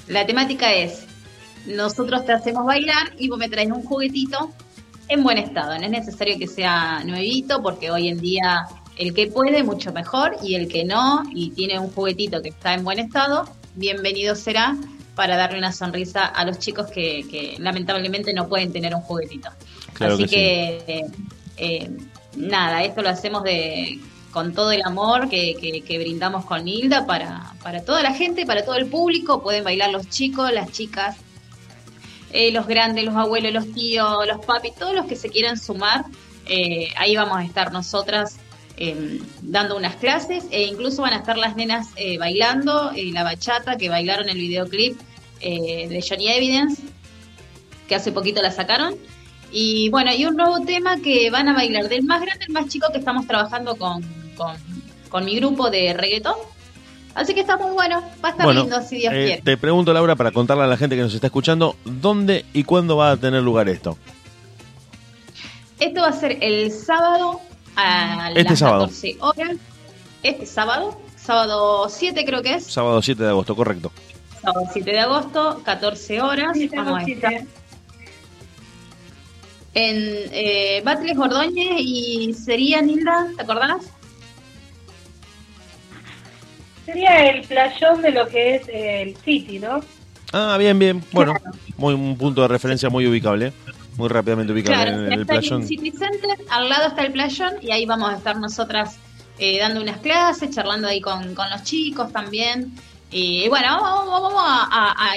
la 0.08 0.26
temática 0.26 0.74
es 0.74 1.06
nosotros 1.66 2.26
te 2.26 2.32
hacemos 2.32 2.66
bailar 2.66 3.14
y 3.18 3.28
vos 3.28 3.40
me 3.40 3.50
traes 3.50 3.72
un 3.72 3.84
juguetito 3.84 4.52
en 5.08 5.24
buen 5.24 5.38
estado. 5.38 5.78
No 5.78 5.84
es 5.84 5.92
necesario 5.92 6.38
que 6.38 6.48
sea 6.48 7.04
nuevito 7.04 7.62
porque 7.62 7.92
hoy 7.92 8.08
en 8.08 8.20
día 8.20 8.68
el 8.98 9.14
que 9.14 9.28
puede 9.28 9.64
mucho 9.64 9.92
mejor 9.92 10.38
y 10.44 10.56
el 10.56 10.68
que 10.68 10.84
no 10.86 11.24
y 11.34 11.52
tiene 11.52 11.80
un 11.80 11.90
juguetito 11.92 12.42
que 12.42 12.50
está 12.50 12.74
en 12.74 12.84
buen 12.84 13.00
estado, 13.00 13.46
bienvenido 13.76 14.36
será 14.36 14.76
para 15.16 15.36
darle 15.38 15.58
una 15.58 15.72
sonrisa 15.72 16.26
a 16.26 16.46
los 16.46 16.60
chicos 16.60 16.88
que, 16.88 17.26
que 17.30 17.56
lamentablemente 17.60 18.34
no 18.34 18.48
pueden 18.48 18.72
tener 18.74 18.94
un 18.96 19.02
juguetito. 19.02 19.50
Claro 19.94 20.16
Así 20.16 20.24
que 20.26 20.30
que, 20.86 20.94
eh, 20.98 21.06
eh, 21.58 21.90
nada, 22.36 22.84
esto 22.84 23.02
lo 23.02 23.10
hacemos 23.10 23.44
de 23.44 24.00
con 24.32 24.54
todo 24.54 24.72
el 24.74 24.82
amor 24.84 25.30
que, 25.30 25.56
que- 25.56 25.82
que 25.82 25.98
brindamos 25.98 26.44
con 26.44 26.68
Hilda 26.68 27.06
para, 27.06 27.54
para 27.64 27.82
toda 27.86 28.04
la 28.04 28.14
gente, 28.14 28.46
para 28.46 28.66
todo 28.66 28.76
el 28.76 28.88
público. 28.88 29.42
Pueden 29.42 29.64
bailar 29.64 29.92
los 29.92 30.10
chicos, 30.10 30.52
las 30.52 30.70
chicas, 30.74 31.16
eh, 32.32 32.52
los 32.52 32.68
grandes, 32.68 33.06
los 33.06 33.16
abuelos, 33.16 33.54
los 33.54 33.72
tíos, 33.74 34.28
los 34.28 34.46
papis, 34.46 34.76
todos 34.76 34.94
los 34.94 35.06
que 35.06 35.16
se 35.16 35.30
quieran 35.30 35.58
sumar. 35.58 36.04
eh, 36.48 36.90
ahí 36.98 37.16
vamos 37.16 37.38
a 37.38 37.44
estar 37.44 37.72
nosotras 37.72 38.36
eh, 38.78 39.22
dando 39.42 39.78
unas 39.78 39.96
clases 39.96 40.46
e 40.52 40.64
incluso 40.64 41.02
van 41.02 41.14
a 41.14 41.18
estar 41.18 41.38
las 41.38 41.56
nenas 41.56 41.88
eh, 41.96 42.18
bailando 42.18 42.92
la 42.96 43.24
bachata 43.24 43.78
que 43.78 43.90
bailaron 43.90 44.30
el 44.30 44.38
videoclip 44.38 45.00
eh, 45.42 45.88
de 45.88 46.04
Johnny 46.08 46.28
Evidence, 46.28 46.82
que 47.88 47.96
hace 47.96 48.12
poquito 48.12 48.42
la 48.42 48.52
sacaron. 48.52 48.96
Y 49.52 49.90
bueno, 49.90 50.14
y 50.14 50.26
un 50.26 50.36
nuevo 50.36 50.60
tema 50.66 50.98
que 50.98 51.30
van 51.30 51.48
a 51.48 51.54
bailar 51.54 51.88
del 51.88 52.04
más 52.04 52.22
grande 52.22 52.46
al 52.46 52.54
más 52.54 52.68
chico 52.68 52.88
que 52.92 52.98
estamos 52.98 53.28
trabajando 53.28 53.76
con, 53.76 54.02
con, 54.36 54.58
con 55.10 55.24
mi 55.24 55.36
grupo 55.38 55.70
de 55.70 55.94
reggaetón. 55.94 56.36
Así 57.14 57.34
que 57.34 57.40
está 57.42 57.56
muy 57.56 57.72
bueno, 57.72 58.02
va 58.24 58.30
a 58.30 58.32
estar 58.32 58.46
Bueno, 58.46 58.62
lindo 58.62 58.82
si 58.82 58.98
Dios 58.98 59.14
eh, 59.14 59.26
quiere. 59.26 59.42
te 59.42 59.56
pregunto, 59.56 59.94
Laura, 59.94 60.18
para 60.18 60.32
contarle 60.32 60.64
a 60.64 60.68
la 60.68 60.76
gente 60.76 60.98
que 60.98 61.02
nos 61.02 61.14
está 61.14 61.28
escuchando, 61.28 61.78
¿dónde 61.86 62.44
y 62.52 62.66
cuándo 62.66 62.98
va 62.98 63.12
a 63.12 63.18
tener 63.18 63.42
lugar 63.42 63.70
esto? 63.70 63.98
Esto 65.80 66.02
va 66.02 66.08
a 66.08 66.14
ser 66.14 66.38
el 66.42 66.72
sábado 66.72 67.40
a 67.76 68.30
Este 68.36 68.44
las 68.52 68.60
sábado. 68.60 68.86
14 68.86 69.18
horas. 69.20 69.58
Este 70.24 70.46
sábado, 70.46 71.00
sábado 71.18 71.88
7 71.90 72.26
creo 72.26 72.42
que 72.42 72.56
es, 72.56 72.66
Sábado 72.66 73.02
7 73.02 73.22
de 73.24 73.30
agosto, 73.30 73.56
correcto. 73.56 73.92
sábado 74.42 74.66
7 74.74 74.92
de 74.92 75.00
agosto, 75.00 75.62
14 75.64 76.22
horas. 76.22 76.58
Vamos 76.76 77.00
a 77.00 77.04
estar 77.04 77.34
en 77.34 77.46
eh, 80.32 80.82
Batres 80.86 81.18
Ordóñez 81.18 81.74
y 81.80 82.34
sería 82.34 82.82
Nilda, 82.82 83.28
¿te 83.36 83.42
acordás? 83.44 83.86
Sería 86.86 87.30
el 87.30 87.42
playón 87.46 88.02
de 88.02 88.12
lo 88.12 88.28
que 88.28 88.56
es 88.56 88.62
el 88.72 89.18
City, 89.18 89.60
¿no? 89.60 89.82
Ah, 90.32 90.56
bien, 90.58 90.78
bien. 90.80 91.04
Bueno, 91.12 91.34
muy 91.78 91.94
un 91.94 92.18
punto 92.18 92.42
de 92.42 92.48
referencia 92.48 92.90
muy 92.90 93.08
ubicable. 93.08 93.54
Muy 93.98 94.10
rápidamente 94.10 94.64
Claro, 94.64 94.92
en 94.92 95.06
el 95.12 95.20
en 95.22 95.26
playón. 95.26 95.66
City 95.68 95.92
Center, 95.92 96.38
al 96.50 96.70
lado 96.70 96.88
está 96.90 97.04
el 97.04 97.12
playón 97.14 97.54
y 97.62 97.72
ahí 97.72 97.86
vamos 97.86 98.10
a 98.10 98.18
estar 98.18 98.38
nosotras 98.38 98.98
eh, 99.40 99.60
dando 99.60 99.82
unas 99.82 99.98
clases, 100.00 100.50
charlando 100.54 100.88
ahí 100.88 101.02
con, 101.02 101.34
con 101.36 101.50
los 101.50 101.64
chicos 101.64 102.12
también. 102.12 102.74
Y 103.12 103.48
bueno, 103.50 103.68
vamos, 103.82 104.06
vamos- 104.08 104.22
vamos 104.34 104.44
a, 104.46 104.64
a- 104.64 104.92
a- 105.12 105.16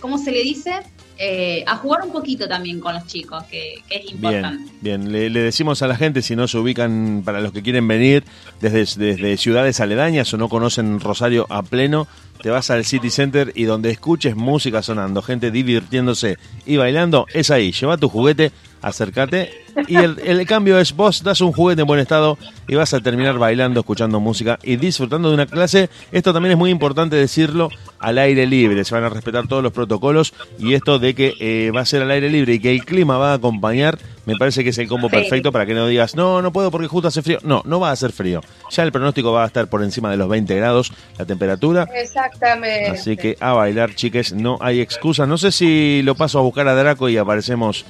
¿cómo 0.00 0.18
se 0.18 0.32
le 0.32 0.42
dice? 0.42 0.82
Eh, 1.18 1.64
a 1.66 1.76
jugar 1.76 2.02
un 2.02 2.12
poquito 2.12 2.46
también 2.46 2.78
con 2.78 2.92
los 2.92 3.06
chicos, 3.06 3.42
que, 3.44 3.82
que 3.88 3.96
es 3.96 4.12
importante. 4.12 4.70
Bien, 4.82 5.00
bien. 5.00 5.12
Le, 5.12 5.30
le 5.30 5.40
decimos 5.40 5.80
a 5.80 5.86
la 5.86 5.96
gente, 5.96 6.20
si 6.20 6.36
no 6.36 6.46
se 6.46 6.58
ubican, 6.58 7.22
para 7.24 7.40
los 7.40 7.52
que 7.52 7.62
quieren 7.62 7.88
venir 7.88 8.22
desde, 8.60 8.80
desde 9.02 9.36
ciudades 9.38 9.80
aledañas 9.80 10.32
o 10.34 10.36
no 10.36 10.50
conocen 10.50 11.00
Rosario 11.00 11.46
a 11.48 11.62
pleno, 11.62 12.06
te 12.42 12.50
vas 12.50 12.70
al 12.70 12.84
City 12.84 13.08
Center 13.08 13.50
y 13.54 13.64
donde 13.64 13.90
escuches 13.90 14.36
música 14.36 14.82
sonando, 14.82 15.22
gente 15.22 15.50
divirtiéndose 15.50 16.36
y 16.66 16.76
bailando, 16.76 17.26
es 17.32 17.50
ahí. 17.50 17.72
Lleva 17.72 17.96
tu 17.96 18.10
juguete, 18.10 18.52
acércate 18.82 19.50
y 19.86 19.96
el, 19.96 20.18
el 20.24 20.46
cambio 20.46 20.78
es 20.78 20.94
vos 20.94 21.22
das 21.22 21.40
un 21.40 21.52
juguete 21.52 21.82
en 21.82 21.86
buen 21.86 22.00
estado 22.00 22.38
y 22.66 22.74
vas 22.74 22.94
a 22.94 23.00
terminar 23.00 23.38
bailando, 23.38 23.80
escuchando 23.80 24.20
música 24.20 24.58
y 24.62 24.76
disfrutando 24.76 25.28
de 25.28 25.34
una 25.34 25.46
clase. 25.46 25.90
Esto 26.12 26.32
también 26.32 26.52
es 26.52 26.58
muy 26.58 26.70
importante 26.70 27.16
decirlo 27.16 27.70
al 27.98 28.18
aire 28.18 28.46
libre, 28.46 28.84
se 28.84 28.94
van 28.94 29.04
a 29.04 29.08
respetar 29.08 29.46
todos 29.48 29.62
los 29.62 29.72
protocolos 29.72 30.34
y 30.58 30.74
esto 30.74 30.98
de 30.98 31.14
que 31.14 31.34
eh, 31.40 31.70
va 31.74 31.80
a 31.80 31.86
ser 31.86 32.02
al 32.02 32.10
aire 32.10 32.30
libre 32.30 32.54
y 32.54 32.58
que 32.58 32.70
el 32.70 32.84
clima 32.84 33.18
va 33.18 33.32
a 33.32 33.34
acompañar, 33.34 33.98
me 34.26 34.36
parece 34.36 34.64
que 34.64 34.70
es 34.70 34.78
el 34.78 34.88
combo 34.88 35.08
perfecto 35.08 35.52
para 35.52 35.66
que 35.66 35.74
no 35.74 35.86
digas, 35.86 36.14
no, 36.16 36.42
no 36.42 36.52
puedo 36.52 36.70
porque 36.70 36.88
justo 36.88 37.08
hace 37.08 37.22
frío. 37.22 37.38
No, 37.42 37.62
no 37.64 37.78
va 37.80 37.90
a 37.90 37.92
hacer 37.92 38.12
frío. 38.12 38.40
Ya 38.70 38.82
el 38.82 38.92
pronóstico 38.92 39.32
va 39.32 39.44
a 39.44 39.46
estar 39.46 39.68
por 39.68 39.82
encima 39.82 40.10
de 40.10 40.16
los 40.16 40.28
20 40.28 40.54
grados 40.56 40.92
la 41.18 41.24
temperatura. 41.24 41.86
Exactamente. 41.94 42.90
Así 42.90 43.16
que 43.16 43.36
a 43.40 43.52
bailar, 43.52 43.94
chiques, 43.94 44.32
no 44.32 44.58
hay 44.60 44.80
excusa. 44.80 45.26
No 45.26 45.38
sé 45.38 45.52
si 45.52 46.02
lo 46.02 46.14
paso 46.14 46.38
a 46.38 46.42
buscar 46.42 46.66
a 46.68 46.74
Draco 46.74 47.08
y 47.08 47.16
aparecemos. 47.16 47.84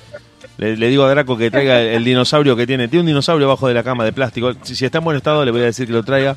Le, 0.58 0.76
le 0.76 0.88
digo 0.88 1.04
a 1.04 1.10
Draco 1.10 1.36
que 1.36 1.50
traiga 1.50 1.80
el, 1.80 1.88
el 1.88 2.04
dinosaurio 2.04 2.56
que 2.56 2.66
tiene. 2.66 2.88
Tiene 2.88 3.00
un 3.02 3.06
dinosaurio 3.06 3.46
abajo 3.46 3.68
de 3.68 3.74
la 3.74 3.82
cama 3.82 4.04
de 4.04 4.12
plástico. 4.12 4.52
Si, 4.62 4.74
si 4.74 4.84
está 4.86 4.98
en 4.98 5.04
buen 5.04 5.16
estado, 5.16 5.44
le 5.44 5.50
voy 5.50 5.60
a 5.60 5.64
decir 5.64 5.86
que 5.86 5.92
lo 5.92 6.02
traiga 6.02 6.36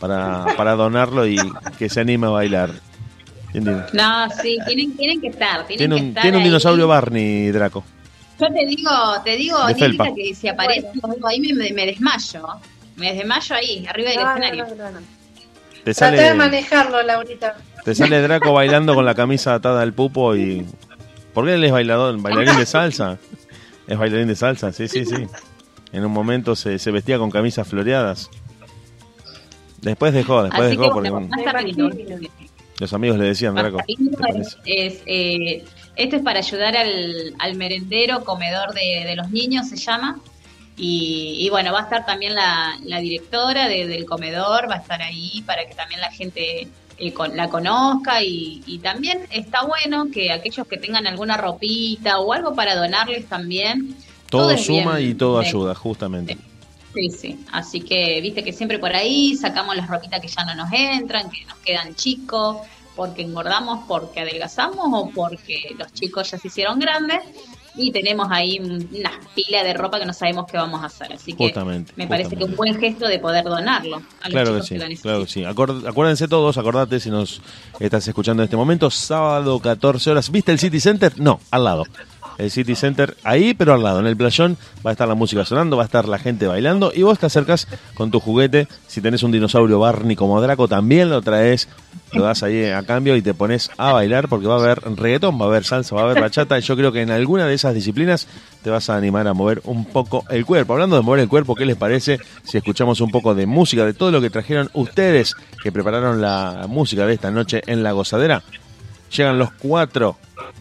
para, 0.00 0.44
para 0.56 0.74
donarlo 0.74 1.26
y 1.26 1.36
que 1.78 1.88
se 1.88 2.00
anime 2.00 2.26
a 2.26 2.30
bailar. 2.30 2.70
¿Entiendes? 3.52 3.92
No, 3.94 4.28
sí, 4.42 4.58
tienen, 4.66 4.96
tienen 4.96 5.20
que 5.20 5.28
estar. 5.28 5.66
Tienen 5.66 5.78
Tiene 5.78 5.94
que 5.96 6.02
un, 6.02 6.08
estar 6.08 6.22
tiene 6.22 6.36
un 6.38 6.42
ahí. 6.42 6.48
dinosaurio 6.48 6.88
Barney, 6.88 7.50
Draco. 7.50 7.84
Yo 8.40 8.46
te 8.48 8.66
digo, 8.66 8.90
te 9.24 9.36
digo, 9.36 9.58
que 10.16 10.34
si 10.34 10.48
aparece 10.48 10.88
algo 11.02 11.28
ahí 11.28 11.40
me, 11.40 11.86
desmayo. 11.86 12.46
Me 12.96 13.12
desmayo 13.14 13.54
ahí, 13.54 13.86
arriba 13.86 14.10
del 14.10 14.20
No, 14.20 14.30
escenario. 14.30 14.66
no, 14.66 14.74
no, 14.76 14.90
no. 14.92 15.06
Te 15.84 15.94
Trata 15.94 16.22
de 16.22 16.34
manejarlo, 16.34 17.02
Laurita. 17.02 17.56
te 17.84 17.94
sale 17.94 18.20
Draco 18.20 18.52
bailando 18.52 18.94
con 18.94 19.04
la 19.04 19.14
camisa 19.14 19.54
atada 19.54 19.82
al 19.82 19.92
pupo 19.92 20.34
y... 20.36 20.66
¿Por 21.34 21.46
qué 21.46 21.54
él 21.54 21.64
es 21.64 21.72
bailador? 21.72 22.20
¿Bailarín 22.20 22.56
de 22.56 22.66
salsa? 22.66 23.18
Es 23.90 23.98
bailarín 23.98 24.28
de 24.28 24.36
salsa, 24.36 24.72
sí, 24.72 24.88
sí, 24.88 25.04
sí. 25.04 25.26
En 25.92 26.04
un 26.04 26.12
momento 26.12 26.54
se, 26.56 26.78
se 26.78 26.90
vestía 26.90 27.18
con 27.18 27.30
camisas 27.30 27.66
floreadas. 27.68 28.30
Después 29.82 30.12
dejó, 30.12 30.42
después 30.44 30.62
Así 30.68 30.70
dejó 30.76 30.84
que 30.84 30.90
porque 30.90 31.10
bueno, 31.10 31.26
un- 31.26 31.32
va 31.32 31.36
a 31.36 31.40
estar 31.40 31.64
lindo. 31.64 31.90
los 32.78 32.92
amigos 32.92 33.18
le 33.18 33.24
decían, 33.26 33.54
Draco. 33.54 33.80
estar 33.80 33.86
lindo, 33.88 34.10
¿te 34.16 34.16
parece? 34.22 34.56
es, 34.66 35.02
eh, 35.06 35.64
esto 35.96 36.16
es 36.16 36.22
para 36.22 36.38
ayudar 36.38 36.76
al, 36.76 37.34
al 37.38 37.56
merendero, 37.56 38.24
comedor 38.24 38.72
de, 38.74 39.04
de 39.06 39.16
los 39.16 39.30
niños 39.30 39.68
se 39.68 39.76
llama. 39.76 40.20
Y, 40.76 41.36
y 41.40 41.50
bueno, 41.50 41.72
va 41.72 41.80
a 41.80 41.82
estar 41.82 42.06
también 42.06 42.34
la, 42.34 42.78
la 42.84 43.00
directora 43.00 43.68
de- 43.68 43.86
del 43.86 44.04
comedor, 44.06 44.70
va 44.70 44.76
a 44.76 44.78
estar 44.78 45.02
ahí 45.02 45.42
para 45.46 45.66
que 45.66 45.74
también 45.74 46.00
la 46.00 46.10
gente 46.10 46.68
eh, 47.00 47.12
con- 47.12 47.36
la 47.36 47.48
conozca. 47.48 48.22
Y, 48.22 48.62
y 48.66 48.78
también 48.78 49.26
está 49.30 49.64
bueno 49.64 50.06
que 50.12 50.30
aquellos 50.32 50.66
que 50.68 50.76
tengan 50.76 51.06
alguna 51.06 51.36
ropita 51.36 52.20
o 52.20 52.32
algo 52.32 52.54
para 52.54 52.76
donarles 52.76 53.26
también. 53.26 53.96
Todo 54.28 54.56
suma 54.56 54.96
bien. 54.96 55.10
y 55.10 55.14
todo 55.14 55.42
Sí. 55.42 55.48
ayuda, 55.48 55.74
justamente. 55.74 56.38
Sí, 56.94 57.08
sí. 57.10 57.44
Así 57.52 57.80
que 57.80 58.20
viste 58.20 58.42
que 58.44 58.52
siempre 58.52 58.78
por 58.78 58.94
ahí 58.94 59.34
sacamos 59.36 59.76
las 59.76 59.88
ropitas 59.88 60.20
que 60.20 60.28
ya 60.28 60.44
no 60.44 60.54
nos 60.54 60.72
entran, 60.72 61.30
que 61.30 61.44
nos 61.46 61.58
quedan 61.58 61.94
chicos, 61.94 62.58
porque 62.96 63.22
engordamos, 63.22 63.80
porque 63.88 64.20
adelgazamos 64.20 64.86
o 64.92 65.10
porque 65.10 65.74
los 65.78 65.92
chicos 65.94 66.30
ya 66.30 66.38
se 66.38 66.48
hicieron 66.48 66.78
grandes 66.80 67.20
y 67.76 67.92
tenemos 67.92 68.28
ahí 68.30 68.58
una 68.58 69.10
pila 69.34 69.62
de 69.64 69.72
ropa 69.74 69.98
que 69.98 70.06
no 70.06 70.12
sabemos 70.12 70.46
qué 70.50 70.56
vamos 70.56 70.82
a 70.82 70.86
hacer. 70.86 71.12
Así 71.12 71.32
que 71.32 71.44
Justamente, 71.44 71.92
me 71.96 72.06
parece 72.06 72.36
que 72.36 72.44
un 72.44 72.56
buen 72.56 72.78
gesto 72.78 73.06
de 73.06 73.18
poder 73.18 73.44
donarlo 73.44 73.96
a 73.96 74.28
los 74.28 74.30
Claro 74.30 74.56
que 74.56 74.62
sí, 74.62 74.78
que, 74.78 74.96
claro 74.96 75.20
que 75.24 75.30
sí. 75.30 75.42
Acord- 75.42 75.86
acuérdense 75.88 76.28
todos, 76.28 76.56
acordate 76.58 77.00
si 77.00 77.10
nos 77.10 77.40
estás 77.78 78.06
escuchando 78.08 78.42
en 78.42 78.44
este 78.44 78.56
momento, 78.56 78.90
sábado 78.90 79.58
14 79.60 80.10
horas. 80.10 80.30
¿Viste 80.30 80.52
el 80.52 80.58
City 80.58 80.80
Center? 80.80 81.12
No, 81.18 81.40
al 81.50 81.64
lado. 81.64 81.84
El 82.40 82.50
City 82.50 82.74
Center 82.74 83.16
ahí, 83.24 83.54
pero 83.54 83.74
al 83.74 83.82
lado. 83.82 84.00
En 84.00 84.06
el 84.06 84.16
playón 84.16 84.56
va 84.84 84.90
a 84.90 84.92
estar 84.92 85.06
la 85.06 85.14
música 85.14 85.44
sonando, 85.44 85.76
va 85.76 85.84
a 85.84 85.86
estar 85.86 86.08
la 86.08 86.18
gente 86.18 86.46
bailando 86.46 86.92
y 86.94 87.02
vos 87.02 87.18
te 87.18 87.26
acercas 87.26 87.68
con 87.94 88.10
tu 88.10 88.20
juguete. 88.20 88.66
Si 88.86 89.00
tenés 89.00 89.22
un 89.22 89.30
dinosaurio 89.30 89.78
Barney 89.78 90.16
como 90.16 90.40
Draco, 90.40 90.68
también 90.68 91.10
lo 91.10 91.22
traes, 91.22 91.68
lo 92.12 92.22
das 92.22 92.42
ahí 92.42 92.64
a 92.66 92.82
cambio 92.82 93.16
y 93.16 93.22
te 93.22 93.34
pones 93.34 93.70
a 93.76 93.92
bailar 93.92 94.28
porque 94.28 94.46
va 94.46 94.56
a 94.56 94.58
haber 94.58 94.80
reggaetón, 94.96 95.40
va 95.40 95.44
a 95.44 95.48
haber 95.48 95.64
salsa, 95.64 95.94
va 95.94 96.02
a 96.02 96.04
haber 96.04 96.20
bachata. 96.20 96.58
Y 96.58 96.62
yo 96.62 96.76
creo 96.76 96.92
que 96.92 97.02
en 97.02 97.10
alguna 97.10 97.46
de 97.46 97.54
esas 97.54 97.74
disciplinas 97.74 98.26
te 98.62 98.70
vas 98.70 98.90
a 98.90 98.96
animar 98.96 99.26
a 99.28 99.34
mover 99.34 99.60
un 99.64 99.84
poco 99.84 100.24
el 100.30 100.44
cuerpo. 100.46 100.72
Hablando 100.72 100.96
de 100.96 101.02
mover 101.02 101.20
el 101.20 101.28
cuerpo, 101.28 101.54
¿qué 101.54 101.66
les 101.66 101.76
parece 101.76 102.18
si 102.44 102.58
escuchamos 102.58 103.00
un 103.00 103.10
poco 103.10 103.34
de 103.34 103.46
música, 103.46 103.84
de 103.84 103.94
todo 103.94 104.10
lo 104.10 104.20
que 104.20 104.30
trajeron 104.30 104.70
ustedes 104.74 105.34
que 105.62 105.72
prepararon 105.72 106.20
la 106.20 106.66
música 106.68 107.06
de 107.06 107.14
esta 107.14 107.30
noche 107.30 107.62
en 107.66 107.82
la 107.82 107.92
gozadera? 107.92 108.42
Llegan 109.14 109.38
los 109.38 109.52
cuatro 109.52 110.16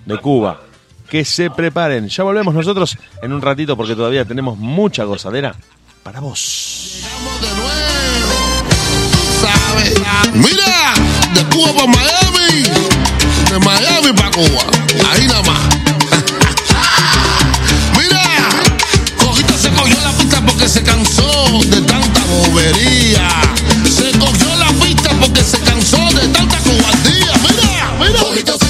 de 0.06 0.18
Cuba. 0.18 0.69
Que 1.10 1.26
se 1.26 1.50
preparen. 1.50 2.08
Ya 2.08 2.24
volvemos 2.24 2.54
nosotros 2.54 2.98
en 3.22 3.34
un 3.34 3.42
ratito 3.42 3.76
porque 3.76 3.96
todavía 3.96 4.26
tenemos 4.26 4.58
mucha 4.58 5.04
gozadera 5.06 5.56
para 6.04 6.20
vos. 6.20 7.02
¿sabes? 9.42 9.94
Mira, 10.34 10.94
de 11.34 11.44
Cuba 11.56 11.74
para 11.74 11.88
Miami, 11.88 12.64
de 13.52 13.60
Miami 13.60 14.14
para 14.14 14.32
Cuba, 14.32 14.62
ahí 15.10 15.26
nada 15.28 15.42
más. 15.44 15.60
Mira, 17.98 18.22
Cojito 19.18 19.58
se 19.58 19.70
cogió 19.72 20.00
la 20.02 20.12
pista 20.12 20.46
porque 20.46 20.68
se 20.68 20.84
cansó 20.84 21.48
de 21.66 21.82
tanta 21.82 22.24
bobería. 22.26 23.30
Se 23.90 24.12
cogió 24.20 24.56
la 24.58 24.68
pista 24.84 25.10
porque 25.20 25.44
se 25.44 25.60
cansó 25.62 25.98
de 26.14 26.28
tanta 26.30 26.58
cobardía. 26.60 27.32
Mira, 27.48 27.94
mira. 28.00 28.20
Cojito 28.20 28.58
se 28.58 28.69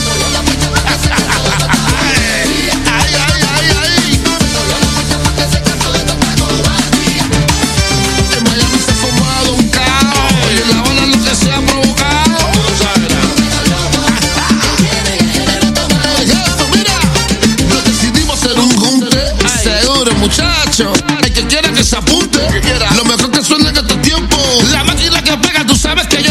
muchacho. 20.84 20.94
El 21.24 21.34
que 21.34 21.48
quiera 21.48 21.72
que 21.72 21.84
se 21.84 21.96
apunte, 21.96 22.40
lo 22.96 23.04
mejor 23.06 23.32
que 23.32 23.44
suene 23.44 23.70
en 23.70 23.78
este 23.78 23.96
tiempo. 23.98 24.38
La 24.72 24.84
máquina 24.84 25.22
que 25.22 25.38
pega, 25.38 25.66
tú 25.66 25.76
sabes 25.76 26.08
que 26.08 26.24
yo. 26.24 26.29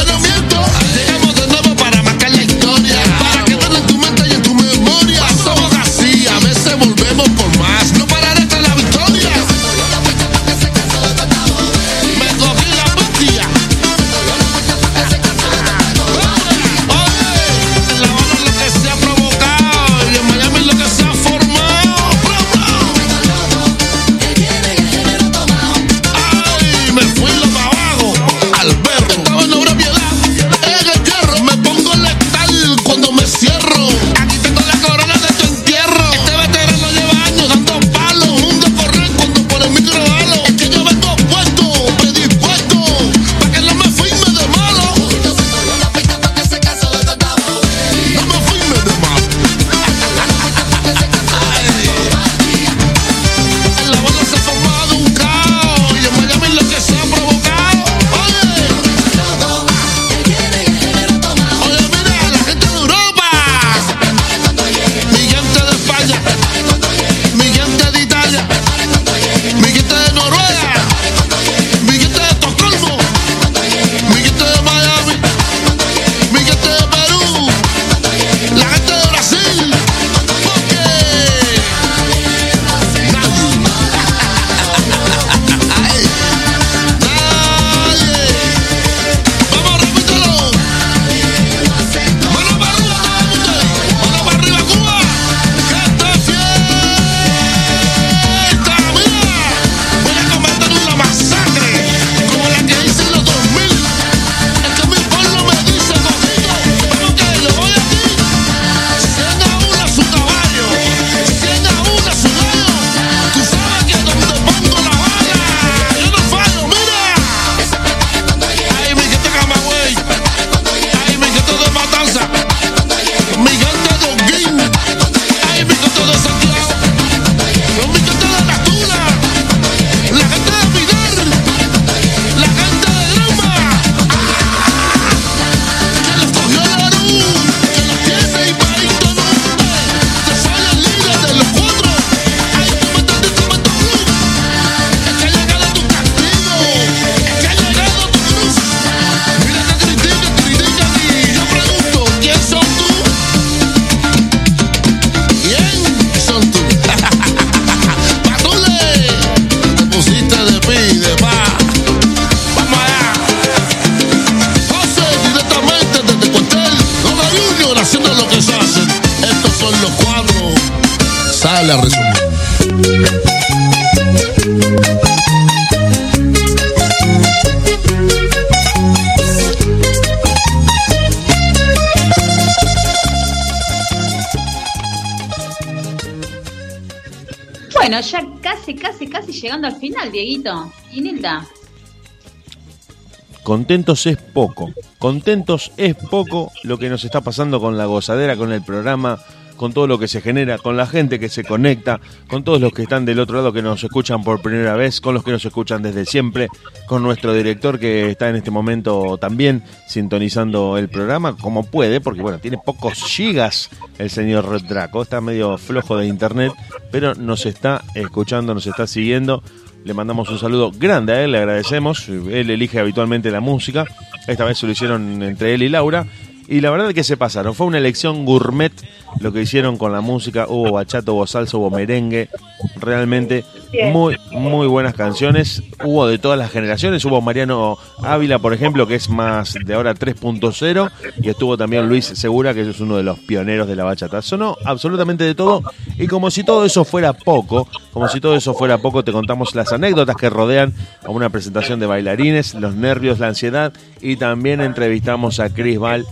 Contentos 193.48 194.06
es 194.06 194.18
poco. 194.18 194.74
Contentos 194.98 195.72
es 195.78 195.94
poco 195.94 196.52
lo 196.64 196.76
que 196.76 196.90
nos 196.90 197.06
está 197.06 197.22
pasando 197.22 197.62
con 197.62 197.78
la 197.78 197.86
gozadera, 197.86 198.36
con 198.36 198.52
el 198.52 198.60
programa, 198.60 199.20
con 199.56 199.72
todo 199.72 199.86
lo 199.86 199.98
que 199.98 200.06
se 200.06 200.20
genera, 200.20 200.58
con 200.58 200.76
la 200.76 200.86
gente 200.86 201.18
que 201.18 201.30
se 201.30 201.44
conecta, 201.44 201.98
con 202.28 202.44
todos 202.44 202.60
los 202.60 202.74
que 202.74 202.82
están 202.82 203.06
del 203.06 203.20
otro 203.20 203.38
lado 203.38 203.54
que 203.54 203.62
nos 203.62 203.82
escuchan 203.82 204.22
por 204.22 204.42
primera 204.42 204.76
vez, 204.76 205.00
con 205.00 205.14
los 205.14 205.24
que 205.24 205.30
nos 205.30 205.42
escuchan 205.46 205.80
desde 205.80 206.04
siempre, 206.04 206.48
con 206.86 207.02
nuestro 207.02 207.32
director 207.32 207.78
que 207.78 208.10
está 208.10 208.28
en 208.28 208.36
este 208.36 208.50
momento 208.50 209.16
también 209.16 209.62
sintonizando 209.86 210.76
el 210.76 210.90
programa 210.90 211.34
como 211.34 211.64
puede, 211.64 212.02
porque 212.02 212.20
bueno, 212.20 212.40
tiene 212.40 212.58
pocos 212.58 213.02
gigas 213.02 213.70
el 213.96 214.10
señor 214.10 214.46
Red 214.46 214.64
Draco, 214.64 215.00
está 215.00 215.22
medio 215.22 215.56
flojo 215.56 215.96
de 215.96 216.06
internet, 216.06 216.52
pero 216.92 217.14
nos 217.14 217.46
está 217.46 217.82
escuchando, 217.94 218.52
nos 218.52 218.66
está 218.66 218.86
siguiendo. 218.86 219.42
Le 219.88 219.94
mandamos 219.94 220.28
un 220.28 220.38
saludo 220.38 220.70
grande 220.70 221.14
a 221.14 221.24
él, 221.24 221.32
le 221.32 221.38
agradecemos. 221.38 222.10
Él 222.10 222.50
elige 222.50 222.78
habitualmente 222.78 223.30
la 223.30 223.40
música. 223.40 223.86
Esta 224.26 224.44
vez 224.44 224.58
se 224.58 224.66
lo 224.66 224.72
hicieron 224.72 225.22
entre 225.22 225.54
él 225.54 225.62
y 225.62 225.70
Laura. 225.70 226.04
Y 226.48 226.62
la 226.62 226.70
verdad 226.70 226.88
es 226.88 226.94
que 226.94 227.04
se 227.04 227.18
pasaron. 227.18 227.54
Fue 227.54 227.66
una 227.66 227.76
elección 227.76 228.24
gourmet 228.24 228.72
lo 229.20 229.32
que 229.32 229.42
hicieron 229.42 229.76
con 229.76 229.92
la 229.92 230.00
música. 230.00 230.46
Hubo 230.48 230.72
bachata, 230.72 231.12
hubo 231.12 231.26
salsa, 231.26 231.58
hubo 231.58 231.70
merengue. 231.70 232.30
Realmente 232.76 233.44
muy, 233.92 234.16
muy 234.32 234.66
buenas 234.66 234.94
canciones. 234.94 235.62
Hubo 235.84 236.06
de 236.06 236.18
todas 236.18 236.38
las 236.38 236.50
generaciones. 236.50 237.04
Hubo 237.04 237.20
Mariano 237.20 237.76
Ávila, 238.02 238.38
por 238.38 238.54
ejemplo, 238.54 238.86
que 238.86 238.94
es 238.94 239.10
más 239.10 239.54
de 239.62 239.74
ahora 239.74 239.94
3.0. 239.94 240.90
Y 241.20 241.28
estuvo 241.28 241.58
también 241.58 241.86
Luis 241.86 242.06
Segura, 242.06 242.54
que 242.54 242.62
es 242.62 242.80
uno 242.80 242.96
de 242.96 243.02
los 243.02 243.18
pioneros 243.18 243.68
de 243.68 243.76
la 243.76 243.84
bachata. 243.84 244.22
Sonó 244.22 244.56
absolutamente 244.64 245.24
de 245.24 245.34
todo. 245.34 245.62
Y 245.98 246.06
como 246.06 246.30
si 246.30 246.44
todo 246.44 246.64
eso 246.64 246.84
fuera 246.84 247.12
poco, 247.12 247.68
como 247.92 248.08
si 248.08 248.20
todo 248.20 248.34
eso 248.36 248.54
fuera 248.54 248.78
poco, 248.78 249.04
te 249.04 249.12
contamos 249.12 249.54
las 249.54 249.72
anécdotas 249.72 250.16
que 250.16 250.30
rodean 250.30 250.72
a 251.04 251.10
una 251.10 251.28
presentación 251.28 251.78
de 251.78 251.86
bailarines, 251.86 252.54
los 252.54 252.74
nervios, 252.74 253.18
la 253.18 253.28
ansiedad. 253.28 253.72
Y 254.00 254.16
también 254.16 254.60
entrevistamos 254.60 255.40
a 255.40 255.50
Chris 255.50 255.78
Val, 255.78 256.06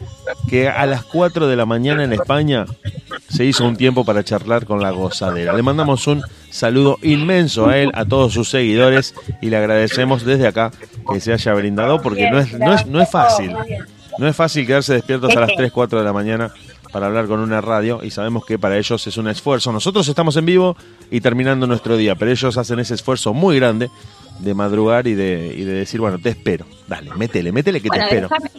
que 0.48 0.68
a 0.68 0.86
las 0.86 1.04
4 1.04 1.46
de 1.46 1.56
la 1.56 1.66
mañana 1.66 2.04
en 2.04 2.12
España 2.12 2.66
se 3.28 3.44
hizo 3.44 3.64
un 3.66 3.76
tiempo 3.76 4.04
para 4.04 4.24
charlar 4.24 4.66
con 4.66 4.80
la 4.80 4.90
gozadera. 4.90 5.52
Le 5.52 5.62
mandamos 5.62 6.06
un 6.06 6.22
saludo 6.50 6.98
inmenso 7.02 7.66
a 7.66 7.78
él, 7.78 7.90
a 7.94 8.04
todos 8.04 8.32
sus 8.32 8.48
seguidores 8.48 9.14
y 9.40 9.50
le 9.50 9.56
agradecemos 9.56 10.24
desde 10.24 10.46
acá 10.46 10.70
que 11.12 11.20
se 11.20 11.32
haya 11.32 11.52
brindado 11.54 12.00
porque 12.00 12.30
no 12.30 12.38
es, 12.38 12.52
no 12.58 12.74
es, 12.74 12.86
no 12.86 13.00
es 13.00 13.10
fácil. 13.10 13.54
No 14.18 14.26
es 14.26 14.34
fácil 14.34 14.66
quedarse 14.66 14.94
despiertos 14.94 15.36
a 15.36 15.40
las 15.40 15.50
3, 15.56 15.70
4 15.70 15.98
de 15.98 16.04
la 16.04 16.12
mañana 16.12 16.50
para 16.92 17.06
hablar 17.06 17.26
con 17.26 17.40
una 17.40 17.60
radio 17.60 18.00
y 18.02 18.10
sabemos 18.10 18.46
que 18.46 18.58
para 18.58 18.78
ellos 18.78 19.06
es 19.06 19.16
un 19.18 19.28
esfuerzo. 19.28 19.72
Nosotros 19.72 20.08
estamos 20.08 20.36
en 20.36 20.46
vivo 20.46 20.76
y 21.10 21.20
terminando 21.20 21.66
nuestro 21.66 21.96
día, 21.96 22.14
pero 22.14 22.30
ellos 22.30 22.56
hacen 22.56 22.78
ese 22.78 22.94
esfuerzo 22.94 23.34
muy 23.34 23.56
grande 23.56 23.90
de 24.38 24.54
madrugar 24.54 25.06
y 25.06 25.14
de, 25.14 25.54
y 25.54 25.64
de 25.64 25.72
decir, 25.72 26.00
bueno, 26.00 26.18
te 26.18 26.30
espero. 26.30 26.64
Dale, 26.88 27.10
métele, 27.14 27.52
métele 27.52 27.80
que 27.80 27.90
te 27.90 27.98
espero. 27.98 28.28
déjame, 28.28 28.50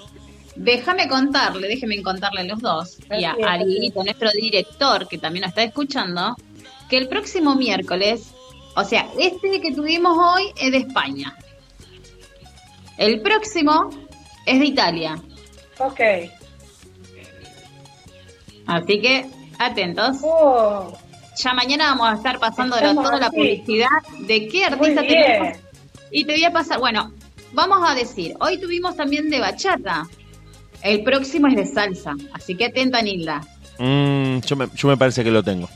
déjame 0.58 1.08
contarle, 1.08 1.68
déjenme 1.68 2.02
contarle 2.02 2.42
a 2.42 2.44
los 2.44 2.60
dos 2.60 2.98
y 3.18 3.24
a. 3.24 3.36
Arielito, 3.48 4.04
nuestro 4.04 4.30
director, 4.32 5.08
que 5.08 5.18
también 5.18 5.42
nos 5.42 5.50
está 5.50 5.64
escuchando, 5.64 6.36
que 6.90 6.98
el 6.98 7.08
próximo 7.08 7.56
miércoles, 7.56 8.34
o 8.76 8.84
sea, 8.84 9.08
este 9.20 9.62
que 9.62 9.74
tuvimos 9.74 10.18
hoy 10.18 10.52
es 10.60 10.72
de 10.72 10.78
España. 10.80 11.36
El 12.98 13.22
próximo 13.22 13.90
es 14.46 14.60
de 14.60 14.66
Italia. 14.66 15.22
Ok. 15.78 16.00
Así 18.66 19.00
que, 19.00 19.26
atentos. 19.60 20.18
Oh, 20.24 20.98
Ya 21.38 21.54
mañana 21.54 21.92
vamos 21.92 22.10
a 22.10 22.14
estar 22.16 22.40
pasando 22.40 22.76
Estamos 22.76 23.06
toda 23.06 23.20
la 23.20 23.30
publicidad 23.30 23.88
de 24.20 24.48
qué 24.48 24.66
artista 24.66 25.02
tenemos. 25.02 25.58
Y 26.12 26.26
te 26.26 26.34
voy 26.34 26.44
a 26.44 26.52
pasar, 26.52 26.80
bueno, 26.80 27.14
vamos 27.54 27.88
a 27.88 27.94
decir, 27.94 28.36
hoy 28.40 28.60
tuvimos 28.60 28.96
también 28.96 29.30
de 29.30 29.40
bachata. 29.40 30.08
El 30.84 31.04
próximo 31.04 31.48
es 31.48 31.56
de 31.56 31.66
salsa, 31.66 32.14
así 32.34 32.56
que 32.56 32.66
atenta, 32.66 33.02
Nilda. 33.02 33.42
Mm, 33.80 34.40
yo, 34.40 34.56
me, 34.56 34.68
yo 34.76 34.88
me 34.88 34.98
parece 34.98 35.24
que 35.24 35.32
lo 35.32 35.44
tengo. 35.44 35.70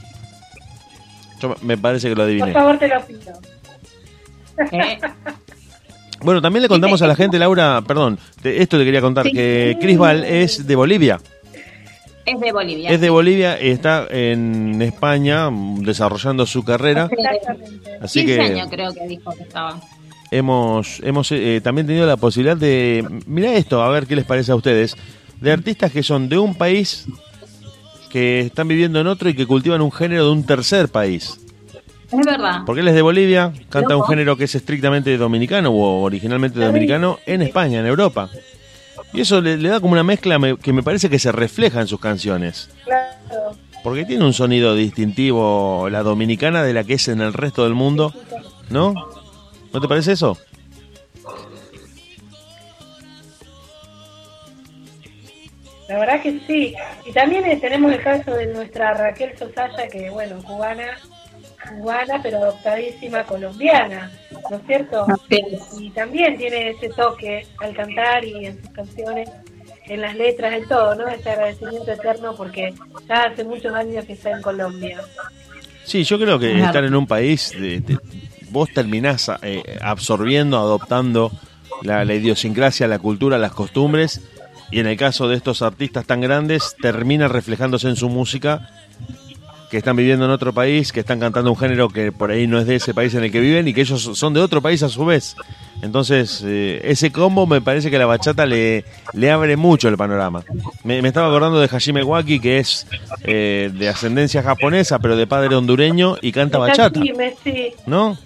Yo 1.41 1.49
me- 1.49 1.55
me 1.61 1.77
parece 1.77 2.09
que 2.09 2.15
lo 2.15 2.23
adiviné. 2.23 2.45
por 2.45 2.53
favor, 2.53 2.77
te 2.77 2.87
lo 2.87 3.01
pido. 3.05 3.33
¿eh? 4.71 4.97
Bueno, 6.23 6.41
también 6.41 6.61
le 6.61 6.69
contamos 6.69 7.01
a 7.01 7.07
la 7.07 7.15
gente, 7.15 7.39
Laura, 7.39 7.81
perdón, 7.87 8.19
te- 8.41 8.61
esto 8.61 8.77
te 8.77 8.85
quería 8.85 9.01
contar, 9.01 9.25
Sí. 9.25 9.33
que 9.33 9.77
Chris 9.81 9.97
Val 9.97 10.23
es 10.23 10.67
de 10.67 10.75
Bolivia. 10.75 11.19
Es 12.23 12.39
de 12.39 12.51
Bolivia. 12.51 12.89
Es 12.91 13.01
de 13.01 13.09
Bolivia 13.09 13.59
y 13.61 13.69
está 13.71 14.05
en 14.09 14.79
España 14.83 15.49
mm, 15.49 15.81
desarrollando 15.81 16.45
su 16.45 16.63
carrera. 16.63 17.09
Así 17.99 18.19
15 18.23 18.35
que 18.37 18.41
años 18.41 18.67
creo 18.69 18.93
que 18.93 19.07
dijo 19.07 19.31
que 19.35 19.43
estaba. 19.43 19.81
Hemos, 20.31 20.99
hemos 21.03 21.31
eh, 21.31 21.61
también 21.63 21.85
tenido 21.87 22.07
la 22.07 22.17
posibilidad 22.17 22.57
de... 22.57 23.05
Mira 23.27 23.53
esto, 23.53 23.83
a 23.83 23.89
ver 23.89 24.07
qué 24.07 24.15
les 24.15 24.25
parece 24.25 24.51
a 24.51 24.55
ustedes. 24.55 24.95
De 25.39 25.51
artistas 25.51 25.91
que 25.91 26.01
son 26.03 26.29
de 26.29 26.37
un 26.37 26.55
país, 26.55 27.05
que 28.09 28.41
están 28.41 28.67
viviendo 28.67 28.99
en 28.99 29.07
otro 29.07 29.29
y 29.29 29.33
que 29.35 29.45
cultivan 29.45 29.81
un 29.81 29.91
género 29.91 30.25
de 30.25 30.31
un 30.31 30.45
tercer 30.45 30.89
país. 30.89 31.37
Es 32.11 32.25
verdad. 32.25 32.61
Porque 32.65 32.81
él 32.81 32.87
es 32.89 32.93
de 32.93 33.01
Bolivia, 33.01 33.53
canta 33.69 33.95
un 33.95 34.03
género 34.03 34.35
que 34.37 34.43
es 34.43 34.55
estrictamente 34.55 35.17
dominicano 35.17 35.69
o 35.71 36.03
originalmente 36.03 36.59
dominicano 36.59 37.19
en 37.25 37.41
España, 37.41 37.79
en 37.79 37.85
Europa. 37.85 38.29
Y 39.13 39.21
eso 39.21 39.41
le, 39.41 39.57
le 39.57 39.69
da 39.69 39.79
como 39.79 39.93
una 39.93 40.03
mezcla 40.03 40.37
me- 40.39 40.57
que 40.57 40.73
me 40.73 40.83
parece 40.83 41.09
que 41.09 41.19
se 41.19 41.31
refleja 41.31 41.81
en 41.81 41.87
sus 41.87 41.99
canciones. 41.99 42.69
Claro. 42.83 43.55
Porque 43.83 44.05
tiene 44.05 44.25
un 44.25 44.33
sonido 44.33 44.75
distintivo 44.75 45.87
la 45.89 46.03
dominicana 46.03 46.63
de 46.63 46.73
la 46.73 46.83
que 46.83 46.93
es 46.95 47.07
en 47.07 47.19
el 47.21 47.33
resto 47.33 47.63
del 47.63 47.73
mundo, 47.73 48.13
¿no? 48.69 48.93
¿No 49.73 49.79
te 49.79 49.87
parece 49.87 50.11
eso? 50.13 50.37
La 55.87 55.99
verdad 55.99 56.21
que 56.21 56.39
sí. 56.47 56.73
Y 57.05 57.11
también 57.11 57.45
eh, 57.45 57.57
tenemos 57.57 57.91
el 57.91 58.01
caso 58.01 58.31
de 58.33 58.47
nuestra 58.47 58.93
Raquel 58.93 59.37
Sosaya, 59.37 59.87
que 59.89 60.09
bueno, 60.09 60.41
cubana, 60.43 60.97
cubana, 61.69 62.21
pero 62.23 62.37
adoptadísima 62.37 63.23
colombiana, 63.25 64.09
¿no 64.49 64.57
es 64.57 64.63
cierto? 64.67 65.05
Es. 65.29 65.79
Y 65.79 65.89
también 65.91 66.37
tiene 66.37 66.69
ese 66.69 66.89
toque 66.89 67.45
al 67.59 67.75
cantar 67.75 68.23
y 68.23 68.45
en 68.45 68.61
sus 68.61 68.69
canciones, 68.71 69.29
en 69.87 69.99
las 70.01 70.15
letras, 70.15 70.53
en 70.53 70.67
todo, 70.67 70.95
¿no? 70.95 71.07
Ese 71.09 71.29
agradecimiento 71.29 71.91
eterno 71.91 72.35
porque 72.37 72.73
ya 73.09 73.23
hace 73.23 73.43
muchos 73.43 73.73
años 73.73 74.05
que 74.05 74.13
está 74.13 74.31
en 74.31 74.41
Colombia. 74.41 75.01
Sí, 75.83 76.03
yo 76.05 76.17
creo 76.17 76.39
que 76.39 76.51
Claro. 76.51 76.65
estar 76.67 76.83
en 76.85 76.95
un 76.95 77.05
país, 77.07 77.51
de- 77.51 77.81
de- 77.81 77.97
vos 78.51 78.69
terminás 78.73 79.31
eh, 79.41 79.79
absorbiendo, 79.81 80.57
adoptando 80.57 81.31
la, 81.81 82.05
la 82.05 82.13
idiosincrasia, 82.13 82.87
la 82.87 82.99
cultura, 82.99 83.37
las 83.37 83.53
costumbres, 83.53 84.21
y 84.71 84.79
en 84.79 84.87
el 84.87 84.97
caso 84.97 85.27
de 85.27 85.35
estos 85.35 85.61
artistas 85.61 86.05
tan 86.05 86.21
grandes, 86.21 86.75
termina 86.81 87.27
reflejándose 87.27 87.89
en 87.89 87.95
su 87.95 88.09
música, 88.09 88.69
que 89.71 89.77
están 89.77 89.95
viviendo 89.95 90.25
en 90.25 90.31
otro 90.31 90.51
país, 90.51 90.91
que 90.91 90.99
están 90.99 91.21
cantando 91.21 91.49
un 91.49 91.57
género 91.57 91.87
que 91.87 92.11
por 92.11 92.29
ahí 92.29 92.45
no 92.45 92.59
es 92.59 92.67
de 92.67 92.75
ese 92.75 92.93
país 92.93 93.13
en 93.15 93.23
el 93.23 93.31
que 93.31 93.39
viven 93.39 93.69
y 93.69 93.73
que 93.73 93.79
ellos 93.79 94.01
son 94.15 94.33
de 94.33 94.41
otro 94.41 94.61
país 94.61 94.83
a 94.83 94.89
su 94.89 95.05
vez. 95.05 95.37
Entonces, 95.81 96.43
eh, 96.45 96.81
ese 96.83 97.09
combo 97.13 97.47
me 97.47 97.61
parece 97.61 97.89
que 97.89 97.97
la 97.97 98.05
bachata 98.05 98.45
le, 98.45 98.83
le 99.13 99.31
abre 99.31 99.55
mucho 99.55 99.87
el 99.87 99.95
panorama. 99.95 100.43
Me, 100.83 101.01
me 101.01 101.07
estaba 101.07 101.27
acordando 101.29 101.61
de 101.61 101.69
Hajime 101.71 102.03
Waki, 102.03 102.41
que 102.41 102.59
es 102.59 102.85
eh, 103.23 103.71
de 103.73 103.87
ascendencia 103.87 104.43
japonesa, 104.43 104.99
pero 104.99 105.15
de 105.15 105.25
padre 105.25 105.55
hondureño 105.55 106.17
y 106.21 106.33
canta 106.33 106.57
bachata, 106.57 106.99
¿no? 107.85 108.17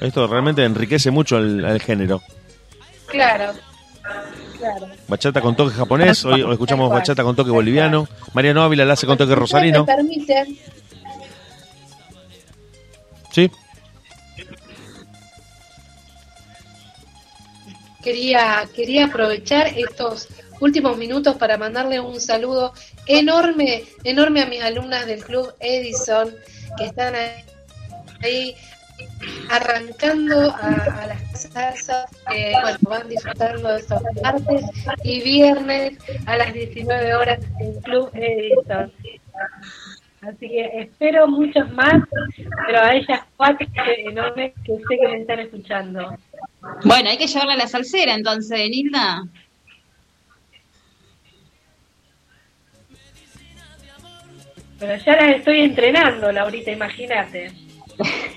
Esto 0.00 0.28
realmente 0.28 0.64
enriquece 0.64 1.10
mucho 1.10 1.36
el, 1.38 1.64
el 1.64 1.80
género. 1.80 2.22
claro, 3.08 3.52
claro. 4.56 4.86
Bachata 5.08 5.40
con 5.40 5.56
toque 5.56 5.74
japonés, 5.74 6.24
hoy, 6.24 6.46
escuchamos 6.48 6.90
bachata 6.90 7.24
con 7.24 7.34
toque 7.34 7.50
boliviano. 7.50 8.06
Mariano 8.34 8.62
Ávila 8.62 8.84
la 8.84 8.92
hace 8.92 9.06
con 9.06 9.18
toque 9.18 9.34
me 9.34 9.84
permite, 9.84 10.46
Sí, 13.32 13.50
quería, 18.02 18.68
quería 18.74 19.06
aprovechar 19.06 19.68
estos 19.68 20.28
últimos 20.60 20.96
minutos 20.98 21.36
para 21.36 21.56
mandarle 21.56 22.00
un 22.00 22.20
saludo 22.20 22.74
enorme, 23.06 23.84
enorme 24.04 24.42
a 24.42 24.46
mis 24.46 24.62
alumnas 24.62 25.06
del 25.06 25.24
Club 25.24 25.54
Edison 25.60 26.34
que 26.76 26.84
están 26.84 27.14
ahí, 28.22 28.54
arrancando 29.50 30.50
a, 30.50 31.02
a 31.02 31.06
las 31.06 31.42
salsas 31.52 32.06
que 32.28 32.52
bueno, 32.60 32.78
van 32.82 33.08
disfrutando 33.08 33.68
de 33.68 33.80
estos 33.80 34.02
martes 34.22 34.64
y 35.02 35.20
viernes 35.22 35.98
a 36.26 36.36
las 36.36 36.52
19 36.52 37.14
horas 37.14 37.40
en 37.60 37.80
Club 37.80 38.10
Edison. 38.14 38.92
Así 40.22 40.48
que 40.48 40.70
espero 40.80 41.26
muchos 41.26 41.68
más, 41.72 41.94
pero 42.66 42.80
a 42.80 42.94
ellas 42.94 43.20
cuatro 43.36 43.66
enormes 43.98 44.52
que 44.64 44.76
sé 44.76 44.98
que 45.00 45.08
me 45.08 45.20
están 45.20 45.40
escuchando. 45.40 46.16
Bueno, 46.84 47.10
hay 47.10 47.18
que 47.18 47.26
llevarla 47.26 47.54
a 47.54 47.56
la 47.56 47.66
salsera 47.66 48.14
entonces, 48.14 48.70
Nilda. 48.70 49.24
Pero 54.78 54.96
ya 55.04 55.16
las 55.16 55.36
estoy 55.36 55.60
entrenando, 55.62 56.30
Laurita, 56.30 56.70
imagínate. 56.70 57.52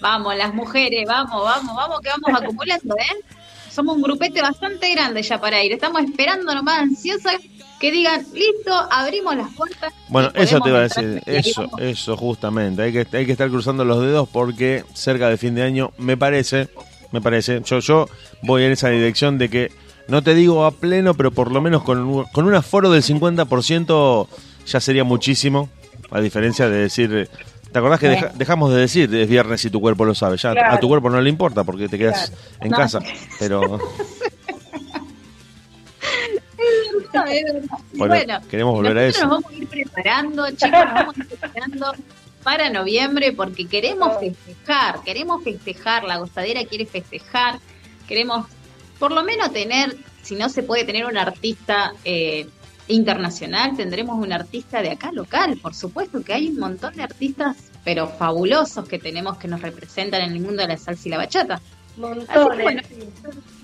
Vamos, 0.00 0.36
las 0.36 0.54
mujeres, 0.54 1.04
vamos, 1.06 1.42
vamos, 1.42 1.74
vamos, 1.74 2.00
que 2.00 2.10
vamos 2.10 2.40
acumulando, 2.40 2.96
¿eh? 2.96 3.24
Somos 3.68 3.96
un 3.96 4.02
grupete 4.02 4.40
bastante 4.40 4.92
grande 4.92 5.22
ya 5.22 5.40
para 5.40 5.62
ir. 5.62 5.72
Estamos 5.72 6.02
esperando 6.02 6.54
nomás 6.54 6.78
ansiosas 6.78 7.36
que 7.80 7.90
digan, 7.92 8.24
listo, 8.32 8.72
abrimos 8.90 9.36
las 9.36 9.52
puertas. 9.54 9.92
Bueno, 10.08 10.30
eso 10.34 10.60
te 10.60 10.68
iba 10.70 10.78
a 10.78 10.82
decir, 10.82 11.22
eso, 11.26 11.66
eso 11.78 12.16
justamente. 12.16 12.82
Hay 12.82 12.92
que, 12.92 13.06
hay 13.16 13.26
que 13.26 13.32
estar 13.32 13.48
cruzando 13.48 13.84
los 13.84 14.00
dedos 14.00 14.28
porque 14.28 14.84
cerca 14.94 15.28
de 15.28 15.36
fin 15.36 15.54
de 15.54 15.62
año, 15.62 15.92
me 15.98 16.16
parece, 16.16 16.68
me 17.12 17.20
parece, 17.20 17.62
yo, 17.64 17.78
yo 17.80 18.06
voy 18.42 18.64
en 18.64 18.72
esa 18.72 18.88
dirección 18.88 19.38
de 19.38 19.48
que, 19.48 19.72
no 20.08 20.22
te 20.22 20.34
digo 20.34 20.64
a 20.64 20.70
pleno, 20.72 21.14
pero 21.14 21.30
por 21.30 21.52
lo 21.52 21.60
menos 21.60 21.82
con, 21.82 21.98
un- 21.98 22.24
con 22.32 22.46
un 22.46 22.54
aforo 22.54 22.90
del 22.90 23.02
50% 23.02 24.26
ya 24.66 24.80
sería 24.80 25.04
muchísimo, 25.04 25.68
a 26.10 26.20
diferencia 26.20 26.68
de 26.68 26.78
decir... 26.78 27.28
¿Te 27.70 27.78
acordás 27.80 28.00
que 28.00 28.08
deja- 28.08 28.32
dejamos 28.34 28.72
de 28.72 28.80
decir 28.80 29.14
es 29.14 29.28
viernes 29.28 29.62
y 29.66 29.68
tu 29.68 29.78
cuerpo 29.78 30.06
lo 30.06 30.14
sabe? 30.14 30.38
Ya 30.38 30.52
a 30.72 30.80
tu 30.80 30.88
cuerpo 30.88 31.10
no 31.10 31.20
le 31.20 31.28
importa 31.28 31.64
porque 31.64 31.86
te 31.86 31.98
quedas 31.98 32.30
Claro. 32.30 32.42
en 32.62 32.70
No. 32.70 32.76
casa. 32.78 33.00
Pero 33.38 33.78
Es 37.12 37.44
verdad. 37.52 37.78
Bueno, 37.94 38.14
bueno, 38.14 38.40
queremos 38.48 38.74
volver 38.74 38.98
a 38.98 39.06
nosotros 39.06 39.16
eso. 39.16 39.26
Nos 39.26 39.30
vamos 39.30 39.52
a 39.52 39.54
ir 39.54 39.68
preparando, 39.68 40.50
chicos, 40.50 40.70
nos 40.70 40.94
vamos 40.94 41.16
a 41.16 41.20
ir 41.20 41.26
preparando 41.26 41.92
para 42.42 42.70
noviembre 42.70 43.32
porque 43.32 43.66
queremos 43.66 44.18
festejar, 44.18 45.02
queremos 45.02 45.42
festejar, 45.42 46.04
la 46.04 46.18
gozadera 46.18 46.64
quiere 46.64 46.86
festejar, 46.86 47.58
queremos 48.06 48.46
por 48.98 49.12
lo 49.12 49.22
menos 49.22 49.52
tener, 49.52 49.96
si 50.22 50.34
no 50.34 50.48
se 50.48 50.62
puede 50.62 50.84
tener 50.84 51.06
un 51.06 51.16
artista 51.16 51.92
eh, 52.04 52.48
internacional, 52.88 53.76
tendremos 53.76 54.18
un 54.18 54.32
artista 54.32 54.82
de 54.82 54.90
acá 54.90 55.12
local, 55.12 55.58
por 55.60 55.74
supuesto 55.74 56.22
que 56.22 56.32
hay 56.32 56.48
un 56.48 56.58
montón 56.58 56.94
de 56.94 57.02
artistas, 57.02 57.56
pero 57.84 58.08
fabulosos 58.08 58.88
que 58.88 58.98
tenemos 58.98 59.36
que 59.36 59.48
nos 59.48 59.60
representan 59.60 60.22
en 60.22 60.32
el 60.32 60.40
mundo 60.40 60.62
de 60.62 60.68
la 60.68 60.76
salsa 60.76 61.08
y 61.08 61.10
la 61.10 61.18
bachata. 61.18 61.54
Así 61.54 62.00
que, 62.00 62.00
Montones. 62.00 62.62
bueno, 62.62 62.82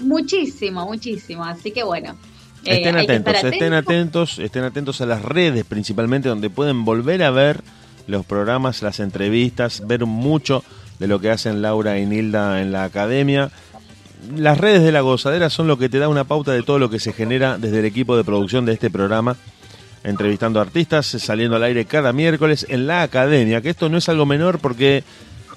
muchísimo, 0.00 0.86
muchísimo, 0.86 1.44
así 1.44 1.70
que 1.70 1.82
bueno. 1.82 2.16
Estén 2.64 2.96
atentos, 2.96 3.44
estén 3.44 3.72
atentos, 3.72 4.38
estén 4.38 4.64
atentos 4.64 5.00
a 5.00 5.06
las 5.06 5.22
redes 5.22 5.64
principalmente 5.64 6.28
donde 6.28 6.50
pueden 6.50 6.84
volver 6.84 7.22
a 7.22 7.30
ver 7.30 7.62
los 8.06 8.24
programas, 8.26 8.82
las 8.82 9.00
entrevistas, 9.00 9.86
ver 9.86 10.06
mucho 10.06 10.62
de 10.98 11.06
lo 11.06 11.20
que 11.20 11.30
hacen 11.30 11.62
Laura 11.62 11.98
y 11.98 12.06
Nilda 12.06 12.60
en 12.62 12.72
la 12.72 12.84
academia. 12.84 13.50
Las 14.36 14.58
redes 14.58 14.82
de 14.82 14.92
la 14.92 15.00
gozadera 15.00 15.50
son 15.50 15.66
lo 15.66 15.78
que 15.78 15.88
te 15.88 15.98
da 15.98 16.08
una 16.08 16.24
pauta 16.24 16.52
de 16.52 16.62
todo 16.62 16.78
lo 16.78 16.90
que 16.90 17.00
se 17.00 17.12
genera 17.12 17.58
desde 17.58 17.80
el 17.80 17.84
equipo 17.84 18.16
de 18.16 18.24
producción 18.24 18.64
de 18.64 18.72
este 18.72 18.90
programa, 18.90 19.36
entrevistando 20.02 20.60
artistas, 20.60 21.06
saliendo 21.06 21.56
al 21.56 21.64
aire 21.64 21.84
cada 21.84 22.12
miércoles 22.12 22.66
en 22.68 22.86
la 22.86 23.02
academia, 23.02 23.60
que 23.60 23.70
esto 23.70 23.88
no 23.88 23.98
es 23.98 24.08
algo 24.08 24.26
menor 24.26 24.58
porque 24.60 25.04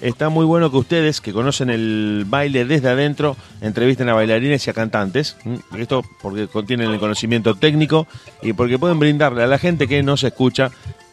está 0.00 0.28
muy 0.28 0.44
bueno 0.44 0.70
que 0.70 0.76
ustedes, 0.76 1.20
que 1.20 1.32
conocen 1.32 1.70
el 1.70 2.24
baile 2.26 2.64
desde 2.64 2.88
adentro, 2.88 3.36
entrevisten 3.60 4.08
a 4.08 4.14
bailarines 4.14 4.66
y 4.66 4.70
a 4.70 4.72
cantantes. 4.72 5.36
Esto 5.76 6.02
porque 6.20 6.48
contienen 6.48 6.90
el 6.90 6.98
conocimiento 6.98 7.54
técnico 7.54 8.06
y 8.42 8.52
porque 8.52 8.78
pueden 8.78 8.98
brindarle 8.98 9.42
a 9.42 9.46
la 9.46 9.58
gente 9.58 9.88
que 9.88 10.02
no 10.02 10.16
se 10.16 10.28
escucha 10.28 10.70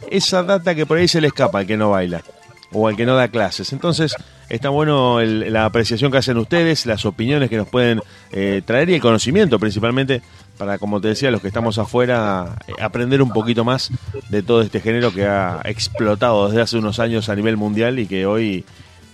esa 0.10 0.44
data 0.44 0.76
que 0.76 0.86
por 0.86 0.98
ahí 0.98 1.08
se 1.08 1.22
le 1.22 1.28
escapa 1.28 1.60
al 1.60 1.68
que 1.68 1.78
no 1.78 1.92
baila 1.92 2.24
o 2.72 2.88
al 2.88 2.96
que 2.96 3.06
no 3.06 3.16
da 3.16 3.28
clases. 3.28 3.72
Entonces, 3.74 4.16
está 4.50 4.70
bueno 4.70 5.22
la 5.22 5.66
apreciación 5.66 6.12
que 6.12 6.18
hacen 6.18 6.38
ustedes, 6.38 6.86
las 6.86 7.06
opiniones 7.06 7.50
que 7.50 7.58
nos 7.58 7.68
pueden 7.68 8.02
eh, 8.32 8.62
traer 8.66 8.90
y 8.90 8.96
el 8.96 9.02
conocimiento 9.02 9.60
principalmente 9.60 10.22
para, 10.58 10.78
como 10.78 11.02
te 11.02 11.10
decía, 11.10 11.32
los 11.32 11.42
que 11.42 11.48
estamos 11.48 11.78
afuera, 11.78 12.58
eh, 12.68 12.74
aprender 12.82 13.22
un 13.22 13.32
poquito 13.32 13.64
más 13.64 13.90
de 14.30 14.44
todo 14.44 14.62
este 14.62 14.80
género 14.82 15.14
que 15.14 15.26
ha 15.26 15.62
explotado 15.66 16.48
desde 16.48 16.62
hace 16.62 16.78
unos 16.78 17.00
años 17.00 17.30
a 17.30 17.36
nivel 17.36 17.58
mundial 17.58 18.00
y 18.00 18.08
que 18.08 18.26
hoy 18.26 18.64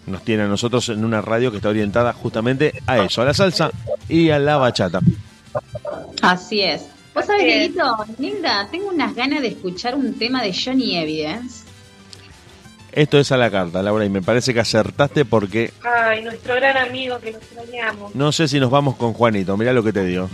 nos 0.08 0.24
tiene 0.24 0.44
a 0.44 0.48
nosotros 0.48 0.90
en 0.90 1.06
una 1.06 1.22
radio 1.22 1.52
que 1.52 1.58
está 1.58 1.70
orientada 1.70 2.14
justamente 2.14 2.74
a 2.88 3.00
eso, 3.00 3.22
a 3.22 3.26
la 3.26 3.34
salsa 3.34 3.72
y 4.10 4.30
a 4.30 4.40
la 4.40 4.58
bachata. 4.58 5.00
Así 6.22 6.62
es. 6.62 6.86
¿Vos 7.14 7.26
sabés. 7.26 7.44
Dieguito? 7.46 7.98
Linda, 8.20 8.68
tengo 8.72 8.88
unas 8.90 9.14
ganas 9.16 9.42
de 9.42 9.50
escuchar 9.50 9.96
un 9.96 10.14
tema 10.18 10.42
de 10.42 10.54
Johnny 10.54 10.96
Evidence. 10.98 11.66
Esto 12.94 13.20
es 13.20 13.32
a 13.32 13.38
la 13.38 13.50
carta, 13.50 13.82
Laura, 13.82 14.04
y 14.06 14.10
me 14.10 14.22
parece 14.22 14.54
que 14.54 14.60
acertaste 14.60 15.24
porque 15.24 15.72
Ay, 15.82 16.24
nuestro 16.24 16.56
gran 16.56 16.76
amigo 16.78 17.20
que 17.20 17.32
nos 17.32 17.42
extrañamos. 17.42 18.14
no 18.16 18.32
sé 18.34 18.48
si 18.50 18.60
nos 18.60 18.70
vamos 18.70 18.98
con 18.98 19.14
Juanito, 19.14 19.56
mirá 19.56 19.72
lo 19.72 19.82
que 19.84 19.94
te 19.94 20.04
digo. 20.04 20.30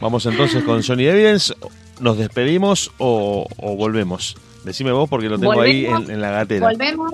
Vamos 0.00 0.26
entonces 0.26 0.62
con 0.64 0.82
Johnny 0.82 1.06
Evidence, 1.06 1.54
nos 2.00 2.18
despedimos 2.18 2.90
o, 2.98 3.46
o 3.56 3.76
volvemos. 3.76 4.36
Decime 4.64 4.92
vos 4.92 5.08
porque 5.08 5.28
lo 5.28 5.38
tengo 5.38 5.60
ahí 5.60 5.86
en, 5.86 6.10
en 6.10 6.20
la 6.20 6.30
gatera. 6.30 6.66
Volvemos. 6.68 7.12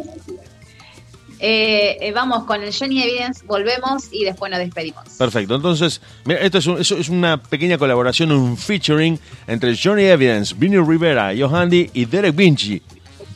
Eh, 1.44 1.96
eh, 2.00 2.12
vamos 2.12 2.44
con 2.44 2.62
el 2.62 2.72
Johnny 2.72 3.02
Evidence, 3.02 3.44
volvemos 3.46 4.04
y 4.12 4.24
después 4.24 4.48
nos 4.50 4.60
despedimos. 4.60 5.02
Perfecto, 5.18 5.56
entonces, 5.56 6.00
mira, 6.24 6.38
esto 6.40 6.58
es, 6.58 6.66
un- 6.68 6.78
es 6.80 7.08
una 7.08 7.36
pequeña 7.42 7.78
colaboración, 7.78 8.30
un 8.30 8.56
featuring 8.56 9.18
entre 9.48 9.76
Johnny 9.76 10.04
Evidence, 10.04 10.54
Vinny 10.56 10.78
Rivera, 10.78 11.32
Johandi 11.36 11.90
y 11.94 12.04
Derek 12.04 12.36
Vinci. 12.36 12.80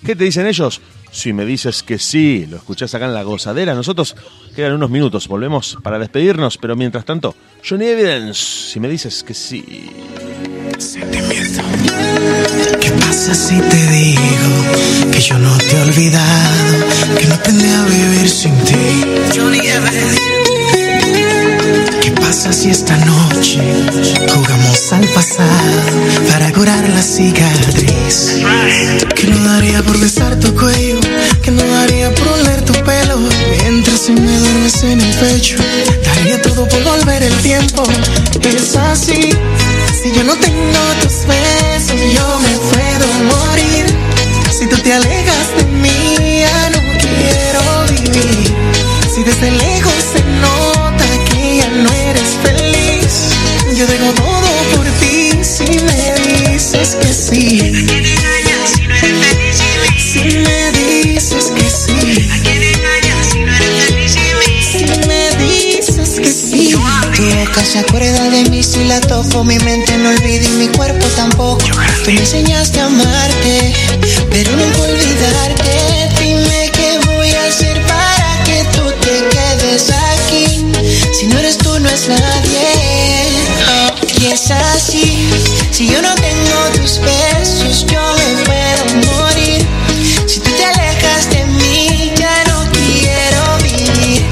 ¿Qué 0.05 0.15
te 0.15 0.23
dicen 0.23 0.47
ellos? 0.47 0.81
Si 1.17 1.33
me 1.33 1.47
dices 1.47 1.83
que 1.83 1.99
sí, 1.99 2.47
lo 2.47 2.59
escuchás 2.59 2.95
acá 2.95 3.07
en 3.07 3.15
la 3.15 3.23
gozadera. 3.23 3.75
Nosotros 3.75 4.15
quedan 4.55 4.75
unos 4.75 4.91
minutos, 4.91 5.27
volvemos 5.29 5.79
para 5.83 5.99
despedirnos, 5.99 6.59
pero 6.59 6.77
mientras 6.77 7.07
tanto, 7.07 7.35
Johnny 7.67 7.87
Evidence, 7.87 8.71
si 8.71 8.81
me 8.81 8.87
dices 8.87 9.25
que 9.25 9.33
sí. 9.33 9.65
¿Qué 12.83 12.91
pasa 13.01 13.35
si 13.35 13.59
te 13.59 13.87
digo 13.93 15.11
que 15.11 15.21
yo 15.21 15.39
no 15.39 15.57
te 15.57 15.79
he 15.79 15.83
olvidado, 15.85 17.19
que 17.19 17.27
no 17.29 17.35
aprendí 17.35 17.65
a 17.65 17.85
vivir 17.87 18.29
sin 18.29 18.55
ti? 18.65 19.05
Johnny 19.35 19.67
Evans. 19.67 20.36
¿Qué 22.07 22.13
pasa 22.13 22.53
si 22.53 22.71
esta 22.71 22.97
noche 22.99 23.59
jugamos 24.33 24.93
al 24.93 25.05
pasado 25.09 25.83
para 26.31 26.53
curar 26.53 26.89
la 26.91 27.03
cicatriz? 27.03 28.45
Que 29.17 29.27
no 29.27 29.43
daría 29.43 29.83
por 29.83 29.99
besar 29.99 30.39
tu 30.39 30.55
cuello, 30.55 31.01
que 31.43 31.51
no 31.51 31.67
daría 31.67 32.15
por 32.15 32.29
oler 32.29 32.63
tu 32.63 32.75
pelo, 32.75 33.19
mientras 33.61 34.03
si 34.03 34.13
me 34.13 34.39
duermes 34.39 34.85
en 34.85 35.01
el 35.01 35.15
pecho, 35.17 35.57
daría 36.05 36.41
todo 36.43 36.69
por 36.69 36.85
volver 36.85 37.25
el 37.25 37.35
tiempo. 37.39 37.83
Es 38.41 38.77
así, 38.77 39.31
si 40.01 40.13
yo 40.13 40.23
no 40.23 40.37
tengo 40.37 40.79
tus 41.03 41.27
besos, 41.27 42.01
yo 42.15 42.39
me 42.39 42.57
puedo 42.71 43.07
morir. 43.35 43.87
Si 44.57 44.69
tú 44.69 44.77
te 44.79 44.93
alejas 44.93 45.49
de 45.59 45.66
dejo 53.87 54.13
todo 54.15 54.51
por 54.75 54.87
ti 55.01 55.31
si 55.43 55.65
me 55.65 56.15
dices 56.53 56.97
que 56.97 57.13
sí. 57.13 57.59
Si 59.99 60.23
me 60.23 60.73
dices 60.73 61.53
que 61.55 61.71
sí. 61.71 62.29
Si 64.71 64.85
me 65.07 65.31
dices 65.39 66.21
que 66.21 66.33
sí. 66.33 66.71
Tu 67.15 67.23
boca 67.23 67.65
se 67.65 67.79
acuerda 67.79 68.31
de 68.31 68.45
mí 68.51 68.63
si 68.63 68.85
la 68.85 69.01
toco, 69.01 69.45
mi 69.45 69.59
mente 69.61 69.97
no 69.99 70.11
olvida 70.11 70.45
y 70.45 70.53
mi 70.53 70.69
cuerpo 70.69 71.07
tampoco. 71.17 71.65
Tú 72.05 72.11
me 72.13 72.21
enseñaste 72.21 72.81
a 72.81 72.87
amarte, 72.87 73.75
pero 74.31 74.51
nunca 74.53 74.79
olvidarte. 74.83 76.11
Dime 76.21 76.71
qué 76.73 76.99
voy 77.07 77.31
a 77.31 77.45
hacer 77.47 77.81
para 77.87 78.45
que 78.45 78.65
tú 78.77 78.83
te 79.01 79.25
quedes 79.35 79.91
aquí. 79.91 80.67
Si 81.19 81.27
no 81.27 81.39
eres 81.39 81.57
tú, 81.59 81.79
no 81.79 81.89
es 81.89 82.09
nadie. 82.09 83.66
Y 84.21 84.27
es 84.27 84.51
así, 84.51 85.29
si 85.71 85.89
yo 85.89 86.01
no 86.01 86.15
tengo 86.15 86.81
tus 86.81 86.99
besos, 87.01 87.87
yo 87.87 88.01
me 88.15 88.45
puedo 88.45 89.13
morir. 89.13 89.67
Si 90.27 90.41
tú 90.41 90.51
te 90.51 90.65
alejas 90.65 91.31
de 91.31 91.45
mí, 91.47 92.13
ya 92.17 92.45
no 92.49 92.65
quiero 92.73 93.43
vivir. 93.63 94.25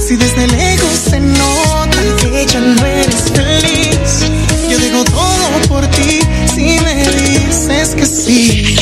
Si 0.00 0.16
desde 0.16 0.46
lejos 0.46 0.98
se 1.10 1.20
nota 1.20 1.98
que 2.20 2.46
ya 2.46 2.60
no 2.60 2.86
eres 2.86 3.32
feliz, 3.32 4.30
yo 4.70 4.78
dejo 4.78 5.04
todo 5.04 5.68
por 5.68 5.86
ti 5.88 6.20
si 6.54 6.78
me 6.80 6.94
dices 7.04 7.94
que 7.96 8.06
sí. 8.06 8.76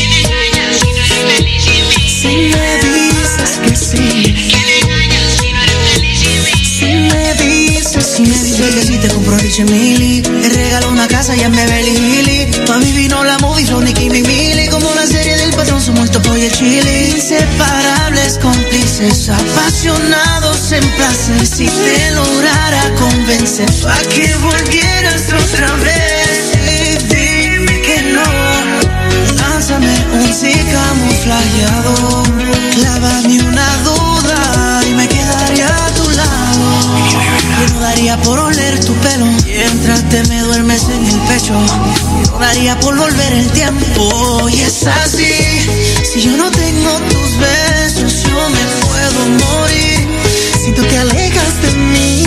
Richie 9.52 9.64
Millie. 9.66 10.22
Regaló 10.22 10.88
una 10.88 11.06
casa 11.06 11.36
y 11.36 11.40
en 11.40 11.52
Beverly 11.52 11.90
Hills. 11.90 12.56
Pa' 12.66 12.78
mí 12.78 12.90
vino 12.92 13.22
la 13.22 13.36
movie, 13.40 13.66
Sonic 13.66 14.00
y 14.00 14.08
mi 14.08 14.66
Como 14.68 14.88
una 14.88 15.06
serie 15.06 15.36
del 15.36 15.50
patrón, 15.50 15.78
somos 15.78 16.04
el 16.04 16.10
topo 16.10 16.34
y 16.34 16.44
el 16.46 16.52
chili. 16.52 17.10
Inseparables, 17.10 18.38
cómplices, 18.38 19.28
apasionados 19.28 20.72
en 20.72 20.88
placer. 20.96 21.46
Si 21.46 21.66
te 21.66 22.10
lograra 22.12 22.94
convencer, 22.98 23.70
pa' 23.82 23.98
que 24.08 24.34
volvieras 24.36 25.22
otra 25.30 25.74
vez. 25.84 27.08
Dime 27.10 27.82
que 27.82 28.02
no, 28.04 29.34
lánzame 29.36 29.94
un 30.14 30.32
sí 30.32 30.54
camuflajeado. 30.72 32.22
Clávame 32.74 33.42
una 33.42 33.76
duda 33.84 34.80
y 34.88 34.94
me 34.94 35.06
quedaré 35.08 35.62
a 35.62 35.94
tu 35.94 36.08
lado. 36.08 37.21
Daría 37.82 38.16
por 38.18 38.38
oler 38.38 38.78
tu 38.84 38.94
pelo 38.94 39.26
mientras 39.44 40.08
te 40.08 40.22
me 40.28 40.40
duermes 40.42 40.84
en 40.84 41.04
el 41.04 41.18
pecho. 41.22 41.52
No 41.52 42.38
daría 42.38 42.78
por 42.78 42.96
volver 42.96 43.32
el 43.32 43.50
tiempo 43.50 44.48
y 44.48 44.60
es 44.60 44.86
así. 44.86 45.34
Si 46.04 46.22
yo 46.22 46.36
no 46.36 46.48
tengo 46.50 46.90
tus 47.10 47.38
besos, 47.38 48.22
yo 48.22 48.50
me 48.50 48.64
puedo 48.86 49.26
morir. 49.46 50.08
Si 50.64 50.70
tú 50.72 50.84
te 50.84 50.96
alejas 50.96 51.62
de 51.62 51.72
mí, 51.72 52.21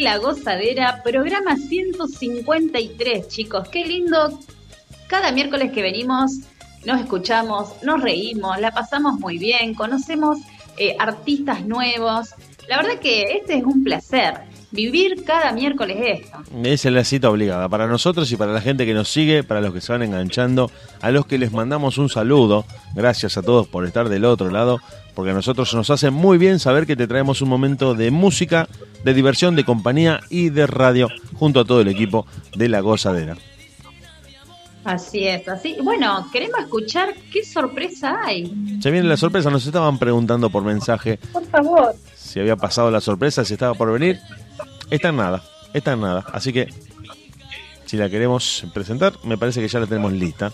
La 0.00 0.16
Gozadera, 0.16 1.02
programa 1.02 1.56
153, 1.56 3.28
chicos. 3.28 3.68
Qué 3.68 3.84
lindo. 3.84 4.40
Cada 5.08 5.30
miércoles 5.30 5.72
que 5.72 5.82
venimos 5.82 6.38
nos 6.86 7.00
escuchamos, 7.00 7.74
nos 7.82 8.00
reímos, 8.00 8.58
la 8.58 8.70
pasamos 8.70 9.20
muy 9.20 9.36
bien, 9.36 9.74
conocemos 9.74 10.38
eh, 10.78 10.96
artistas 10.98 11.66
nuevos. 11.66 12.30
La 12.66 12.78
verdad 12.78 12.98
que 12.98 13.24
este 13.24 13.58
es 13.58 13.64
un 13.64 13.84
placer, 13.84 14.36
vivir 14.70 15.22
cada 15.24 15.52
miércoles 15.52 15.98
esto. 16.00 16.38
Es 16.64 16.86
la 16.86 17.04
cita 17.04 17.28
obligada 17.28 17.68
para 17.68 17.86
nosotros 17.86 18.32
y 18.32 18.36
para 18.36 18.54
la 18.54 18.62
gente 18.62 18.86
que 18.86 18.94
nos 18.94 19.10
sigue, 19.10 19.44
para 19.44 19.60
los 19.60 19.74
que 19.74 19.82
se 19.82 19.92
van 19.92 20.02
enganchando, 20.02 20.70
a 21.02 21.10
los 21.10 21.26
que 21.26 21.36
les 21.36 21.52
mandamos 21.52 21.98
un 21.98 22.08
saludo. 22.08 22.64
Gracias 22.94 23.36
a 23.36 23.42
todos 23.42 23.68
por 23.68 23.84
estar 23.84 24.08
del 24.08 24.24
otro 24.24 24.50
lado, 24.50 24.80
porque 25.14 25.30
a 25.30 25.34
nosotros 25.34 25.72
nos 25.74 25.90
hace 25.90 26.10
muy 26.10 26.38
bien 26.38 26.58
saber 26.58 26.86
que 26.86 26.96
te 26.96 27.06
traemos 27.06 27.42
un 27.42 27.48
momento 27.48 27.94
de 27.94 28.10
música, 28.10 28.68
de 29.04 29.14
diversión, 29.14 29.56
de 29.56 29.64
compañía 29.64 30.20
y 30.30 30.50
de 30.50 30.66
radio 30.66 31.08
junto 31.34 31.60
a 31.60 31.64
todo 31.64 31.80
el 31.80 31.88
equipo 31.88 32.26
de 32.54 32.68
La 32.68 32.80
Gozadera. 32.80 33.36
Así 34.84 35.28
es, 35.28 35.46
así. 35.46 35.76
Bueno, 35.82 36.26
queremos 36.32 36.58
escuchar 36.60 37.14
qué 37.30 37.44
sorpresa 37.44 38.18
hay. 38.24 38.78
Se 38.80 38.90
viene 38.90 39.08
la 39.08 39.16
sorpresa, 39.16 39.50
nos 39.50 39.66
estaban 39.66 39.98
preguntando 39.98 40.48
por 40.48 40.64
mensaje 40.64 41.18
Por 41.32 41.44
favor. 41.46 41.94
si 42.16 42.40
había 42.40 42.56
pasado 42.56 42.90
la 42.90 43.00
sorpresa, 43.00 43.44
si 43.44 43.52
estaba 43.54 43.74
por 43.74 43.92
venir. 43.92 44.18
Está 44.90 45.10
en 45.10 45.16
nada, 45.16 45.42
está 45.74 45.92
en 45.92 46.00
nada. 46.00 46.24
Así 46.32 46.52
que, 46.52 46.68
si 47.84 47.96
la 47.98 48.08
queremos 48.08 48.64
presentar, 48.72 49.12
me 49.22 49.36
parece 49.36 49.60
que 49.60 49.68
ya 49.68 49.80
la 49.80 49.86
tenemos 49.86 50.12
lista. 50.12 50.52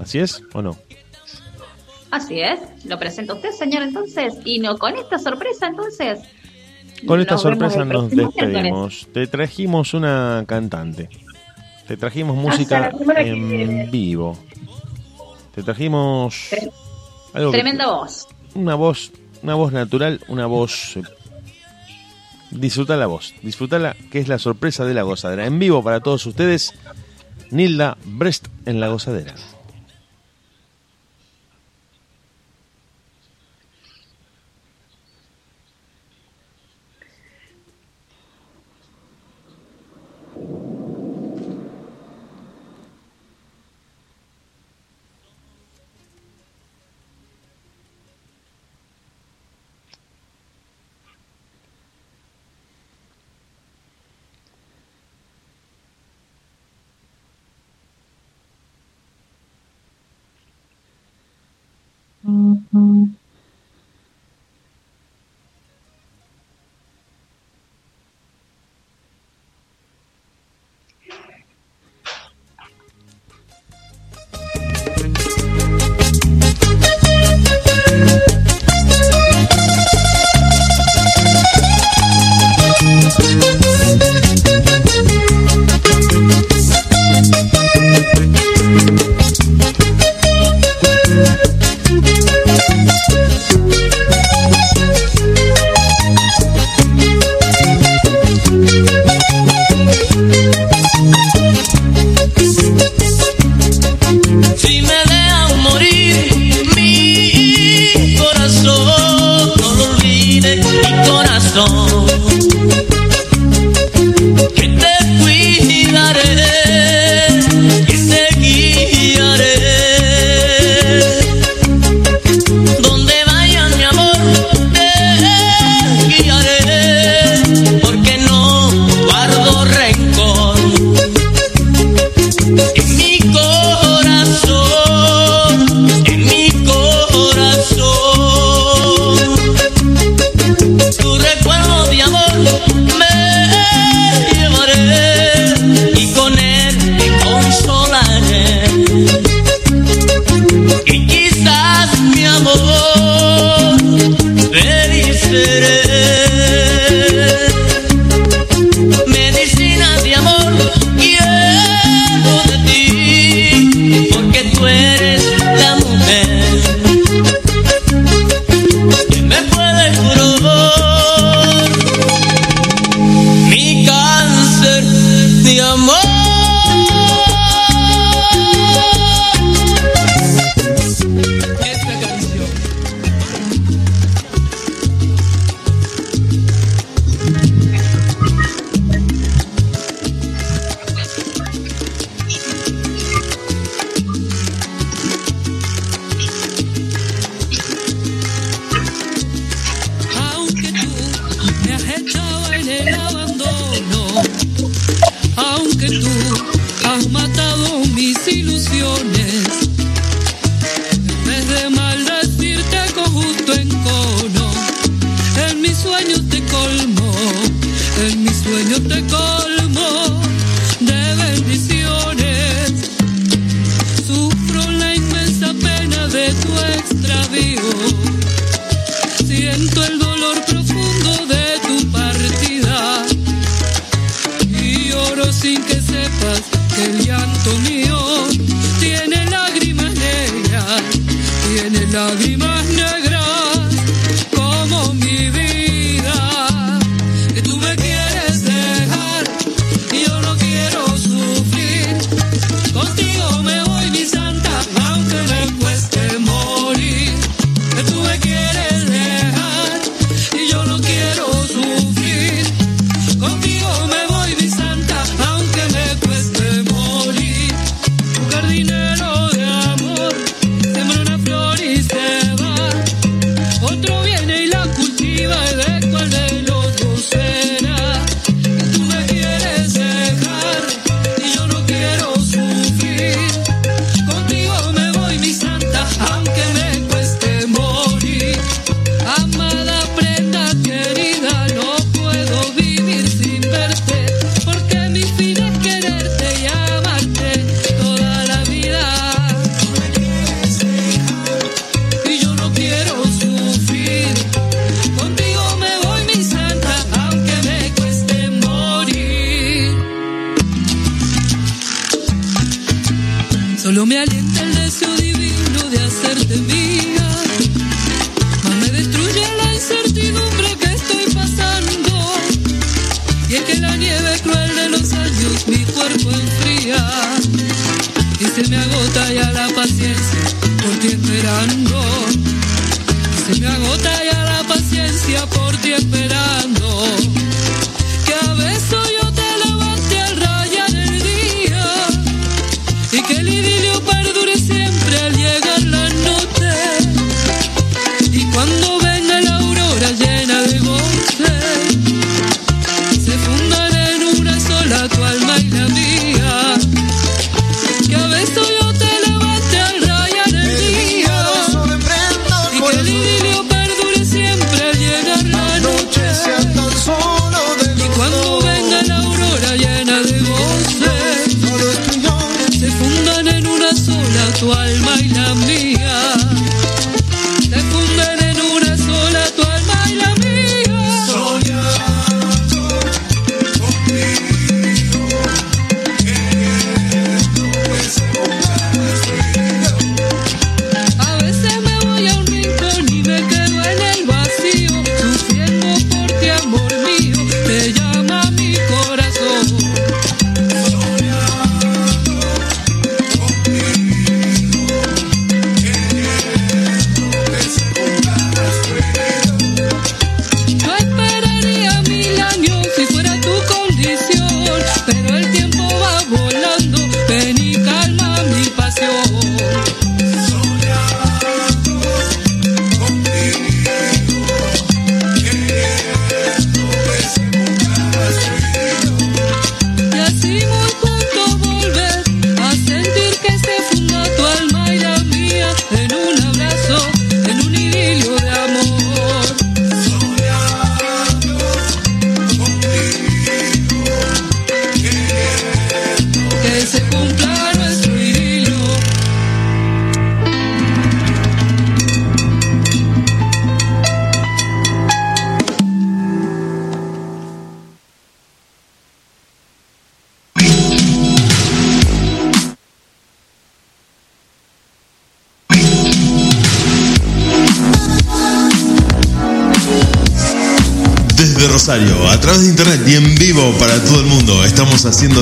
¿Así 0.00 0.18
es 0.18 0.42
o 0.54 0.62
no? 0.62 0.76
Así 2.16 2.40
es, 2.40 2.58
lo 2.86 2.98
presenta 2.98 3.34
usted, 3.34 3.50
señor, 3.50 3.82
entonces. 3.82 4.34
Y 4.44 4.58
no 4.58 4.78
con 4.78 4.96
esta 4.96 5.18
sorpresa, 5.18 5.66
entonces. 5.66 6.20
Con 7.06 7.20
esta 7.20 7.34
nos 7.34 7.42
sorpresa 7.42 7.84
nos 7.84 8.10
despedimos. 8.10 9.06
Te 9.12 9.26
trajimos 9.26 9.92
una 9.92 10.44
cantante. 10.46 11.10
Te 11.86 11.96
trajimos 11.98 12.36
música 12.36 12.90
en 13.18 13.90
vivo. 13.90 14.36
Te 15.54 15.62
trajimos 15.62 16.48
algo 17.34 17.50
que- 17.50 17.58
Tremenda 17.58 17.86
voz. 17.86 18.26
una 18.54 18.74
voz, 18.74 19.12
una 19.42 19.54
voz 19.54 19.72
natural, 19.72 20.20
una 20.28 20.46
voz. 20.46 20.96
eh, 20.96 21.02
disfruta 22.50 22.96
la 22.96 23.06
voz, 23.06 23.34
disfrutala, 23.42 23.94
que 24.10 24.18
es 24.18 24.28
la 24.28 24.38
sorpresa 24.38 24.84
de 24.86 24.94
la 24.94 25.02
gozadera. 25.02 25.44
En 25.46 25.58
vivo 25.58 25.82
para 25.82 26.00
todos 26.00 26.24
ustedes, 26.26 26.72
Nilda 27.50 27.96
Brest 28.04 28.48
en 28.64 28.80
la 28.80 28.88
gozadera. 28.88 29.34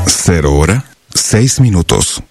Cero 0.06 0.54
hora, 0.54 0.86
seis 1.14 1.60
minutos. 1.60 2.22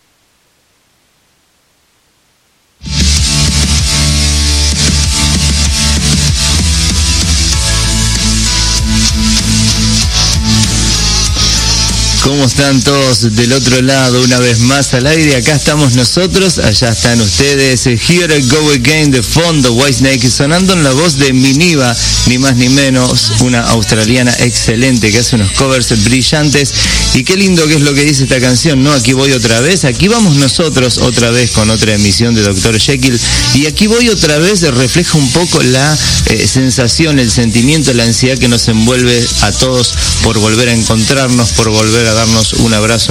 Están 12.58 12.82
todos 12.82 13.36
del 13.36 13.54
otro 13.54 13.80
lado? 13.84 14.20
Una 14.24 14.40
vez 14.40 14.62
más 14.62 14.92
al 14.96 15.06
aire. 15.06 15.36
Acá 15.36 15.54
estamos 15.54 15.94
nosotros, 15.94 16.58
allá 16.58 16.90
están 16.90 17.22
ustedes. 17.22 17.86
Here 17.86 18.36
I 18.36 18.42
Go 18.48 18.72
Again 18.72 19.12
de 19.12 19.22
fondo, 19.22 19.74
Whitesnake, 19.74 20.28
sonando 20.32 20.74
en 20.74 20.84
la 20.84 20.92
voz 20.94 21.20
de 21.20 21.34
Miniva, 21.34 21.96
ni 22.26 22.40
más 22.40 22.56
ni 22.56 22.70
menos, 22.70 23.34
una 23.42 23.62
australiana 23.70 24.36
excelente 24.40 25.12
que 25.12 25.20
hace 25.20 25.36
unos 25.36 25.52
covers 25.52 26.04
brillantes. 26.04 26.74
Y 27.18 27.24
qué 27.24 27.36
lindo 27.36 27.68
que 27.68 27.74
es 27.74 27.82
lo 27.82 27.96
que 27.96 28.06
dice 28.06 28.26
esta 28.26 28.40
canción, 28.40 28.84
¿no? 28.84 28.92
Aquí 28.92 29.14
voy 29.14 29.32
otra 29.32 29.60
vez. 29.60 29.86
Aquí 29.86 30.08
vamos 30.08 30.36
nosotros 30.36 31.00
otra 31.00 31.32
vez 31.32 31.50
con 31.50 31.68
otra 31.72 31.96
emisión 31.96 32.36
de 32.36 32.44
Dr. 32.44 32.80
Jekyll. 32.80 33.20
Y 33.56 33.66
aquí 33.66 33.88
voy 33.88 34.08
otra 34.10 34.38
vez, 34.38 34.62
refleja 34.62 35.18
un 35.18 35.28
poco 35.32 35.60
la 35.64 35.98
eh, 36.28 36.48
sensación, 36.48 37.18
el 37.18 37.32
sentimiento, 37.32 37.92
la 37.94 38.04
ansiedad 38.04 38.38
que 38.38 38.48
nos 38.48 38.68
envuelve 38.68 39.26
a 39.42 39.52
todos 39.52 39.96
por 40.22 40.38
volver 40.38 40.70
a 40.70 40.74
encontrarnos, 40.74 41.54
por 41.54 41.70
volver 41.70 42.06
a 42.06 42.14
darnos 42.14 42.54
un 42.54 42.76
abrazo 42.76 43.06